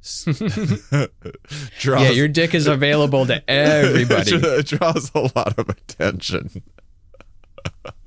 draws, 1.79 2.03
Yeah, 2.03 2.11
your 2.11 2.29
dick 2.29 2.55
is 2.55 2.67
available 2.67 3.27
to 3.27 3.43
everybody. 3.51 4.33
it 4.35 4.67
draws 4.67 5.11
a 5.15 5.31
lot 5.37 5.59
of 5.59 5.69
attention. 5.69 6.63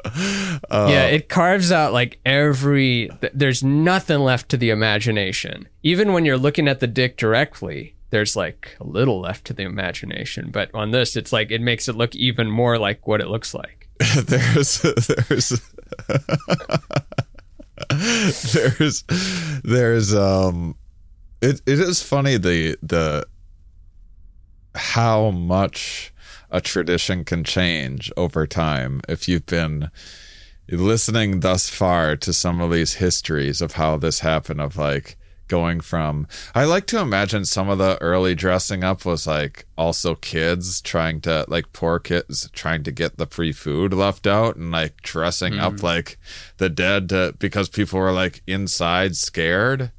Uh, 0.03 0.87
yeah, 0.89 1.05
it 1.05 1.29
carves 1.29 1.71
out 1.71 1.93
like 1.93 2.19
every. 2.25 3.09
th- 3.21 3.33
There's 3.35 3.63
nothing 3.63 4.19
left 4.19 4.49
to 4.49 4.57
the 4.57 4.69
imagination. 4.69 5.67
Even 5.83 6.13
when 6.13 6.25
you're 6.25 6.37
looking 6.37 6.67
at 6.67 6.79
the 6.79 6.87
dick 6.87 7.17
directly, 7.17 7.95
there's 8.09 8.35
like 8.35 8.75
a 8.79 8.83
little 8.85 9.19
left 9.21 9.45
to 9.45 9.53
the 9.53 9.63
imagination. 9.63 10.49
But 10.51 10.69
on 10.73 10.91
this, 10.91 11.15
it's 11.15 11.31
like 11.33 11.51
it 11.51 11.61
makes 11.61 11.87
it 11.87 11.95
look 11.95 12.15
even 12.15 12.49
more 12.49 12.77
like 12.77 13.05
what 13.07 13.21
it 13.21 13.27
looks 13.27 13.53
like. 13.53 13.87
there's 14.25 14.81
there's 14.81 15.61
there's 18.53 19.03
there's 19.63 20.15
um 20.15 20.75
it 21.41 21.61
it 21.65 21.79
is 21.79 22.01
funny 22.01 22.37
the 22.37 22.77
the 22.81 23.25
how 24.75 25.31
much 25.31 26.13
a 26.51 26.61
tradition 26.61 27.25
can 27.25 27.43
change 27.43 28.11
over 28.17 28.45
time. 28.45 29.01
If 29.07 29.27
you've 29.27 29.45
been 29.45 29.89
listening 30.69 31.39
thus 31.39 31.69
far 31.69 32.15
to 32.17 32.33
some 32.33 32.61
of 32.61 32.71
these 32.71 32.95
histories 32.95 33.61
of 33.61 33.73
how 33.73 33.97
this 33.97 34.19
happened 34.19 34.61
of 34.61 34.77
like 34.77 35.17
going 35.51 35.81
from 35.81 36.25
I 36.55 36.63
like 36.63 36.87
to 36.87 36.99
imagine 36.99 37.43
some 37.43 37.67
of 37.67 37.77
the 37.77 37.97
early 38.01 38.35
dressing 38.35 38.85
up 38.85 39.03
was 39.03 39.27
like 39.27 39.65
also 39.77 40.15
kids 40.15 40.81
trying 40.81 41.19
to 41.21 41.43
like 41.49 41.73
poor 41.73 41.99
kids 41.99 42.49
trying 42.53 42.83
to 42.83 42.91
get 42.91 43.17
the 43.17 43.25
free 43.25 43.51
food 43.51 43.93
left 43.93 44.25
out 44.25 44.55
and 44.55 44.71
like 44.71 45.01
dressing 45.01 45.59
up 45.59 45.73
mm. 45.73 45.83
like 45.83 46.17
the 46.55 46.69
dead 46.69 47.09
to, 47.09 47.35
because 47.37 47.67
people 47.67 47.99
were 47.99 48.13
like 48.13 48.41
inside 48.47 49.17
scared. 49.17 49.91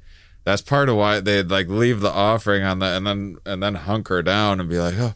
That's 0.45 0.63
part 0.63 0.89
of 0.89 0.97
why 0.97 1.21
they'd 1.21 1.51
like 1.51 1.69
leave 1.69 2.01
the 2.01 2.11
offering 2.11 2.63
on 2.63 2.79
the 2.79 2.87
and 2.87 3.07
then 3.07 3.37
and 3.45 3.63
then 3.63 3.75
hunker 3.75 4.23
down 4.23 4.59
and 4.59 4.71
be 4.71 4.79
like 4.79 4.95
oh 4.97 5.13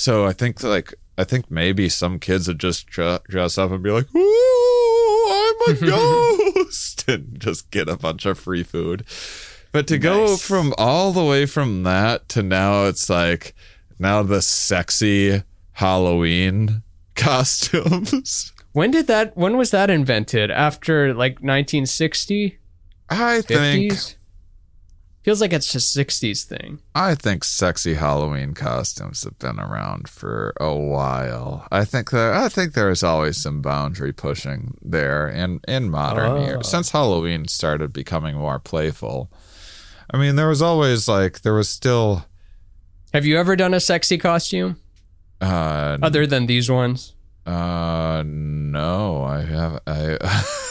so 0.00 0.24
I 0.24 0.32
think 0.32 0.62
like 0.62 0.94
I 1.18 1.24
think 1.24 1.50
maybe 1.50 1.90
some 1.90 2.18
kids 2.18 2.48
would 2.48 2.58
just 2.58 2.86
dre- 2.86 3.18
dress 3.28 3.58
up 3.58 3.70
and 3.70 3.82
be 3.82 3.90
like, 3.90 4.06
"Ooh, 4.14 5.26
I'm 5.30 5.76
a 5.76 5.80
ghost," 6.54 7.04
and 7.08 7.38
just 7.38 7.70
get 7.70 7.86
a 7.86 7.98
bunch 7.98 8.24
of 8.24 8.38
free 8.38 8.62
food. 8.62 9.04
But 9.72 9.86
to 9.88 9.98
go 9.98 10.38
from 10.38 10.72
all 10.78 11.12
the 11.12 11.22
way 11.22 11.44
from 11.44 11.82
that 11.82 12.30
to 12.30 12.42
now, 12.42 12.86
it's 12.86 13.10
like 13.10 13.54
now 13.98 14.22
the 14.22 14.40
sexy 14.40 15.42
Halloween 15.72 16.82
costumes. 17.14 18.54
When 18.72 18.90
did 18.90 19.06
that? 19.08 19.36
When 19.36 19.58
was 19.58 19.70
that 19.70 19.90
invented? 19.90 20.50
After 20.50 21.08
like 21.08 21.34
1960, 21.34 22.58
I 23.10 23.42
think 23.42 23.92
50s? 23.92 24.14
Feels 25.22 25.42
like 25.42 25.52
it's 25.52 25.74
a 25.74 25.78
60s 25.78 26.44
thing. 26.44 26.78
I 26.94 27.14
think 27.14 27.44
sexy 27.44 27.92
Halloween 27.94 28.54
costumes 28.54 29.22
have 29.24 29.38
been 29.38 29.60
around 29.60 30.08
for 30.08 30.54
a 30.58 30.74
while. 30.74 31.66
I 31.70 31.84
think 31.84 32.10
that 32.12 32.32
I 32.34 32.48
think 32.48 32.72
there 32.72 32.88
is 32.90 33.02
always 33.02 33.36
some 33.36 33.60
boundary 33.60 34.12
pushing 34.12 34.78
there 34.80 35.28
in 35.28 35.60
in 35.68 35.90
modern 35.90 36.30
Oh. 36.32 36.44
years 36.46 36.68
since 36.70 36.90
Halloween 36.92 37.48
started 37.48 37.92
becoming 37.92 38.36
more 38.36 38.58
playful. 38.58 39.30
I 40.12 40.16
mean, 40.16 40.36
there 40.36 40.48
was 40.48 40.62
always 40.62 41.06
like 41.06 41.42
there 41.42 41.54
was 41.54 41.68
still 41.68 42.24
Have 43.12 43.26
you 43.26 43.38
ever 43.38 43.56
done 43.56 43.74
a 43.74 43.80
sexy 43.80 44.16
costume 44.16 44.76
uh 45.42 45.98
other 46.02 46.26
than 46.26 46.46
these 46.46 46.70
ones? 46.70 47.12
uh 47.44 48.22
no, 48.26 49.22
I 49.24 49.42
have 49.42 49.80
I 49.86 50.16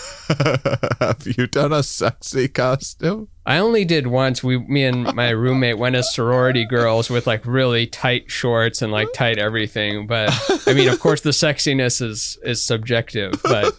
have 0.99 1.26
you 1.26 1.47
done 1.47 1.73
a 1.73 1.84
sexy 1.84 2.47
costume? 2.47 3.27
I 3.45 3.57
only 3.57 3.84
did 3.84 4.07
once. 4.07 4.43
We, 4.43 4.60
me 4.60 4.85
and 4.85 5.14
my 5.15 5.30
roommate 5.30 5.77
went 5.77 5.95
as 5.95 6.14
sorority 6.14 6.65
girls 6.65 7.10
with 7.10 7.26
like 7.26 7.45
really 7.45 7.88
tight 7.88 8.30
shorts 8.30 8.81
and 8.81 8.91
like 8.91 9.11
tight 9.14 9.39
everything. 9.39 10.07
But 10.07 10.31
I 10.68 10.73
mean, 10.73 10.88
of 10.88 10.99
course, 10.99 11.22
the 11.22 11.31
sexiness 11.31 12.01
is 12.01 12.38
is 12.43 12.64
subjective. 12.64 13.34
But 13.43 13.76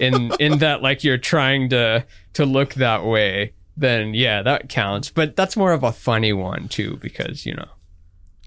in 0.00 0.32
in 0.38 0.58
that 0.58 0.82
like 0.82 1.04
you're 1.04 1.18
trying 1.18 1.70
to 1.70 2.04
to 2.34 2.44
look 2.44 2.74
that 2.74 3.04
way, 3.04 3.54
then 3.76 4.14
yeah, 4.14 4.42
that 4.42 4.68
counts. 4.68 5.10
But 5.10 5.36
that's 5.36 5.56
more 5.56 5.72
of 5.72 5.82
a 5.82 5.92
funny 5.92 6.32
one 6.32 6.68
too, 6.68 6.98
because 7.00 7.46
you 7.46 7.54
know. 7.54 7.68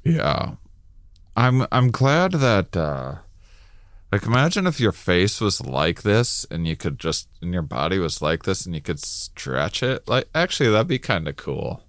Yeah. 0.03 0.55
I'm 1.35 1.67
I'm 1.71 1.91
glad 1.91 2.31
that 2.33 2.75
uh 2.75 3.15
like 4.11 4.25
imagine 4.25 4.67
if 4.67 4.79
your 4.79 4.91
face 4.91 5.41
was 5.41 5.59
like 5.61 6.03
this 6.03 6.45
and 6.49 6.67
you 6.67 6.75
could 6.75 6.99
just 6.99 7.27
and 7.41 7.53
your 7.53 7.61
body 7.61 7.99
was 7.99 8.21
like 8.21 8.43
this 8.43 8.65
and 8.65 8.73
you 8.73 8.81
could 8.81 8.99
stretch 8.99 9.83
it. 9.83 10.07
Like 10.07 10.27
actually 10.33 10.69
that'd 10.69 10.87
be 10.87 10.99
kind 10.99 11.27
of 11.27 11.35
cool. 11.35 11.83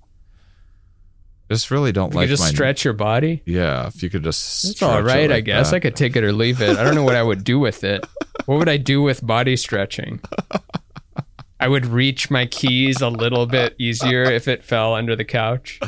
Just 1.51 1.70
really 1.70 1.93
don't 1.93 2.12
You 2.12 2.16
like 2.19 2.24
could 2.24 2.36
just 2.36 2.43
my 2.43 2.49
stretch 2.51 2.85
your 2.85 2.93
body. 2.93 3.43
Yeah, 3.47 3.86
if 3.86 4.03
you 4.03 4.11
could 4.11 4.23
just 4.23 4.65
It's 4.65 4.82
all 4.82 5.03
right, 5.03 5.32
I 5.32 5.40
guess. 5.40 5.70
that. 5.70 5.77
I 5.77 5.81
could 5.81 5.97
take 5.97 6.15
it 6.15 6.23
or 6.24 6.32
leave 6.32 6.61
it. 6.61 6.77
I 6.77 6.85
don't 6.85 6.95
know 6.95 7.05
what 7.05 7.15
I 7.15 7.23
would 7.23 7.43
do 7.45 7.59
with 7.59 7.85
it. 7.85 8.05
What 8.45 8.59
would 8.59 8.69
I 8.69 8.77
do 8.77 9.01
with 9.01 9.27
body 9.27 9.57
stretching? 9.57 10.20
I 11.61 11.69
would 11.69 11.86
reach 11.86 12.31
my 12.31 12.47
keys 12.47 13.01
a 13.01 13.09
little 13.09 13.47
bit 13.47 13.74
easier 13.78 14.24
if 14.24 14.47
it 14.47 14.62
fell 14.65 14.95
under 14.95 15.16
the 15.16 15.24
couch. 15.24 15.81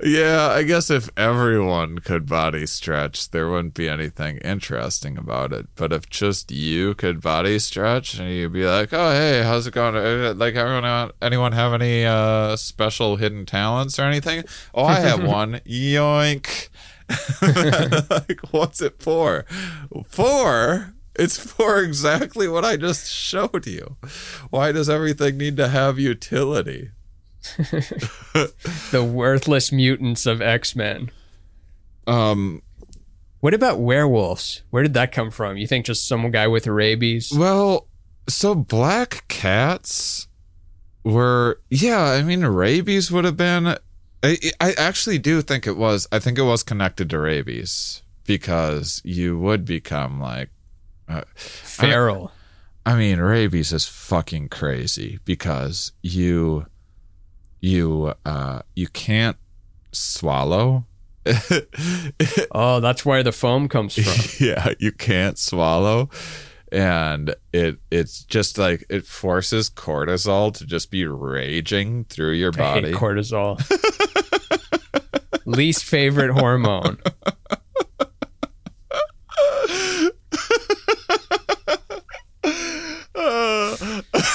Yeah, 0.00 0.48
I 0.50 0.62
guess 0.62 0.90
if 0.90 1.10
everyone 1.16 1.98
could 1.98 2.26
body 2.26 2.66
stretch, 2.66 3.30
there 3.30 3.48
wouldn't 3.50 3.74
be 3.74 3.88
anything 3.88 4.38
interesting 4.38 5.18
about 5.18 5.52
it. 5.52 5.66
But 5.74 5.92
if 5.92 6.08
just 6.08 6.52
you 6.52 6.94
could 6.94 7.20
body 7.20 7.58
stretch 7.58 8.16
and 8.16 8.30
you'd 8.30 8.52
be 8.52 8.64
like, 8.64 8.92
"Oh, 8.92 9.10
hey, 9.10 9.42
how's 9.42 9.66
it 9.66 9.74
going? 9.74 9.96
Uh, 9.96 10.34
Like, 10.36 10.54
everyone, 10.54 11.10
anyone 11.20 11.50
have 11.52 11.72
any 11.72 12.04
uh, 12.06 12.54
special 12.54 13.16
hidden 13.16 13.44
talents 13.44 13.98
or 13.98 14.02
anything? 14.02 14.44
Oh, 14.72 14.84
I 14.84 15.00
have 15.00 15.24
one. 15.38 15.54
Yoink! 15.66 16.68
like, 18.10 18.40
what's 18.52 18.80
it 18.80 19.02
for? 19.02 19.44
For 20.06 20.94
it's 21.16 21.38
for 21.38 21.80
exactly 21.82 22.46
what 22.46 22.64
I 22.64 22.76
just 22.76 23.10
showed 23.10 23.66
you. 23.66 23.96
Why 24.50 24.70
does 24.70 24.88
everything 24.88 25.36
need 25.38 25.56
to 25.56 25.68
have 25.68 25.98
utility? 25.98 26.90
The 28.90 29.04
worthless 29.04 29.72
mutants 29.72 30.26
of 30.26 30.40
X 30.40 30.74
Men. 30.76 31.10
Um, 32.06 32.62
What 33.40 33.54
about 33.54 33.80
werewolves? 33.80 34.62
Where 34.70 34.82
did 34.82 34.94
that 34.94 35.12
come 35.12 35.30
from? 35.30 35.56
You 35.56 35.66
think 35.66 35.86
just 35.86 36.08
some 36.08 36.30
guy 36.30 36.46
with 36.46 36.66
rabies? 36.66 37.32
Well, 37.34 37.86
so 38.28 38.54
black 38.54 39.24
cats 39.28 40.28
were, 41.04 41.60
yeah, 41.70 42.02
I 42.02 42.22
mean, 42.22 42.44
rabies 42.44 43.10
would 43.10 43.24
have 43.24 43.36
been. 43.36 43.76
I, 44.22 44.36
I 44.60 44.72
actually 44.72 45.18
do 45.18 45.42
think 45.42 45.66
it 45.66 45.76
was, 45.76 46.08
I 46.10 46.18
think 46.18 46.38
it 46.38 46.42
was 46.42 46.62
connected 46.62 47.08
to 47.10 47.18
rabies 47.18 48.02
because 48.24 49.00
you 49.04 49.38
would 49.38 49.64
become 49.64 50.20
like, 50.20 50.50
uh, 51.08 51.22
Feral. 51.36 52.32
I 52.84 52.96
mean, 52.96 53.20
rabies 53.20 53.72
is 53.72 53.86
fucking 53.86 54.48
crazy 54.48 55.20
because 55.24 55.92
you, 56.02 56.66
you, 57.60 58.14
uh, 58.24 58.60
you 58.74 58.88
can't 58.88 59.36
swallow. 59.92 60.84
Oh, 62.52 62.80
that's 62.80 63.04
where 63.04 63.22
the 63.22 63.32
foam 63.32 63.68
comes 63.68 63.94
from. 63.94 64.14
yeah, 64.46 64.72
you 64.78 64.90
can't 64.92 65.38
swallow. 65.38 66.08
and 66.72 67.34
it 67.52 67.78
it's 67.90 68.24
just 68.24 68.58
like 68.58 68.84
it 68.88 69.04
forces 69.06 69.68
cortisol 69.70 70.52
to 70.54 70.64
just 70.66 70.90
be 70.90 71.06
raging 71.06 72.04
through 72.04 72.32
your 72.32 72.52
I 72.54 72.58
body. 72.58 72.92
cortisol. 72.92 73.58
Least 75.46 75.84
favorite 75.84 76.30
hormone. 76.32 76.98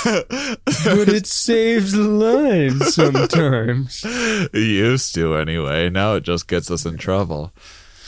But 0.04 1.10
it 1.10 1.28
saves 1.28 1.96
lives 1.96 2.96
sometimes. 2.96 4.04
It 4.06 4.54
used 4.54 5.16
to 5.16 5.36
anyway. 5.36 5.90
Now 5.90 6.16
it 6.16 6.24
just 6.24 6.48
gets 6.48 6.70
us 6.70 6.86
in 6.86 6.98
trouble. 6.98 7.52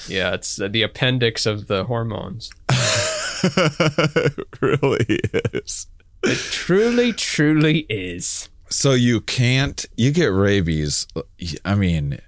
Yeah, 0.08 0.34
it's 0.34 0.60
uh, 0.60 0.68
the 0.68 0.84
appendix 0.84 1.46
of 1.46 1.68
the 1.68 1.86
hormones. 1.86 2.52
it 2.70 4.34
really 4.62 5.20
is. 5.54 5.88
It 6.24 6.38
truly, 6.38 7.14
truly 7.14 7.86
is. 7.90 8.50
So 8.70 8.94
you 8.94 9.22
can't 9.22 9.86
you 9.96 10.12
get 10.12 10.28
rabies. 10.28 11.08
I 11.64 11.76
mean, 11.76 12.20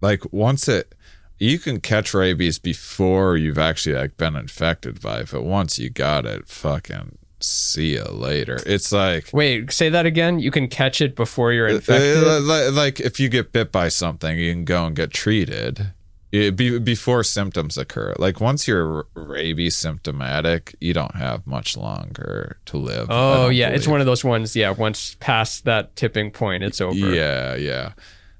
like 0.00 0.32
once 0.32 0.68
it 0.68 0.94
you 1.38 1.58
can 1.58 1.80
catch 1.80 2.14
rabies 2.14 2.58
before 2.58 3.36
you've 3.36 3.58
actually 3.58 3.94
like 3.94 4.16
been 4.16 4.36
infected 4.36 5.00
by 5.00 5.20
it, 5.20 5.30
but 5.30 5.42
once 5.42 5.78
you 5.78 5.90
got 5.90 6.24
it, 6.24 6.48
fucking 6.48 7.18
see 7.40 7.94
you 7.94 8.04
later. 8.04 8.58
It's 8.66 8.92
like 8.92 9.30
Wait, 9.32 9.72
say 9.72 9.88
that 9.88 10.06
again. 10.06 10.38
You 10.38 10.50
can 10.50 10.68
catch 10.68 11.00
it 11.00 11.14
before 11.16 11.52
you're 11.52 11.68
infected. 11.68 12.24
Uh, 12.24 12.70
like 12.72 13.00
if 13.00 13.20
you 13.20 13.28
get 13.28 13.52
bit 13.52 13.72
by 13.72 13.88
something, 13.88 14.38
you 14.38 14.52
can 14.52 14.64
go 14.64 14.86
and 14.86 14.96
get 14.96 15.12
treated 15.12 15.92
it, 16.32 16.56
be, 16.56 16.78
before 16.78 17.22
symptoms 17.22 17.76
occur. 17.78 18.14
Like 18.18 18.40
once 18.40 18.66
you're 18.66 19.06
rabies 19.14 19.76
symptomatic, 19.76 20.74
you 20.80 20.92
don't 20.92 21.14
have 21.14 21.46
much 21.46 21.76
longer 21.76 22.58
to 22.66 22.76
live. 22.76 23.06
Oh 23.10 23.48
yeah, 23.48 23.68
it's 23.68 23.88
one 23.88 24.00
of 24.00 24.06
those 24.06 24.24
ones. 24.24 24.56
Yeah, 24.56 24.70
once 24.70 25.16
past 25.20 25.64
that 25.64 25.96
tipping 25.96 26.30
point, 26.30 26.62
it's 26.62 26.80
over. 26.80 26.96
Yeah, 26.96 27.54
yeah. 27.54 27.92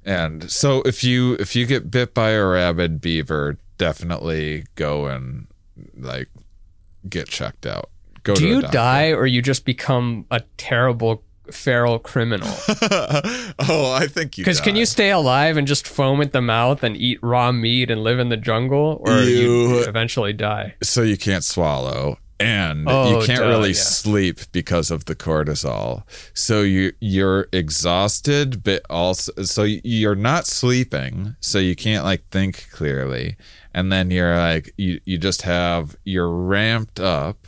And 0.04 0.50
so 0.50 0.82
if 0.82 1.02
you 1.02 1.34
if 1.34 1.56
you 1.56 1.66
get 1.66 1.90
bit 1.90 2.14
by 2.14 2.30
a 2.30 2.44
rabid 2.44 3.00
beaver, 3.00 3.58
definitely 3.78 4.66
go 4.74 5.06
and 5.06 5.46
like 5.96 6.28
get 7.08 7.28
checked 7.28 7.66
out. 7.66 7.90
Go 8.26 8.34
Do 8.34 8.46
you 8.46 8.62
die 8.62 9.12
or 9.12 9.26
you 9.26 9.40
just 9.40 9.64
become 9.64 10.26
a 10.30 10.40
terrible 10.56 11.22
feral 11.50 11.98
criminal? 12.00 12.48
oh, 13.60 13.92
I 13.98 14.06
think 14.10 14.36
you. 14.36 14.42
Because 14.44 14.60
can 14.60 14.74
you 14.76 14.84
stay 14.84 15.10
alive 15.10 15.56
and 15.56 15.66
just 15.66 15.86
foam 15.86 16.20
at 16.20 16.32
the 16.32 16.42
mouth 16.42 16.82
and 16.82 16.96
eat 16.96 17.18
raw 17.22 17.52
meat 17.52 17.90
and 17.90 18.02
live 18.02 18.18
in 18.18 18.28
the 18.28 18.36
jungle, 18.36 19.00
or 19.06 19.18
you, 19.20 19.68
You- 19.70 19.78
eventually 19.84 20.32
die? 20.32 20.74
so 20.82 21.02
you 21.02 21.16
can't 21.16 21.44
swallow 21.44 22.18
and 22.38 22.86
Oh, 22.86 23.20
you 23.20 23.26
can't 23.26 23.38
duh, 23.40 23.46
really 23.48 23.70
yeah. 23.70 23.74
sleep 23.76 24.40
because 24.52 24.90
of 24.90 25.06
the 25.06 25.14
cortisol 25.16 26.02
so 26.34 26.60
you 26.60 26.92
you're 27.00 27.48
exhausted 27.50 28.62
but 28.62 28.82
also 28.90 29.32
so 29.42 29.62
you're 29.62 30.14
not 30.14 30.46
sleeping 30.46 31.34
so 31.40 31.58
you 31.58 31.74
can't 31.74 32.04
like 32.04 32.28
think 32.28 32.68
clearly 32.70 33.36
and 33.72 33.90
then 33.90 34.10
you're 34.10 34.36
like 34.36 34.70
you 34.76 35.00
you 35.06 35.16
just 35.16 35.42
have 35.42 35.96
you're 36.04 36.28
ramped 36.28 37.00
up 37.00 37.46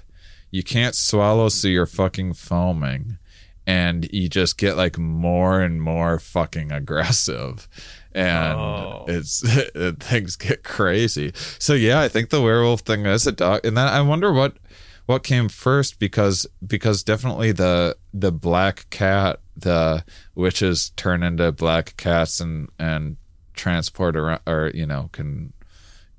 you 0.50 0.62
can't 0.62 0.94
swallow 0.94 1.48
so 1.48 1.68
you're 1.68 1.86
fucking 1.86 2.34
foaming. 2.34 3.18
And 3.66 4.08
you 4.12 4.30
just 4.30 4.56
get 4.56 4.78
like 4.78 4.96
more 4.96 5.60
and 5.60 5.82
more 5.82 6.18
fucking 6.18 6.72
aggressive. 6.72 7.68
And 8.12 8.58
Oh. 8.58 9.04
it's 9.06 9.42
things 10.00 10.36
get 10.36 10.64
crazy. 10.64 11.32
So 11.58 11.74
yeah 11.74 12.00
i 12.00 12.08
think 12.08 12.30
the 12.30 12.40
werewolf 12.40 12.80
thing 12.80 13.04
is 13.04 13.26
a 13.26 13.32
dog 13.32 13.60
and 13.66 13.76
then 13.76 13.86
i 13.86 14.00
wonder 14.00 14.32
what 14.32 14.56
what 15.04 15.22
came 15.22 15.48
first 15.50 15.98
because 15.98 16.46
because 16.66 17.02
definitely 17.02 17.52
the 17.52 17.96
the 18.14 18.32
black 18.32 18.86
cat 18.90 19.40
the 19.56 20.02
witches 20.34 20.90
turn 20.96 21.22
into 21.22 21.52
black 21.52 21.94
cats 21.98 22.40
and 22.40 22.68
and 22.78 23.16
transport 23.54 24.16
around 24.16 24.40
or 24.46 24.70
you 24.74 24.86
know 24.86 25.10
can 25.12 25.52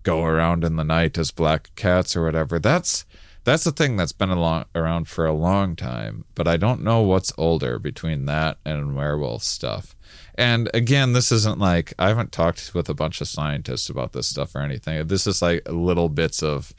go 0.04 0.24
around 0.24 0.64
in 0.64 0.76
the 0.76 0.84
night 0.84 1.18
as 1.18 1.32
black 1.32 1.70
cats 1.76 2.16
or 2.16 2.24
whatever. 2.24 2.58
That's 2.60 3.06
that's 3.50 3.64
the 3.64 3.72
thing 3.72 3.96
that's 3.96 4.12
been 4.12 4.30
around 4.30 5.08
for 5.08 5.26
a 5.26 5.34
long 5.34 5.76
time 5.76 6.24
but 6.36 6.48
i 6.48 6.56
don't 6.56 6.84
know 6.84 7.02
what's 7.02 7.34
older 7.38 7.80
between 7.80 8.26
that 8.26 8.58
and 8.66 8.96
werewolf 8.96 9.44
stuff. 9.44 9.96
And 10.36 10.70
again 10.74 11.14
this 11.14 11.32
isn't 11.32 11.60
like 11.60 11.94
i 12.00 12.08
haven't 12.08 12.32
talked 12.32 12.72
with 12.74 12.90
a 12.90 12.94
bunch 12.94 13.22
of 13.22 13.28
scientists 13.28 13.90
about 13.90 14.14
this 14.14 14.28
stuff 14.28 14.56
or 14.56 14.62
anything. 14.62 15.08
This 15.08 15.28
is 15.28 15.42
like 15.42 15.68
little 15.70 16.10
bits 16.10 16.42
of 16.44 16.74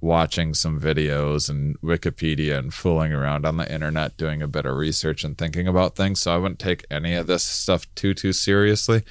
watching 0.00 0.54
some 0.54 0.80
videos 0.80 1.48
and 1.48 1.80
wikipedia 1.80 2.58
and 2.58 2.74
fooling 2.74 3.12
around 3.12 3.46
on 3.46 3.56
the 3.56 3.72
internet 3.72 4.16
doing 4.16 4.42
a 4.42 4.48
bit 4.48 4.66
of 4.66 4.76
research 4.76 5.24
and 5.24 5.38
thinking 5.38 5.66
about 5.68 5.96
things. 5.96 6.20
So 6.20 6.34
i 6.34 6.38
wouldn't 6.38 6.58
take 6.58 6.84
any 6.90 7.14
of 7.14 7.26
this 7.26 7.44
stuff 7.44 7.86
too 7.94 8.14
too 8.14 8.32
seriously. 8.32 9.02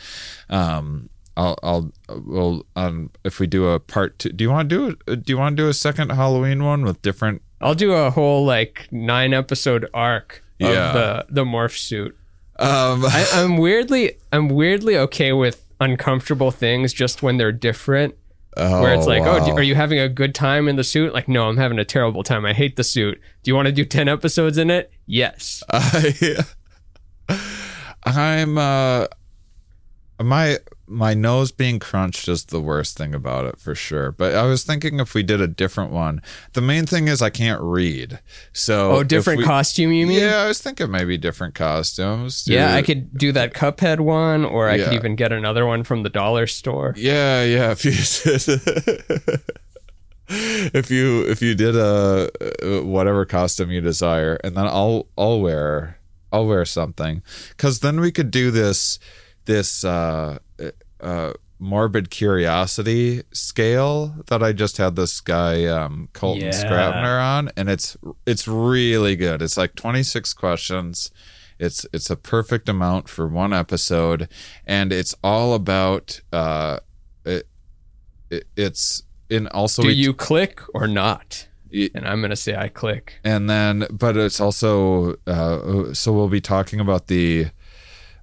Um 0.50 1.10
I'll, 1.38 1.58
I'll, 1.64 1.92
well, 2.26 2.66
um, 2.76 3.12
if 3.24 3.40
we 3.40 3.48
do 3.48 3.68
a 3.68 3.80
part 3.80 4.20
two, 4.20 4.30
do 4.30 4.44
you 4.44 4.50
want 4.50 4.70
to 4.70 4.76
do, 4.90 4.98
a, 5.12 5.16
do 5.18 5.34
you 5.34 5.38
want 5.38 5.58
to 5.58 5.64
do 5.64 5.68
a 5.70 5.74
second 5.74 6.12
Halloween 6.12 6.64
one 6.64 6.84
with 6.84 7.02
different? 7.02 7.42
I'll 7.62 7.76
do 7.76 7.92
a 7.94 8.10
whole 8.12 8.46
like 8.46 8.88
nine 8.92 9.34
episode 9.34 9.88
arc 9.94 10.44
of 10.62 10.70
Yeah. 10.70 10.92
the 10.94 11.26
the 11.30 11.44
morph 11.44 11.78
suit. 11.78 12.18
Um, 12.58 13.04
I, 13.06 13.28
I'm 13.34 13.58
weirdly 13.58 14.14
I'm 14.32 14.48
weirdly 14.50 14.98
okay 14.98 15.34
with 15.34 15.66
uncomfortable 15.82 16.52
things 16.52 16.94
just 16.94 17.22
when 17.24 17.38
they're 17.38 17.52
different. 17.52 18.16
Where 18.58 18.94
it's 18.94 19.06
like, 19.06 19.24
oh, 19.24 19.46
do, 19.46 19.52
are 19.52 19.62
you 19.64 19.76
having 19.76 20.00
a 20.00 20.08
good 20.08 20.34
time 20.34 20.70
in 20.70 20.78
the 20.78 20.84
suit? 20.86 21.14
Like, 21.14 21.28
no, 21.28 21.50
I'm 21.50 21.58
having 21.58 21.78
a 21.78 21.84
terrible 21.84 22.24
time. 22.24 22.46
I 22.46 22.54
hate 22.54 22.78
the 22.78 22.86
suit. 22.86 23.20
Do 23.44 23.52
you 23.52 23.56
want 23.56 23.66
to 23.66 23.74
do 23.74 23.84
ten 23.84 24.08
episodes 24.08 24.58
in 24.58 24.70
it? 24.70 24.94
Yes. 25.06 25.62
I, 25.70 26.46
I'm, 28.06 28.58
uh, 28.58 29.08
my, 30.22 30.58
my 30.88 31.14
nose 31.14 31.52
being 31.52 31.80
crunched 31.80 32.28
is 32.30 32.46
the 32.46 32.62
worst 32.62 32.98
thing 32.98 33.14
about 33.16 33.46
it 33.46 33.60
for 33.60 33.76
sure. 33.76 34.12
But 34.12 34.36
I 34.36 34.44
was 34.44 34.64
thinking 34.64 35.00
if 35.00 35.14
we 35.14 35.24
did 35.24 35.42
a 35.42 35.48
different 35.48 35.92
one, 35.92 36.22
the 36.54 36.62
main 36.62 36.86
thing 36.86 37.08
is 37.08 37.22
I 37.22 37.30
can't 37.30 37.62
read. 37.62 38.20
So, 38.54 38.92
Oh, 38.92 39.04
different 39.04 39.40
we- 39.40 39.46
could 39.46 39.78
you 39.78 39.88
mean? 39.90 40.12
Yeah, 40.12 40.44
I 40.44 40.48
was 40.48 40.62
thinking 40.62 40.92
maybe 40.92 41.18
different 41.18 41.56
costumes. 41.56 42.46
Yeah, 42.48 42.74
I 42.76 42.82
could 42.82 43.18
do 43.18 43.32
that 43.34 43.54
Cuphead 43.54 44.00
one, 44.00 44.46
or 44.46 44.70
I 44.70 44.78
could 44.78 44.94
even 44.94 45.16
get 45.16 45.32
another 45.32 45.66
one 45.66 45.84
from 45.84 46.04
the 46.04 46.10
dollar 46.10 46.48
store. 46.48 46.94
Yeah, 46.98 47.44
yeah. 47.44 47.72
If 47.78 47.84
you 47.86 47.92
if 50.28 50.90
you 50.90 51.26
if 51.28 51.42
you 51.42 51.56
did 51.56 51.76
a 51.76 52.30
uh, 52.64 52.84
whatever 52.84 53.26
costume 53.26 53.72
you 53.72 53.82
desire, 53.82 54.40
and 54.44 54.56
then 54.56 54.66
I'll 54.66 55.08
I'll 55.18 55.42
wear 55.42 56.00
I'll 56.32 56.48
wear 56.48 56.66
something, 56.66 57.22
because 57.50 57.80
then 57.82 58.00
we 58.00 58.12
could 58.12 58.32
do 58.32 58.50
this 58.52 58.98
this 59.46 59.84
uh, 59.84 60.40
uh, 61.00 61.34
morbid 61.60 62.10
curiosity 62.10 63.24
scale 63.32 64.16
that 64.28 64.44
I 64.44 64.52
just 64.54 64.78
had 64.78 64.96
this 64.96 65.22
guy 65.22 65.66
um, 65.66 66.10
Coltan 66.14 66.42
Yeah. 66.42 66.50
Scrivner 66.52 67.22
on, 67.24 67.50
and 67.56 67.70
it's 67.70 67.96
it's 68.26 68.48
really 68.48 69.16
good. 69.16 69.42
It's 69.42 69.58
like 69.58 69.76
twenty 69.76 70.04
six 70.04 70.34
questions. 70.34 71.12
It's 71.58 71.86
it's 71.94 72.10
a 72.10 72.16
perfect 72.18 72.68
amount 72.68 73.08
for 73.08 73.28
one 73.28 73.54
episode, 73.54 74.28
and 74.66 74.92
it's 74.92 75.16
all 75.24 75.54
about 75.54 76.20
uh, 76.34 76.80
it, 77.24 77.48
it 78.30 78.48
it's 78.58 79.04
in 79.30 79.48
also 79.48 79.82
Do 79.84 79.92
you 79.92 80.14
click 80.14 80.62
or 80.74 80.88
not? 80.88 81.48
And 81.72 82.08
I'm 82.08 82.22
gonna 82.22 82.36
say 82.36 82.56
I 82.56 82.70
click. 82.70 83.20
and 83.24 83.50
then 83.50 83.88
but 83.90 84.16
it's 84.18 84.40
also 84.40 85.16
uh, 85.28 85.94
so 85.94 86.14
we'll 86.14 86.30
be 86.30 86.42
talking 86.42 86.80
about 86.80 87.08
the 87.08 87.48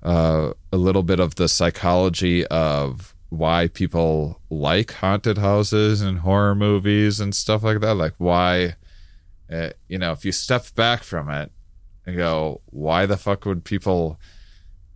uh, 0.02 0.52
a 0.72 0.76
little 0.76 1.02
bit 1.02 1.20
of 1.20 1.36
the 1.36 1.48
psychology 1.48 2.46
of 2.46 3.14
why 3.28 3.66
people 3.68 4.40
like 4.50 4.92
haunted 4.92 5.38
houses 5.38 6.02
and 6.02 6.18
horror 6.18 6.54
movies 6.54 7.18
and 7.18 7.34
stuff 7.34 7.62
like 7.62 7.80
that. 7.80 7.94
Like 7.94 8.14
why 8.18 8.76
uh, 9.50 9.70
you 9.88 9.98
know 9.98 10.12
if 10.12 10.24
you 10.24 10.32
step 10.32 10.74
back 10.74 11.02
from 11.02 11.30
it 11.30 11.50
and 12.04 12.16
go 12.16 12.60
why 12.66 13.06
the 13.06 13.16
fuck 13.16 13.46
would 13.46 13.64
people 13.64 14.18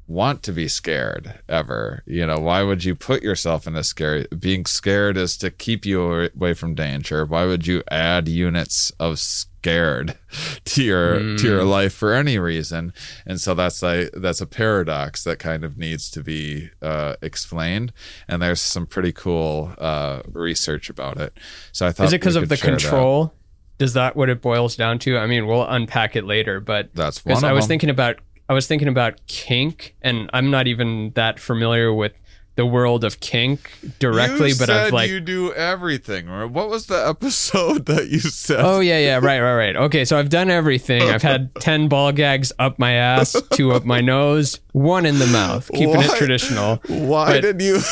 want 0.06 0.42
to 0.42 0.52
be 0.52 0.68
scared 0.68 1.40
ever? 1.48 2.02
You 2.06 2.26
know 2.26 2.38
why 2.38 2.62
would 2.62 2.84
you 2.84 2.94
put 2.94 3.22
yourself 3.22 3.66
in 3.66 3.74
a 3.74 3.82
scary 3.82 4.26
being 4.38 4.66
scared 4.66 5.16
is 5.16 5.38
to 5.38 5.50
keep 5.50 5.86
you 5.86 6.28
away 6.36 6.52
from 6.52 6.74
danger. 6.74 7.24
Why 7.24 7.46
would 7.46 7.66
you 7.66 7.82
add 7.90 8.28
units 8.28 8.90
of 9.00 9.18
scared 9.66 10.16
to 10.64 10.82
your 10.84 11.18
to 11.36 11.42
your 11.42 11.64
life 11.64 11.92
for 11.92 12.14
any 12.14 12.38
reason 12.38 12.92
and 13.26 13.40
so 13.40 13.52
that's 13.52 13.82
like 13.82 14.10
that's 14.14 14.40
a 14.40 14.46
paradox 14.46 15.24
that 15.24 15.38
kind 15.40 15.64
of 15.64 15.76
needs 15.76 16.08
to 16.10 16.22
be 16.22 16.70
uh, 16.82 17.16
explained 17.20 17.92
and 18.28 18.40
there's 18.40 18.60
some 18.60 18.86
pretty 18.86 19.12
cool 19.12 19.74
uh, 19.78 20.22
research 20.32 20.88
about 20.88 21.18
it 21.18 21.36
so 21.72 21.84
i 21.86 21.90
thought 21.92 22.04
Is 22.06 22.12
it 22.12 22.20
because 22.20 22.36
of 22.36 22.48
the 22.48 22.54
that. 22.54 22.60
control? 22.60 23.32
Does 23.78 23.92
that 23.92 24.16
what 24.16 24.30
it 24.30 24.40
boils 24.40 24.74
down 24.74 24.98
to? 25.00 25.18
I 25.18 25.26
mean, 25.26 25.46
we'll 25.46 25.66
unpack 25.66 26.16
it 26.16 26.24
later, 26.24 26.60
but 26.60 26.94
that's 26.94 27.22
one 27.26 27.44
I 27.44 27.52
was 27.52 27.64
them. 27.64 27.68
thinking 27.68 27.90
about 27.90 28.20
I 28.48 28.54
was 28.54 28.66
thinking 28.66 28.88
about 28.88 29.26
kink, 29.26 29.94
and 30.00 30.30
I'm 30.32 30.50
not 30.50 30.66
even 30.66 31.10
that 31.14 31.38
familiar 31.38 31.92
with 31.92 32.14
the 32.56 32.66
world 32.66 33.04
of 33.04 33.20
kink 33.20 33.70
directly, 33.98 34.48
you 34.50 34.54
but 34.58 34.68
I've 34.70 34.92
like 34.92 35.08
you 35.10 35.20
do 35.20 35.52
everything. 35.52 36.28
or 36.28 36.46
What 36.48 36.68
was 36.68 36.86
the 36.86 37.08
episode 37.08 37.86
that 37.86 38.08
you 38.08 38.18
said? 38.20 38.60
Oh 38.60 38.80
yeah, 38.80 38.98
yeah, 38.98 39.14
right, 39.16 39.40
right, 39.40 39.54
right. 39.56 39.76
Okay, 39.76 40.04
so 40.04 40.18
I've 40.18 40.30
done 40.30 40.50
everything. 40.50 41.02
I've 41.02 41.22
had 41.22 41.54
ten 41.60 41.88
ball 41.88 42.12
gags 42.12 42.52
up 42.58 42.78
my 42.78 42.92
ass, 42.92 43.36
two 43.52 43.72
up 43.72 43.84
my 43.84 44.00
nose, 44.00 44.58
one 44.72 45.06
in 45.06 45.18
the 45.18 45.26
mouth, 45.28 45.70
keeping 45.72 45.96
What? 45.96 46.06
it 46.14 46.16
traditional. 46.18 46.76
Why 46.88 47.34
but- 47.34 47.40
did 47.42 47.62
you? 47.62 47.80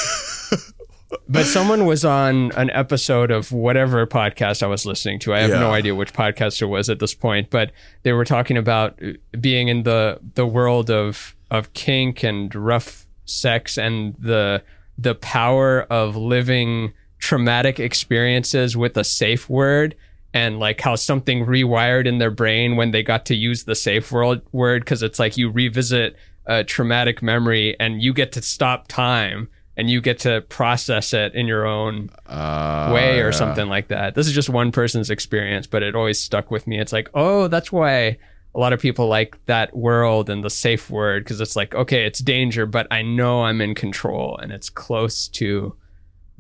But 1.29 1.45
someone 1.47 1.87
was 1.87 2.05
on 2.05 2.51
an 2.53 2.71
episode 2.71 3.31
of 3.31 3.53
whatever 3.53 4.05
podcast 4.07 4.63
I 4.65 4.67
was 4.67 4.85
listening 4.85 5.21
to. 5.21 5.33
I 5.33 5.41
have 5.41 5.51
no 5.51 5.71
idea 5.73 5.95
which 5.95 6.13
podcast 6.13 6.61
it 6.61 6.67
was 6.67 6.91
at 6.91 6.99
this 6.99 7.15
point, 7.15 7.51
but 7.51 7.71
they 8.03 8.13
were 8.13 8.25
talking 8.25 8.57
about 8.57 9.01
being 9.41 9.69
in 9.69 9.85
the 9.85 10.19
the 10.35 10.45
world 10.45 10.91
of 10.91 11.37
of 11.53 11.73
kink 11.73 12.25
and 12.25 12.53
rough 12.55 13.04
sex 13.25 13.79
and 13.79 14.15
the 14.19 14.63
the 14.99 15.15
power 15.15 15.83
of 15.83 16.17
living 16.17 16.93
traumatic 17.19 17.81
experiences 17.81 18.77
with 18.77 18.97
a 18.97 19.05
safe 19.05 19.49
word 19.49 19.95
and 20.33 20.59
like 20.59 20.81
how 20.81 20.95
something 20.95 21.47
rewired 21.47 22.07
in 22.07 22.19
their 22.19 22.31
brain 22.31 22.77
when 22.77 22.91
they 22.91 23.03
got 23.03 23.25
to 23.27 23.35
use 23.35 23.65
the 23.65 23.75
safe 23.75 24.13
word 24.13 24.43
word 24.53 24.83
because 24.85 25.03
it's 25.03 25.19
like 25.19 25.37
you 25.37 25.51
revisit 25.51 26.17
a 26.47 26.63
traumatic 26.63 27.23
memory 27.23 27.75
and 27.81 28.03
you 28.03 28.13
get 28.13 28.33
to 28.33 28.43
stop 28.43 28.87
time 28.89 29.49
and 29.77 29.91
you 29.91 30.01
get 30.01 30.19
to 30.21 30.41
process 30.43 31.13
it 31.13 31.35
in 31.35 31.47
your 31.47 31.67
own 31.67 32.11
Uh, 32.27 32.93
way 32.95 33.21
or 33.21 33.27
yeah. 33.27 33.31
something 33.33 33.69
like 33.69 33.89
that. 33.89 34.15
This 34.15 34.27
is 34.29 34.33
just 34.33 34.49
one 34.49 34.71
person's 34.71 35.11
experience, 35.11 35.67
but 35.67 35.83
it 35.83 35.97
always 35.97 36.21
stuck 36.21 36.51
with 36.51 36.67
me. 36.67 36.79
It's 36.79 36.93
like, 36.93 37.09
oh, 37.15 37.49
that's 37.49 37.73
why 37.73 38.19
a 38.55 38.59
lot 38.59 38.73
of 38.73 38.81
people 38.81 39.09
like 39.09 39.37
that 39.47 39.77
world 39.77 40.31
and 40.31 40.45
the 40.45 40.51
safe 40.51 40.89
word 40.89 41.25
because 41.25 41.41
it's 41.41 41.57
like, 41.57 41.75
okay, 41.75 42.05
it's 42.05 42.21
danger, 42.21 42.67
but 42.67 42.87
I 42.91 43.03
know 43.03 43.43
I'm 43.45 43.61
in 43.61 43.75
control 43.75 44.39
and 44.39 44.53
it's 44.53 44.71
close 44.71 45.29
to, 45.29 45.75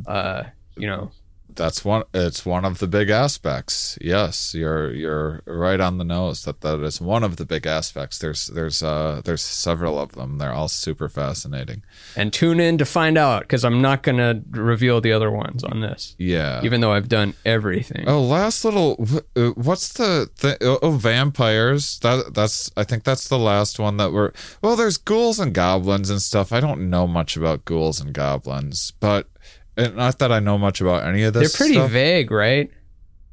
uh, 0.06 0.44
you 0.76 0.86
know, 0.86 1.10
That's 1.56 1.84
one. 1.84 2.04
It's 2.12 2.44
one 2.44 2.64
of 2.64 2.78
the 2.78 2.86
big 2.86 3.10
aspects. 3.10 3.98
Yes, 4.00 4.54
you're 4.54 4.92
you're 4.92 5.42
right 5.46 5.80
on 5.80 5.98
the 5.98 6.04
nose. 6.04 6.42
That 6.44 6.60
that 6.62 6.80
is 6.82 7.00
one 7.00 7.22
of 7.24 7.36
the 7.36 7.44
big 7.44 7.66
aspects. 7.66 8.18
There's 8.18 8.46
there's 8.48 8.82
uh 8.82 9.22
there's 9.24 9.42
several 9.42 9.98
of 9.98 10.12
them. 10.12 10.38
They're 10.38 10.52
all 10.52 10.68
super 10.68 11.08
fascinating. 11.08 11.82
and 12.16 12.32
tune 12.32 12.60
in 12.60 12.78
to 12.78 12.84
find 12.84 13.16
out 13.18 13.42
because 13.42 13.64
I'm 13.64 13.80
not 13.82 14.02
gonna 14.02 14.42
reveal 14.50 15.00
the 15.00 15.12
other 15.12 15.30
ones 15.30 15.64
on 15.64 15.80
this, 15.80 16.14
Yeah. 16.18 16.60
even 16.64 16.80
though 16.80 16.92
I've 16.92 17.08
done 17.08 17.34
everything. 17.44 18.04
Oh, 18.08 18.22
last 18.22 18.64
little. 18.64 18.96
uh, 19.36 19.50
What's 19.50 19.92
the 19.92 20.28
thing? 20.36 20.56
Oh, 20.60 20.90
vampires. 20.92 21.98
That 22.00 22.34
that's. 22.34 22.70
I 22.76 22.84
think 22.84 23.04
that's 23.04 23.28
the 23.28 23.38
last 23.38 23.78
one 23.78 23.96
that 23.98 24.12
we're. 24.12 24.32
Well, 24.62 24.76
there's 24.76 24.96
ghouls 24.98 25.38
and 25.38 25.52
goblins 25.54 26.10
and 26.10 26.20
stuff. 26.20 26.52
I 26.52 26.60
don't 26.60 26.90
know 26.90 27.06
much 27.06 27.36
about 27.36 27.64
ghouls 27.64 28.00
and 28.00 28.12
goblins, 28.12 28.92
but 29.00 29.28
and 29.76 29.96
not 29.96 30.18
that 30.18 30.32
I 30.32 30.40
know 30.40 30.58
much 30.58 30.80
about 30.80 31.04
any 31.04 31.22
of 31.24 31.34
this. 31.34 31.52
They're 31.52 31.66
pretty 31.66 31.74
stuff. 31.74 31.90
vague, 31.90 32.30
right? 32.30 32.70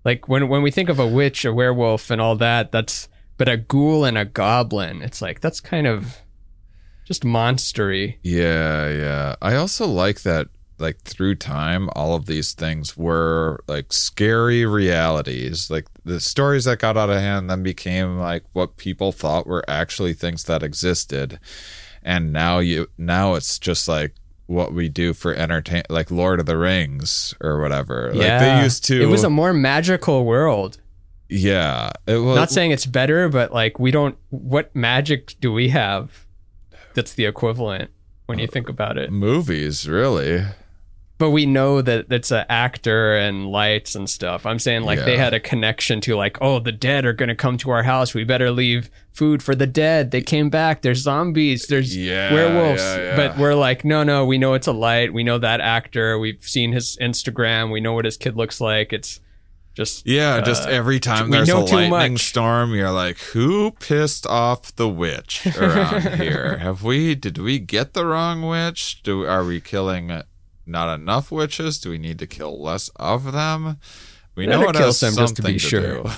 Like 0.03 0.27
when 0.27 0.47
when 0.47 0.61
we 0.61 0.72
think 0.72 0.89
of 0.89 0.99
a 0.99 1.07
witch, 1.07 1.45
a 1.45 1.53
werewolf, 1.53 2.09
and 2.09 2.22
all 2.22 2.35
that, 2.38 2.72
that's 2.72 3.07
but 3.38 3.47
a 3.47 3.57
ghoul 3.57 4.05
and 4.05 4.18
a 4.18 4.26
goblin, 4.26 5.01
it's 5.01 5.22
like 5.22 5.41
that's 5.41 5.59
kind 5.59 5.88
of 5.88 6.18
just 7.05 7.23
monstery. 7.23 8.18
Yeah, 8.23 8.89
yeah. 8.89 9.35
I 9.41 9.55
also 9.55 9.85
like 9.85 10.22
that 10.22 10.47
like 10.81 10.99
through 11.01 11.35
time 11.35 11.89
all 11.95 12.15
of 12.15 12.26
these 12.26 12.53
things 12.53 12.97
were 12.97 13.63
like 13.68 13.93
scary 13.93 14.65
realities. 14.65 15.69
Like 15.69 15.88
the 16.03 16.19
stories 16.19 16.65
that 16.65 16.80
got 16.80 16.97
out 16.97 17.09
of 17.09 17.18
hand 17.18 17.49
then 17.49 17.63
became 17.63 18.18
like 18.18 18.43
what 18.53 18.77
people 18.77 19.11
thought 19.11 19.47
were 19.47 19.63
actually 19.68 20.13
things 20.13 20.43
that 20.45 20.63
existed. 20.63 21.39
And 22.03 22.34
now 22.34 22.59
you 22.59 22.88
now 22.97 23.35
it's 23.35 23.59
just 23.59 23.88
like 23.88 24.15
what 24.51 24.73
we 24.73 24.89
do 24.89 25.13
for 25.13 25.33
entertain 25.33 25.83
like 25.89 26.11
Lord 26.11 26.39
of 26.39 26.45
the 26.45 26.57
Rings 26.57 27.33
or 27.41 27.61
whatever. 27.61 28.11
Like 28.13 28.39
they 28.39 28.61
used 28.61 28.83
to 28.85 29.01
It 29.01 29.05
was 29.05 29.23
a 29.23 29.29
more 29.29 29.53
magical 29.53 30.25
world. 30.25 30.77
Yeah. 31.29 31.91
It 32.05 32.17
was 32.17 32.35
Not 32.35 32.51
saying 32.51 32.71
it's 32.71 32.85
better, 32.85 33.29
but 33.29 33.53
like 33.53 33.79
we 33.79 33.91
don't. 33.91 34.17
What 34.29 34.75
magic 34.75 35.35
do 35.39 35.53
we 35.53 35.69
have 35.69 36.25
that's 36.93 37.13
the 37.13 37.25
equivalent 37.25 37.89
when 38.25 38.37
you 38.39 38.47
think 38.47 38.67
about 38.67 38.97
it? 38.97 39.11
movies, 39.11 39.87
really. 39.87 40.43
But 41.22 41.30
we 41.30 41.45
know 41.45 41.84
that 41.84 42.07
it's 42.11 42.31
an 42.31 42.45
actor 42.49 43.15
and 43.15 43.45
lights 43.52 43.93
and 43.93 44.10
stuff. 44.10 44.43
I'm 44.43 44.57
saying 44.57 44.85
like 44.85 44.98
they 45.06 45.18
had 45.18 45.35
a 45.35 45.39
connection 45.39 46.02
to 46.02 46.15
like, 46.15 46.39
oh, 46.41 46.57
the 46.57 46.72
dead 46.72 47.06
are 47.06 47.14
gonna 47.14 47.35
come 47.35 47.57
to 47.60 47.69
our 47.69 47.84
house. 47.84 48.15
We 48.15 48.23
better 48.23 48.49
leave 48.49 48.89
food 49.14 49.43
for 49.43 49.53
the 49.53 49.68
dead. 49.68 50.10
They 50.10 50.22
came 50.22 50.49
back. 50.49 50.81
There's 50.81 50.98
zombies. 51.03 51.68
There's 51.68 51.95
Yeah, 51.95 52.34
werewolves. 52.34 52.81
yeah, 52.81 52.98
yeah. 52.98 53.15
But 53.15 53.38
we're 53.38 53.53
like, 53.53 53.85
no, 53.85 54.02
no. 54.03 54.26
We 54.26 54.39
know 54.39 54.56
it's 54.56 54.65
a 54.65 54.72
light. 54.72 55.14
We 55.14 55.23
know 55.23 55.38
that 55.38 55.61
actor. 55.61 56.18
We've 56.18 56.41
seen 56.43 56.72
his 56.72 56.98
Instagram. 56.99 57.72
We 57.72 57.81
know 57.81 57.93
what 57.93 58.06
his 58.06 58.18
kid 58.18 58.35
looks 58.35 58.60
like. 58.60 58.91
It's 58.91 59.19
just 59.76 60.07
Yeah, 60.07 60.41
just 60.41 60.68
uh, 60.68 60.72
every 60.72 60.99
time 60.99 61.30
there's 61.30 61.49
a 61.49 61.60
lightning 61.60 62.14
much. 62.14 62.23
storm, 62.30 62.73
you're 62.73 62.89
like, 62.91 63.19
who 63.19 63.72
pissed 63.80 64.26
off 64.26 64.76
the 64.76 64.89
witch 64.89 65.45
around 65.56 66.15
here? 66.19 66.57
Have 66.57 66.81
we? 66.84 67.14
Did 67.14 67.38
we 67.38 67.60
get 67.60 67.93
the 67.93 68.07
wrong 68.07 68.41
witch? 68.41 69.03
Do 69.03 69.23
are 69.27 69.45
we 69.45 69.61
killing 69.61 70.10
not 70.65 70.93
enough 70.93 71.31
witches? 71.31 71.79
Do 71.79 71.89
we 71.89 71.97
need 71.97 72.19
to 72.19 72.27
kill 72.27 72.61
less 72.61 72.89
of 72.95 73.31
them? 73.31 73.77
We 74.35 74.47
know 74.47 74.69
it 74.69 74.75
kill 74.75 74.93
some 74.93 75.15
just 75.15 75.35
to 75.38 75.41
be 75.41 75.57
sure. 75.57 76.03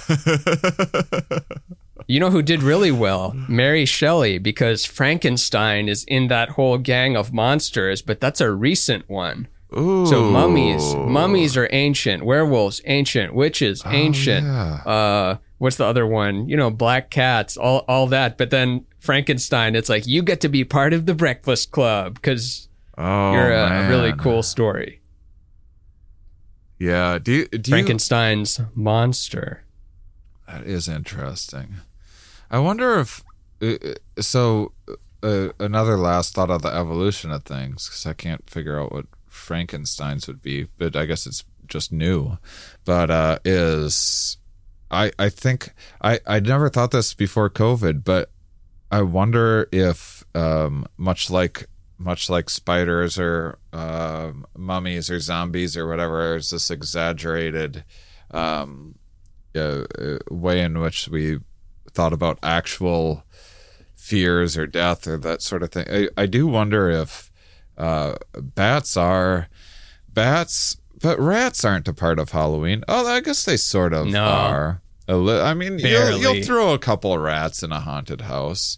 You 2.07 2.19
know 2.19 2.31
who 2.31 2.41
did 2.41 2.63
really 2.63 2.91
well? 2.91 3.33
Mary 3.47 3.85
Shelley, 3.85 4.37
because 4.37 4.85
Frankenstein 4.85 5.87
is 5.87 6.03
in 6.03 6.27
that 6.27 6.49
whole 6.49 6.77
gang 6.77 7.15
of 7.15 7.31
monsters, 7.31 8.01
but 8.01 8.19
that's 8.19 8.41
a 8.41 8.51
recent 8.51 9.09
one. 9.09 9.47
Ooh. 9.77 10.05
So 10.05 10.23
mummies, 10.29 10.93
mummies 10.95 11.57
are 11.57 11.69
ancient. 11.71 12.23
Werewolves, 12.23 12.81
ancient. 12.85 13.33
Witches, 13.33 13.81
ancient. 13.85 14.45
yeah. 14.45 14.81
Uh, 14.85 15.37
what's 15.57 15.77
the 15.77 15.85
other 15.85 16.05
one? 16.05 16.47
You 16.47 16.57
know, 16.57 16.69
black 16.69 17.09
cats, 17.09 17.57
all 17.57 17.79
all 17.87 18.07
that. 18.07 18.37
But 18.37 18.49
then 18.51 18.85
Frankenstein, 18.99 19.75
it's 19.75 19.89
like 19.89 20.05
you 20.05 20.21
get 20.21 20.41
to 20.41 20.49
be 20.49 20.63
part 20.63 20.93
of 20.93 21.05
the 21.05 21.15
Breakfast 21.15 21.71
Club 21.71 22.15
because 22.15 22.67
Oh, 22.97 23.33
you're 23.33 23.51
a, 23.51 23.69
man. 23.69 23.89
really 23.89 24.13
cool 24.13 24.43
story. 24.43 25.01
Yeah. 26.79 27.17
Do 27.19 27.31
you, 27.31 27.47
do 27.47 27.71
you, 27.71 27.75
Frankenstein's 27.75 28.61
monster. 28.75 29.63
That 30.47 30.65
is 30.65 30.87
interesting. 30.87 31.75
I 32.51 32.59
wonder 32.59 32.99
if 32.99 33.23
uh, 33.61 33.75
uh, 33.83 34.21
so. 34.21 34.73
Uh, 35.25 35.53
another 35.57 35.95
last 35.95 36.35
thought 36.35 36.49
on 36.49 36.59
the 36.59 36.67
evolution 36.67 37.31
of 37.31 37.45
things 37.45 37.87
because 37.87 38.05
I 38.05 38.11
can't 38.11 38.49
figure 38.49 38.77
out 38.77 38.91
what 38.91 39.05
Frankenstein's 39.29 40.27
would 40.27 40.41
be, 40.41 40.67
but 40.77 40.97
I 40.97 41.05
guess 41.05 41.25
it's 41.25 41.45
just 41.65 41.91
new. 41.91 42.37
But 42.85 43.09
uh, 43.09 43.39
is 43.45 44.37
I 44.91 45.11
I 45.17 45.29
think 45.29 45.73
I 46.01 46.19
I 46.27 46.39
never 46.39 46.69
thought 46.69 46.91
this 46.91 47.13
before 47.13 47.49
COVID, 47.49 48.03
but 48.03 48.31
I 48.91 49.01
wonder 49.01 49.67
if 49.71 50.23
um, 50.35 50.85
much 50.97 51.29
like 51.29 51.67
much 51.97 52.29
like 52.29 52.49
spiders 52.49 53.17
or 53.19 53.57
um, 53.71 54.45
mummies 54.57 55.09
or 55.09 55.19
zombies 55.19 55.77
or 55.77 55.87
whatever, 55.87 56.35
is 56.35 56.49
this 56.49 56.69
exaggerated 56.71 57.83
um, 58.31 58.95
uh, 59.55 59.83
uh, 59.99 60.17
way 60.31 60.61
in 60.61 60.79
which 60.79 61.07
we 61.07 61.39
thought 61.91 62.13
about 62.13 62.39
actual 62.41 63.23
fears 63.95 64.57
or 64.57 64.65
death 64.67 65.07
or 65.07 65.17
that 65.17 65.41
sort 65.41 65.63
of 65.63 65.71
thing. 65.71 65.85
I, 65.89 66.09
I 66.17 66.25
do 66.25 66.47
wonder 66.47 66.89
if 66.89 67.31
uh, 67.77 68.15
bats 68.35 68.97
are 68.97 69.47
bats, 70.11 70.77
but 71.01 71.19
rats 71.19 71.63
aren't 71.63 71.87
a 71.87 71.93
part 71.93 72.19
of 72.19 72.31
Halloween. 72.31 72.83
Oh, 72.87 73.07
I 73.07 73.21
guess 73.21 73.45
they 73.45 73.57
sort 73.57 73.93
of 73.93 74.07
No. 74.07 74.23
are. 74.23 74.81
I 75.07 75.53
mean, 75.53 75.79
you'll, 75.79 76.17
you'll 76.17 76.43
throw 76.43 76.73
a 76.73 76.79
couple 76.79 77.13
of 77.13 77.19
rats 77.21 77.61
in 77.61 77.71
a 77.73 77.79
haunted 77.81 78.21
house, 78.21 78.77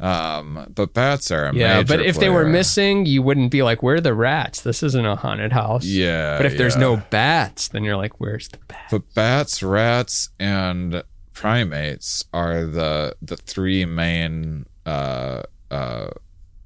um, 0.00 0.66
but 0.74 0.94
bats 0.94 1.30
are 1.30 1.46
a 1.46 1.54
Yeah, 1.54 1.82
but 1.82 2.00
if 2.00 2.18
they 2.18 2.28
were 2.28 2.46
missing, 2.46 3.06
you 3.06 3.22
wouldn't 3.22 3.50
be 3.50 3.62
like, 3.62 3.82
"Where 3.82 3.96
are 3.96 4.00
the 4.00 4.14
rats? 4.14 4.60
This 4.60 4.82
isn't 4.82 5.06
a 5.06 5.16
haunted 5.16 5.52
house." 5.52 5.84
yeah. 5.84 6.36
But 6.36 6.46
if 6.46 6.56
there's 6.56 6.76
no 6.76 6.98
bats, 7.10 7.68
then 7.68 7.84
you're 7.84 7.96
like, 7.96 8.20
"Where's 8.20 8.48
the 8.48 8.58
bats?" 8.68 8.90
But 8.90 9.14
bats, 9.14 9.62
rats, 9.62 10.30
and 10.38 11.02
primates 11.32 12.24
are 12.32 12.64
the 12.64 13.16
the 13.22 13.36
three 13.36 13.84
main 13.84 14.66
uh, 14.86 15.42
uh, 15.70 16.10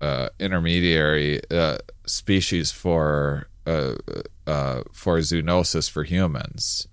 uh, 0.00 0.28
intermediary 0.38 1.40
uh, 1.50 1.78
species 2.06 2.70
for 2.70 3.48
uh, 3.66 3.94
uh, 4.46 4.82
for 4.92 5.18
zoonosis 5.18 5.90
for 5.90 6.04
humans. 6.04 6.88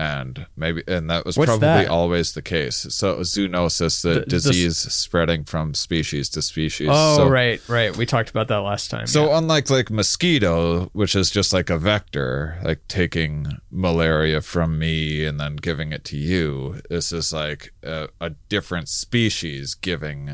And 0.00 0.46
maybe, 0.56 0.82
and 0.88 1.10
that 1.10 1.26
was 1.26 1.36
What's 1.36 1.50
probably 1.50 1.66
that? 1.84 1.88
always 1.88 2.32
the 2.32 2.40
case. 2.40 2.86
So 2.88 3.18
zoonosis, 3.18 4.00
the, 4.00 4.08
The- 4.14 4.20
the- 4.20 4.26
disease 4.26 4.78
spreading 4.78 5.44
from 5.44 5.74
species 5.74 6.30
to 6.30 6.40
species. 6.40 6.88
Oh, 6.90 7.16
so, 7.18 7.28
right, 7.28 7.60
right. 7.68 7.94
We 7.94 8.06
talked 8.06 8.30
about 8.30 8.48
that 8.48 8.60
last 8.60 8.90
time. 8.90 9.06
so 9.06 9.26
yeah. 9.26 9.36
unlike 9.38 9.68
like 9.68 9.90
mosquito, 9.90 10.88
which 10.94 11.14
is 11.14 11.30
just 11.30 11.52
like 11.52 11.68
a 11.68 11.76
vector, 11.76 12.58
like 12.64 12.80
taking 12.88 13.58
malaria 13.70 14.40
from 14.40 14.78
me 14.78 15.26
and 15.26 15.38
then 15.38 15.56
giving 15.56 15.92
it 15.92 16.02
to 16.04 16.16
you, 16.16 16.80
this 16.88 17.12
is 17.12 17.30
like 17.34 17.74
a, 17.82 18.08
a 18.22 18.30
different 18.48 18.88
species 18.88 19.74
giving 19.74 20.30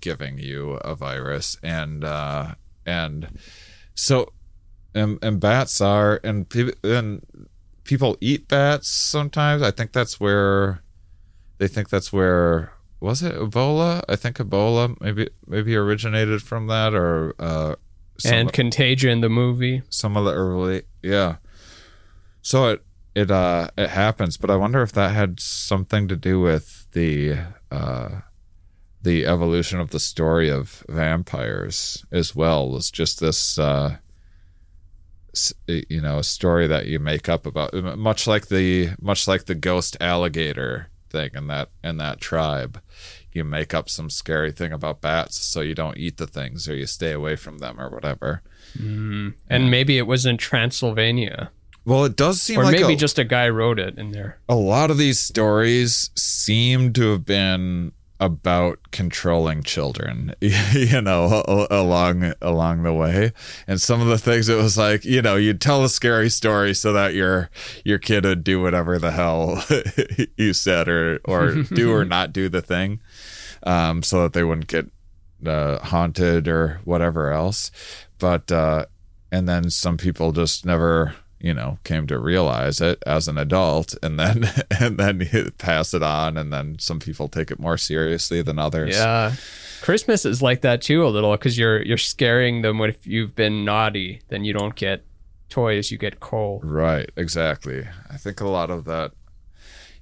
giving 0.00 0.36
you 0.36 0.72
a 0.84 0.94
virus, 0.94 1.56
and 1.62 2.04
uh, 2.04 2.54
and 2.84 3.38
so 3.94 4.30
and 4.94 5.18
and 5.22 5.40
bats 5.40 5.80
are 5.80 6.20
and 6.22 6.50
people 6.50 6.74
and 6.84 7.24
people 7.86 8.16
eat 8.20 8.48
bats 8.48 8.88
sometimes. 8.88 9.62
I 9.62 9.70
think 9.70 9.92
that's 9.92 10.20
where 10.20 10.82
they 11.58 11.68
think 11.68 11.88
that's 11.88 12.12
where 12.12 12.72
was 13.00 13.22
it 13.22 13.34
Ebola? 13.34 14.02
I 14.08 14.16
think 14.16 14.36
Ebola 14.36 15.00
maybe 15.00 15.28
maybe 15.46 15.76
originated 15.76 16.42
from 16.42 16.66
that 16.66 16.94
or 16.94 17.34
uh 17.38 17.76
some, 18.18 18.32
and 18.32 18.52
Contagion, 18.52 19.20
the 19.20 19.28
movie. 19.28 19.82
some 19.90 20.16
of 20.16 20.24
the 20.24 20.32
early 20.32 20.82
yeah. 21.02 21.36
So 22.42 22.68
it 22.70 22.84
it 23.14 23.30
uh 23.30 23.68
it 23.76 23.90
happens, 23.90 24.36
but 24.36 24.50
I 24.50 24.56
wonder 24.56 24.82
if 24.82 24.92
that 24.92 25.14
had 25.14 25.40
something 25.40 26.08
to 26.08 26.16
do 26.16 26.40
with 26.40 26.86
the 26.92 27.38
uh 27.70 28.20
the 29.02 29.26
evolution 29.26 29.78
of 29.78 29.90
the 29.90 30.00
story 30.00 30.50
of 30.50 30.84
vampires 30.88 32.04
as 32.10 32.34
well 32.34 32.68
was 32.68 32.90
just 32.90 33.20
this 33.20 33.58
uh 33.58 33.98
you 35.66 36.00
know 36.00 36.18
a 36.18 36.24
story 36.24 36.66
that 36.66 36.86
you 36.86 36.98
make 36.98 37.28
up 37.28 37.46
about 37.46 37.72
much 37.98 38.26
like 38.26 38.48
the 38.48 38.90
much 39.00 39.26
like 39.28 39.44
the 39.44 39.54
ghost 39.54 39.96
alligator 40.00 40.88
thing 41.10 41.30
in 41.34 41.46
that 41.46 41.70
in 41.84 41.96
that 41.98 42.20
tribe 42.20 42.80
you 43.32 43.44
make 43.44 43.74
up 43.74 43.88
some 43.88 44.08
scary 44.08 44.50
thing 44.50 44.72
about 44.72 45.00
bats 45.00 45.36
so 45.38 45.60
you 45.60 45.74
don't 45.74 45.98
eat 45.98 46.16
the 46.16 46.26
things 46.26 46.68
or 46.68 46.74
you 46.74 46.86
stay 46.86 47.12
away 47.12 47.36
from 47.36 47.58
them 47.58 47.78
or 47.80 47.88
whatever 47.90 48.42
mm. 48.78 49.32
And 49.48 49.70
maybe 49.70 49.98
it 49.98 50.06
was 50.06 50.26
in 50.26 50.36
Transylvania. 50.38 51.50
well 51.84 52.04
it 52.04 52.16
does 52.16 52.40
seem 52.42 52.58
Or 52.60 52.64
like 52.64 52.80
maybe 52.80 52.94
a, 52.94 52.96
just 52.96 53.18
a 53.18 53.24
guy 53.24 53.48
wrote 53.48 53.78
it 53.78 53.98
in 53.98 54.10
there. 54.12 54.38
a 54.48 54.56
lot 54.56 54.90
of 54.90 54.98
these 54.98 55.20
stories 55.20 56.10
seem 56.16 56.92
to 56.94 57.12
have 57.12 57.24
been 57.24 57.92
about 58.18 58.78
controlling 58.92 59.62
children 59.62 60.34
you 60.40 61.00
know 61.02 61.44
along 61.70 62.32
along 62.40 62.82
the 62.82 62.92
way. 62.94 63.32
And 63.66 63.80
some 63.80 64.00
of 64.00 64.06
the 64.06 64.18
things 64.18 64.48
it 64.48 64.56
was 64.56 64.78
like 64.78 65.04
you 65.04 65.20
know 65.22 65.36
you'd 65.36 65.60
tell 65.60 65.84
a 65.84 65.88
scary 65.88 66.30
story 66.30 66.74
so 66.74 66.92
that 66.92 67.14
your 67.14 67.50
your 67.84 67.98
kid 67.98 68.24
would 68.24 68.44
do 68.44 68.60
whatever 68.60 68.98
the 68.98 69.10
hell 69.10 69.62
you 70.36 70.52
said 70.52 70.88
or 70.88 71.20
or 71.24 71.62
do 71.62 71.92
or 71.92 72.04
not 72.16 72.32
do 72.32 72.48
the 72.48 72.62
thing 72.62 73.00
um 73.64 74.02
so 74.02 74.22
that 74.22 74.32
they 74.32 74.44
wouldn't 74.44 74.68
get 74.68 74.90
uh, 75.44 75.78
haunted 75.84 76.48
or 76.48 76.80
whatever 76.84 77.30
else. 77.30 77.70
But 78.18 78.50
uh 78.50 78.86
and 79.30 79.48
then 79.48 79.68
some 79.70 79.98
people 79.98 80.32
just 80.32 80.64
never 80.64 81.14
you 81.40 81.52
know 81.52 81.78
came 81.84 82.06
to 82.06 82.18
realize 82.18 82.80
it 82.80 83.02
as 83.06 83.28
an 83.28 83.36
adult 83.38 83.94
and 84.02 84.18
then 84.18 84.44
and 84.80 84.98
then 84.98 85.28
you 85.32 85.50
pass 85.58 85.92
it 85.94 86.02
on 86.02 86.36
and 86.36 86.52
then 86.52 86.76
some 86.78 86.98
people 86.98 87.28
take 87.28 87.50
it 87.50 87.58
more 87.58 87.76
seriously 87.76 88.42
than 88.42 88.58
others 88.58 88.94
Yeah. 88.94 89.34
Christmas 89.82 90.24
is 90.24 90.40
like 90.42 90.62
that 90.62 90.80
too 90.82 91.06
a 91.06 91.08
little 91.08 91.32
because 91.32 91.58
you're 91.58 91.82
you're 91.82 91.98
scaring 91.98 92.62
them 92.62 92.78
what 92.78 92.88
if 92.88 93.06
you've 93.06 93.34
been 93.36 93.64
naughty, 93.64 94.22
then 94.28 94.44
you 94.44 94.52
don't 94.54 94.74
get 94.74 95.04
toys, 95.50 95.90
you 95.92 95.98
get 95.98 96.18
coal. 96.20 96.60
right 96.64 97.10
exactly 97.16 97.86
i 98.10 98.16
think 98.16 98.40
a 98.40 98.48
lot 98.48 98.70
of 98.70 98.84
that 98.86 99.12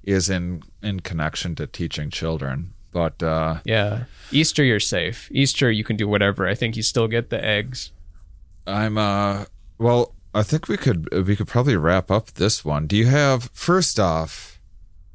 is 0.03 0.29
in 0.29 0.63
in 0.81 0.99
connection 1.01 1.53
to 1.55 1.67
teaching 1.67 2.09
children 2.09 2.73
but 2.93 3.21
uh 3.21 3.59
Yeah. 3.65 4.05
Easter 4.31 4.63
you're 4.63 4.79
safe. 4.79 5.29
Easter 5.31 5.69
you 5.69 5.83
can 5.83 5.97
do 5.97 6.07
whatever. 6.07 6.47
I 6.47 6.55
think 6.55 6.77
you 6.77 6.81
still 6.83 7.09
get 7.09 7.29
the 7.29 7.43
eggs. 7.43 7.91
i'm 8.65 8.97
uh 8.97 9.45
well 9.77 10.14
i 10.35 10.43
think 10.43 10.67
we 10.67 10.77
could 10.77 11.07
we 11.25 11.35
could 11.35 11.47
probably 11.47 11.75
wrap 11.75 12.11
up 12.11 12.27
this 12.33 12.63
one. 12.63 12.85
Do 12.85 12.95
you 12.95 13.07
have 13.07 13.49
first 13.53 13.99
off 13.99 14.59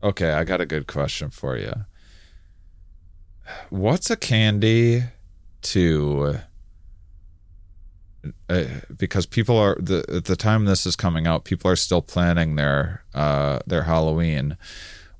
okay 0.03 0.33
i 0.33 0.45
got 0.45 0.61
a 0.61 0.67
good 0.67 0.87
question 0.87 1.31
for 1.31 1.57
you. 1.57 1.73
What's 3.69 4.11
a 4.11 4.17
candy 4.17 5.05
to 5.63 6.39
uh, 8.49 8.65
because 8.97 9.27
people 9.27 9.57
are 9.57 9.77
the 9.81 10.05
at 10.09 10.25
the 10.25 10.37
time 10.37 10.65
this 10.65 10.85
is 10.87 10.97
coming 10.97 11.27
out 11.27 11.45
people 11.45 11.71
are 11.71 11.77
still 11.77 12.03
planning 12.03 12.57
their 12.57 13.05
uh 13.15 13.61
their 13.67 13.83
halloween. 13.83 14.57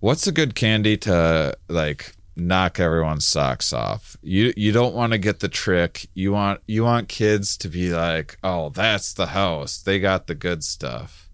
What's 0.01 0.27
a 0.27 0.33
good 0.33 0.55
candy 0.55 0.97
to 0.99 1.57
like 1.69 2.13
knock 2.41 2.81
everyone's 2.81 3.27
socks 3.27 3.73
off 3.73 4.17
you 4.23 4.53
you 4.57 4.73
don't 4.73 4.95
want 4.95 5.13
to 5.13 5.19
get 5.19 5.41
the 5.41 5.49
trick 5.49 6.09
you 6.15 6.33
want 6.33 6.61
you 6.67 6.83
want 6.83 7.09
kids 7.09 7.57
to 7.57 7.69
be 7.69 7.91
like 7.91 8.39
oh 8.43 8.69
that's 8.71 9.13
the 9.15 9.27
house 9.29 9.79
they 9.79 9.99
got 10.01 10.27
the 10.27 10.35
good 10.35 10.63
stuff 10.65 11.29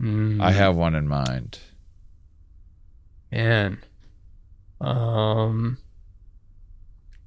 Mm, 0.00 0.40
i 0.42 0.50
have 0.52 0.76
one 0.76 0.94
in 0.94 1.06
mind 1.06 1.58
man. 3.30 3.78
Um 4.80 5.78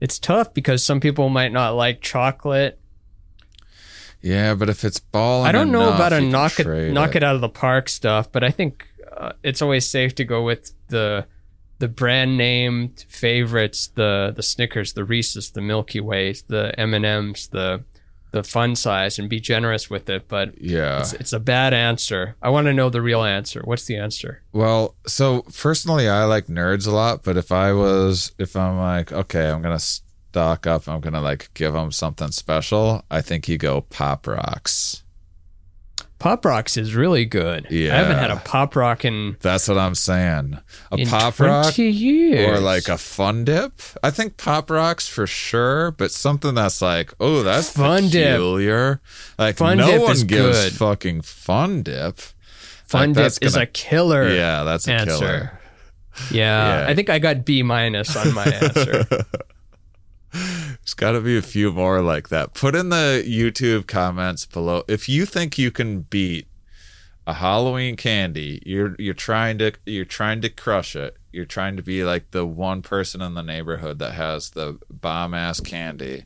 it's 0.01 0.19
tough 0.19 0.53
because 0.53 0.83
some 0.83 0.99
people 0.99 1.29
might 1.29 1.51
not 1.51 1.75
like 1.75 2.01
chocolate. 2.01 2.79
yeah 4.21 4.53
but 4.55 4.69
if 4.69 4.83
it's 4.83 4.99
ball, 4.99 5.43
I 5.43 5.51
don't 5.51 5.71
know 5.71 5.93
about 5.93 6.13
a 6.13 6.19
knock 6.21 6.59
it 6.59 6.67
knock 6.91 7.15
it. 7.15 7.23
out 7.23 7.35
of 7.35 7.41
the 7.41 7.49
park 7.49 7.87
stuff, 7.89 8.31
but 8.31 8.43
I 8.43 8.49
think 8.49 8.87
uh, 9.15 9.33
it's 9.43 9.61
always 9.61 9.87
safe 9.87 10.15
to 10.15 10.25
go 10.25 10.43
with 10.43 10.73
the 10.87 11.25
the 11.83 11.89
brand 11.89 12.37
name 12.37 12.93
favorites, 13.09 13.87
the 13.87 14.31
the 14.33 14.41
Snickers, 14.41 14.93
the 14.93 15.03
Reese's, 15.03 15.51
the 15.51 15.59
Milky 15.59 15.99
Ways, 15.99 16.41
the 16.47 16.73
M 16.79 16.93
and 16.93 17.05
M's, 17.05 17.47
the 17.47 17.83
the 18.31 18.41
fun 18.41 18.77
size, 18.77 19.19
and 19.19 19.29
be 19.29 19.41
generous 19.41 19.89
with 19.89 20.09
it. 20.09 20.29
But 20.29 20.61
yeah 20.61 21.01
it's, 21.01 21.11
it's 21.11 21.33
a 21.33 21.41
bad 21.41 21.73
answer. 21.73 22.37
I 22.41 22.51
want 22.51 22.67
to 22.67 22.73
know 22.73 22.89
the 22.89 23.01
real 23.01 23.21
answer. 23.21 23.61
What's 23.65 23.83
the 23.83 23.97
answer? 23.97 24.43
Well, 24.53 24.95
so 25.05 25.41
personally, 25.41 26.07
I 26.07 26.23
like 26.23 26.47
nerds 26.47 26.87
a 26.87 26.91
lot, 26.91 27.21
but 27.21 27.35
if 27.35 27.51
I 27.51 27.73
was, 27.73 28.31
if 28.39 28.55
I'm 28.55 28.77
like, 28.77 29.11
okay, 29.11 29.49
I'm 29.49 29.61
gonna 29.61 29.77
stock 29.77 30.65
up, 30.65 30.87
I'm 30.87 31.01
gonna 31.01 31.19
like 31.19 31.53
give 31.53 31.73
them 31.73 31.91
something 31.91 32.31
special. 32.31 33.03
I 33.11 33.19
think 33.19 33.49
you 33.49 33.57
go 33.57 33.81
Pop 33.81 34.25
Rocks. 34.25 35.02
Pop 36.23 36.45
Rocks 36.45 36.77
is 36.77 36.95
really 36.95 37.25
good. 37.25 37.67
Yeah. 37.69 37.93
I 37.95 37.97
haven't 37.97 38.17
had 38.17 38.31
a 38.31 38.37
Pop 38.37 38.77
Rock 38.77 39.03
in, 39.03 39.35
That's 39.41 39.67
what 39.67 39.77
I'm 39.77 39.93
saying. 39.93 40.57
A 40.89 40.95
in 40.95 41.05
Pop 41.09 41.37
Rock 41.37 41.77
years. 41.77 42.49
or 42.49 42.61
like 42.61 42.87
a 42.87 42.97
Fun 42.97 43.43
Dip. 43.43 43.73
I 44.01 44.09
think 44.09 44.37
Pop 44.37 44.69
Rocks 44.71 45.05
for 45.05 45.27
sure, 45.27 45.91
but 45.91 46.11
something 46.11 46.55
that's 46.55 46.81
like, 46.81 47.13
oh, 47.19 47.43
that's 47.43 47.71
Fun 47.71 48.03
Dip. 48.07 48.35
peculiar. 48.37 49.01
Like 49.37 49.57
Fun 49.57 49.79
no 49.79 49.85
Dip 49.91 50.01
one 50.01 50.11
is 50.13 50.23
gives 50.23 50.63
good. 50.63 50.73
fucking 50.73 51.23
Fun 51.23 51.83
Dip. 51.83 52.17
Fun 52.85 53.13
Like, 53.13 53.33
Dip 53.33 53.43
is 53.45 53.53
gonna- 53.55 53.63
a 53.63 53.67
killer. 53.67 54.33
Yeah, 54.33 54.63
that's 54.63 54.87
a 54.87 54.93
answer. 54.93 55.17
killer. 55.19 55.59
Yeah, 56.31 56.85
Yeah. 56.85 56.87
I 56.89 56.95
think 56.95 57.09
I 57.09 57.19
got 57.19 57.43
B 57.43 57.63
minus 57.63 58.15
on 58.15 58.33
my 58.33 58.45
answer. 58.61 59.05
There's 60.33 60.93
got 60.95 61.11
to 61.11 61.21
be 61.21 61.37
a 61.37 61.41
few 61.41 61.71
more 61.71 62.01
like 62.01 62.29
that. 62.29 62.53
Put 62.53 62.75
in 62.75 62.89
the 62.89 63.23
YouTube 63.27 63.87
comments 63.87 64.45
below 64.45 64.83
if 64.87 65.07
you 65.07 65.25
think 65.25 65.57
you 65.57 65.69
can 65.71 66.01
beat 66.01 66.47
a 67.27 67.35
Halloween 67.35 67.95
candy. 67.95 68.61
You're 68.65 68.95
you're 68.99 69.13
trying 69.13 69.57
to 69.59 69.73
you're 69.85 70.05
trying 70.05 70.41
to 70.41 70.49
crush 70.49 70.95
it. 70.95 71.15
You're 71.31 71.45
trying 71.45 71.77
to 71.77 71.83
be 71.83 72.03
like 72.03 72.31
the 72.31 72.45
one 72.45 72.81
person 72.81 73.21
in 73.21 73.33
the 73.33 73.41
neighborhood 73.43 73.99
that 73.99 74.13
has 74.13 74.49
the 74.51 74.79
bomb 74.89 75.33
ass 75.33 75.59
candy. 75.59 76.25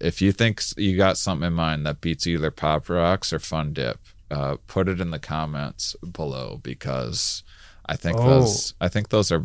If 0.00 0.20
you 0.20 0.32
think 0.32 0.62
you 0.76 0.96
got 0.96 1.16
something 1.18 1.46
in 1.48 1.52
mind 1.54 1.86
that 1.86 2.00
beats 2.00 2.26
either 2.26 2.50
Pop 2.50 2.88
Rocks 2.88 3.32
or 3.32 3.38
Fun 3.38 3.72
Dip, 3.72 3.98
uh, 4.30 4.56
put 4.66 4.88
it 4.88 5.00
in 5.00 5.10
the 5.10 5.18
comments 5.18 5.94
below 6.10 6.58
because 6.62 7.42
I 7.86 7.96
think 7.96 8.18
Oh. 8.18 8.28
those 8.28 8.74
I 8.80 8.88
think 8.88 9.08
those 9.10 9.30
are 9.32 9.44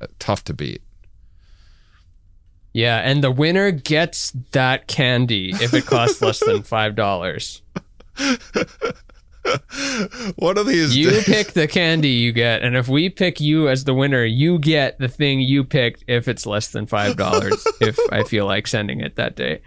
uh, 0.00 0.06
tough 0.18 0.42
to 0.44 0.54
beat. 0.54 0.82
Yeah, 2.74 2.98
and 2.98 3.24
the 3.24 3.30
winner 3.30 3.70
gets 3.70 4.32
that 4.52 4.86
candy 4.88 5.52
if 5.54 5.72
it 5.72 5.86
costs 5.86 6.20
less 6.20 6.40
than 6.44 6.62
five 6.74 6.94
dollars. 6.94 7.62
One 10.36 10.56
of 10.56 10.66
these 10.66 10.96
You 10.96 11.10
days- 11.10 11.24
pick 11.24 11.52
the 11.52 11.66
candy 11.68 12.08
you 12.08 12.32
get, 12.32 12.62
and 12.62 12.76
if 12.76 12.88
we 12.88 13.08
pick 13.10 13.40
you 13.40 13.68
as 13.68 13.84
the 13.84 13.92
winner, 13.94 14.24
you 14.24 14.58
get 14.58 14.98
the 14.98 15.08
thing 15.08 15.40
you 15.40 15.64
picked 15.64 16.04
if 16.06 16.28
it's 16.28 16.46
less 16.46 16.68
than 16.68 16.86
five 16.86 17.16
dollars. 17.16 17.66
if 17.80 17.98
I 18.10 18.22
feel 18.24 18.46
like 18.46 18.66
sending 18.66 19.00
it 19.00 19.16
that 19.16 19.36
day. 19.36 19.60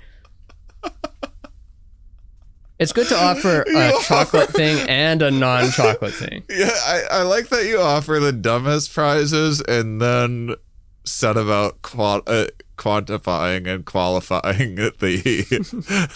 It's 2.79 2.93
good 2.93 3.07
to 3.07 3.17
offer 3.19 3.63
a 3.63 3.87
You 3.91 4.01
chocolate 4.03 4.49
thing 4.49 4.87
and 4.87 5.23
a 5.23 5.31
non-chocolate 5.31 6.13
thing. 6.13 6.43
Yeah, 6.49 6.69
I, 6.85 7.01
I 7.09 7.21
like 7.23 7.49
that 7.49 7.65
you 7.65 7.79
offer 7.79 8.19
the 8.19 8.31
dumbest 8.31 8.93
prizes 8.93 9.61
and 9.61 9.99
then 9.99 10.53
set 11.07 11.37
about 11.37 11.81
qual- 11.81 12.21
uh, 12.27 12.45
quantifying 12.77 13.65
and 13.67 13.85
qualifying 13.85 14.75
the 14.75 14.91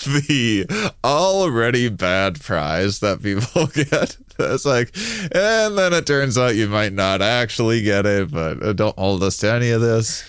the 0.06 0.94
already 1.04 1.90
bad 1.90 2.40
prize 2.40 3.00
that 3.00 3.22
people 3.24 3.68
get. 3.74 4.18
It's 4.40 4.66
like, 4.66 4.92
and 5.34 5.78
then 5.78 5.94
it 5.94 6.06
turns 6.06 6.38
out 6.38 6.56
you 6.56 6.68
might 6.68 6.94
not 6.94 7.22
actually 7.22 7.82
get 7.84 8.06
it, 8.06 8.32
but 8.32 8.62
uh, 8.64 8.74
don't 8.74 8.98
hold 8.98 9.24
us 9.24 9.38
to 9.38 9.52
any 9.52 9.72
of 9.72 9.82
this. 9.82 10.24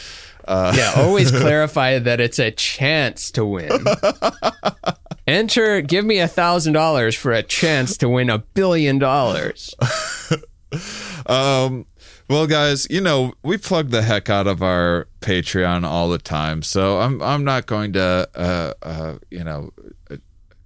Uh, 0.47 0.73
Yeah, 0.77 0.93
always 0.97 1.31
clarify 1.41 1.99
that 1.99 2.21
it's 2.21 2.39
a 2.39 2.51
chance 2.51 3.31
to 3.33 3.45
win. 3.45 3.71
Enter, 5.27 5.81
give 5.83 6.05
me 6.05 6.19
a 6.19 6.27
thousand 6.29 6.73
dollars 6.73 7.15
for 7.15 7.33
a 7.33 7.43
chance 7.43 7.97
to 7.99 8.09
win 8.09 8.29
a 8.29 8.39
billion 8.39 8.99
dollars. 8.99 9.75
Um, 11.27 11.87
well, 12.29 12.47
guys, 12.47 12.87
you 12.91 13.01
know 13.01 13.35
we 13.43 13.57
plug 13.59 13.91
the 13.91 14.03
heck 14.03 14.31
out 14.31 14.47
of 14.47 14.63
our 14.63 15.09
Patreon 15.21 15.85
all 15.85 16.09
the 16.09 16.19
time, 16.19 16.63
so 16.63 17.01
I'm 17.01 17.23
I'm 17.23 17.45
not 17.45 17.67
going 17.67 17.93
to 17.95 18.29
uh, 18.35 18.73
uh, 18.83 19.15
you 19.31 19.45
know 19.45 19.73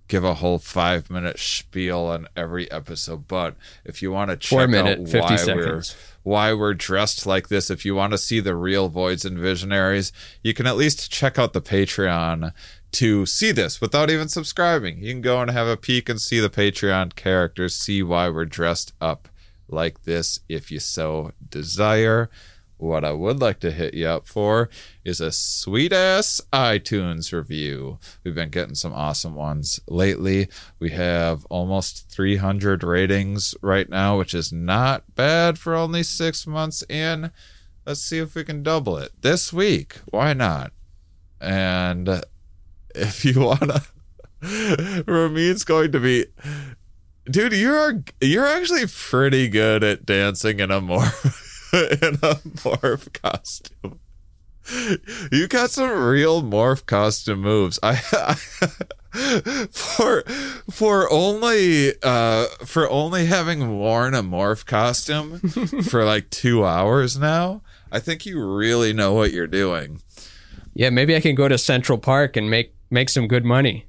give 0.08 0.24
a 0.24 0.34
whole 0.34 0.58
five 0.58 1.10
minute 1.10 1.38
spiel 1.38 2.00
on 2.00 2.28
every 2.36 2.70
episode. 2.70 3.26
But 3.28 3.56
if 3.84 4.02
you 4.02 4.12
want 4.12 4.30
to 4.30 4.36
check 4.36 4.50
Four 4.50 4.68
minute, 4.68 5.00
out 5.00 5.08
50 5.08 5.18
why 5.18 5.36
seconds. 5.36 5.96
we're 6.24 6.30
why 6.32 6.52
we're 6.52 6.74
dressed 6.74 7.26
like 7.26 7.48
this, 7.48 7.70
if 7.70 7.84
you 7.84 7.94
want 7.94 8.12
to 8.12 8.18
see 8.18 8.40
the 8.40 8.54
real 8.54 8.88
voids 8.88 9.24
and 9.24 9.38
visionaries, 9.38 10.12
you 10.42 10.54
can 10.54 10.66
at 10.66 10.76
least 10.76 11.10
check 11.10 11.38
out 11.38 11.52
the 11.52 11.60
Patreon 11.60 12.52
to 12.92 13.26
see 13.26 13.52
this 13.52 13.80
without 13.80 14.10
even 14.10 14.28
subscribing. 14.28 14.98
You 14.98 15.12
can 15.12 15.20
go 15.20 15.40
and 15.40 15.50
have 15.50 15.68
a 15.68 15.76
peek 15.76 16.08
and 16.08 16.20
see 16.20 16.40
the 16.40 16.50
Patreon 16.50 17.14
characters, 17.14 17.76
see 17.76 18.02
why 18.02 18.28
we're 18.28 18.44
dressed 18.44 18.92
up 19.00 19.28
like 19.68 20.04
this 20.04 20.40
if 20.48 20.70
you 20.70 20.80
so 20.80 21.32
desire. 21.48 22.30
What 22.78 23.04
I 23.04 23.12
would 23.12 23.40
like 23.40 23.58
to 23.60 23.70
hit 23.70 23.94
you 23.94 24.06
up 24.06 24.26
for 24.26 24.68
is 25.02 25.18
a 25.18 25.32
sweet 25.32 25.94
ass 25.94 26.42
iTunes 26.52 27.32
review. 27.32 27.98
We've 28.22 28.34
been 28.34 28.50
getting 28.50 28.74
some 28.74 28.92
awesome 28.92 29.34
ones 29.34 29.80
lately. 29.88 30.48
We 30.78 30.90
have 30.90 31.46
almost 31.46 32.10
300 32.10 32.84
ratings 32.84 33.54
right 33.62 33.88
now, 33.88 34.18
which 34.18 34.34
is 34.34 34.52
not 34.52 35.14
bad 35.14 35.58
for 35.58 35.74
only 35.74 36.02
six 36.02 36.46
months 36.46 36.84
in. 36.90 37.30
Let's 37.86 38.00
see 38.00 38.18
if 38.18 38.34
we 38.34 38.44
can 38.44 38.62
double 38.62 38.98
it 38.98 39.12
this 39.22 39.54
week. 39.54 39.96
Why 40.10 40.34
not? 40.34 40.72
And 41.40 42.22
if 42.94 43.24
you 43.24 43.40
wanna, 43.40 43.82
Ramin's 45.06 45.64
going 45.64 45.92
to 45.92 46.00
be 46.00 46.26
dude 47.30 47.52
you're 47.52 48.02
you're 48.20 48.46
actually 48.46 48.86
pretty 48.86 49.48
good 49.48 49.82
at 49.84 50.06
dancing 50.06 50.60
in 50.60 50.70
a 50.70 50.80
morph 50.80 51.72
in 52.02 52.14
a 52.16 52.36
morph 52.36 53.12
costume. 53.12 54.00
You 55.30 55.46
got 55.46 55.70
some 55.70 55.90
real 55.90 56.42
morph 56.42 56.86
costume 56.86 57.40
moves. 57.40 57.78
I, 57.82 58.00
I 58.12 58.34
for 59.70 60.22
for 60.70 61.10
only 61.12 61.92
uh 62.02 62.46
for 62.64 62.90
only 62.90 63.26
having 63.26 63.78
worn 63.78 64.14
a 64.14 64.22
morph 64.22 64.66
costume 64.66 65.38
for 65.84 66.04
like 66.04 66.28
two 66.28 66.66
hours 66.66 67.16
now 67.16 67.62
i 67.90 67.98
think 67.98 68.26
you 68.26 68.44
really 68.44 68.92
know 68.92 69.14
what 69.14 69.32
you're 69.32 69.46
doing. 69.46 70.02
Yeah, 70.74 70.90
maybe 70.90 71.16
I 71.16 71.20
can 71.20 71.34
go 71.34 71.48
to 71.48 71.56
Central 71.56 71.96
Park 71.96 72.36
and 72.36 72.50
make 72.50 72.74
make 72.90 73.08
some 73.08 73.26
good 73.28 73.46
money. 73.46 73.86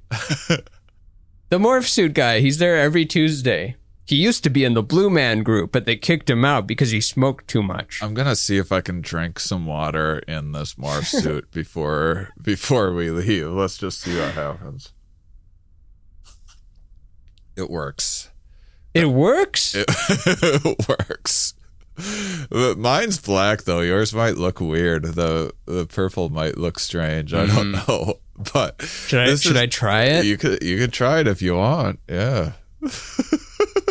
The 1.50 1.60
morph 1.60 1.88
suit 1.88 2.14
guy, 2.14 2.40
he's 2.40 2.58
there 2.58 2.78
every 2.78 3.06
Tuesday. 3.06 3.76
He 4.06 4.16
used 4.16 4.44
to 4.46 4.50
be 4.50 4.64
in 4.64 4.74
the 4.74 4.82
Blue 4.82 5.10
Man 5.10 5.44
group, 5.44 5.74
but 5.74 5.86
they 5.86 5.98
kicked 5.98 6.30
him 6.30 6.46
out 6.46 6.66
because 6.66 6.92
he 6.92 7.02
smoked 7.02 7.50
too 7.50 7.62
much. 7.62 8.02
I'm 8.02 8.14
gonna 8.14 8.38
see 8.38 8.58
if 8.58 8.72
I 8.72 8.80
can 8.80 9.02
drink 9.02 9.38
some 9.38 9.66
water 9.66 10.20
in 10.20 10.54
this 10.54 10.76
morph 10.76 11.06
suit 11.22 11.52
before 11.52 12.30
before 12.42 12.94
we 12.94 13.10
leave. 13.10 13.52
Let's 13.52 13.78
just 13.78 14.00
see 14.00 14.18
what 14.18 14.32
happens. 14.32 14.94
It 17.58 17.70
works. 17.70 18.30
It 18.94 19.08
works. 19.08 19.76
It, 19.76 19.86
it 19.90 20.88
works. 20.88 21.54
But 22.50 22.78
Mine's 22.78 23.20
black 23.20 23.64
though. 23.64 23.82
Yours 23.82 24.14
might 24.14 24.38
look 24.38 24.62
weird. 24.62 25.04
The 25.04 25.52
the 25.66 25.86
purple 25.86 26.30
might 26.30 26.58
look 26.58 26.80
strange. 26.80 27.34
I 27.34 27.46
don't 27.48 27.74
mm-hmm. 27.74 27.92
know. 27.92 28.20
But 28.54 28.82
should 28.84 29.20
I 29.20 29.36
should 29.36 29.56
is- 29.56 29.62
I 29.62 29.66
try 29.66 30.04
it? 30.04 30.26
you 30.26 30.38
could 30.38 30.62
you 30.62 30.78
could 30.78 30.94
try 30.94 31.20
it 31.20 31.28
if 31.28 31.42
you 31.42 31.56
want. 31.56 32.00
Yeah. 32.08 32.54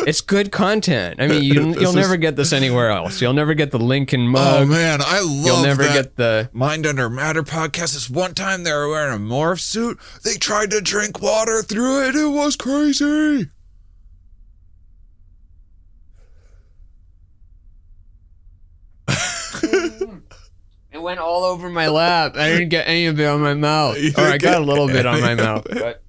it's 0.07 0.21
good 0.21 0.51
content. 0.53 1.19
I 1.21 1.27
mean, 1.27 1.43
you, 1.43 1.53
This 1.73 1.81
you'll 1.81 1.89
is- 1.89 1.95
never 1.95 2.15
get 2.15 2.37
this 2.37 2.53
anywhere 2.53 2.89
else. 2.89 3.21
You'll 3.21 3.33
never 3.33 3.53
get 3.53 3.71
the 3.71 3.79
Lincoln 3.79 4.27
oh, 4.27 4.31
mug. 4.31 4.61
Oh 4.61 4.65
man, 4.65 5.01
I 5.01 5.19
love 5.19 5.45
You'll 5.45 5.63
never 5.63 5.83
that. 5.83 5.93
get 5.93 6.15
the 6.15 6.49
Mind 6.53 6.87
Under 6.87 7.09
Matter 7.09 7.43
podcast. 7.43 7.93
This 7.93 8.09
one 8.09 8.33
time 8.33 8.63
they 8.63 8.71
were 8.71 8.87
wearing 8.87 9.13
a 9.13 9.19
morph 9.19 9.59
suit. 9.59 9.99
They 10.23 10.35
tried 10.35 10.71
to 10.71 10.79
drink 10.79 11.21
water 11.21 11.61
through 11.61 12.07
it. 12.07 12.15
It 12.15 12.27
was 12.29 12.55
crazy. 12.55 13.49
It 20.97 21.03
went 21.03 21.19
all 21.19 21.43
over 21.43 21.69
my 21.69 21.89
lap. 21.89 22.35
I 22.35 22.49
didn't 22.49 22.69
get 22.69 22.87
any 22.87 23.05
of 23.05 23.19
it 23.19 23.25
on 23.25 23.39
my 23.39 23.53
mouth. 23.53 23.97
You 24.01 24.11
Or 24.17 24.23
I 24.23 24.39
got 24.39 24.59
a 24.59 24.65
little 24.65 24.87
bit 24.87 25.05
on 25.05 25.21
my 25.21 25.35
mouth. 25.35 25.67
But 25.69 26.01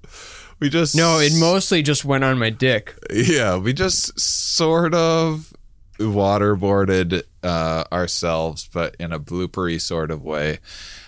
We 0.59 0.67
just 0.69 0.95
no, 0.95 1.19
it 1.19 1.31
mostly 1.39 1.83
just 1.83 2.03
went 2.05 2.23
on 2.23 2.39
my 2.39 2.49
dick. 2.49 2.95
yeah, 3.13 3.55
we 3.57 3.71
just 3.71 4.19
sort 4.19 4.95
of 4.95 5.53
waterboarded 5.99 7.21
uh, 7.43 7.83
ourselves, 7.91 8.67
but 8.73 8.95
in 8.99 9.11
a 9.13 9.19
bloopery 9.19 9.79
sort 9.79 10.09
of 10.09 10.23
way. 10.23 10.57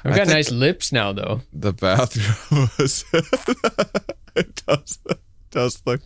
I've 0.05 0.15
got 0.15 0.27
nice 0.27 0.51
lips 0.51 0.91
now, 0.91 1.11
though. 1.11 1.41
The 1.51 1.73
bathroom 1.73 2.69
was 2.77 3.03
it 4.35 4.63
does 4.67 4.99
does 5.49 5.81
look 5.87 6.01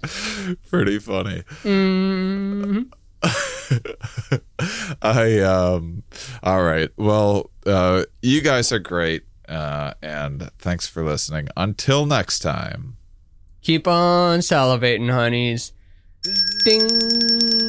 pretty 0.70 1.00
funny. 1.00 1.44
Mm. 1.64 2.90
I 5.02 5.40
um 5.40 6.04
all 6.44 6.64
right. 6.64 6.90
Well, 6.98 7.50
uh 7.66 8.04
you 8.22 8.42
guys 8.42 8.72
are 8.72 8.80
great. 8.80 9.24
Uh 9.48 9.94
and 10.02 10.50
thanks 10.60 10.88
for 10.88 11.04
listening. 11.04 11.50
Until 11.58 12.06
next 12.06 12.40
time. 12.40 12.98
Keep 13.62 13.88
on 13.88 14.40
salivating, 14.40 15.12
honeys. 15.12 15.74
Ding. 16.64 17.65